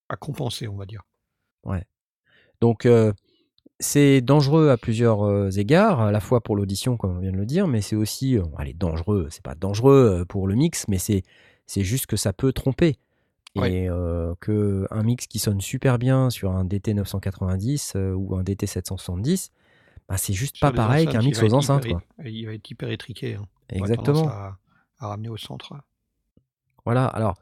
à 0.10 0.16
compenser, 0.16 0.68
on 0.68 0.78
va 0.78 0.86
dire. 0.86 1.02
Donc, 2.62 2.86
euh, 2.86 3.14
c'est 3.80 4.22
dangereux 4.22 4.70
à 4.70 4.78
plusieurs 4.78 5.58
égards, 5.58 6.02
à 6.02 6.12
la 6.12 6.20
fois 6.20 6.42
pour 6.42 6.56
l'audition, 6.56 6.98
comme 6.98 7.18
on 7.18 7.20
vient 7.20 7.32
de 7.32 7.38
le 7.38 7.46
dire, 7.46 7.68
mais 7.68 7.82
c'est 7.82 7.96
aussi, 7.96 8.38
allez, 8.58 8.74
dangereux, 8.74 9.28
c'est 9.32 9.44
pas 9.44 9.56
dangereux 9.56 10.26
pour 10.28 10.48
le 10.48 10.56
mix, 10.56 10.88
mais 10.88 11.00
c'est, 11.00 11.24
c'est 11.66 11.84
juste 11.84 12.06
que 12.06 12.18
ça 12.18 12.32
peut 12.32 12.52
tromper. 12.52 13.00
Et 13.68 13.90
euh, 13.90 14.36
que 14.40 14.88
un 14.92 15.04
mix 15.04 15.28
qui 15.28 15.40
sonne 15.40 15.60
super 15.62 15.98
bien 15.98 16.30
sur 16.30 16.52
un 16.52 16.64
DT 16.66 16.94
990 16.94 17.94
euh, 17.96 18.14
ou 18.14 18.36
un 18.36 18.44
DT 18.44 18.68
770, 18.68 19.52
bah, 20.08 20.18
c'est 20.18 20.34
juste 20.34 20.58
Sur 20.58 20.68
pas 20.70 20.76
pareil 20.76 21.08
qu'un 21.08 21.20
mix 21.22 21.42
aux 21.44 21.54
enceintes. 21.54 21.86
hyper- 21.86 22.00
Quoi. 22.18 22.26
Il 22.30 22.46
va 22.46 22.54
être 22.54 22.70
hyper 22.70 22.90
étriqué. 22.90 23.36
hein. 23.36 23.46
Exactement. 23.70 24.28
à, 24.30 24.58
à 25.00 25.08
ramener 25.08 25.30
au 25.30 25.38
centre. 25.38 25.74
Voilà, 26.86 27.06
alors 27.06 27.36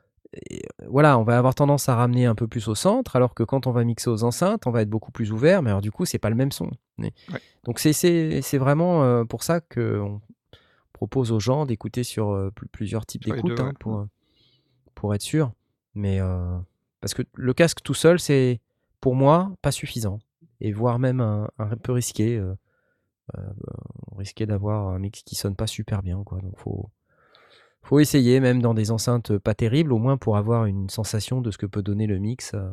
et, 0.50 0.64
euh, 0.82 0.88
voilà, 0.90 1.18
on 1.18 1.24
va 1.24 1.38
avoir 1.38 1.56
tendance 1.56 1.88
à 1.88 1.96
ramener 1.96 2.26
un 2.26 2.36
peu 2.36 2.48
plus 2.48 2.68
au 2.68 2.76
centre, 2.76 3.16
alors 3.16 3.34
que 3.34 3.44
quand 3.44 3.66
on 3.66 3.72
va 3.72 3.84
mixer 3.86 4.10
aux 4.10 4.24
enceintes, 4.26 4.68
on 4.68 4.72
va 4.72 4.82
être 4.82 4.90
beaucoup 4.90 5.12
plus 5.12 5.32
ouvert, 5.32 5.62
mais 5.62 5.70
alors 5.70 5.82
du 5.82 5.90
coup, 5.92 6.04
c'est 6.06 6.20
pas 6.20 6.30
le 6.30 6.36
même 6.36 6.52
son. 6.52 6.70
Ouais. 7.00 7.14
Donc 7.64 7.80
c'est 7.80 8.58
vraiment 8.58 9.04
euh, 9.04 9.24
pour 9.24 9.44
ça 9.44 9.62
que 9.62 10.00
on 10.02 10.20
propose 10.94 11.32
aux 11.32 11.40
gens 11.40 11.66
d'écouter 11.66 12.04
sur 12.04 12.32
euh, 12.32 12.52
pl- 12.52 12.68
plusieurs 12.70 13.06
types 13.06 13.24
d'écoute 13.36 13.52
hein, 13.60 13.74
pour 13.80 13.98
euh, 14.00 14.06
pour 14.96 15.14
être 15.16 15.22
sûr. 15.22 15.52
Mais 15.98 16.22
euh, 16.22 16.58
parce 17.02 17.14
que 17.14 17.24
le 17.34 17.54
casque 17.54 17.82
tout 17.84 17.94
seul, 17.96 18.20
c'est 18.20 18.62
pour 19.02 19.16
moi 19.16 19.52
pas 19.62 19.72
suffisant, 19.72 20.20
et 20.62 20.72
voire 20.72 21.00
même 21.00 21.20
un, 21.22 21.50
un 21.60 21.76
peu 21.76 21.92
risqué. 21.92 22.38
euh, 22.38 22.54
euh, 23.38 23.42
risquer 24.16 24.46
d'avoir 24.46 24.88
un 24.88 25.00
mix 25.00 25.22
qui 25.24 25.36
sonne 25.36 25.56
pas 25.56 25.68
super 25.68 26.02
bien, 26.02 26.24
quoi. 26.24 26.40
Donc 26.40 26.58
faut 26.58 26.90
faut 27.84 28.00
essayer, 28.00 28.40
même 28.40 28.62
dans 28.62 28.74
des 28.74 28.92
enceintes 28.92 29.38
pas 29.38 29.54
terribles, 29.54 29.94
au 29.94 29.98
moins 29.98 30.18
pour 30.18 30.38
avoir 30.38 30.66
une 30.66 30.90
sensation 30.90 31.42
de 31.42 31.52
ce 31.52 31.58
que 31.58 31.66
peut 31.66 31.82
donner 31.84 32.08
le 32.08 32.20
mix. 32.20 32.54
euh. 32.54 32.72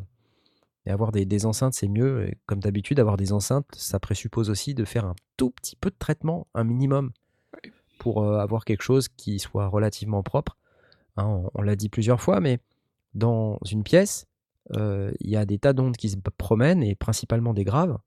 Et 0.87 0.91
avoir 0.91 1.11
des, 1.11 1.25
des 1.25 1.45
enceintes, 1.45 1.73
c'est 1.73 1.87
mieux. 1.87 2.27
Et 2.27 2.37
comme 2.45 2.59
d'habitude, 2.59 2.99
avoir 2.99 3.17
des 3.17 3.33
enceintes, 3.33 3.65
ça 3.75 3.99
présuppose 3.99 4.49
aussi 4.51 4.75
de 4.75 4.85
faire 4.85 5.05
un 5.05 5.15
tout 5.35 5.49
petit 5.49 5.75
peu 5.75 5.89
de 5.89 5.95
traitement, 5.97 6.47
un 6.53 6.63
minimum, 6.63 7.11
pour 7.97 8.23
euh, 8.23 8.37
avoir 8.39 8.65
quelque 8.65 8.83
chose 8.83 9.07
qui 9.09 9.39
soit 9.39 9.67
relativement 9.67 10.21
propre. 10.23 10.57
Hein, 11.17 11.25
on 11.25 11.49
on 11.55 11.61
l'a 11.63 11.75
dit 11.75 11.89
plusieurs 11.89 12.21
fois, 12.21 12.39
mais 12.39 12.59
dans 13.15 13.57
une 13.71 13.83
pièce, 13.83 14.27
euh, 14.75 15.11
il 15.19 15.29
y 15.29 15.35
a 15.35 15.45
des 15.45 15.57
tas 15.57 15.73
d'ondes 15.73 15.97
qui 15.97 16.09
se 16.09 16.17
promènent, 16.37 16.83
et 16.83 16.95
principalement 16.95 17.53
des 17.53 17.63
graves. 17.63 17.97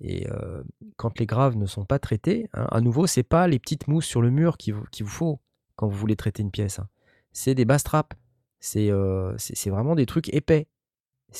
Et 0.00 0.28
euh, 0.30 0.62
quand 0.96 1.18
les 1.18 1.26
graves 1.26 1.56
ne 1.56 1.66
sont 1.66 1.84
pas 1.84 1.98
traités, 1.98 2.48
hein, 2.52 2.66
à 2.70 2.80
nouveau, 2.80 3.06
c'est 3.06 3.22
pas 3.22 3.48
les 3.48 3.58
petites 3.58 3.88
mousses 3.88 4.06
sur 4.06 4.22
le 4.22 4.30
mur 4.30 4.56
qu'il 4.56 4.74
vous, 4.74 4.84
qu'il 4.92 5.04
vous 5.04 5.12
faut 5.12 5.40
quand 5.74 5.88
vous 5.88 5.96
voulez 5.96 6.16
traiter 6.16 6.42
une 6.42 6.50
pièce. 6.50 6.78
hein. 6.78 6.88
C'est 7.32 7.54
des 7.54 7.64
bass 7.64 7.82
traps. 7.82 8.16
C'est 8.60 8.90
euh, 8.90 9.36
vraiment 9.66 9.94
des 9.94 10.06
trucs 10.06 10.32
épais. 10.32 10.66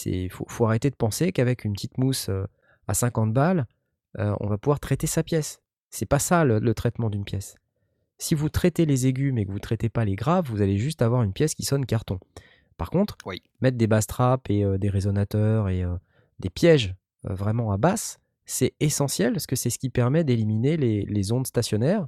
Il 0.04 0.30
faut, 0.30 0.66
arrêter 0.66 0.90
de 0.90 0.96
penser 0.96 1.32
qu'avec 1.32 1.64
une 1.64 1.72
petite 1.72 1.96
mousse 1.96 2.28
à 2.86 2.94
50 2.94 3.32
balles, 3.32 3.66
on 4.18 4.46
va 4.46 4.59
pouvoir 4.59 4.78
traiter 4.80 5.07
sa 5.07 5.22
pièce. 5.22 5.62
C'est 5.90 6.07
pas 6.07 6.18
ça 6.18 6.44
le, 6.44 6.74
traitement 6.74 7.09
d'une 7.09 7.24
pièce. 7.24 7.54
Si 8.18 8.34
vous 8.34 8.50
traitez 8.50 8.84
les 8.84 9.07
aigus 9.07 9.32
mais 9.32 9.46
que 9.46 9.52
vous 9.52 9.59
traitez 9.61 9.88
pas 9.88 10.04
les 10.04 10.16
graves, 10.16 10.50
vous 10.50 10.61
allez 10.61 10.76
juste 10.76 11.00
avoir 11.00 11.22
une 11.22 11.32
pièce 11.32 11.54
qui 11.54 11.62
sonne 11.62 11.86
carton. 11.86 12.18
Par 12.77 12.91
contre, 12.91 13.16
Oui. 13.24 13.43
mettre 13.61 13.77
des 13.79 13.87
bass 13.87 14.07
traps 14.07 14.45
et 14.51 14.64
euh, 14.64 14.77
des 14.79 14.91
résonateurs 14.91 15.68
et 15.68 15.83
euh, 15.83 15.97
des 16.41 16.51
pièges 16.51 16.95
euh, 17.27 17.35
vraiment 17.35 17.72
à 17.72 17.77
basse, 17.79 18.18
c'est 18.45 18.74
essentiel 18.81 19.33
parce 19.33 19.47
que 19.47 19.57
c'est 19.57 19.70
ce 19.70 19.79
qui 19.79 19.91
permet 19.91 20.24
d'éliminer 20.24 20.77
les, 20.77 21.05
les 21.07 21.33
ondes 21.33 21.47
stationnaires, 21.47 22.07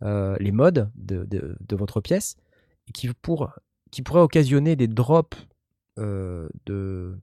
les 0.00 0.52
modes 0.52 0.90
de, 0.96 1.24
de- 1.24 1.56
de 1.60 1.76
votre 1.76 2.00
pièce, 2.02 2.36
et 2.88 2.92
qui, 2.92 3.08
pour, 3.22 3.50
qui 3.90 4.02
pourraient 4.02 4.20
occasionner 4.20 4.76
des 4.76 4.86
drops 4.88 5.36
de, 5.96 7.18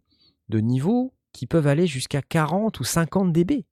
de 0.50 0.60
niveau 0.60 1.14
qui 1.32 1.48
peuvent 1.48 1.68
aller 1.68 1.88
jusqu'à 1.88 2.22
40 2.22 2.80
ou 2.80 2.84
50 2.84 3.32
dB. 3.32 3.66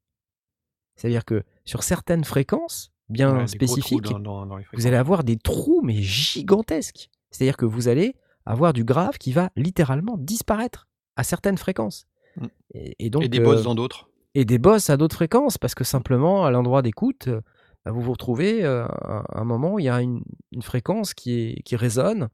C'est-à-dire 0.95 1.25
que 1.25 1.43
sur 1.65 1.83
certaines 1.83 2.23
fréquences 2.23 2.91
bien 3.09 3.35
Ouais, 3.35 3.47
spécifiques, 3.47 4.03
dans- 4.03 4.19
dans- 4.19 4.45
dans 4.45 4.57
les 4.57 4.65
vous 4.73 4.85
allez 4.87 4.97
avoir 4.97 5.23
des 5.23 5.37
trous 5.37 5.81
mais 5.83 6.01
gigantesques. 6.01 7.09
C'est-à-dire 7.31 7.57
que 7.57 7.65
vous 7.65 7.87
allez 7.87 8.15
avoir 8.49 8.73
du 8.73 8.83
grave 8.83 9.17
qui 9.19 9.31
va 9.31 9.51
littéralement 9.55 10.17
disparaître 10.17 10.87
à 11.15 11.23
certaines 11.23 11.57
fréquences. 11.57 12.07
Mm. 12.35 12.45
Et, 12.73 12.95
et 13.05 13.09
donc, 13.09 13.23
et 13.23 13.29
des 13.29 13.39
bosses 13.39 13.61
euh, 13.61 13.63
dans 13.63 13.75
d'autres. 13.75 14.09
et 14.33 14.43
des 14.43 14.57
bosses 14.57 14.89
à 14.89 14.97
d'autres 14.97 15.15
fréquences 15.15 15.57
parce 15.57 15.75
que 15.75 15.83
simplement 15.83 16.45
à 16.45 16.51
l'endroit 16.51 16.81
d'écoute, 16.81 17.27
euh, 17.27 17.41
bah, 17.85 17.91
vous 17.91 18.01
vous 18.01 18.11
retrouvez 18.11 18.65
euh, 18.65 18.85
à 18.87 19.39
un 19.39 19.43
moment 19.43 19.75
où 19.75 19.79
il 19.79 19.85
y 19.85 19.89
a 19.89 20.01
une, 20.01 20.23
une 20.51 20.63
fréquence 20.63 21.13
qui, 21.13 21.39
est, 21.39 21.61
qui 21.61 21.75
résonne 21.75 22.29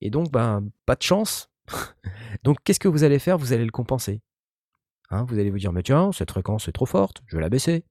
et 0.00 0.10
donc 0.10 0.30
ben 0.30 0.62
pas 0.86 0.96
de 0.96 1.02
chance. 1.02 1.48
donc 2.44 2.58
qu'est-ce 2.62 2.80
que 2.80 2.88
vous 2.88 3.02
allez 3.02 3.18
faire? 3.18 3.38
Vous 3.38 3.54
allez 3.54 3.64
le 3.64 3.72
compenser. 3.72 4.20
Hein, 5.10 5.24
vous 5.28 5.38
allez 5.38 5.50
vous 5.50 5.58
dire 5.58 5.72
mais 5.72 5.82
tiens 5.82 6.12
cette 6.12 6.30
fréquence 6.30 6.68
est 6.68 6.72
trop 6.72 6.86
forte, 6.86 7.22
je 7.26 7.36
vais 7.36 7.42
la 7.42 7.48
baisser. 7.48 7.84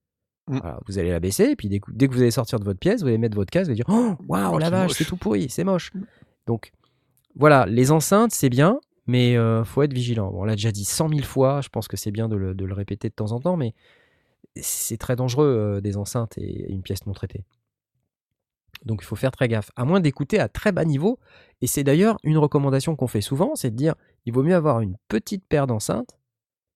Mm. 0.48 0.58
Voilà, 0.60 0.80
vous 0.86 1.00
allez 1.00 1.10
la 1.10 1.20
baisser 1.20 1.46
et 1.46 1.56
puis 1.56 1.70
dès 1.70 1.80
que, 1.80 1.90
dès 1.92 2.08
que 2.08 2.14
vous 2.14 2.22
allez 2.22 2.32
sortir 2.32 2.60
de 2.60 2.66
votre 2.66 2.80
pièce, 2.80 3.02
vous 3.02 3.08
allez 3.08 3.18
mettre 3.18 3.36
votre 3.36 3.50
casque, 3.50 3.66
vous 3.66 3.72
allez 3.72 3.84
dire 3.84 3.90
oh 3.90 4.16
waouh 4.28 4.56
Oh, 4.56 4.60
la 4.60 4.66
c'est 4.66 4.72
vache 4.72 4.92
c'est 4.92 5.06
tout 5.06 5.18
pourri, 5.18 5.50
c'est 5.50 5.64
moche. 5.64 5.92
Mm. 5.96 6.02
Donc 6.46 6.72
voilà, 7.36 7.66
les 7.66 7.92
enceintes, 7.92 8.32
c'est 8.32 8.50
bien, 8.50 8.80
mais 9.08 9.36
euh, 9.38 9.64
faut 9.64 9.82
être 9.84 9.94
vigilant. 9.94 10.32
Bon, 10.32 10.42
on 10.42 10.46
l'a 10.46 10.56
déjà 10.56 10.72
dit 10.72 10.86
cent 10.86 11.10
mille 11.10 11.26
fois, 11.26 11.62
je 11.62 11.70
pense 11.70 11.88
que 11.88 11.98
c'est 11.98 12.12
bien 12.12 12.30
de 12.30 12.36
le, 12.36 12.54
de 12.56 12.66
le 12.66 12.74
répéter 12.74 13.10
de 13.10 13.14
temps 13.14 13.32
en 13.32 13.40
temps, 13.40 13.58
mais 13.58 13.74
c'est 14.56 14.98
très 14.98 15.16
dangereux 15.16 15.48
euh, 15.48 15.82
des 15.82 15.98
enceintes 15.98 16.38
et 16.38 16.72
une 16.72 16.84
pièce 16.84 17.06
non 17.06 17.14
traitée. 17.14 17.44
Donc 18.86 19.02
il 19.02 19.06
faut 19.06 19.16
faire 19.16 19.32
très 19.32 19.48
gaffe, 19.48 19.72
à 19.76 19.86
moins 19.86 20.00
d'écouter 20.00 20.40
à 20.40 20.50
très 20.50 20.72
bas 20.72 20.84
niveau. 20.84 21.18
Et 21.62 21.68
c'est 21.68 21.84
d'ailleurs 21.84 22.18
une 22.24 22.38
recommandation 22.38 22.96
qu'on 22.96 23.08
fait 23.08 23.22
souvent, 23.22 23.56
c'est 23.56 23.72
de 23.72 23.76
dire 23.76 23.96
il 24.26 24.34
vaut 24.34 24.44
mieux 24.44 24.56
avoir 24.56 24.82
une 24.82 24.98
petite 25.08 25.46
paire 25.48 25.68
d'enceintes 25.68 26.20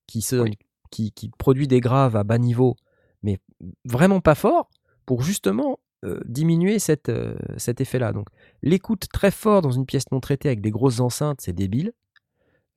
qui, 0.08 0.22
sonne- 0.22 0.43
Oui. 0.43 0.58
qui, 0.89 1.12
qui 1.12 1.30
produit 1.38 1.68
des 1.68 1.82
graves 1.82 2.16
à 2.16 2.24
bas 2.24 2.38
niveau, 2.38 2.78
mais 3.24 3.39
vraiment 3.84 4.22
pas 4.22 4.36
fort, 4.36 4.70
pour 5.05 5.22
justement 5.22 5.80
euh, 6.05 6.19
diminuer 6.25 6.79
cette, 6.79 7.09
euh, 7.09 7.35
cet 7.57 7.81
effet-là. 7.81 8.13
Donc 8.13 8.27
l'écoute 8.61 9.07
très 9.11 9.31
fort 9.31 9.61
dans 9.61 9.71
une 9.71 9.85
pièce 9.85 10.11
non 10.11 10.19
traitée 10.19 10.49
avec 10.49 10.61
des 10.61 10.71
grosses 10.71 10.99
enceintes, 10.99 11.41
c'est 11.41 11.53
débile. 11.53 11.93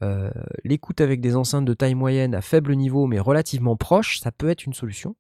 Euh, 0.03 0.31
l'écoute 0.65 1.03
avec 1.03 1.21
des 1.21 1.37
enceintes 1.37 1.67
de 1.67 1.75
taille 1.75 1.95
moyenne 1.95 2.35
à 2.35 2.41
faible 2.41 2.75
niveau 2.75 3.07
mais 3.07 3.21
relativement 3.21 3.77
proche, 3.77 4.21
ça 4.21 4.33
peut 4.33 4.49
être 4.49 4.65
une 4.65 4.73
solution. 4.73 5.15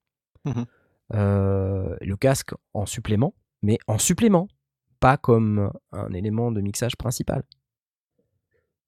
Euh, 1.12 1.96
le 2.00 2.16
casque 2.16 2.52
en 2.72 2.86
supplément, 2.86 3.34
mais 3.62 3.78
en 3.86 3.98
supplément, 3.98 4.48
pas 5.00 5.16
comme 5.16 5.70
un 5.92 6.12
élément 6.12 6.52
de 6.52 6.60
mixage 6.60 6.96
principal. 6.96 7.42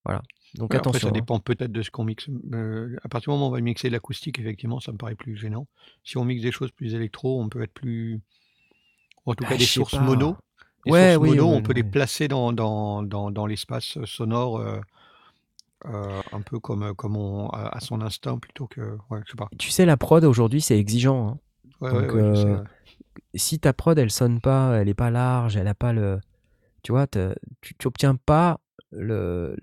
Voilà. 0.04 0.22
Donc 0.54 0.70
Ouais, 0.72 0.76
après, 0.76 0.90
attention. 0.90 1.00
ça 1.00 1.08
hein. 1.08 1.12
dépend 1.12 1.38
peut-être 1.40 1.72
de 1.72 1.82
ce 1.82 1.90
qu'on 1.90 2.04
mixe. 2.04 2.28
Euh, 2.52 2.96
à 3.02 3.08
partir 3.08 3.32
du 3.32 3.36
moment 3.36 3.46
où 3.46 3.50
on 3.50 3.52
va 3.54 3.60
mixer 3.60 3.88
de 3.88 3.92
l'acoustique, 3.92 4.38
effectivement, 4.38 4.80
ça 4.80 4.92
me 4.92 4.98
paraît 4.98 5.14
plus 5.14 5.36
gênant. 5.36 5.66
Si 6.04 6.16
on 6.16 6.24
mixe 6.24 6.42
des 6.42 6.52
choses 6.52 6.70
plus 6.72 6.94
électro, 6.94 7.40
on 7.40 7.48
peut 7.48 7.62
être 7.62 7.72
plus. 7.72 8.20
En 9.26 9.34
tout 9.34 9.44
Ah, 9.44 9.48
cas, 9.50 9.56
des 9.56 9.64
je 9.64 9.72
sais 9.72 9.74
sources 9.74 9.92
pas. 9.94 10.00
mono. 10.02 10.36
Les 10.84 10.92
Ouais, 10.92 11.12
sources 11.12 11.18
oui, 11.18 11.28
mono, 11.30 11.46
ouais, 11.48 11.56
on 11.56 11.62
peut 11.62 11.72
les 11.72 11.82
placer 11.84 12.28
dans, 12.28 12.52
dans, 12.52 13.02
dans, 13.02 13.30
dans 13.30 13.46
l'espace 13.46 13.98
sonore 14.04 14.58
euh, 14.58 14.80
euh, 15.86 16.20
un 16.32 16.40
peu 16.40 16.58
comme, 16.58 16.94
comme 16.94 17.16
on, 17.16 17.48
à, 17.50 17.78
son 17.80 18.00
instinct 18.00 18.38
plutôt 18.38 18.66
que. 18.66 18.98
Ouais, 19.10 19.20
je 19.26 19.30
sais 19.32 19.36
pas. 19.36 19.48
Tu 19.58 19.70
sais, 19.70 19.84
la 19.84 19.96
prod 19.96 20.24
aujourd'hui, 20.24 20.60
c'est 20.60 20.78
exigeant. 20.78 21.28
hein. 21.28 21.38
Ouais, 21.80 21.90
Donc, 21.90 22.14
euh, 22.14 22.62
si 23.34 23.58
ta 23.58 23.72
prod 23.72 23.98
elle 23.98 24.10
sonne 24.10 24.40
pas, 24.40 24.76
elle 24.76 24.88
est 24.88 24.94
pas 24.94 25.10
large, 25.10 25.56
elle 25.56 25.68
a 25.68 25.74
pas 25.74 25.92
le, 25.92 26.20
tu 26.82 26.92
vois, 26.92 27.06
tu 27.06 27.18
n'obtiens 27.84 28.16
pas 28.16 28.60
le 28.90 29.56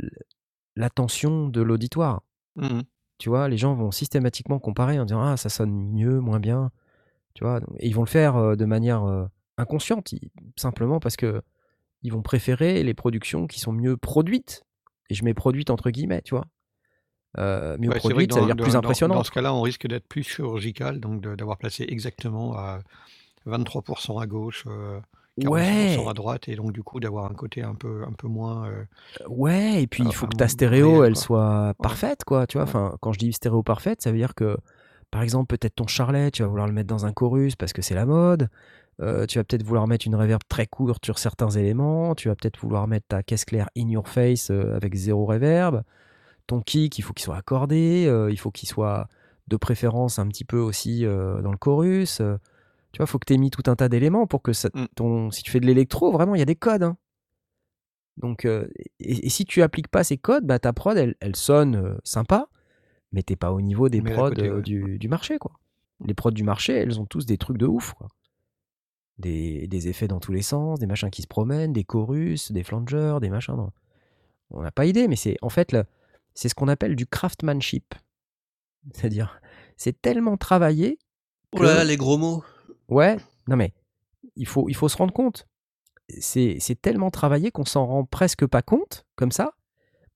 l'attention 0.76 1.48
de 1.50 1.62
l'auditoire. 1.62 2.22
Mhm. 2.56 2.84
Tu 3.18 3.30
vois, 3.30 3.50
les 3.50 3.58
gens 3.58 3.74
vont 3.76 3.92
systématiquement 3.92 4.60
comparer 4.60 5.00
en 5.00 5.06
disant 5.06 5.22
ah 5.22 5.38
ça 5.38 5.50
sonne 5.50 5.72
mieux, 5.92 6.20
moins 6.20 6.40
bien, 6.40 6.72
tu 7.34 7.44
vois, 7.44 7.60
et 7.80 7.88
ils 7.88 7.96
vont 7.96 8.04
le 8.04 8.08
faire 8.08 8.36
euh, 8.38 8.56
de 8.56 8.66
manière 8.66 9.04
euh, 9.04 9.26
inconsciente, 9.60 10.14
simplement 10.56 11.00
parce 11.00 11.16
que 11.18 11.42
ils 12.02 12.12
vont 12.14 12.22
préférer 12.22 12.82
les 12.84 12.94
productions 12.94 13.46
qui 13.48 13.60
sont 13.60 13.74
mieux 13.74 13.98
produites. 13.98 14.64
Et 15.10 15.16
je 15.16 15.24
mets 15.26 15.34
produites 15.34 15.70
entre 15.70 15.90
guillemets, 15.90 16.22
tu 16.22 16.36
vois. 16.36 16.46
Euh, 17.38 17.78
mieux 17.80 17.90
Ouais, 17.90 17.98
produites, 18.00 18.34
ça 18.34 18.40
veut 18.40 18.46
dire 18.48 18.56
plus 18.56 18.76
impressionnant. 18.76 19.16
dans 19.16 19.24
ce 19.24 19.32
cas-là, 19.32 19.54
on 19.54 19.62
risque 19.62 19.86
d'être 19.88 20.08
plus 20.08 20.24
chirurgical, 20.24 21.00
donc 21.00 21.22
d'avoir 21.22 21.58
placé 21.58 21.86
exactement 21.88 22.56
à 22.56 22.80
23% 23.46 24.20
à 24.20 24.28
gauche, 24.28 24.64
euh, 24.68 25.00
Ouais. 25.46 25.96
à 26.08 26.14
droite 26.14 26.50
et 26.50 26.56
donc 26.56 26.74
du 26.74 26.84
coup 26.84 27.00
d'avoir 27.00 27.26
un 27.32 27.34
côté 27.34 27.62
un 27.64 27.76
peu, 27.76 28.04
un 28.04 28.12
peu 28.14 28.28
moins. 28.28 28.68
euh, 28.68 28.84
Ouais, 29.28 29.82
et 29.84 29.88
puis 29.88 30.04
il 30.04 30.08
Euh, 30.08 30.12
faut 30.12 30.28
que 30.28 30.36
ta 30.36 30.48
stéréo, 30.48 31.00
réel, 31.00 31.08
elle 31.08 31.14
quoi. 31.14 31.22
soit 31.22 31.74
parfaite, 31.82 32.24
quoi. 32.26 32.46
Tu 32.48 32.58
vois, 32.58 32.64
enfin, 32.66 32.96
quand 33.00 33.14
je 33.14 33.20
dis 33.20 33.32
stéréo 33.32 33.64
parfaite, 33.64 34.02
ça 34.02 34.12
veut 34.12 34.18
dire 34.18 34.36
que, 34.36 34.58
par 35.12 35.22
exemple, 35.22 35.56
peut-être 35.56 35.76
ton 35.76 35.88
charlet, 35.88 36.32
tu 36.32 36.42
vas 36.44 36.50
vouloir 36.50 36.68
le 36.68 36.74
mettre 36.74 36.90
dans 36.90 37.06
un 37.06 37.14
chorus 37.14 37.56
parce 37.56 37.74
que 37.74 37.82
c'est 37.82 37.96
la 37.96 38.06
mode. 38.06 38.50
Euh, 39.02 39.26
tu 39.26 39.38
vas 39.40 39.44
peut-être 39.46 39.64
vouloir 39.64 39.88
mettre 39.88 40.06
une 40.08 40.16
reverb 40.16 40.42
très 40.50 40.68
courte 40.68 41.06
sur 41.06 41.20
certains 41.20 41.50
éléments. 41.50 42.16
Tu 42.16 42.28
vas 42.28 42.36
peut-être 42.36 42.60
vouloir 42.60 42.88
mettre 42.88 43.08
ta 43.08 43.24
caisse 43.24 43.46
claire 43.46 43.70
in 43.78 43.88
your 43.88 44.08
face 44.10 44.52
euh, 44.52 44.76
avec 44.76 44.94
zéro 44.96 45.26
reverb. 45.26 45.84
Ton 46.48 46.62
kick, 46.62 46.98
il 47.00 47.02
faut 47.04 47.14
qu'il 47.14 47.24
soit 47.24 47.38
accordé. 47.38 48.06
euh, 48.08 48.30
il 48.32 48.38
faut 48.38 48.52
qu'il 48.52 48.68
soit 48.68 49.08
de 49.48 49.56
préférence 49.58 50.20
un 50.20 50.28
petit 50.28 50.46
peu 50.46 50.60
aussi 50.60 51.04
dans 51.04 51.52
le 51.52 51.58
chorus. 51.58 52.18
tu 52.18 52.98
vois, 52.98 53.06
il 53.06 53.08
faut 53.08 53.18
que 53.20 53.26
tu 53.26 53.34
aies 53.34 53.38
mis 53.38 53.50
tout 53.52 53.64
un 53.68 53.76
tas 53.76 53.90
d'éléments 53.90 54.28
pour 54.28 54.42
que 54.44 54.54
ça, 54.54 54.70
Mm. 54.74 54.86
ton, 54.96 55.32
si 55.32 55.42
tu 55.44 55.50
fais 55.52 55.60
de 55.60 55.66
l'électro, 55.66 56.12
vraiment, 56.12 56.36
il 56.36 56.40
y 56.40 56.42
a 56.42 56.46
des 56.46 56.56
codes. 56.56 56.84
hein. 56.84 56.98
Donc, 58.18 58.46
et, 58.46 58.68
et 59.00 59.30
si 59.30 59.46
tu 59.46 59.62
appliques 59.62 59.88
pas 59.88 60.04
ces 60.04 60.18
codes, 60.18 60.46
bah, 60.46 60.60
ta 60.60 60.74
prod, 60.74 60.98
elle, 60.98 61.16
elle 61.20 61.36
sonne 61.36 61.98
sympa, 62.04 62.48
mais 63.12 63.24
t'es 63.24 63.36
pas 63.36 63.52
au 63.54 63.62
niveau 63.62 63.90
des 63.90 64.02
Mais 64.02 64.12
prods 64.14 64.30
côté, 64.30 64.52
ouais. 64.52 64.62
du, 64.62 65.00
du 65.00 65.08
marché, 65.08 65.38
quoi. 65.40 65.54
Les 66.06 66.14
prods 66.14 66.32
du 66.32 66.44
marché, 66.44 66.74
elles 66.74 67.00
ont 67.00 67.06
tous 67.06 67.26
des 67.26 67.38
trucs 67.38 67.58
de 67.58 67.66
ouf, 67.66 67.94
quoi. 67.94 68.08
Des, 69.20 69.68
des 69.68 69.90
effets 69.90 70.08
dans 70.08 70.20
tous 70.22 70.32
les 70.32 70.42
sens, 70.42 70.80
des 70.80 70.88
machins 70.88 71.10
qui 71.10 71.22
se 71.22 71.28
promènent, 71.28 71.74
des 71.74 71.84
chorus, 71.84 72.52
des 72.52 72.64
flangers, 72.64 73.18
des 73.22 73.30
machins. 73.30 73.56
non. 73.56 73.72
On 74.52 74.62
n'a 74.64 74.72
pas 74.72 74.86
idée, 74.86 75.08
mais 75.08 75.16
c'est 75.18 75.38
en 75.42 75.50
fait, 75.50 75.76
c'est 76.34 76.50
ce 76.50 76.56
qu'on 76.56 76.68
appelle 76.70 76.96
du 76.96 77.06
craftsmanship. 77.06 77.94
C'est-à-dire, 78.94 79.42
c'est 79.78 80.02
tellement 80.02 80.38
travaillé. 80.38 80.98
Oh 81.52 81.62
là 81.62 81.76
là, 81.76 81.84
les 81.84 81.98
gros 81.98 82.18
mots. 82.18 82.44
Ouais, 82.88 83.18
non 83.48 83.58
mais 83.58 83.74
il 84.36 84.48
faut, 84.48 84.70
il 84.70 84.76
faut 84.76 84.90
se 84.90 84.98
rendre 84.98 85.14
compte. 85.14 85.48
C'est 86.20 86.58
c'est 86.60 86.82
tellement 86.82 87.12
travaillé 87.12 87.52
qu'on 87.52 87.66
s'en 87.66 87.86
rend 87.86 88.06
presque 88.06 88.48
pas 88.48 88.62
compte, 88.62 89.06
comme 89.16 89.32
ça. 89.32 89.54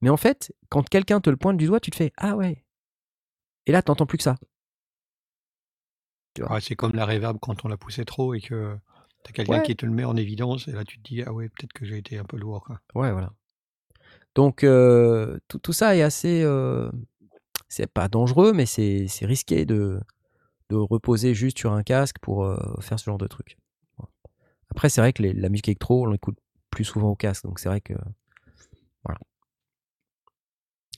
Mais 0.01 0.09
en 0.09 0.17
fait, 0.17 0.53
quand 0.69 0.87
quelqu'un 0.87 1.21
te 1.21 1.29
le 1.29 1.37
pointe 1.37 1.57
du 1.57 1.67
doigt, 1.67 1.79
tu 1.79 1.91
te 1.91 1.95
fais 1.95 2.11
Ah 2.17 2.35
ouais. 2.35 2.65
Et 3.65 3.71
là, 3.71 3.81
t'entends 3.81 4.05
plus 4.05 4.17
que 4.17 4.23
ça. 4.23 4.35
ouais, 6.39 6.61
c'est 6.61 6.75
comme 6.75 6.93
la 6.93 7.05
reverb 7.05 7.37
quand 7.39 7.63
on 7.65 7.67
la 7.67 7.77
poussait 7.77 8.05
trop 8.05 8.33
et 8.33 8.41
que 8.41 8.77
t'as 9.23 9.31
quelqu'un 9.31 9.57
Ouais. 9.57 9.63
qui 9.63 9.75
te 9.75 9.85
le 9.85 9.91
met 9.91 10.03
en 10.05 10.15
évidence 10.15 10.67
et 10.67 10.71
là 10.71 10.83
tu 10.83 10.97
te 10.99 11.03
dis 11.03 11.23
ah 11.23 11.33
ouais 11.33 11.49
peut-être 11.49 11.73
que 11.73 11.85
j'ai 11.85 11.97
été 11.97 12.17
un 12.17 12.23
peu 12.25 12.37
lourd. 12.37 12.63
Quoi. 12.63 12.79
Ouais, 12.95 13.11
voilà. 13.11 13.31
Donc, 14.35 14.63
euh, 14.63 15.37
tout, 15.47 15.59
tout 15.59 15.73
ça 15.73 15.95
est 15.95 16.01
assez. 16.01 16.41
euh, 16.43 16.91
c'est 17.69 17.87
pas 17.91 18.07
dangereux, 18.09 18.51
mais 18.53 18.65
c'est 18.65 19.07
c'est 19.07 19.25
risqué 19.25 19.65
de, 19.65 19.99
de 20.69 20.75
reposer 20.75 21.33
juste 21.35 21.57
sur 21.59 21.71
un 21.73 21.83
casque 21.83 22.17
pour 22.19 22.43
euh, 22.43 22.57
faire 22.81 22.99
ce 22.99 23.05
genre 23.05 23.17
de 23.17 23.27
truc. 23.27 23.57
Voilà. 23.97 24.11
Après, 24.71 24.89
c'est 24.89 25.01
vrai 25.01 25.13
que 25.13 25.21
les- 25.23 25.33
la 25.33 25.49
musique 25.49 25.67
électro, 25.67 26.03
on 26.03 26.09
l'écoute 26.11 26.37
plus 26.71 26.83
souvent 26.83 27.09
au 27.11 27.15
casque, 27.15 27.43
donc 27.43 27.59
c'est 27.59 27.69
vrai 27.69 27.81
que. 27.81 27.93
Voilà. 29.03 29.19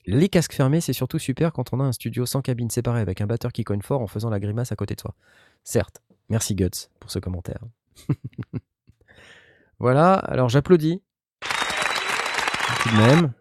Les 0.05 0.29
casques 0.29 0.53
fermés, 0.53 0.81
c'est 0.81 0.93
surtout 0.93 1.19
super 1.19 1.51
quand 1.51 1.73
on 1.73 1.79
a 1.79 1.83
un 1.83 1.91
studio 1.91 2.25
sans 2.25 2.41
cabine 2.41 2.69
séparée 2.69 3.01
avec 3.01 3.21
un 3.21 3.27
batteur 3.27 3.51
qui 3.51 3.63
cogne 3.63 3.81
fort 3.81 4.01
en 4.01 4.07
faisant 4.07 4.29
la 4.29 4.39
grimace 4.39 4.71
à 4.71 4.75
côté 4.75 4.95
de 4.95 5.01
soi. 5.01 5.15
Certes. 5.63 6.01
Merci 6.29 6.55
Guts 6.55 6.89
pour 6.99 7.09
ce 7.11 7.19
commentaire. 7.19 7.59
voilà, 9.79 10.13
alors 10.15 10.49
j'applaudis 10.49 11.01
tout 11.41 12.89
de 12.89 12.97
même. 12.97 13.33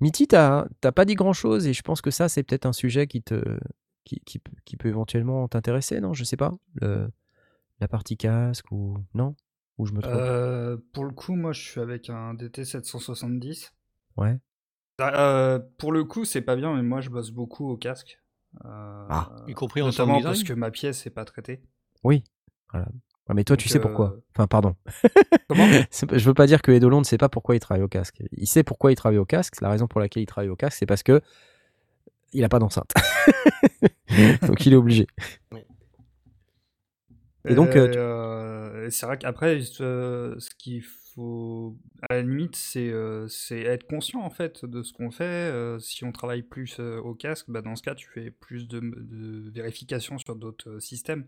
Mitty, 0.00 0.26
t'as 0.26 0.66
t'as 0.80 0.92
pas 0.92 1.04
dit 1.04 1.14
grand 1.14 1.32
chose 1.32 1.66
et 1.66 1.72
je 1.72 1.82
pense 1.82 2.00
que 2.00 2.10
ça, 2.10 2.28
c'est 2.28 2.42
peut-être 2.42 2.66
un 2.66 2.72
sujet 2.72 3.06
qui, 3.06 3.22
te, 3.22 3.42
qui, 4.04 4.20
qui, 4.24 4.38
peut- 4.38 4.52
qui 4.64 4.76
peut 4.76 4.88
éventuellement 4.88 5.46
t'intéresser, 5.48 6.00
non? 6.00 6.14
Je 6.14 6.24
sais 6.24 6.36
pas. 6.36 6.54
Le, 6.74 7.10
la 7.80 7.88
partie 7.88 8.16
casque 8.16 8.70
ou. 8.70 8.96
Non? 9.14 9.34
Ou 9.78 9.86
je 9.86 9.92
me 9.92 10.00
trompe? 10.02 10.14
Euh, 10.14 10.76
pour 10.92 11.04
le 11.04 11.10
coup, 11.12 11.34
moi, 11.34 11.52
je 11.52 11.62
suis 11.62 11.80
avec 11.80 12.10
un 12.10 12.34
DT 12.34 12.64
770. 12.64 13.72
Ouais. 14.16 14.38
Euh, 15.00 15.58
pour 15.78 15.92
le 15.92 16.04
coup, 16.04 16.24
c'est 16.26 16.42
pas 16.42 16.56
bien, 16.56 16.74
mais 16.74 16.82
moi, 16.82 17.00
je 17.00 17.08
bosse 17.08 17.30
beaucoup 17.30 17.68
au 17.70 17.76
casque. 17.76 18.20
Euh, 18.64 19.06
Ah. 19.08 19.36
Y 19.48 19.54
compris 19.54 19.80
en 19.82 19.86
notamment 19.86 20.20
parce 20.22 20.42
que 20.42 20.52
ma 20.52 20.70
pièce 20.70 21.04
n'est 21.06 21.12
pas 21.12 21.24
traitée. 21.24 21.62
Oui. 22.04 22.24
Voilà. 22.72 22.88
Ouais, 23.30 23.34
mais 23.36 23.44
toi, 23.44 23.56
tu 23.56 23.68
sais 23.68 23.78
pourquoi. 23.80 24.12
euh, 24.16 24.20
Enfin, 24.34 24.46
pardon. 24.48 24.74
Comment 25.48 25.66
je 26.12 26.24
veux 26.24 26.34
pas 26.34 26.46
dire 26.46 26.62
que 26.62 26.72
Edolon 26.72 26.98
ne 26.98 27.04
sait 27.04 27.16
pas 27.18 27.28
pourquoi 27.28 27.54
il 27.54 27.60
travaille 27.60 27.82
au 27.84 27.88
casque. 27.88 28.22
Il 28.32 28.46
sait 28.48 28.64
pourquoi 28.64 28.90
il 28.92 28.96
travaille 28.96 29.18
au 29.18 29.24
casque. 29.24 29.60
La 29.60 29.70
raison 29.70 29.86
pour 29.86 30.00
laquelle 30.00 30.22
il 30.22 30.26
travaille 30.26 30.50
au 30.50 30.56
casque, 30.56 30.78
c'est 30.78 30.86
parce 30.86 31.02
que 31.04 31.20
il 32.32 32.42
a 32.44 32.48
pas 32.48 32.58
d'enceinte. 32.58 32.92
Donc 34.46 34.66
il 34.66 34.72
est 34.72 34.76
obligé. 34.76 35.06
Et 37.48 37.54
donc, 37.54 37.74
euh, 37.76 37.88
tu- 37.88 37.98
euh, 37.98 38.90
c'est 38.90 39.06
vrai 39.06 39.16
qu'après, 39.16 39.60
ce, 39.62 40.36
ce 40.38 40.50
qu'il 40.58 40.82
faut, 40.82 41.76
à 42.08 42.14
la 42.14 42.22
limite, 42.22 42.54
c'est 42.56 42.88
être 43.50 43.86
conscient 43.86 44.20
en 44.20 44.30
fait 44.30 44.64
de 44.64 44.82
ce 44.82 44.92
qu'on 44.92 45.10
fait. 45.10 45.52
Si 45.80 46.04
on 46.04 46.12
travaille 46.12 46.42
plus 46.42 46.78
au 46.80 47.14
casque, 47.14 47.46
bah, 47.48 47.62
dans 47.62 47.76
ce 47.76 47.82
cas, 47.82 47.94
tu 47.94 48.08
fais 48.08 48.30
plus 48.30 48.68
de, 48.68 48.80
de 48.80 49.50
vérification 49.50 50.18
sur 50.18 50.36
d'autres 50.36 50.80
systèmes. 50.80 51.24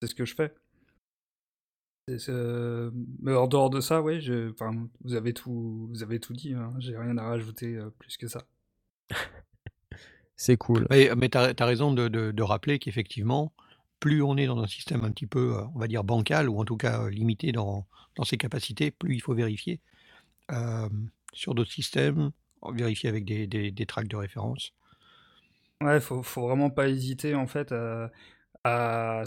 C'est 0.00 0.08
ce 0.08 0.14
que 0.14 0.24
je 0.24 0.34
fais. 0.34 0.52
Euh, 2.10 2.90
Mais 3.20 3.34
en 3.34 3.46
dehors 3.46 3.70
de 3.70 3.80
ça, 3.80 4.02
ouais, 4.02 4.20
je, 4.20 4.50
enfin, 4.50 4.88
vous 5.02 5.14
avez 5.14 5.32
tout, 5.32 5.88
vous 5.90 6.02
avez 6.02 6.20
tout 6.20 6.34
dit. 6.34 6.52
Hein, 6.54 6.74
J'ai 6.78 6.96
rien 6.96 7.16
à 7.18 7.24
rajouter 7.24 7.76
euh, 7.76 7.90
plus 7.98 8.16
que 8.16 8.28
ça. 8.28 8.46
C'est 10.36 10.56
cool. 10.56 10.86
Mais, 10.90 11.10
mais 11.16 11.28
tu 11.28 11.38
as, 11.38 11.54
raison 11.64 11.92
de, 11.92 12.08
de- 12.08 12.32
de 12.32 12.42
rappeler 12.42 12.78
qu'effectivement, 12.78 13.52
plus 14.00 14.22
on 14.22 14.36
est 14.36 14.46
dans 14.46 14.58
un 14.58 14.66
système 14.66 15.04
un 15.04 15.10
petit 15.10 15.26
peu, 15.26 15.56
euh, 15.56 15.62
on 15.74 15.78
va 15.78 15.86
dire, 15.86 16.04
bancal, 16.04 16.48
ou 16.48 16.60
en 16.60 16.64
tout 16.64 16.76
cas 16.76 17.08
limité 17.08 17.52
dans, 17.52 17.86
dans 18.16 18.24
ses 18.24 18.36
capacités, 18.36 18.90
plus 18.90 19.14
il 19.16 19.20
faut 19.20 19.34
vérifier. 19.34 19.80
Euh, 20.52 20.88
sur 21.32 21.54
d'autres 21.54 21.72
systèmes, 21.72 22.30
vérifier 22.72 23.08
avec 23.08 23.24
des, 23.24 23.46
des, 23.46 23.70
des 23.70 23.86
tracks 23.86 24.08
de 24.08 24.16
référence. 24.16 24.72
Ouais, 25.80 26.00
faut, 26.00 26.22
faut 26.22 26.42
vraiment 26.48 26.70
pas 26.70 26.88
hésiter 26.88 27.34
en 27.34 27.46
fait 27.46 27.72
à, 27.72 28.10
à, 28.64 29.24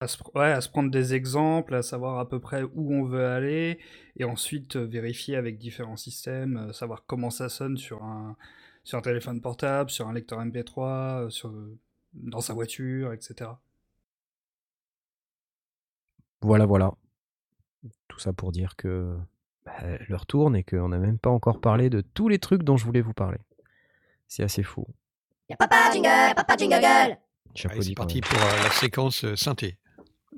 à 0.00 0.06
se, 0.06 0.18
ouais, 0.34 0.52
à 0.52 0.60
se 0.60 0.68
prendre 0.68 0.90
des 0.90 1.14
exemples, 1.14 1.74
à 1.74 1.82
savoir 1.82 2.18
à 2.18 2.28
peu 2.28 2.40
près 2.40 2.62
où 2.62 2.92
on 2.92 3.04
veut 3.04 3.26
aller, 3.26 3.78
et 4.16 4.24
ensuite 4.24 4.76
euh, 4.76 4.86
vérifier 4.86 5.36
avec 5.36 5.58
différents 5.58 5.96
systèmes, 5.96 6.56
euh, 6.56 6.72
savoir 6.72 7.04
comment 7.06 7.30
ça 7.30 7.48
sonne 7.48 7.76
sur 7.76 8.02
un, 8.02 8.36
sur 8.82 8.98
un 8.98 9.02
téléphone 9.02 9.40
portable, 9.40 9.90
sur 9.90 10.08
un 10.08 10.14
lecteur 10.14 10.40
MP3, 10.40 11.26
euh, 11.26 11.30
sur, 11.30 11.52
dans 12.14 12.40
sa 12.40 12.54
voiture, 12.54 13.12
etc. 13.12 13.50
Voilà, 16.40 16.64
voilà. 16.64 16.94
Tout 18.08 18.18
ça 18.18 18.32
pour 18.32 18.52
dire 18.52 18.76
que 18.76 19.16
bah, 19.66 19.72
l'heure 20.08 20.26
tourne 20.26 20.56
et 20.56 20.64
qu'on 20.64 20.88
n'a 20.88 20.98
même 20.98 21.18
pas 21.18 21.30
encore 21.30 21.60
parlé 21.60 21.90
de 21.90 22.00
tous 22.00 22.28
les 22.28 22.38
trucs 22.38 22.62
dont 22.62 22.78
je 22.78 22.84
voulais 22.84 23.02
vous 23.02 23.12
parler. 23.12 23.38
C'est 24.26 24.42
assez 24.42 24.62
fou. 24.62 24.86
Y'a 25.50 25.56
papa 25.56 25.90
jingle, 25.92 26.34
papa 26.34 26.56
jingle. 26.56 27.18
Allez, 27.64 27.82
c'est 27.82 27.94
parti 27.94 28.20
pour 28.20 28.38
euh, 28.38 28.62
la 28.62 28.70
séquence 28.70 29.24
euh, 29.24 29.36
synthé. 29.36 29.76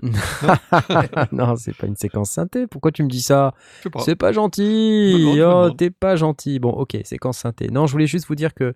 non, 1.32 1.56
c'est 1.56 1.76
pas 1.76 1.86
une 1.86 1.96
séquence 1.96 2.30
synthé. 2.30 2.66
Pourquoi 2.66 2.92
tu 2.92 3.02
me 3.02 3.08
dis 3.08 3.22
ça? 3.22 3.54
C'est 4.00 4.16
pas 4.16 4.32
gentil. 4.32 5.14
Oh, 5.32 5.36
demande. 5.36 5.76
t'es 5.76 5.90
pas 5.90 6.16
gentil. 6.16 6.58
Bon, 6.58 6.70
ok, 6.70 6.96
séquence 7.04 7.38
synthé. 7.38 7.68
Non, 7.70 7.86
je 7.86 7.92
voulais 7.92 8.06
juste 8.06 8.26
vous 8.26 8.34
dire 8.34 8.54
que 8.54 8.74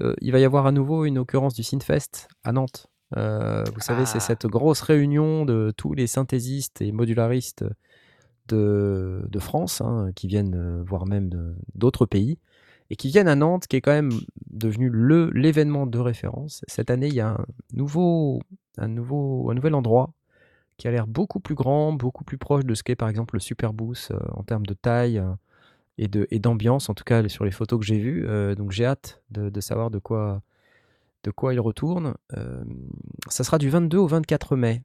euh, 0.00 0.14
il 0.20 0.32
va 0.32 0.38
y 0.40 0.44
avoir 0.44 0.66
à 0.66 0.72
nouveau 0.72 1.04
une 1.04 1.18
occurrence 1.18 1.54
du 1.54 1.62
Synfest 1.62 2.28
à 2.44 2.52
Nantes. 2.52 2.88
Euh, 3.16 3.64
vous 3.74 3.80
savez, 3.80 4.06
c'est 4.06 4.18
Ah. 4.18 4.20
cette 4.20 4.46
grosse 4.46 4.80
réunion 4.82 5.44
de 5.44 5.72
tous 5.76 5.94
les 5.94 6.06
synthésistes 6.06 6.80
et 6.80 6.92
modularistes 6.92 7.64
de, 8.48 9.24
de 9.28 9.38
France, 9.38 9.80
hein, 9.80 10.10
qui 10.14 10.26
viennent, 10.26 10.54
euh, 10.56 10.82
voire 10.84 11.06
même 11.06 11.30
d'autres 11.74 12.06
pays, 12.06 12.38
et 12.88 12.96
qui 12.96 13.08
viennent 13.08 13.28
à 13.28 13.34
Nantes, 13.36 13.66
qui 13.68 13.76
est 13.76 13.80
quand 13.80 13.92
même 13.92 14.10
devenu 14.50 14.88
le 14.90 15.30
l'événement 15.30 15.86
de 15.86 15.98
référence. 15.98 16.62
Cette 16.68 16.90
année, 16.90 17.08
il 17.08 17.14
y 17.14 17.20
a 17.20 17.30
un 17.30 17.46
nouveau, 17.72 18.40
un 18.78 18.88
nouveau, 18.88 19.50
un 19.50 19.54
nouvel 19.54 19.74
endroit 19.74 20.12
qui 20.80 20.88
a 20.88 20.90
l'air 20.90 21.06
beaucoup 21.06 21.38
plus 21.40 21.54
grand, 21.54 21.92
beaucoup 21.92 22.24
plus 22.24 22.38
proche 22.38 22.64
de 22.64 22.74
ce 22.74 22.82
qu'est 22.82 22.96
par 22.96 23.10
exemple 23.10 23.34
le 23.34 23.40
Superboost 23.40 24.12
euh, 24.12 24.18
en 24.32 24.42
termes 24.42 24.64
de 24.64 24.72
taille 24.72 25.18
euh, 25.18 25.34
et 25.98 26.38
d'ambiance, 26.38 26.88
en 26.88 26.94
tout 26.94 27.04
cas 27.04 27.28
sur 27.28 27.44
les 27.44 27.50
photos 27.50 27.78
que 27.78 27.84
j'ai 27.84 27.98
vues. 27.98 28.26
Euh, 28.26 28.54
donc 28.54 28.70
j'ai 28.70 28.86
hâte 28.86 29.22
de, 29.30 29.50
de 29.50 29.60
savoir 29.60 29.90
de 29.90 29.98
quoi, 29.98 30.40
de 31.24 31.30
quoi 31.30 31.52
il 31.52 31.60
retourne. 31.60 32.14
Ça 33.28 33.44
sera 33.44 33.58
du 33.58 33.68
22 33.68 33.98
au 33.98 34.06
24 34.06 34.56
mai. 34.56 34.82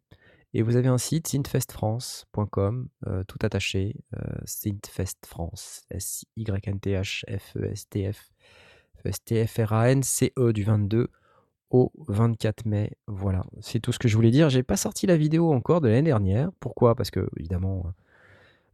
Et 0.53 0.61
vous 0.61 0.75
avez 0.75 0.89
un 0.89 0.97
site, 0.97 1.29
synthfestfrance.com, 1.29 2.89
tout 3.27 3.39
attaché, 3.41 3.95
euh, 4.17 4.21
synthfestfrance, 4.43 5.85
S-Y-N-T-H-F-E-S-T-F, 5.91 8.31
S-T-F-R-A-N-C-E 9.05 10.51
du 10.51 10.63
22 10.63 11.09
au 11.75 11.91
24 12.07 12.65
mai. 12.65 12.91
Voilà, 13.07 13.43
c'est 13.61 13.79
tout 13.79 13.91
ce 13.91 13.99
que 13.99 14.07
je 14.07 14.15
voulais 14.15 14.31
dire. 14.31 14.49
J'ai 14.49 14.63
pas 14.63 14.77
sorti 14.77 15.07
la 15.07 15.17
vidéo 15.17 15.51
encore 15.53 15.81
de 15.81 15.87
l'année 15.87 16.03
dernière. 16.03 16.51
Pourquoi? 16.59 16.95
Parce 16.95 17.11
que, 17.11 17.27
évidemment, 17.37 17.83
euh, 17.85 17.89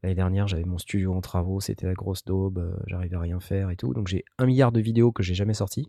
l'année 0.04 0.16
dernière, 0.16 0.48
j'avais 0.48 0.64
mon 0.64 0.78
studio 0.78 1.14
en 1.14 1.22
travaux, 1.22 1.60
c'était 1.60 1.88
la 1.88 1.94
grosse 1.94 2.24
daube, 2.26 2.60
euh, 2.60 2.74
j'arrivais 2.88 3.16
à 3.16 3.20
rien 3.22 3.40
faire 3.40 3.70
et 3.70 3.76
tout. 3.76 3.94
Donc 3.94 4.08
j'ai 4.08 4.24
un 4.38 4.46
milliard 4.46 4.72
de 4.72 4.80
vidéos 4.80 5.12
que 5.12 5.24
j'ai 5.24 5.34
jamais 5.34 5.54
sorties. 5.54 5.88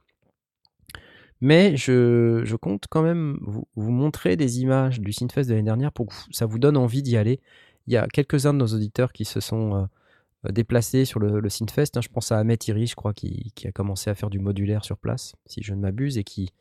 Mais 1.41 1.77
je, 1.77 2.43
je 2.45 2.57
compte 2.57 2.85
quand 2.89 3.03
même 3.03 3.39
vous, 3.43 3.67
vous 3.75 3.91
montrer 3.91 4.37
des 4.37 4.61
images 4.61 5.01
du 5.01 5.13
Synfest 5.13 5.49
de 5.49 5.55
l'année 5.55 5.65
dernière 5.65 5.93
pour 5.93 6.07
que 6.07 6.15
ça 6.31 6.47
vous 6.47 6.59
donne 6.61 6.77
envie 6.77 7.03
d'y 7.03 7.17
aller 7.17 7.41
il 7.87 7.93
y 7.93 7.97
a 7.97 8.07
quelques-uns 8.07 8.53
de 8.53 8.59
nos 8.59 8.69
auditeurs 8.69 9.13
qui 9.13 9.25
se 9.25 9.41
sont 9.41 9.89
euh, 10.47 10.53
déplacés 10.53 11.05
sur 11.05 11.21
le, 11.21 11.41
le 11.41 11.49
Synfest. 11.49 11.97
hein. 11.97 12.01
Je 12.01 12.09
pense 12.09 12.31
à 12.33 12.39
Ahmet 12.39 12.59
Iri, 12.69 12.87
je 12.87 12.95
crois, 12.95 13.13
qui 13.13 13.53
a 13.65 13.73
commencé 13.73 14.09
à 14.09 14.15
faire 14.15 14.31
du 14.31 14.39
modulaire 14.39 14.85
sur 14.85 14.97
place, 14.97 15.35
si 15.47 15.63
je 15.63 15.75
ne 15.75 15.81
m'abuse, 15.81 16.19
et 16.19 16.25
qui, 16.25 16.53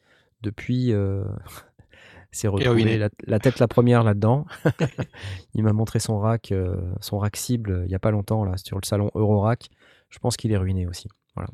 depuis, 0.41 0.93
euh, 0.93 1.23
s'est 2.31 2.47
retrouvé 2.47 2.84
ruiné. 2.84 2.97
la, 2.97 3.09
la 3.26 3.39
tête 3.39 3.59
la 3.59 3.68
première 3.68 4.03
là-dedans. 4.03 4.45
il 5.53 5.63
m'a 5.63 5.73
montré 5.73 5.99
son 5.99 6.19
rack, 6.19 6.51
euh, 6.51 6.76
son 7.01 7.19
rack 7.19 7.35
cible, 7.35 7.72
euh, 7.72 7.85
il 7.85 7.89
n'y 7.89 7.95
a 7.95 7.99
pas 7.99 8.11
longtemps, 8.11 8.43
là, 8.43 8.57
sur 8.57 8.77
le 8.77 8.85
salon 8.85 9.11
Eurorack. 9.15 9.69
Je 10.09 10.19
pense 10.19 10.38
qu'il 10.38 10.51
est 10.51 10.57
ruiné 10.57 10.88
aussi. 10.88 11.07
Voilà. 11.35 11.49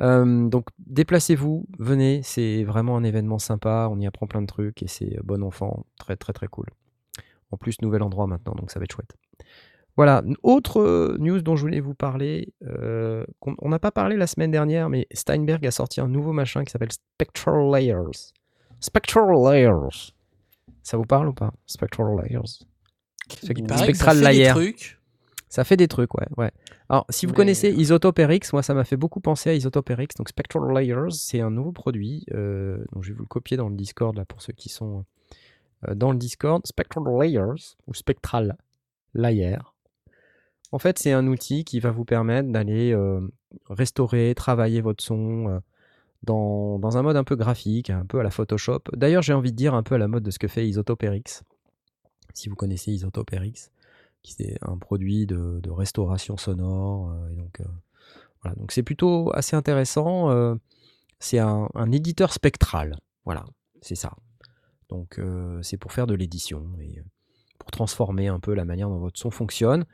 Euh, 0.00 0.48
donc 0.48 0.68
déplacez-vous, 0.78 1.66
venez, 1.78 2.22
c'est 2.22 2.64
vraiment 2.64 2.96
un 2.96 3.04
événement 3.04 3.38
sympa, 3.38 3.88
on 3.90 4.00
y 4.00 4.06
apprend 4.06 4.26
plein 4.26 4.40
de 4.40 4.46
trucs 4.46 4.82
et 4.82 4.86
c'est 4.86 5.18
bon 5.22 5.42
enfant, 5.42 5.84
très 5.98 6.16
très 6.16 6.32
très 6.32 6.46
cool. 6.46 6.66
En 7.50 7.58
plus, 7.58 7.82
nouvel 7.82 8.02
endroit 8.02 8.26
maintenant, 8.26 8.54
donc 8.54 8.70
ça 8.70 8.78
va 8.78 8.84
être 8.84 8.94
chouette. 8.94 9.14
Voilà, 10.00 10.22
autre 10.42 10.80
euh, 10.80 11.16
news 11.18 11.42
dont 11.42 11.56
je 11.56 11.60
voulais 11.60 11.80
vous 11.80 11.92
parler, 11.92 12.54
euh, 12.66 13.22
qu'on- 13.38 13.54
on 13.58 13.68
n'a 13.68 13.78
pas 13.78 13.90
parlé 13.90 14.16
la 14.16 14.26
semaine 14.26 14.50
dernière, 14.50 14.88
mais 14.88 15.06
Steinberg 15.12 15.66
a 15.66 15.70
sorti 15.70 16.00
un 16.00 16.08
nouveau 16.08 16.32
machin 16.32 16.64
qui 16.64 16.70
s'appelle 16.72 16.90
Spectral 16.90 17.70
Layers. 17.70 18.32
Spectral 18.80 19.26
Layers. 19.44 20.14
Ça 20.82 20.96
vous 20.96 21.04
parle 21.04 21.28
ou 21.28 21.34
pas 21.34 21.52
Spectral 21.66 22.06
Layers? 22.16 22.64
Il 23.42 23.68
ça 23.68 24.14
fait 24.14 24.32
des 24.32 24.48
trucs. 24.48 24.98
Ça 25.50 25.64
fait 25.64 25.76
des 25.76 25.86
trucs, 25.88 26.14
ouais. 26.14 26.26
ouais. 26.38 26.50
Alors, 26.88 27.04
si 27.10 27.26
vous 27.26 27.32
Mais- 27.32 27.36
connaissez 27.36 27.70
Isotope 27.70 28.18
RX, 28.20 28.52
moi, 28.54 28.62
ça 28.62 28.72
m'a 28.72 28.84
fait 28.84 28.96
beaucoup 28.96 29.20
penser 29.20 29.50
à 29.50 29.54
Isotope 29.54 29.90
RX. 29.90 30.14
Donc, 30.16 30.30
Spectral 30.30 30.62
Layers, 30.72 31.10
c'est 31.10 31.40
un 31.42 31.50
nouveau 31.50 31.72
produit. 31.72 32.24
euh, 32.32 32.78
donc, 32.92 33.02
je 33.02 33.10
vais 33.10 33.14
vous 33.16 33.24
le 33.24 33.28
copier 33.28 33.58
dans 33.58 33.68
le 33.68 33.74
Discord, 33.76 34.16
là, 34.16 34.24
pour 34.24 34.40
ceux 34.40 34.54
qui 34.54 34.70
sont 34.70 35.04
euh, 35.88 35.94
dans 35.94 36.10
le 36.12 36.16
Discord. 36.18 36.66
Spectral 36.66 37.04
Layers, 37.20 37.76
ou 37.86 37.92
Spectral 37.92 38.56
Layer. 39.12 39.58
En 40.72 40.78
fait, 40.78 40.98
c'est 40.98 41.12
un 41.12 41.26
outil 41.26 41.64
qui 41.64 41.80
va 41.80 41.90
vous 41.90 42.04
permettre 42.04 42.50
d'aller 42.50 42.92
euh, 42.92 43.20
restaurer, 43.68 44.34
travailler 44.36 44.80
votre 44.80 45.02
son 45.02 45.48
euh, 45.48 45.58
dans, 46.22 46.78
dans 46.78 46.96
un 46.96 47.02
mode 47.02 47.16
un 47.16 47.24
peu 47.24 47.36
graphique, 47.36 47.90
un 47.90 48.06
peu 48.06 48.20
à 48.20 48.22
la 48.22 48.30
Photoshop. 48.30 48.82
D'ailleurs, 48.92 49.22
j'ai 49.22 49.32
envie 49.32 49.50
de 49.50 49.56
dire 49.56 49.74
un 49.74 49.82
peu 49.82 49.96
à 49.96 49.98
la 49.98 50.06
mode 50.06 50.22
de 50.22 50.30
ce 50.30 50.38
que 50.38 50.48
fait 50.48 50.68
Isotope 50.68 51.02
RX. 51.02 51.42
Si 52.34 52.48
vous 52.48 52.54
connaissez 52.54 52.92
Isotope 52.92 53.30
RX 53.30 53.70
qui 54.22 54.42
est 54.42 54.58
un 54.60 54.76
produit 54.76 55.26
de, 55.26 55.70
restauration 55.70 56.36
sonore. 56.36 57.10
euh, 57.10 57.30
et 57.30 57.36
donc, 57.36 57.62
voilà. 58.42 58.54
donc 58.56 58.70
c'est 58.70 58.82
plutôt 58.82 59.32
assez 59.34 59.56
intéressant. 59.56 60.28
c'est 61.18 61.38
un, 61.38 61.68
un 61.74 61.90
éditeur 61.90 62.32
spectral. 62.32 62.96
Voilà, 63.24 63.44
c'est 63.80 63.94
ça. 63.94 64.12
Donc 64.88 65.20
c'est 65.62 65.78
pour 65.78 65.92
faire 65.92 66.06
de 66.06 66.14
l'édition 66.14 66.66
et 66.80 67.02
pour 67.58 67.70
transformer 67.70 68.28
un 68.28 68.40
peu 68.40 68.54
la 68.54 68.64
manière 68.64 68.88
dont 68.88 68.98
votre 68.98 69.18
son 69.18 69.30
fonctionne. 69.30 69.86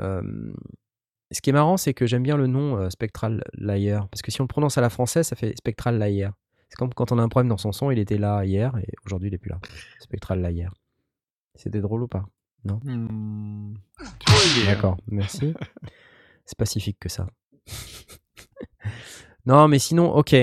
Euh, 0.00 0.52
ce 1.30 1.40
qui 1.40 1.50
est 1.50 1.52
marrant, 1.52 1.76
c'est 1.76 1.94
que 1.94 2.06
j'aime 2.06 2.22
bien 2.22 2.36
le 2.36 2.46
nom 2.46 2.76
euh, 2.76 2.90
Spectral 2.90 3.42
Layer, 3.54 4.00
parce 4.10 4.22
que 4.22 4.30
si 4.30 4.40
on 4.40 4.44
le 4.44 4.48
prononce 4.48 4.78
à 4.78 4.80
la 4.80 4.90
française, 4.90 5.26
ça 5.26 5.36
fait 5.36 5.54
Spectral 5.56 5.98
Layer. 5.98 6.30
C'est 6.68 6.76
comme 6.76 6.92
quand 6.92 7.12
on 7.12 7.18
a 7.18 7.22
un 7.22 7.28
problème 7.28 7.48
dans 7.48 7.56
son 7.58 7.72
son, 7.72 7.90
il 7.90 7.98
était 7.98 8.18
là 8.18 8.44
hier 8.44 8.76
et 8.78 8.92
aujourd'hui 9.06 9.28
il 9.28 9.34
est 9.34 9.38
plus 9.38 9.50
là. 9.50 9.58
Spectral 10.00 10.40
Layer. 10.42 10.68
C'était 11.54 11.80
drôle 11.80 12.02
ou 12.02 12.08
pas? 12.08 12.24
Idée, 12.64 12.72
hein. 12.72 13.74
D'accord, 14.66 14.96
merci. 15.06 15.54
C'est 16.44 16.58
pacifique 16.58 16.98
que 17.00 17.08
ça. 17.08 17.26
non, 19.46 19.68
mais 19.68 19.78
sinon, 19.78 20.12
ok. 20.12 20.34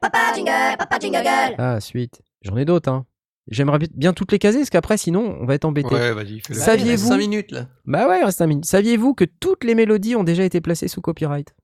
Papa 0.00 0.32
jingle, 0.34 0.76
papa 0.78 0.98
jingle. 0.98 1.54
Ah, 1.58 1.80
suite. 1.80 2.22
J'en 2.42 2.56
ai 2.56 2.64
d'autres, 2.64 2.90
hein. 2.90 3.06
J'aimerais 3.48 3.78
bi- 3.78 3.90
bien 3.94 4.12
toutes 4.12 4.32
les 4.32 4.38
caser, 4.38 4.58
parce 4.58 4.70
qu'après, 4.70 4.96
sinon, 4.96 5.36
on 5.40 5.46
va 5.46 5.54
être 5.54 5.64
embêté. 5.64 5.92
Ouais, 5.94 6.12
vas-y, 6.12 6.40
fais-le. 6.40 6.58
Ça- 6.58 6.66
Saviez-vous- 6.66 7.08
5 7.08 7.16
minutes 7.18 7.50
là. 7.50 7.68
Bah 7.84 8.08
ouais, 8.08 8.20
il 8.20 8.24
reste 8.24 8.40
un 8.42 8.46
minute. 8.46 8.64
Saviez-vous 8.64 9.14
que 9.14 9.24
toutes 9.24 9.64
les 9.64 9.74
mélodies 9.74 10.14
ont 10.16 10.24
déjà 10.24 10.44
été 10.44 10.60
placées 10.60 10.88
sous 10.88 11.00
copyright? 11.00 11.54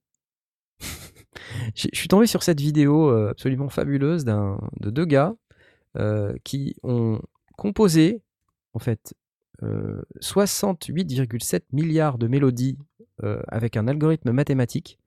Je 1.75 1.89
suis 1.93 2.09
tombé 2.09 2.27
sur 2.27 2.43
cette 2.43 2.61
vidéo 2.61 3.09
euh, 3.11 3.31
absolument 3.31 3.69
fabuleuse 3.69 4.25
d'un 4.25 4.59
de 4.81 4.91
deux 4.91 5.05
gars 5.05 5.35
euh, 5.97 6.35
qui 6.45 6.75
ont 6.83 7.21
composé, 7.57 8.23
en 8.73 8.79
fait, 8.79 9.15
euh, 9.63 10.03
68,7 10.21 11.63
milliards 11.73 12.19
de 12.19 12.27
mélodies 12.27 12.79
euh, 13.23 13.41
avec 13.49 13.77
un 13.77 13.87
algorithme 13.89 14.33
mathématique. 14.33 14.99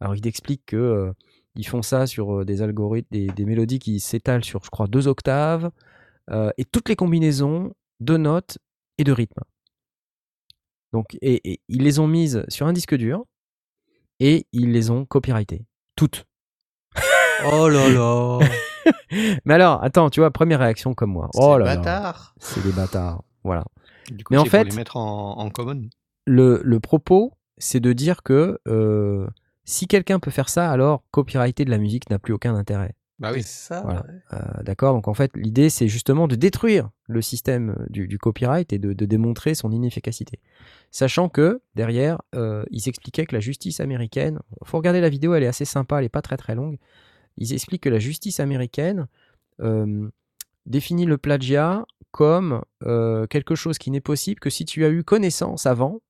Alors, 0.00 0.14
il 0.16 0.26
explique 0.26 0.62
que 0.66 0.76
euh, 0.76 1.12
ils 1.56 1.66
font 1.66 1.82
ça 1.82 2.06
sur 2.06 2.40
euh, 2.40 2.44
des 2.44 2.62
algorithmes, 2.62 3.08
des, 3.10 3.26
des 3.26 3.44
mélodies 3.44 3.78
qui 3.78 4.00
s'étalent 4.00 4.44
sur, 4.44 4.64
je 4.64 4.70
crois, 4.70 4.86
deux 4.88 5.06
octaves, 5.06 5.70
euh, 6.30 6.50
et 6.58 6.64
toutes 6.64 6.88
les 6.88 6.96
combinaisons 6.96 7.72
de 8.00 8.16
notes 8.16 8.58
et 8.98 9.04
de 9.04 9.12
rythmes. 9.12 9.42
Donc, 10.92 11.16
et, 11.20 11.52
et 11.52 11.60
ils 11.68 11.82
les 11.82 11.98
ont 11.98 12.06
mises 12.06 12.44
sur 12.48 12.66
un 12.66 12.72
disque 12.72 12.94
dur 12.94 13.24
et 14.20 14.46
ils 14.52 14.70
les 14.72 14.90
ont 14.90 15.04
copyrightées. 15.04 15.64
Toutes. 15.96 16.24
Oh 17.52 17.68
là 17.68 17.88
là. 17.90 18.38
Mais 19.44 19.54
alors, 19.54 19.82
attends, 19.82 20.08
tu 20.08 20.20
vois, 20.20 20.30
première 20.30 20.60
réaction 20.60 20.94
comme 20.94 21.10
moi. 21.10 21.28
C'est 21.34 21.40
Oh 21.42 21.58
là 21.58 21.64
là. 21.66 21.76
bâtard. 21.76 22.34
C'est 22.38 22.62
des 22.62 22.70
bâtards. 22.72 23.22
Voilà. 23.42 23.64
Du 24.10 24.22
coup, 24.24 24.32
Mais 24.32 24.38
en 24.38 24.44
c'est 24.44 24.50
pour 24.50 24.58
fait- 24.60 24.64
les 24.70 24.76
mettre 24.76 24.96
en, 24.96 25.36
en 25.38 25.50
common. 25.50 25.88
Le, 26.26 26.60
le 26.64 26.80
propos, 26.80 27.32
c'est 27.58 27.80
de 27.80 27.92
dire 27.92 28.22
que 28.22 28.60
euh, 28.68 29.26
si 29.64 29.88
quelqu'un 29.88 30.20
peut 30.20 30.30
faire 30.30 30.48
ça, 30.48 30.70
alors 30.70 31.02
copyrighter 31.10 31.64
de 31.64 31.70
la 31.70 31.78
musique 31.78 32.08
n'a 32.08 32.18
plus 32.20 32.32
aucun 32.32 32.54
intérêt. 32.54 32.94
Bah 33.20 33.28
C'est 33.30 33.36
oui. 33.36 33.42
ça. 33.44 33.80
Voilà. 33.82 34.00
ouais. 34.06 34.14
Euh, 34.32 34.62
D'accord 34.64 34.94
Donc 34.94 35.06
en 35.08 35.14
fait, 35.14 35.30
l'idée, 35.36 35.70
c'est 35.70 35.88
justement 35.88 36.26
de 36.26 36.34
détruire 36.34 36.90
le 37.06 37.22
système 37.22 37.86
du, 37.88 38.08
du 38.08 38.18
copyright 38.18 38.72
et 38.72 38.78
de, 38.78 38.92
de 38.92 39.04
démontrer 39.06 39.54
son 39.54 39.70
inefficacité. 39.70 40.40
Sachant 40.90 41.28
que, 41.28 41.60
derrière, 41.74 42.20
euh, 42.34 42.64
ils 42.70 42.88
expliquaient 42.88 43.26
que 43.26 43.34
la 43.34 43.40
justice 43.40 43.80
américaine, 43.80 44.40
faut 44.64 44.78
regarder 44.78 45.00
la 45.00 45.08
vidéo, 45.08 45.34
elle 45.34 45.42
est 45.44 45.48
assez 45.48 45.64
sympa, 45.64 45.98
elle 45.98 46.04
est 46.06 46.08
pas 46.08 46.22
très 46.22 46.36
très 46.36 46.54
longue. 46.54 46.78
Ils 47.36 47.52
expliquent 47.52 47.82
que 47.82 47.88
la 47.88 47.98
justice 47.98 48.40
américaine 48.40 49.06
euh, 49.60 50.08
définit 50.66 51.04
le 51.06 51.18
plagiat 51.18 51.84
comme 52.10 52.62
euh, 52.84 53.26
quelque 53.26 53.54
chose 53.54 53.78
qui 53.78 53.90
n'est 53.90 54.00
possible 54.00 54.40
que 54.40 54.50
si 54.50 54.64
tu 54.64 54.84
as 54.84 54.88
eu 54.88 55.02
connaissance 55.04 55.66
avant 55.66 56.00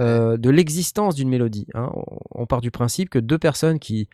euh, 0.00 0.36
de 0.38 0.50
l'existence 0.50 1.14
d'une 1.14 1.28
mélodie. 1.28 1.66
hein. 1.74 1.90
On, 1.94 2.18
on 2.42 2.46
part 2.46 2.60
du 2.62 2.70
principe 2.70 3.10
que 3.10 3.18
deux 3.18 3.38
personnes 3.38 3.78
qui 3.78 4.08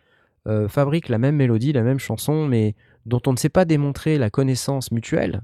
euh, 0.49 0.69
fabriquent 0.69 1.09
la 1.09 1.19
même 1.19 1.37
mélodie, 1.37 1.73
la 1.73 1.83
même 1.83 1.99
chanson, 1.99 2.47
mais 2.47 2.75
dont 3.07 3.21
on 3.27 3.33
ne 3.33 3.37
sait 3.37 3.49
pas 3.49 3.65
démontrer 3.65 4.19
la 4.19 4.31
connaissance 4.31 4.91
mutuelle, 4.93 5.43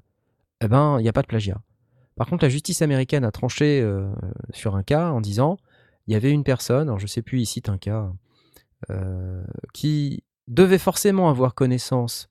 eh 0.60 0.68
ben, 0.68 0.98
il 0.98 1.02
n'y 1.02 1.08
a 1.08 1.12
pas 1.12 1.22
de 1.22 1.26
plagiat. 1.26 1.60
Par 2.16 2.26
contre, 2.26 2.44
la 2.44 2.48
justice 2.48 2.82
américaine 2.82 3.24
a 3.24 3.30
tranché 3.30 3.80
euh, 3.82 4.10
sur 4.52 4.74
un 4.74 4.82
cas 4.82 5.10
en 5.10 5.20
disant 5.20 5.58
il 6.06 6.12
y 6.12 6.16
avait 6.16 6.30
une 6.30 6.44
personne, 6.44 6.88
alors 6.88 6.98
je 6.98 7.06
sais 7.06 7.22
plus, 7.22 7.40
il 7.40 7.46
cite 7.46 7.68
un 7.68 7.78
cas, 7.78 8.12
euh, 8.90 9.42
qui 9.74 10.22
devait 10.46 10.78
forcément 10.78 11.28
avoir 11.28 11.54
connaissance 11.54 12.28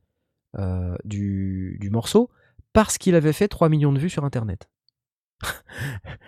euh, 0.58 0.96
du, 1.04 1.78
du 1.82 1.90
morceau 1.90 2.30
parce 2.72 2.98
qu'il 2.98 3.16
avait 3.16 3.34
fait 3.34 3.48
3 3.48 3.68
millions 3.68 3.92
de 3.92 4.00
vues 4.00 4.10
sur 4.10 4.24
Internet. 4.24 4.70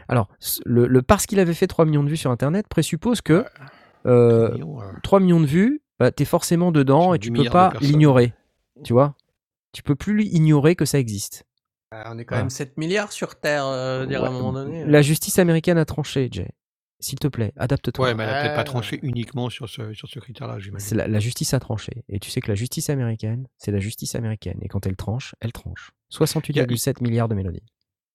alors, 0.10 0.30
le, 0.66 0.88
le 0.88 1.02
parce 1.02 1.26
qu'il 1.26 1.40
avait 1.40 1.54
fait 1.54 1.68
3 1.68 1.86
millions 1.86 2.04
de 2.04 2.10
vues 2.10 2.18
sur 2.18 2.32
Internet 2.32 2.68
présuppose 2.68 3.22
que 3.22 3.46
euh, 4.06 4.52
Millions, 4.52 4.82
euh, 4.82 4.92
3 5.04 5.20
millions 5.22 5.40
de 5.40 5.46
vues, 5.46 5.82
bah, 6.00 6.12
t'es 6.12 6.26
forcément 6.26 6.72
dedans 6.72 7.14
et 7.14 7.20
10 7.20 7.28
tu 7.28 7.34
peux 7.34 7.50
pas 7.50 7.74
l'ignorer. 7.82 8.34
Tu 8.84 8.94
vois 8.94 9.16
Tu 9.74 9.84
peux 9.84 9.96
plus 9.96 10.26
ignorer 10.26 10.76
que 10.76 10.86
ça 10.86 11.00
existe. 11.00 11.46
Euh, 11.94 12.04
on 12.08 12.18
est 12.20 12.26
quand 12.26 12.36
même 12.36 12.50
7 12.50 12.78
milliards 12.78 13.12
sur 13.12 13.40
Terre, 13.40 13.66
euh, 13.66 14.06
dire 14.06 14.24
à 14.24 14.28
un 14.28 14.32
moment 14.32 14.52
donné. 14.54 14.84
La 14.86 15.02
justice 15.02 15.40
américaine 15.40 15.78
a 15.78 15.86
tranché, 15.86 16.28
Jay. 16.32 16.50
S'il 17.00 17.20
te 17.20 17.28
plaît, 17.28 17.54
adapte-toi. 17.58 18.08
Ouais, 18.08 18.14
mais 18.16 18.24
elle 18.24 18.30
a 18.30 18.42
peut-être 18.42 18.54
pas 18.56 18.60
Ouais. 18.62 18.64
tranché 18.66 19.00
uniquement 19.04 19.50
sur 19.52 19.70
ce, 19.70 19.94
sur 19.94 20.10
ce 20.10 20.20
critère-là, 20.20 20.58
j'imagine. 20.60 20.98
La, 20.98 21.08
la 21.08 21.20
justice 21.20 21.54
a 21.54 21.60
tranché. 21.60 22.04
Et 22.10 22.20
tu 22.20 22.32
sais 22.32 22.42
que 22.42 22.48
la 22.48 22.56
justice 22.56 22.90
américaine, 22.90 23.48
c'est 23.58 23.72
la 23.72 23.80
justice 23.80 24.16
américaine. 24.16 24.58
Et 24.64 24.68
quand 24.68 24.86
elle 24.88 24.96
tranche, 24.96 25.36
elle 25.40 25.52
tranche. 25.54 25.92
68,7 26.12 27.04
milliards 27.04 27.28
de 27.28 27.36
mélodies. 27.36 27.64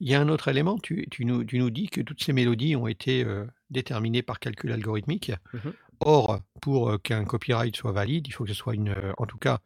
Il 0.00 0.08
y 0.10 0.14
a 0.16 0.20
un 0.20 0.28
autre 0.28 0.48
élément, 0.48 0.78
tu, 0.78 1.06
tu 1.12 1.24
nous, 1.24 1.44
tu 1.44 1.60
nous 1.60 1.70
dis 1.70 1.86
que 1.88 2.00
toutes 2.00 2.22
ces 2.24 2.32
mélodies 2.32 2.74
ont 2.74 2.88
été 2.88 3.24
euh, 3.24 3.46
déterminées 3.70 4.22
par 4.22 4.40
calcul 4.40 4.72
algorithmique. 4.72 5.30
Mhm. 5.54 5.72
Or, 6.04 6.40
pour 6.60 6.90
euh, 6.90 6.98
qu'un 6.98 7.24
copyright 7.24 7.76
soit 7.76 7.92
valide, 7.92 8.26
il 8.26 8.32
faut 8.32 8.44
que 8.44 8.50
ce 8.50 8.56
soit 8.56 8.74
une, 8.74 8.90
euh, 8.90 9.12
en 9.18 9.26
tout 9.26 9.38
cas, 9.38 9.58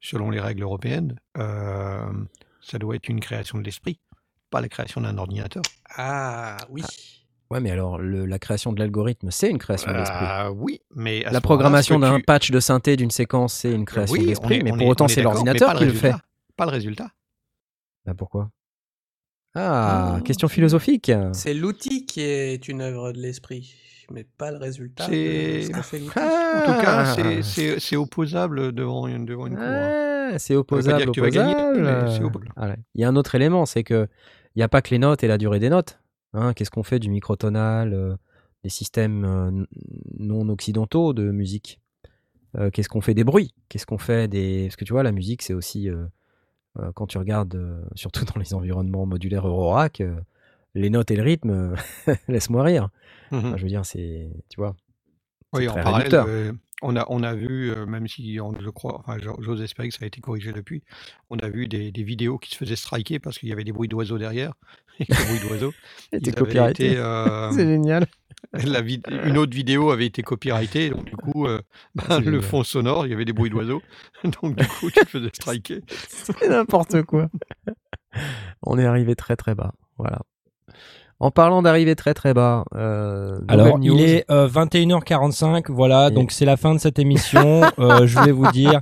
selon 0.00 0.30
les 0.30 0.40
règles 0.40 0.62
européennes, 0.62 1.16
euh, 1.36 2.06
ça 2.60 2.78
doit 2.78 2.96
être 2.96 3.08
une 3.08 3.20
création 3.20 3.58
de 3.58 3.62
l'esprit, 3.64 3.98
pas 4.50 4.60
la 4.60 4.68
création 4.68 5.00
d'un 5.00 5.16
ordinateur. 5.18 5.62
Ah 5.96 6.56
oui. 6.70 6.82
Ouais, 7.50 7.60
mais 7.60 7.70
alors, 7.70 7.96
le- 7.98 8.26
la 8.26 8.38
création 8.38 8.72
de 8.72 8.78
l'algorithme, 8.78 9.30
c'est 9.30 9.48
une 9.50 9.56
création 9.58 9.90
d'esprit. 9.92 10.16
Ah 10.20 10.52
oui, 10.52 10.82
mais 10.94 11.20
La 11.30 11.40
programmation 11.40 11.98
d'un 11.98 12.18
tu- 12.18 12.24
patch 12.24 12.50
de 12.50 12.60
synthé 12.60 12.96
d'une 12.96 13.10
séquence, 13.10 13.54
c'est 13.54 13.72
une 13.72 13.86
création 13.86 14.12
Oui, 14.12 14.26
d'esprit. 14.26 14.62
Mais 14.62 14.70
pour 14.70 14.82
est- 14.82 14.86
autant, 14.86 15.08
c'est 15.08 15.22
l'ordinateur 15.22 15.68
pas 15.68 15.74
le 15.74 15.78
qui 15.80 15.84
le 15.86 15.92
fait. 15.92 16.06
résultat. 16.08 16.24
Pas 16.56 16.64
le 16.66 16.70
résultat. 16.72 17.10
Bah 18.04 18.14
pourquoi? 18.14 18.50
Ah, 19.54 20.16
Ah. 20.16 20.20
question 20.20 20.48
philosophique. 20.48 21.10
C'est 21.32 21.54
l'outil 21.54 22.04
qui 22.04 22.20
est 22.20 22.68
une 22.68 22.82
œuvre 22.82 23.12
de 23.12 23.18
l'esprit, 23.18 23.72
mais 24.12 24.24
pas 24.24 24.50
le 24.50 24.58
résultat. 24.58 25.06
C'est-. 25.06 25.68
Ah. 25.74 25.82
En 26.66 26.72
tout 26.74 26.80
cas, 26.80 27.04
c'est- 27.14 27.42
c'est 27.42 27.80
c'est 27.80 27.96
opposable 27.96 28.72
devant 28.72 29.06
une, 29.06 29.24
devant 29.26 29.46
une 29.46 29.54
cour. 29.56 29.64
Ah, 29.64 30.38
c'est 30.38 30.54
opposable, 30.56 30.98
dire 30.98 31.06
que 31.06 31.10
tu 31.12 31.20
vas 31.20 31.30
gagner, 31.30 31.54
opposable. 31.54 31.82
mais 32.04 32.10
c'est 32.16 32.24
opposable. 32.24 32.52
Ah. 32.56 32.74
Il 32.94 33.00
y 33.00 33.04
a 33.04 33.08
un 33.08 33.16
autre 33.16 33.34
élément, 33.34 33.66
c'est 33.66 33.84
que 33.84 34.08
il 34.54 34.58
n'y 34.58 34.62
a 34.62 34.68
pas 34.68 34.82
que 34.82 34.90
les 34.90 34.98
notes 34.98 35.22
et 35.24 35.28
la 35.28 35.38
durée 35.38 35.58
des 35.60 35.70
notes. 35.70 36.00
Hein, 36.34 36.52
Qu'est-ce 36.54 36.70
qu'on 36.70 36.82
fait 36.82 36.98
du 36.98 37.08
microtonal, 37.10 37.92
euh, 37.94 38.16
des 38.64 38.70
systèmes 38.70 39.24
euh, 39.24 39.64
non 40.18 40.48
occidentaux 40.48 41.12
de 41.14 41.30
musique? 41.30 41.80
Euh, 42.56 42.70
Qu'est-ce 42.70 42.88
qu'on 42.88 43.00
fait 43.00 43.14
des 43.14 43.24
bruits? 43.24 43.54
Qu'est-ce 43.68 43.86
qu'on 43.86 43.98
fait 43.98 44.26
des... 44.28 44.64
Parce 44.66 44.76
que 44.76 44.84
tu 44.84 44.92
vois, 44.92 45.02
la 45.02 45.12
musique, 45.12 45.42
c'est 45.42 45.54
aussi... 45.54 45.88
quand 46.94 47.06
tu 47.06 47.18
regardes, 47.18 47.58
surtout 47.94 48.24
dans 48.34 48.38
les 48.40 48.52
environnements 48.54 49.06
modulaires 49.06 49.46
Eurorack, 49.46 50.00
euh, 50.00 50.14
les 50.74 50.90
notes 50.90 51.10
et 51.10 51.16
le 51.16 51.22
rythme, 51.22 51.50
euh, 51.50 52.14
laisse-moi 52.28 52.62
rire. 52.62 52.88
Enfin, 53.30 53.56
je 53.56 53.62
veux 53.62 53.68
dire, 53.68 53.84
c'est... 53.84 54.30
Tu 54.48 54.56
vois 54.60 54.74
Oui, 55.52 55.68
en 55.68 55.74
parallèle, 55.74 56.14
euh, 56.14 56.52
on 56.82 56.96
a, 56.96 57.04
on 57.08 57.22
a 57.22 57.34
vu, 57.34 57.70
euh, 57.72 57.86
même 57.86 58.06
si 58.06 58.38
on- 58.40 58.58
je 58.60 58.70
crois, 58.70 59.00
enfin, 59.00 59.16
j'ose 59.40 59.60
espérer 59.62 59.88
que 59.88 59.94
ça 59.94 60.04
a 60.04 60.06
été 60.06 60.20
corrigé 60.20 60.52
depuis, 60.52 60.82
on 61.30 61.38
a 61.38 61.48
vu 61.48 61.66
des, 61.66 61.90
des 61.92 62.02
vidéos 62.04 62.38
qui 62.38 62.50
se 62.50 62.56
faisaient 62.56 62.76
striker 62.76 63.18
parce 63.18 63.38
qu'il 63.38 63.48
y 63.48 63.52
avait 63.52 63.64
des 63.64 63.72
bruits 63.72 63.88
d'oiseaux 63.88 64.18
derrière. 64.18 64.52
Et 65.00 65.06
que 65.06 65.12
les 65.12 65.24
bruits 65.24 65.48
d'oiseaux, 65.48 65.72
avaient 66.12 66.32
copyrighté. 66.32 66.94
euh, 66.96 67.50
C'est 67.52 67.66
génial. 67.66 68.06
la 68.52 68.80
une 68.80 69.38
autre 69.38 69.52
vidéo 69.54 69.90
avait 69.90 70.06
été 70.06 70.22
copyrightée, 70.22 70.90
donc 70.90 71.04
du 71.06 71.16
coup, 71.16 71.46
euh, 71.46 71.60
ben, 71.94 72.20
le 72.20 72.40
fond 72.40 72.62
sonore, 72.62 73.06
il 73.06 73.10
y 73.10 73.12
avait 73.12 73.24
des 73.24 73.32
bruits 73.32 73.50
d'oiseaux, 73.50 73.82
donc 74.24 74.56
du 74.56 74.66
coup, 74.66 74.90
tu 74.90 75.00
te 75.00 75.08
faisais 75.08 75.30
striker. 75.32 75.80
C'est 75.88 76.48
n'importe 76.48 77.02
quoi. 77.02 77.28
On 78.62 78.78
est 78.78 78.84
arrivé 78.86 79.14
très 79.16 79.36
très 79.36 79.54
bas. 79.54 79.72
Voilà. 79.98 80.20
En 81.20 81.32
parlant 81.32 81.62
d'arriver 81.62 81.96
très 81.96 82.14
très 82.14 82.32
bas, 82.32 82.64
euh, 82.76 83.38
Alors, 83.48 83.80
il 83.82 84.00
est 84.00 84.24
euh, 84.30 84.46
21h45, 84.46 85.64
voilà, 85.68 86.08
Et- 86.08 86.14
donc 86.14 86.30
c'est 86.30 86.44
la 86.44 86.56
fin 86.56 86.74
de 86.74 86.78
cette 86.80 86.98
émission. 87.00 87.62
Euh, 87.80 88.06
je 88.06 88.18
voulais 88.18 88.32
vous 88.32 88.50
dire, 88.52 88.80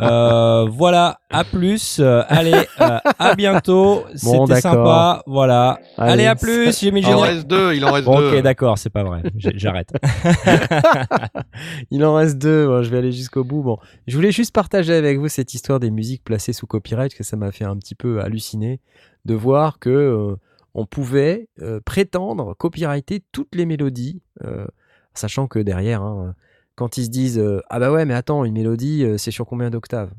euh, 0.00 0.66
voilà, 0.70 1.20
à 1.30 1.44
plus, 1.44 1.98
euh, 2.00 2.22
allez, 2.28 2.52
euh, 2.80 2.98
à 3.18 3.34
bientôt, 3.34 4.04
Bon, 4.22 4.46
c'était 4.46 4.60
sympa, 4.60 5.22
voilà. 5.26 5.78
Allez, 5.98 6.24
à 6.26 6.34
plus, 6.34 6.78
j'ai 6.80 6.90
mis 6.90 7.00
le 7.02 7.08
Il 7.08 7.14
en 7.14 7.20
reste 7.20 7.46
deux, 7.46 7.74
il 7.74 7.84
en 7.84 7.92
reste 7.92 8.06
Bon, 8.06 8.18
deux. 8.20 8.36
ok, 8.36 8.42
d'accord, 8.42 8.78
c'est 8.78 8.90
pas 8.90 9.02
vrai, 9.04 9.22
j'arrête. 9.36 9.90
Il 11.90 12.04
en 12.04 12.14
reste 12.14 12.38
deux, 12.38 12.66
bon, 12.66 12.82
je 12.82 12.90
vais 12.90 12.98
aller 12.98 13.12
jusqu'au 13.12 13.44
bout. 13.44 13.62
Bon, 13.62 13.78
je 14.06 14.16
voulais 14.16 14.32
juste 14.32 14.54
partager 14.54 14.94
avec 14.94 15.18
vous 15.18 15.28
cette 15.28 15.54
histoire 15.54 15.80
des 15.80 15.90
musiques 15.90 16.24
placées 16.24 16.52
sous 16.52 16.66
copyright, 16.66 17.14
que 17.14 17.24
ça 17.24 17.36
m'a 17.36 17.52
fait 17.52 17.64
un 17.64 17.76
petit 17.76 17.94
peu 17.94 18.20
halluciner 18.20 18.80
de 19.24 19.34
voir 19.34 19.78
que 19.78 19.90
euh, 19.90 20.36
on 20.78 20.86
pouvait 20.86 21.48
euh, 21.60 21.80
prétendre 21.80 22.54
copyrighter 22.54 23.24
toutes 23.32 23.54
les 23.54 23.66
mélodies, 23.66 24.22
euh, 24.44 24.66
sachant 25.12 25.48
que 25.48 25.58
derrière, 25.58 26.02
hein, 26.02 26.34
quand 26.76 26.98
ils 26.98 27.06
se 27.06 27.10
disent 27.10 27.38
euh, 27.38 27.60
ah 27.68 27.80
bah 27.80 27.90
ouais 27.90 28.04
mais 28.04 28.14
attends 28.14 28.44
une 28.44 28.54
mélodie 28.54 29.04
c'est 29.18 29.32
sur 29.32 29.46
combien 29.46 29.70
d'octaves? 29.70 30.12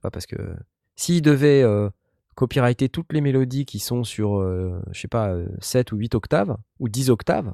Parce 0.00 0.26
que 0.26 0.36
s'ils 0.96 1.20
devaient 1.20 1.64
copyrighter 2.34 2.88
toutes 2.88 3.12
les 3.12 3.20
mélodies 3.20 3.66
qui 3.66 3.78
sont 3.80 4.04
sur 4.04 4.40
je 4.90 4.98
sais 4.98 5.08
pas 5.08 5.28
euh, 5.28 5.46
7 5.60 5.92
ou 5.92 5.96
8 5.96 6.14
octaves 6.14 6.56
ou 6.78 6.88
10 6.88 7.10
octaves 7.10 7.52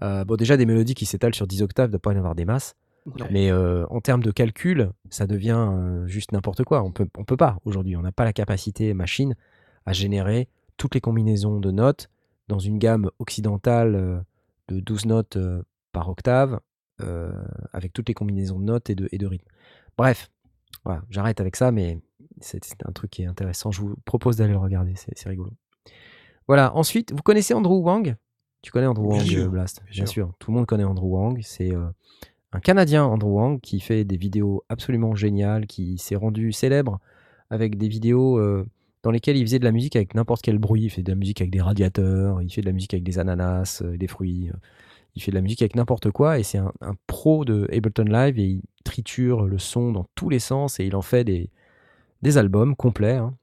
bon, 0.00 0.36
déjà, 0.36 0.56
des 0.56 0.66
mélodies 0.66 0.94
qui 0.94 1.06
s'étalent 1.06 1.34
sur 1.34 1.46
10 1.46 1.62
octaves, 1.62 1.86
il 1.86 1.88
ne 1.88 1.92
doit 1.92 2.00
pas 2.00 2.12
y 2.12 2.14
en 2.14 2.18
avoir 2.18 2.34
des 2.34 2.44
masses. 2.44 2.76
Non. 3.06 3.26
Mais 3.30 3.50
euh, 3.50 3.86
en 3.90 4.00
termes 4.00 4.22
de 4.22 4.30
calcul, 4.30 4.90
ça 5.10 5.26
devient 5.26 5.68
euh, 5.70 6.06
juste 6.06 6.32
n'importe 6.32 6.64
quoi. 6.64 6.82
On 6.82 6.90
peut, 6.90 7.06
on 7.18 7.24
peut 7.24 7.36
pas 7.36 7.58
aujourd'hui. 7.64 7.96
On 7.96 8.02
n'a 8.02 8.12
pas 8.12 8.24
la 8.24 8.32
capacité 8.32 8.94
machine 8.94 9.36
à 9.84 9.92
générer 9.92 10.48
toutes 10.76 10.94
les 10.94 11.00
combinaisons 11.00 11.60
de 11.60 11.70
notes 11.70 12.08
dans 12.48 12.58
une 12.58 12.78
gamme 12.78 13.10
occidentale 13.18 13.94
euh, 13.94 14.20
de 14.68 14.80
12 14.80 15.06
notes 15.06 15.36
euh, 15.36 15.62
par 15.92 16.08
octave, 16.08 16.60
euh, 17.00 17.32
avec 17.72 17.92
toutes 17.92 18.08
les 18.08 18.14
combinaisons 18.14 18.58
de 18.58 18.64
notes 18.64 18.90
et 18.90 18.94
de, 18.94 19.08
et 19.12 19.18
de 19.18 19.26
rythme. 19.26 19.48
Bref, 19.96 20.30
voilà, 20.84 21.02
j'arrête 21.10 21.40
avec 21.40 21.56
ça, 21.56 21.70
mais 21.72 21.98
c'est 22.40 22.60
un 22.84 22.92
truc 22.92 23.10
qui 23.10 23.22
est 23.22 23.26
intéressant. 23.26 23.70
Je 23.70 23.80
vous 23.80 23.94
propose 24.04 24.36
d'aller 24.36 24.52
le 24.52 24.58
regarder, 24.58 24.94
c'est 24.96 25.28
rigolo. 25.28 25.52
Voilà, 26.46 26.74
ensuite, 26.76 27.12
vous 27.12 27.22
connaissez 27.22 27.54
Andrew 27.54 27.80
Wang? 27.82 28.16
Tu 28.60 28.70
connais 28.70 28.86
Andrew 28.86 29.08
Bien 29.08 29.18
Wang, 29.18 29.34
euh, 29.36 29.48
Blast? 29.48 29.82
bien 29.84 29.92
Bien 29.92 30.06
sûr. 30.06 30.12
sûr, 30.26 30.32
tout 30.38 30.50
le 30.50 30.56
monde 30.56 30.66
connaît 30.66 30.84
Andrew 30.84 31.06
Wang. 31.08 31.38
C'est 31.42 31.74
euh, 31.74 31.86
un 32.52 32.60
Canadien, 32.60 33.04
Andrew 33.04 33.30
Wang, 33.30 33.60
qui 33.60 33.80
fait 33.80 34.04
des 34.04 34.16
vidéos 34.16 34.64
absolument 34.68 35.14
géniales, 35.14 35.66
qui 35.66 35.98
s'est 35.98 36.16
rendu 36.16 36.52
célèbre 36.52 37.00
avec 37.50 37.76
des 37.78 37.88
vidéos 37.88 38.38
euh, 38.38 38.66
dans 39.04 39.12
lesquelles 39.12 39.36
il 39.36 39.44
faisait 39.44 39.60
de 39.60 39.64
la 39.64 39.70
musique 39.70 39.94
avec 39.94 40.14
n'importe 40.14 40.42
quel 40.42 40.58
bruit. 40.58 40.82
Il 40.84 40.90
fait 40.90 41.02
de 41.04 41.10
la 41.12 41.14
musique 41.14 41.40
avec 41.40 41.52
des 41.52 41.60
radiateurs, 41.60 42.42
il 42.42 42.50
fait 42.52 42.62
de 42.62 42.66
la 42.66 42.72
musique 42.72 42.94
avec 42.94 43.04
des 43.04 43.18
ananas, 43.20 43.82
euh, 43.84 43.96
des 43.96 44.08
fruits. 44.08 44.48
euh, 44.52 44.56
il 45.14 45.22
fait 45.22 45.30
de 45.30 45.36
la 45.36 45.42
musique 45.42 45.62
avec 45.62 45.76
n'importe 45.76 46.10
quoi 46.10 46.40
et 46.40 46.42
c'est 46.42 46.58
un, 46.58 46.72
un 46.80 46.94
pro 47.06 47.44
de 47.44 47.68
Ableton 47.72 48.02
Live 48.04 48.36
et 48.40 48.46
il 48.46 48.62
triture 48.82 49.46
le 49.46 49.58
son 49.58 49.92
dans 49.92 50.06
tous 50.16 50.28
les 50.28 50.40
sens 50.40 50.80
et 50.80 50.86
il 50.86 50.96
en 50.96 51.02
fait 51.02 51.22
des, 51.22 51.50
des 52.22 52.36
albums 52.36 52.74
complets. 52.74 53.12
hein. 53.18 53.34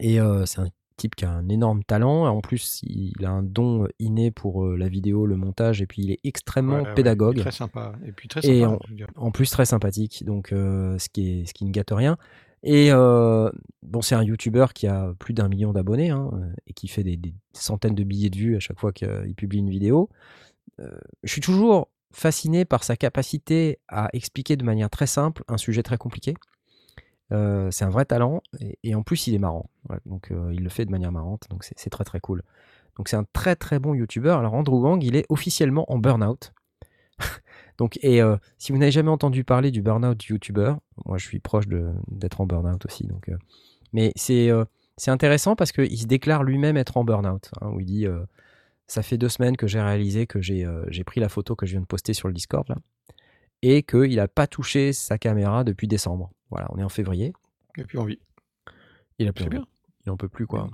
Et 0.00 0.20
euh, 0.20 0.44
c'est 0.46 0.60
un 0.60 0.68
type 0.96 1.14
qui 1.14 1.24
a 1.24 1.30
un 1.30 1.48
énorme 1.48 1.84
talent. 1.84 2.26
En 2.26 2.40
plus, 2.40 2.80
il 2.82 3.24
a 3.24 3.30
un 3.30 3.44
don 3.44 3.86
inné 4.00 4.32
pour 4.32 4.66
la 4.66 4.88
vidéo, 4.88 5.24
le 5.26 5.36
montage 5.36 5.80
et 5.80 5.86
puis 5.86 6.02
il 6.02 6.10
est 6.10 6.18
extrêmement 6.24 6.82
ouais, 6.82 6.94
pédagogue. 6.94 7.38
Très 7.38 7.52
sympa. 7.52 7.92
Et 8.04 8.10
puis 8.10 8.26
très 8.26 8.42
sympa. 8.42 8.78
En 9.14 9.30
plus, 9.30 9.48
très 9.52 9.66
sympathique, 9.66 10.24
donc 10.24 10.52
euh, 10.52 10.98
ce, 10.98 11.08
qui 11.08 11.28
est, 11.42 11.46
ce 11.46 11.54
qui 11.54 11.64
ne 11.64 11.70
gâte 11.70 11.92
rien. 11.92 12.16
Et 12.62 12.88
euh, 12.90 13.50
bon, 13.82 14.02
c'est 14.02 14.14
un 14.14 14.22
YouTuber 14.22 14.66
qui 14.74 14.86
a 14.86 15.14
plus 15.18 15.34
d'un 15.34 15.48
million 15.48 15.72
d'abonnés 15.72 16.10
hein, 16.10 16.30
et 16.66 16.72
qui 16.72 16.88
fait 16.88 17.04
des, 17.04 17.18
centaines 17.52 17.94
de 17.94 18.04
billets 18.04 18.30
de 18.30 18.36
vues 18.36 18.56
à 18.56 18.60
chaque 18.60 18.78
fois 18.78 18.92
qu'il 18.92 19.34
publie 19.36 19.58
une 19.58 19.70
vidéo. 19.70 20.08
Euh, 20.80 20.98
je 21.22 21.32
suis 21.32 21.40
toujours 21.40 21.88
fasciné 22.10 22.64
par 22.64 22.84
sa 22.84 22.96
capacité 22.96 23.78
à 23.88 24.08
expliquer 24.12 24.56
de 24.56 24.64
manière 24.64 24.90
très 24.90 25.06
simple 25.06 25.44
un 25.48 25.56
sujet 25.56 25.82
très 25.82 25.98
compliqué. 25.98 26.34
Euh, 27.30 27.70
c'est 27.70 27.84
un 27.84 27.90
vrai 27.90 28.06
talent 28.06 28.42
et, 28.82 28.94
en 28.94 29.02
plus 29.02 29.26
il 29.26 29.34
est 29.34 29.38
marrant. 29.38 29.70
Donc 30.06 30.32
il 30.52 30.62
le 30.62 30.68
fait 30.68 30.84
de 30.84 30.90
manière 30.90 31.12
marrante, 31.12 31.44
donc 31.50 31.64
c'est 31.64 31.78
c'est 31.78 31.90
très 31.90 32.04
très 32.04 32.20
cool. 32.20 32.42
Donc 32.96 33.08
c'est 33.08 33.16
un 33.16 33.26
très 33.32 33.54
très 33.54 33.78
bon 33.78 33.94
YouTuber. 33.94 34.30
Alors 34.30 34.54
Andrew 34.54 34.80
Wang, 34.80 35.02
il 35.02 35.14
est 35.16 35.26
officiellement 35.28 35.90
en 35.92 35.98
burn-out. 35.98 36.52
Donc, 37.78 37.96
et 38.02 38.20
euh, 38.20 38.36
si 38.58 38.72
vous 38.72 38.78
n'avez 38.78 38.90
jamais 38.90 39.10
entendu 39.10 39.44
parler 39.44 39.70
du 39.70 39.82
burn-out 39.82 40.22
YouTuber, 40.24 40.74
moi 41.06 41.16
je 41.16 41.24
suis 41.24 41.38
proche 41.38 41.66
d'être 42.08 42.40
en 42.40 42.46
burn-out 42.46 42.84
aussi. 42.84 43.06
Donc, 43.06 43.28
euh, 43.28 43.38
mais 43.92 44.12
c'est 44.16 44.50
euh, 44.50 44.64
intéressant 45.06 45.54
parce 45.54 45.70
qu'il 45.70 45.96
se 45.98 46.06
déclare 46.06 46.42
lui-même 46.42 46.76
être 46.76 46.96
en 46.96 47.04
burn-out. 47.04 47.50
hein, 47.60 47.70
où 47.70 47.80
il 47.80 47.86
dit 47.86 48.06
euh, 48.06 48.20
Ça 48.88 49.02
fait 49.02 49.16
deux 49.16 49.28
semaines 49.28 49.56
que 49.56 49.68
j'ai 49.68 49.80
réalisé 49.80 50.26
que 50.26 50.42
j'ai 50.42 51.04
pris 51.06 51.20
la 51.20 51.28
photo 51.28 51.54
que 51.54 51.66
je 51.66 51.72
viens 51.72 51.80
de 51.80 51.86
poster 51.86 52.14
sur 52.14 52.26
le 52.26 52.34
Discord 52.34 52.68
là, 52.68 52.76
et 53.62 53.84
qu'il 53.84 54.16
n'a 54.16 54.26
pas 54.26 54.48
touché 54.48 54.92
sa 54.92 55.16
caméra 55.16 55.62
depuis 55.62 55.86
décembre. 55.86 56.32
Voilà, 56.50 56.66
on 56.70 56.78
est 56.78 56.84
en 56.84 56.88
février. 56.88 57.32
Et 57.76 57.84
puis 57.84 57.98
on 57.98 58.04
vit. 58.04 58.18
Il 59.20 59.28
a 59.28 59.32
plus 59.32 59.44
envie. 59.44 59.56
bien. 59.56 59.66
Il 60.04 60.10
en 60.10 60.16
peut 60.16 60.28
plus 60.28 60.46
quoi. 60.46 60.68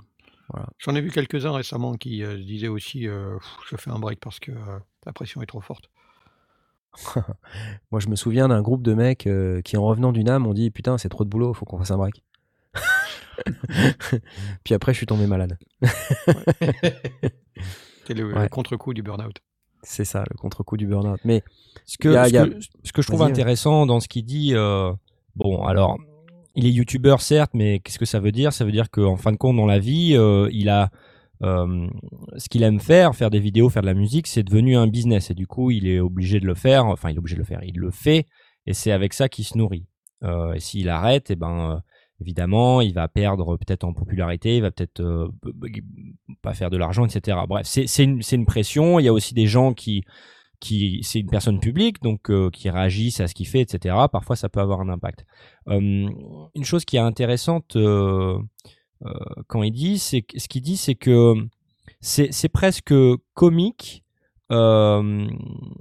J'en 0.77 0.95
ai 0.95 1.01
vu 1.01 1.09
quelques-uns 1.09 1.51
récemment 1.51 1.95
qui 1.95 2.21
se 2.21 2.35
disaient 2.35 2.67
aussi 2.67 3.03
je 3.03 3.75
fais 3.77 3.91
un 3.91 3.99
break 3.99 4.19
parce 4.19 4.39
que 4.39 4.51
la 5.05 5.13
pression 5.13 5.43
est 5.43 5.47
trop 5.47 5.61
forte. 5.61 5.89
Moi 7.91 7.99
je 7.99 8.07
me 8.09 8.15
souviens 8.15 8.47
d'un 8.47 8.61
groupe 8.61 8.83
de 8.83 8.93
mecs 8.93 9.27
euh, 9.27 9.61
qui 9.61 9.77
en 9.77 9.83
revenant 9.85 10.11
du 10.11 10.23
NAM 10.23 10.45
ont 10.47 10.53
dit 10.53 10.71
Putain, 10.71 10.97
c'est 10.97 11.09
trop 11.09 11.23
de 11.23 11.29
boulot, 11.29 11.53
faut 11.53 11.65
qu'on 11.65 11.77
fasse 11.77 11.91
un 11.91 11.97
break. 11.97 12.23
Puis 14.63 14.73
après, 14.73 14.93
je 14.93 14.97
suis 14.97 15.05
tombé 15.05 15.27
malade. 15.27 15.57
C'est 18.07 18.13
le, 18.13 18.31
le 18.31 18.47
contre-coup 18.49 18.93
du 18.93 19.01
burn-out? 19.01 19.37
C'est 19.81 20.05
ça, 20.05 20.23
le 20.29 20.37
contre-coup 20.37 20.77
du 20.77 20.87
burn-out. 20.87 21.19
Mais 21.25 21.43
Ce 21.85 21.97
que, 21.97 22.09
Il 22.09 22.13
y 22.13 22.17
a- 22.17 22.25
ce 22.25 22.29
il 22.29 22.33
y 22.33 22.37
a- 22.37 22.47
que- 22.47 22.59
ce 22.83 22.91
que 22.93 23.01
je 23.01 23.07
trouve 23.07 23.21
ouais. 23.21 23.27
intéressant 23.27 23.85
dans 23.85 23.99
ce 23.99 24.07
qu'il 24.07 24.25
dit, 24.25 24.51
euh, 24.53 24.91
bon, 25.35 25.63
alors, 25.63 25.97
il 26.55 26.65
est 26.65 26.71
youtubeur 26.71 27.21
certes, 27.21 27.51
mais 27.53 27.79
qu'est-ce 27.79 27.99
que 27.99 28.05
ça 28.05 28.19
veut 28.19 28.31
dire? 28.31 28.53
Ça 28.53 28.65
veut 28.65 28.71
dire 28.71 28.89
qu'en 28.89 29.17
fin 29.17 29.31
de 29.31 29.37
compte, 29.37 29.57
dans 29.57 29.65
la 29.65 29.79
vie, 29.79 30.15
euh, 30.15 30.49
il 30.51 30.69
a 30.69 30.89
euh, 31.43 31.87
ce 32.37 32.49
qu'il 32.49 32.63
aime 32.63 32.79
faire, 32.79 33.15
faire 33.15 33.29
des 33.29 33.39
vidéos, 33.39 33.69
faire 33.69 33.81
de 33.81 33.87
la 33.87 33.93
musique, 33.93 34.27
c'est 34.27 34.43
devenu 34.43 34.75
un 34.77 34.87
business 34.87 35.31
et 35.31 35.33
du 35.33 35.47
coup, 35.47 35.71
il 35.71 35.87
est 35.87 35.99
obligé 35.99 36.39
de 36.39 36.45
le 36.45 36.55
faire. 36.55 36.85
Enfin, 36.85 37.09
il 37.09 37.15
est 37.15 37.19
obligé 37.19 37.35
de 37.35 37.41
le 37.41 37.45
faire. 37.45 37.63
Il 37.63 37.77
le 37.77 37.91
fait 37.91 38.25
et 38.65 38.73
c'est 38.73 38.91
avec 38.91 39.13
ça 39.13 39.29
qu'il 39.29 39.45
se 39.45 39.57
nourrit. 39.57 39.85
Euh, 40.23 40.53
et 40.53 40.59
s'il 40.59 40.89
arrête, 40.89 41.29
et 41.31 41.35
ben, 41.35 41.71
euh, 41.71 41.79
évidemment, 42.21 42.81
il 42.81 42.93
va 42.93 43.07
perdre 43.07 43.57
peut-être 43.57 43.83
en 43.83 43.93
popularité, 43.93 44.57
il 44.57 44.61
va 44.61 44.71
peut-être 44.71 45.29
pas 46.41 46.53
faire 46.53 46.69
de 46.69 46.77
l'argent, 46.77 47.05
etc. 47.05 47.37
Bref, 47.47 47.65
c'est 47.67 48.03
une, 48.03 48.45
pression. 48.45 48.99
Il 48.99 49.03
y 49.03 49.07
a 49.07 49.13
aussi 49.13 49.33
des 49.33 49.47
gens 49.47 49.73
qui 49.73 50.03
qui 50.61 51.01
c'est 51.03 51.19
une 51.19 51.29
personne 51.29 51.59
publique 51.59 52.01
donc 52.01 52.31
qui 52.51 52.69
réagissent 52.69 53.19
à 53.19 53.27
ce 53.27 53.35
qu'il 53.35 53.45
fait 53.45 53.59
etc 53.59 53.93
parfois 54.09 54.37
ça 54.37 54.47
peut 54.47 54.61
avoir 54.61 54.79
un 54.79 54.87
impact 54.87 55.25
une 55.67 56.63
chose 56.63 56.85
qui 56.85 56.95
est 56.95 56.99
intéressante 56.99 57.75
quand 59.47 59.63
il 59.63 59.71
dit 59.71 59.99
c'est 59.99 60.25
ce 60.35 60.47
qu'il 60.47 60.61
dit 60.61 60.77
c'est 60.77 60.95
que 60.95 61.33
c'est 62.01 62.29
c'est 62.31 62.49
presque 62.49 62.93
comique 63.33 64.03
euh, 64.51 65.27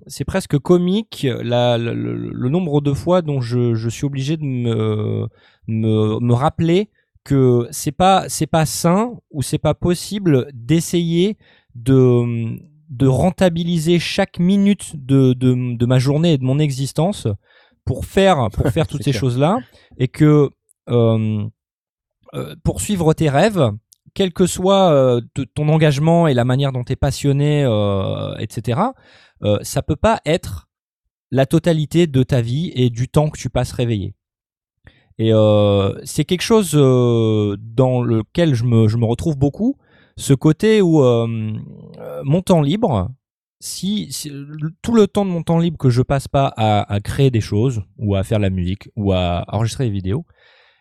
c'est 0.07 0.25
presque 0.25 0.59
comique 0.59 1.27
la- 1.43 1.77
la- 1.77 1.93
le, 1.95 2.15
le 2.17 2.49
nombre 2.49 2.81
de 2.81 2.93
fois 2.95 3.21
dont 3.23 3.41
je, 3.43 3.75
je 3.75 3.89
suis 3.91 4.07
obligé 4.07 4.37
de 4.39 4.45
me, 4.45 5.29
me, 5.69 6.19
me 6.21 6.33
rappeler 6.35 6.89
que 7.25 7.67
c'est 7.71 7.93
pas 7.93 8.29
c'est 8.29 8.47
pas 8.47 8.65
sain 8.67 9.13
ou 9.31 9.43
c'est 9.43 9.59
pas 9.59 9.75
possible 9.75 10.49
d'essayer 10.55 11.37
de 11.75 12.57
de 12.91 13.07
rentabiliser 13.07 13.99
chaque 13.99 14.39
minute 14.39 14.93
de, 14.95 15.33
de, 15.33 15.77
de 15.77 15.87
ma 15.87 15.99
journée 15.99 16.35
et 16.35 16.39
de 16.39 16.45
mon 16.45 16.59
existence 16.59 17.27
pour 17.85 18.05
faire 18.07 18.49
pour 18.53 18.69
faire 18.71 18.87
toutes 18.87 19.03
ces 19.03 19.13
choses 19.13 19.39
là 19.39 19.59
et 19.99 20.09
que 20.09 20.51
euh, 20.89 20.91
euh, 20.91 21.45
poursuivre 22.65 23.15
tes 23.15 23.28
rêves 23.28 23.70
quel 24.15 24.32
que 24.32 24.47
soit 24.47 24.93
euh, 24.93 25.20
ton 25.55 25.69
engagement 25.69 26.28
et 26.28 26.35
la 26.35 26.44
manière 26.44 26.73
dont 26.73 26.85
tu 26.85 26.93
es 26.93 26.97
passionné, 26.97 27.65
euh, 27.65 28.35
etc., 28.39 28.81
euh, 29.43 29.59
ça 29.62 29.82
peut 29.82 29.97
pas 29.97 30.20
être 30.24 30.69
la 31.31 31.47
totalité 31.47 32.06
de 32.06 32.23
ta 32.23 32.40
vie 32.40 32.73
et 32.74 32.90
du 32.90 33.09
temps 33.09 33.28
que 33.28 33.39
tu 33.39 33.51
passes 33.51 33.73
réveillé. 33.73 34.15
Et 35.19 35.32
euh, 35.32 35.93
c'est 36.05 36.24
quelque 36.24 36.43
chose 36.43 36.73
euh, 36.74 37.56
dans 37.61 38.02
lequel 38.02 38.55
je 38.55 38.65
me, 38.65 39.05
retrouve 39.05 39.36
beaucoup, 39.36 39.77
ce 40.16 40.32
côté 40.32 40.81
où 40.81 41.02
euh, 41.02 41.27
euh, 41.98 42.23
mon 42.24 42.40
temps 42.40 42.62
libre, 42.62 43.11
si, 43.61 44.11
tout 44.82 44.94
le 44.94 45.06
temps 45.06 45.24
de 45.24 45.31
mon 45.31 45.43
temps 45.43 45.59
libre 45.59 45.78
que 45.78 45.90
je 45.90 46.02
passe 46.02 46.28
pas 46.28 46.52
à, 46.56 46.93
à 46.93 47.01
créer 47.01 47.31
des 47.31 47.40
choses 47.40 47.82
ou 47.98 48.15
à 48.15 48.23
faire 48.23 48.39
de 48.39 48.43
la 48.43 48.51
musique 48.51 48.89
ou 48.97 49.12
à 49.12 49.44
enregistrer 49.48 49.85
des 49.85 49.90
vidéos, 49.90 50.24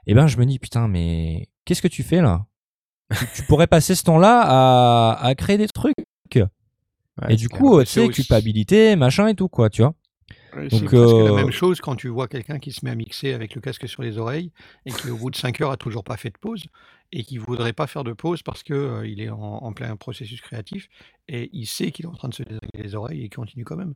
eh 0.08 0.14
ben 0.14 0.28
je 0.28 0.38
me 0.38 0.46
dis 0.46 0.60
putain 0.60 0.88
mais 0.88 1.50
qu'est-ce 1.66 1.82
que 1.82 1.88
tu 1.88 2.04
fais 2.04 2.22
là? 2.22 2.46
Tu, 3.14 3.26
tu 3.36 3.44
pourrais 3.44 3.68
passer 3.68 3.96
ce 3.96 4.04
temps-là 4.04 4.42
à, 4.44 5.26
à 5.26 5.36
créer 5.36 5.58
des 5.58 5.68
trucs. 5.68 5.96
Ouais, 7.22 7.34
et 7.34 7.36
du 7.36 7.48
coup, 7.50 7.80
tu 7.84 7.92
sais, 7.92 8.10
culpabilité, 8.10 8.96
machin 8.96 9.28
et 9.28 9.36
tout 9.36 9.48
quoi, 9.48 9.70
tu 9.70 9.84
vois. 9.84 9.94
Ouais, 10.56 10.68
Donc, 10.70 10.80
C'est 10.82 10.86
presque 10.86 10.94
euh, 10.96 11.24
la 11.26 11.34
même 11.34 11.52
chose 11.52 11.80
quand 11.82 11.96
tu 11.96 12.08
vois 12.10 12.28
quelqu'un 12.28 12.60
qui 12.60 12.72
se 12.72 12.84
met 12.86 12.92
à 12.92 12.96
mixer 12.96 13.34
avec 13.34 13.56
le 13.56 13.62
casque 13.62 13.88
sur 13.88 14.02
les 14.04 14.18
oreilles 14.18 14.52
et 14.86 14.92
qui 14.92 15.10
au 15.10 15.18
bout 15.18 15.30
de 15.32 15.36
5 15.36 15.62
heures 15.62 15.72
a 15.72 15.78
toujours 15.78 16.04
pas 16.04 16.18
fait 16.18 16.30
de 16.32 16.38
pause 16.38 16.66
et 17.12 17.24
qui 17.24 17.38
voudrait 17.38 17.74
pas 17.74 17.88
faire 17.88 18.04
de 18.04 18.14
pause 18.14 18.42
parce 18.44 18.64
que 18.64 18.74
euh, 18.74 19.08
il 19.08 19.22
est 19.22 19.30
en, 19.30 19.40
en 19.40 19.74
plein 19.74 19.96
processus 19.96 20.42
créatif 20.42 20.90
et 21.28 21.50
il 21.54 21.66
sait 21.68 21.92
qu'il 21.92 22.06
est 22.06 22.10
en 22.10 22.16
train 22.16 22.30
de 22.30 22.34
se 22.34 22.44
désagréger 22.44 22.84
les 22.84 22.96
oreilles 22.96 23.22
et 23.22 23.26
il 23.26 23.30
continue 23.30 23.64
quand 23.64 23.78
même. 23.78 23.94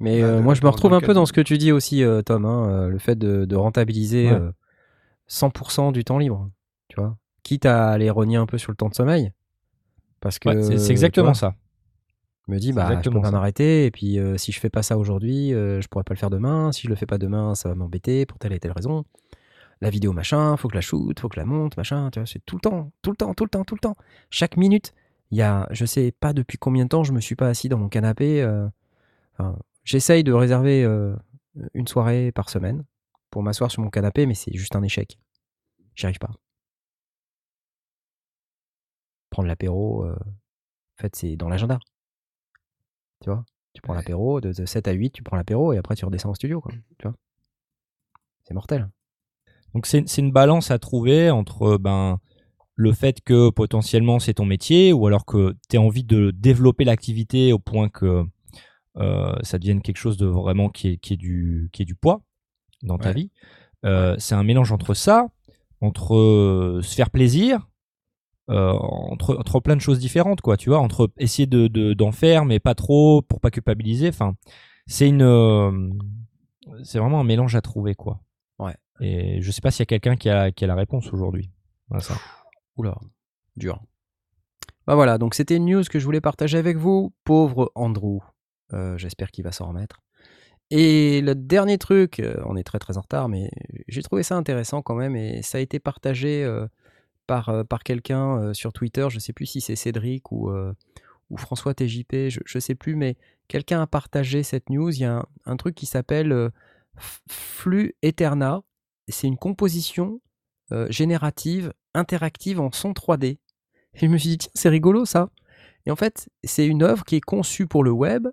Mais 0.00 0.20
Bah, 0.20 0.26
euh, 0.28 0.42
moi, 0.42 0.54
je 0.54 0.62
me 0.62 0.68
retrouve 0.68 0.92
un 0.94 1.00
peu 1.00 1.12
dans 1.14 1.26
ce 1.26 1.32
que 1.32 1.40
tu 1.40 1.58
dis 1.58 1.72
aussi, 1.72 2.02
euh, 2.04 2.22
Tom, 2.22 2.44
hein, 2.44 2.68
euh, 2.70 2.88
le 2.88 2.98
fait 2.98 3.16
de, 3.16 3.44
de 3.44 3.56
rentabiliser 3.56 4.26
Ouais. 4.30 4.38
euh, 4.38 4.52
100% 5.26 5.92
du 5.92 6.04
temps 6.04 6.18
libre, 6.18 6.50
tu 6.88 7.00
vois. 7.00 7.16
Quitte 7.42 7.66
à 7.66 7.88
aller 7.90 8.10
rogner 8.10 8.36
un 8.36 8.46
peu 8.46 8.58
sur 8.58 8.70
le 8.72 8.76
temps 8.76 8.88
de 8.88 8.94
sommeil. 8.94 9.32
Parce 10.20 10.38
que 10.38 10.48
Ouais, 10.48 10.76
c'est- 10.78 10.90
exactement 10.92 11.26
vois, 11.28 11.34
ça. 11.34 11.54
Je 12.46 12.52
me 12.52 12.58
dis, 12.58 12.72
bah, 12.72 13.00
je 13.02 13.10
peux 13.10 13.20
pas 13.20 13.30
m'arrêter. 13.30 13.84
Et 13.86 13.90
puis, 13.90 14.18
si 14.36 14.52
je 14.52 14.60
fais 14.60 14.70
pas 14.70 14.82
ça 14.82 14.96
aujourd'hui, 14.96 15.50
je 15.50 15.86
pourrais 15.88 16.04
pas 16.04 16.14
le 16.14 16.18
faire 16.18 16.30
demain. 16.30 16.72
Si 16.72 16.82
je 16.82 16.88
le 16.88 16.94
fais 16.94 17.06
pas 17.06 17.18
demain, 17.18 17.54
ça 17.54 17.68
va 17.68 17.74
m'embêter 17.74 18.24
pour 18.24 18.38
telle 18.38 18.52
et 18.52 18.58
telle 18.60 18.72
raison. 18.72 19.04
La 19.80 19.90
vidéo, 19.90 20.12
machin, 20.12 20.56
faut 20.56 20.66
que 20.68 20.74
la 20.74 20.80
shoot, 20.80 21.18
faut 21.20 21.28
que 21.28 21.38
la 21.38 21.44
monte, 21.44 21.76
machin. 21.76 22.10
Tu 22.10 22.18
vois, 22.18 22.26
c'est 22.26 22.44
tout 22.44 22.56
le 22.56 22.60
temps, 22.60 22.90
tout 23.02 23.10
le 23.10 23.16
temps, 23.16 23.34
tout 23.34 23.44
le 23.44 23.50
temps, 23.50 23.64
tout 23.64 23.74
le 23.74 23.80
temps. 23.80 23.94
Chaque 24.30 24.56
minute, 24.56 24.92
il 25.30 25.38
y 25.38 25.42
a, 25.42 25.68
je 25.70 25.84
sais 25.84 26.10
pas 26.18 26.32
depuis 26.32 26.58
combien 26.58 26.84
de 26.84 26.88
temps 26.88 27.04
je 27.04 27.12
me 27.12 27.20
suis 27.20 27.36
pas 27.36 27.48
assis 27.48 27.68
dans 27.68 27.78
mon 27.78 27.88
canapé. 27.88 28.42
euh, 28.42 28.66
enfin, 29.38 29.56
J'essaye 29.88 30.22
de 30.22 30.34
réserver 30.34 30.84
euh, 30.84 31.16
une 31.72 31.88
soirée 31.88 32.30
par 32.30 32.50
semaine 32.50 32.84
pour 33.30 33.42
m'asseoir 33.42 33.70
sur 33.70 33.82
mon 33.82 33.88
canapé, 33.88 34.26
mais 34.26 34.34
c'est 34.34 34.52
juste 34.54 34.76
un 34.76 34.82
échec. 34.82 35.18
J'y 35.96 36.04
arrive 36.04 36.18
pas. 36.18 36.30
Prendre 39.30 39.48
l'apéro, 39.48 40.04
euh, 40.04 40.12
en 40.12 41.00
fait, 41.00 41.16
c'est 41.16 41.36
dans 41.36 41.48
l'agenda. 41.48 41.78
Tu 43.22 43.30
vois? 43.30 43.46
Tu 43.72 43.80
prends 43.80 43.94
Ouais. 43.94 44.00
l'apéro, 44.00 44.42
de, 44.42 44.52
de 44.52 44.66
7 44.66 44.88
à 44.88 44.92
8, 44.92 45.10
tu 45.10 45.22
prends 45.22 45.38
l'apéro 45.38 45.72
et 45.72 45.78
après 45.78 45.94
tu 45.94 46.04
redescends 46.04 46.32
au 46.32 46.34
studio. 46.34 46.60
Quoi, 46.60 46.72
tu 46.98 47.08
vois? 47.08 47.16
C'est 48.44 48.52
mortel. 48.52 48.90
Donc 49.72 49.86
c'est 49.86 50.04
une 50.18 50.32
balance 50.32 50.70
à 50.70 50.78
trouver 50.78 51.30
entre 51.30 51.78
ben 51.78 52.18
le 52.74 52.92
fait 52.92 53.22
que 53.22 53.48
potentiellement 53.48 54.18
c'est 54.18 54.34
ton 54.34 54.44
métier 54.44 54.92
ou 54.92 55.06
alors 55.06 55.24
que 55.24 55.56
tu 55.70 55.78
as 55.78 55.80
envie 55.80 56.04
de 56.04 56.30
développer 56.30 56.84
l'activité 56.84 57.54
au 57.54 57.58
point 57.58 57.88
que 57.88 58.04
euh, 58.04 58.24
ça 59.42 59.58
devienne 59.58 59.80
quelque 59.82 59.96
chose 59.98 60.16
de 60.16 60.26
vraiment 60.26 60.68
qui 60.68 60.88
est, 60.88 60.96
qui 60.98 61.14
est, 61.14 61.16
du, 61.16 61.70
qui 61.72 61.82
est 61.82 61.84
du 61.86 61.94
poids 61.94 62.22
dans 62.82 62.98
ta 62.98 63.12
vie. 63.12 63.30
Euh, 63.84 64.16
C'est 64.18 64.34
un 64.34 64.42
mélange 64.42 64.72
entre 64.72 64.94
ça, 64.94 65.28
entre 65.80 66.16
euh, 66.16 66.80
se 66.82 66.94
faire 66.94 67.10
plaisir, 67.10 67.68
euh, 68.50 68.72
entre, 68.72 69.36
entre 69.38 69.60
plein 69.60 69.76
de 69.76 69.80
choses 69.80 69.98
différentes, 69.98 70.40
quoi, 70.40 70.56
tu 70.56 70.70
vois, 70.70 70.78
entre 70.80 71.10
essayer 71.18 71.46
de, 71.46 71.68
de- 71.68 71.94
d'en 71.94 72.12
faire, 72.12 72.44
mais 72.44 72.58
pas 72.60 72.74
trop 72.74 73.22
pour 73.22 73.40
pas 73.40 73.50
culpabiliser. 73.50 74.08
Enfin, 74.08 74.34
c'est 74.86 75.08
une, 75.08 75.22
euh, 75.22 75.90
c'est 76.82 76.98
vraiment 76.98 77.20
un 77.20 77.24
mélange 77.24 77.54
à 77.56 77.60
trouver, 77.60 77.94
quoi. 77.94 78.20
Ouais. 78.58 78.74
Et 79.00 79.40
je 79.42 79.50
sais 79.52 79.60
pas 79.60 79.70
s'il 79.70 79.80
y 79.80 79.82
a 79.82 79.86
quelqu'un 79.86 80.16
qui 80.16 80.28
a, 80.28 80.50
qui 80.50 80.64
a 80.64 80.66
la 80.66 80.74
réponse 80.74 81.12
aujourd'hui 81.12 81.50
à 81.92 82.00
ça. 82.00 82.14
Oula, 82.76 82.96
dur. 83.56 83.80
Bah 84.86 84.94
voilà, 84.94 85.18
donc 85.18 85.34
c'était 85.34 85.56
une 85.56 85.66
news 85.66 85.82
que 85.88 85.98
je 85.98 86.04
voulais 86.04 86.20
partager 86.22 86.58
avec 86.58 86.78
vous. 86.78 87.12
Pauvre 87.24 87.70
Andrew. 87.74 88.20
Euh, 88.72 88.98
J'espère 88.98 89.30
qu'il 89.30 89.44
va 89.44 89.52
s'en 89.52 89.68
remettre. 89.68 90.00
Et 90.70 91.22
le 91.22 91.34
dernier 91.34 91.78
truc, 91.78 92.20
euh, 92.20 92.36
on 92.44 92.56
est 92.56 92.62
très 92.62 92.78
très 92.78 92.98
en 92.98 93.00
retard, 93.00 93.28
mais 93.28 93.50
j'ai 93.88 94.02
trouvé 94.02 94.22
ça 94.22 94.36
intéressant 94.36 94.82
quand 94.82 94.94
même, 94.94 95.16
et 95.16 95.42
ça 95.42 95.58
a 95.58 95.60
été 95.62 95.78
partagé 95.78 96.44
euh, 96.44 96.66
par, 97.26 97.64
par 97.66 97.82
quelqu'un 97.82 98.52
sur 98.54 98.72
Twitter, 98.72 99.06
je 99.10 99.18
sais 99.18 99.32
plus 99.32 99.46
si 99.46 99.60
c'est 99.60 99.76
Cédric 99.76 100.32
ou, 100.32 100.50
ou 101.30 101.36
François 101.36 101.74
TJP, 101.74 102.28
je, 102.28 102.40
je 102.44 102.58
sais 102.58 102.74
plus, 102.74 102.96
mais 102.96 103.16
quelqu'un 103.48 103.82
a 103.82 103.86
partagé 103.86 104.42
cette 104.42 104.70
news. 104.70 104.90
Il 104.90 105.00
y 105.00 105.04
a 105.04 105.26
un, 105.44 105.56
truc 105.56 105.74
qui 105.74 105.84
s'appelle 105.84 106.32
euh, 106.32 106.48
Flux 107.28 107.94
Eterna. 108.02 108.62
C'est 109.08 109.26
une 109.26 109.38
composition 109.38 110.20
générative 110.90 111.72
interactive 111.94 112.60
en 112.60 112.70
son 112.72 112.92
3D. 112.92 113.24
Et 113.24 113.38
je 113.94 114.06
me 114.06 114.18
suis 114.18 114.30
dit, 114.30 114.38
tiens, 114.38 114.50
c'est 114.54 114.68
rigolo 114.68 115.06
ça. 115.06 115.30
Et 115.86 115.90
en 115.90 115.96
fait, 115.96 116.28
c'est 116.44 116.66
une 116.66 116.82
œuvre 116.82 117.04
qui 117.04 117.16
est 117.16 117.22
conçue 117.22 117.66
pour 117.66 117.82
le 117.82 117.90
web 117.90 118.28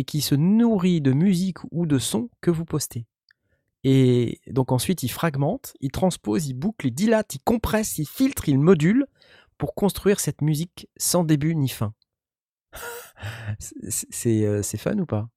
et 0.00 0.04
qui 0.04 0.22
se 0.22 0.34
nourrit 0.34 1.02
de 1.02 1.12
musique 1.12 1.58
ou 1.70 1.84
de 1.84 1.98
sons 1.98 2.30
que 2.40 2.50
vous 2.50 2.64
postez. 2.64 3.04
Et 3.84 4.40
donc 4.46 4.72
ensuite, 4.72 5.02
il 5.02 5.08
fragmente, 5.10 5.74
il 5.80 5.90
transpose, 5.90 6.46
il 6.46 6.54
boucle, 6.54 6.86
il 6.86 6.92
dilate, 6.94 7.34
il 7.34 7.40
compresse, 7.42 7.98
il 7.98 8.06
filtre, 8.06 8.48
il 8.48 8.58
module 8.58 9.06
pour 9.58 9.74
construire 9.74 10.20
cette 10.20 10.40
musique 10.40 10.88
sans 10.96 11.22
début 11.24 11.54
ni 11.54 11.68
fin. 11.68 11.92
C'est- 13.58 14.44
euh, 14.44 14.62
c'est 14.62 14.78
fun 14.78 14.96
ou 14.98 15.04
pas? 15.06 15.28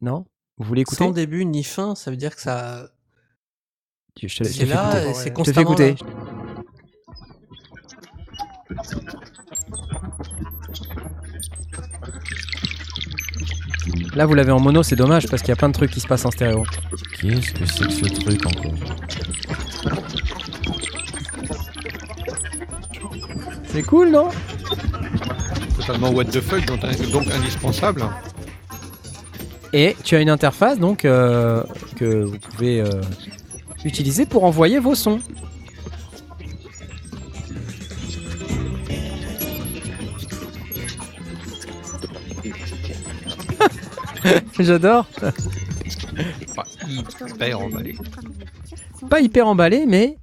Non? 0.00 0.24
Vous 0.56 0.64
voulez 0.66 0.82
écouter? 0.82 1.04
Sans 1.04 1.10
début 1.10 1.44
ni 1.44 1.64
fin, 1.64 1.94
ça 1.94 2.10
veut 2.10 2.16
dire 2.16 2.34
que 2.34 2.40
ça. 2.40 2.88
Je 4.16 4.26
te- 4.26 4.28
je 4.28 4.38
te 4.38 4.44
C'est 4.44 4.66
fais 4.66 4.74
là, 4.74 4.92
c'est 4.92 5.08
Je 5.08 5.12
te 5.12 5.22
fais 5.24 5.32
constamment 5.32 5.60
écouter. 5.62 5.94
là. 5.94 6.62
Là, 14.14 14.26
vous 14.26 14.34
l'avez 14.34 14.52
en 14.52 14.60
mono, 14.60 14.82
c'est 14.82 14.96
dommage 14.96 15.26
parce 15.28 15.42
qu'il 15.42 15.50
y 15.50 15.52
a 15.52 15.56
plein 15.56 15.68
de 15.68 15.74
trucs 15.74 15.90
qui 15.90 16.00
se 16.00 16.06
passent 16.06 16.24
en 16.24 16.30
stéréo. 16.30 16.64
Qu'est-ce 17.20 17.52
que 17.52 17.66
c'est 17.66 17.86
que 17.86 17.92
ce 17.92 18.20
truc 18.20 18.46
encore 18.46 18.72
C'est 23.66 23.82
cool, 23.82 24.10
non? 24.10 24.28
Totalement 25.76 26.10
what 26.10 26.26
the 26.26 26.40
fuck, 26.40 26.64
donc, 26.66 26.80
donc 27.10 27.26
indispensable. 27.30 28.04
Et 29.72 29.96
tu 30.04 30.14
as 30.14 30.20
une 30.20 30.28
interface 30.28 30.78
donc 30.78 31.04
euh, 31.04 31.62
que 31.96 32.24
vous 32.24 32.38
pouvez 32.38 32.80
euh, 32.80 33.00
utiliser 33.84 34.26
pour 34.26 34.44
envoyer 34.44 34.78
vos 34.78 34.94
sons. 34.94 35.20
J'adore. 44.58 45.06
Pas 46.54 46.64
hyper 46.88 47.60
emballé. 47.60 47.96
Pas 49.08 49.20
hyper 49.20 49.46
emballé, 49.46 49.86
mais 49.86 50.18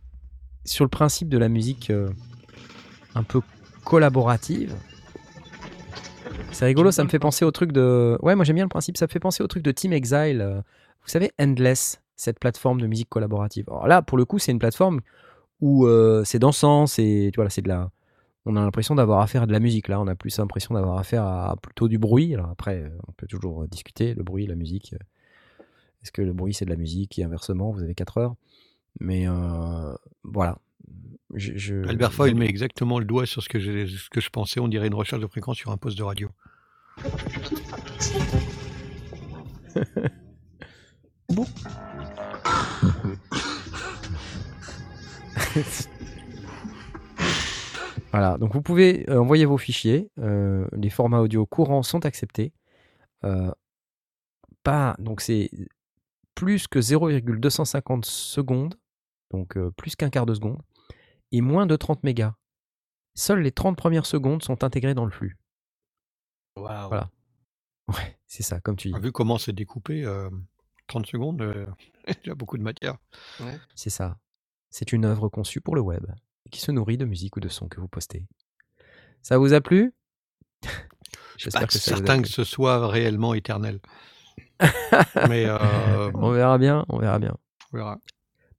sur 0.66 0.86
le 0.86 0.90
principe 0.90 1.30
de 1.30 1.38
la 1.38 1.50
musique 1.50 1.90
euh, 1.90 2.10
un 3.16 3.24
peu 3.24 3.42
collaborative. 3.84 4.76
C'est 6.52 6.66
rigolo, 6.66 6.92
ça 6.92 7.04
me 7.04 7.10
fait 7.10 7.20
penser 7.20 7.46
au 7.46 7.52
truc 7.52 7.72
de. 7.72 8.18
Ouais, 8.22 8.36
moi 8.36 8.44
j'aime 8.46 8.56
bien 8.56 8.66
le 8.66 8.70
principe, 8.70 8.98
ça 8.98 9.06
me 9.06 9.12
fait 9.12 9.20
penser 9.20 9.44
au 9.44 9.48
truc 9.48 9.64
de 9.64 9.72
Team 9.72 9.94
Exile. 9.94 10.42
euh, 10.42 10.56
Vous 11.02 11.08
savez, 11.10 11.32
Endless, 11.40 12.02
cette 12.16 12.40
plateforme 12.40 12.82
de 12.82 12.88
musique 12.88 13.10
collaborative. 13.10 13.66
Alors 13.70 13.88
là, 13.88 14.02
pour 14.02 14.18
le 14.18 14.26
coup, 14.26 14.40
c'est 14.40 14.52
une 14.52 14.60
plateforme 14.60 15.00
où 15.62 15.86
euh, 15.88 16.24
c'est 16.26 16.40
dansant, 16.40 16.86
c'est. 16.88 17.30
tu 17.34 17.38
vois, 17.38 17.46
là, 17.46 17.50
c'est 17.50 17.62
de 17.62 17.70
la. 17.70 17.90
On 18.46 18.56
a 18.56 18.62
l'impression 18.62 18.96
d'avoir 18.96 19.20
affaire 19.22 19.44
à 19.44 19.46
de 19.46 19.52
la 19.52 19.60
musique. 19.60 19.88
Là, 19.90 20.00
on 20.02 20.08
a 20.08 20.16
plus 20.16 20.38
l'impression 20.38 20.74
d'avoir 20.74 20.98
affaire 20.98 21.24
à 21.24 21.56
plutôt 21.62 21.88
du 21.88 21.98
bruit. 21.98 22.34
Alors 22.34 22.50
après, 22.50 22.84
euh, 22.84 22.90
on 23.08 23.12
peut 23.12 23.28
toujours 23.28 23.64
euh, 23.64 23.68
discuter 23.68 24.14
le 24.14 24.24
bruit, 24.24 24.48
la 24.48 24.56
musique. 24.56 24.94
euh, 24.94 25.64
Est-ce 26.04 26.12
que 26.12 26.22
le 26.22 26.34
bruit 26.34 26.54
c'est 26.54 26.66
de 26.66 26.70
la 26.70 26.76
musique 26.78 27.20
et 27.20 27.24
inversement 27.24 27.72
Vous 27.72 27.84
avez 27.84 27.96
4 27.96 28.18
heures? 28.18 28.36
Mais 29.00 29.28
euh, 29.28 29.94
voilà. 30.24 30.58
Je, 31.36 31.56
je- 31.58 31.88
Albert 31.88 32.14
Foyle 32.14 32.34
met 32.36 32.48
exactement 32.48 32.98
le 32.98 33.06
doigt 33.06 33.26
sur 33.28 33.44
ce 33.44 33.50
que, 33.50 33.60
j'ai- 33.60 33.88
ce 33.88 34.10
que 34.10 34.20
je 34.22 34.30
pensais, 34.32 34.60
on 34.60 34.68
dirait 34.68 34.88
une 34.88 34.96
recherche 34.96 35.22
de 35.22 35.28
fréquence 35.28 35.58
sur 35.58 35.70
un 35.72 35.78
poste 35.78 35.98
de 35.98 36.04
radio. 36.04 36.30
Voilà, 48.12 48.38
donc 48.38 48.54
vous 48.54 48.62
pouvez 48.62 49.08
euh, 49.10 49.20
envoyer 49.22 49.46
vos 49.46 49.58
fichiers. 49.58 50.10
euh, 50.20 50.68
les 50.74 50.90
formats 50.90 51.20
audio 51.20 51.46
courants 51.46 51.84
sont 51.84 52.06
acceptés. 52.06 52.54
Euh, 53.24 53.52
pas, 54.64 54.96
donc 55.00 55.22
c'est 55.22 55.50
plus 56.36 56.68
que 56.68 56.80
0,250 56.82 58.06
secondes, 58.06 58.76
donc 59.32 59.58
euh, 59.58 59.72
plus 59.72 59.96
qu'un 59.96 60.10
quart 60.10 60.26
de 60.26 60.34
seconde. 60.34 60.62
et 61.32 61.42
moins 61.42 61.66
de 61.68 61.76
30 61.76 62.04
mégas. 62.04 62.34
Seules 63.16 63.42
les 63.42 63.52
30 63.52 63.78
premières 63.78 64.06
secondes 64.06 64.42
sont 64.44 64.64
intégrées 64.64 64.94
dans 64.96 65.06
le 65.06 65.12
flux. 65.12 65.38
Waouh. 66.58 66.88
Voilà. 66.90 67.10
Ouais, 67.90 68.20
c'est 68.28 68.44
ça, 68.44 68.60
comme 68.60 68.76
tu 68.76 68.90
dis. 68.90 68.94
Ah, 68.96 69.00
Vu 69.00 69.12
comment 69.12 69.40
c'est 69.40 69.52
découpé, 69.52 70.06
euh, 70.06 70.30
30 70.86 71.08
secondes, 71.08 71.42
euh, 71.42 71.66
il 72.08 72.28
y 72.28 72.30
a 72.30 72.36
beaucoup 72.36 72.56
de 72.60 72.62
matière. 72.62 72.98
C'est 73.74 73.90
ça. 73.90 74.20
C'est 74.70 74.92
une 74.94 75.06
œuvre 75.06 75.28
conçue 75.28 75.60
pour 75.60 75.76
le 75.76 75.82
web 75.82 76.06
et 76.50 76.56
qui 76.56 76.60
se 76.62 76.72
nourrit 76.72 76.98
de 76.98 77.06
musique 77.06 77.38
ou 77.38 77.40
de 77.40 77.48
son 77.48 77.68
que 77.68 77.80
vous 77.80 77.88
postez. 77.88 78.26
Ça 79.22 79.38
vous 79.38 79.54
a 79.54 79.62
plu? 79.62 79.94
J'espère 81.38 81.68
que 81.68 81.78
certain 81.78 82.22
que 82.22 82.28
ce 82.28 82.44
soit 82.44 82.88
réellement 82.88 83.34
éternel. 83.36 83.80
Mais 85.30 85.46
euh, 85.46 86.12
On 86.16 86.32
verra 86.32 86.58
bien, 86.58 86.86
on 86.90 86.98
verra 86.98 87.20
bien. 87.20 87.38
on 87.72 87.78
verra. 87.78 88.00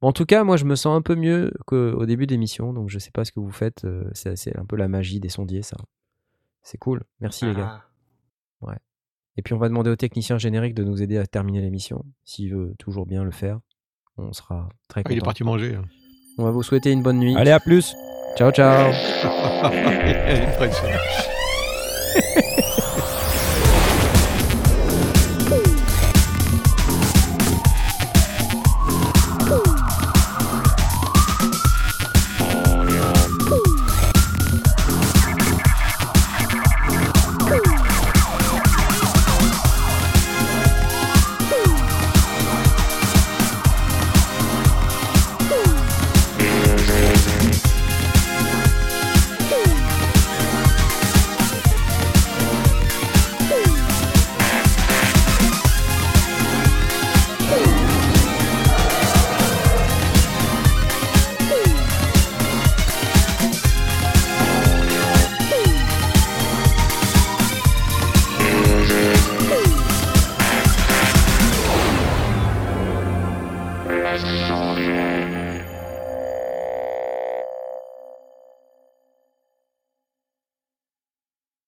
Bon, 0.01 0.09
en 0.09 0.12
tout 0.12 0.25
cas, 0.25 0.45
moi, 0.45 0.57
je 0.57 0.65
me 0.65 0.77
sens 0.77 0.97
un 0.97 1.03
peu 1.03 1.15
mieux 1.15 1.53
qu'au 1.67 2.07
début 2.07 2.27
d'émission, 2.27 2.73
donc 2.73 2.89
je 2.89 2.99
sais 2.99 3.11
pas 3.11 3.25
ce 3.25 3.33
que 3.33 3.41
vous 3.41 3.51
faites. 3.51 3.85
euh, 3.85 4.09
C'est 4.15 4.57
un 4.57 4.65
peu 4.65 4.77
la 4.77 4.89
magie 4.89 5.21
des 5.21 5.29
sondiers, 5.29 5.62
ça. 5.62 5.77
C'est 6.62 6.79
cool. 6.79 7.03
Merci 7.21 7.45
les 7.47 7.55
gars. 7.55 7.83
Ah. 8.67 8.77
Et 9.37 9.43
puis 9.43 9.55
on 9.55 9.59
va 9.59 9.69
demander 9.69 9.89
au 9.91 9.97
technicien 9.97 10.37
générique 10.39 10.75
de 10.75 10.85
nous 10.85 11.01
aider 11.03 11.17
à 11.17 11.27
terminer 11.27 11.61
l'émission, 11.62 12.05
s'il 12.25 12.53
veut 12.55 12.75
toujours 12.79 13.07
bien 13.07 13.25
le 13.25 13.31
faire. 13.31 13.61
On 14.19 14.33
sera 14.35 14.69
très 14.89 15.01
Ah, 15.05 15.09
il 15.11 15.12
est 15.12 15.21
content. 15.21 15.25
parti 15.27 15.45
manger. 15.45 15.79
On 16.41 16.45
va 16.45 16.53
vous 16.53 16.62
souhaiter 16.62 16.91
une 16.91 17.03
bonne 17.03 17.19
nuit. 17.19 17.37
Allez, 17.37 17.51
à 17.51 17.61
plus. 17.61 17.95
Ciao, 18.35 18.51
ciao. 18.51 18.91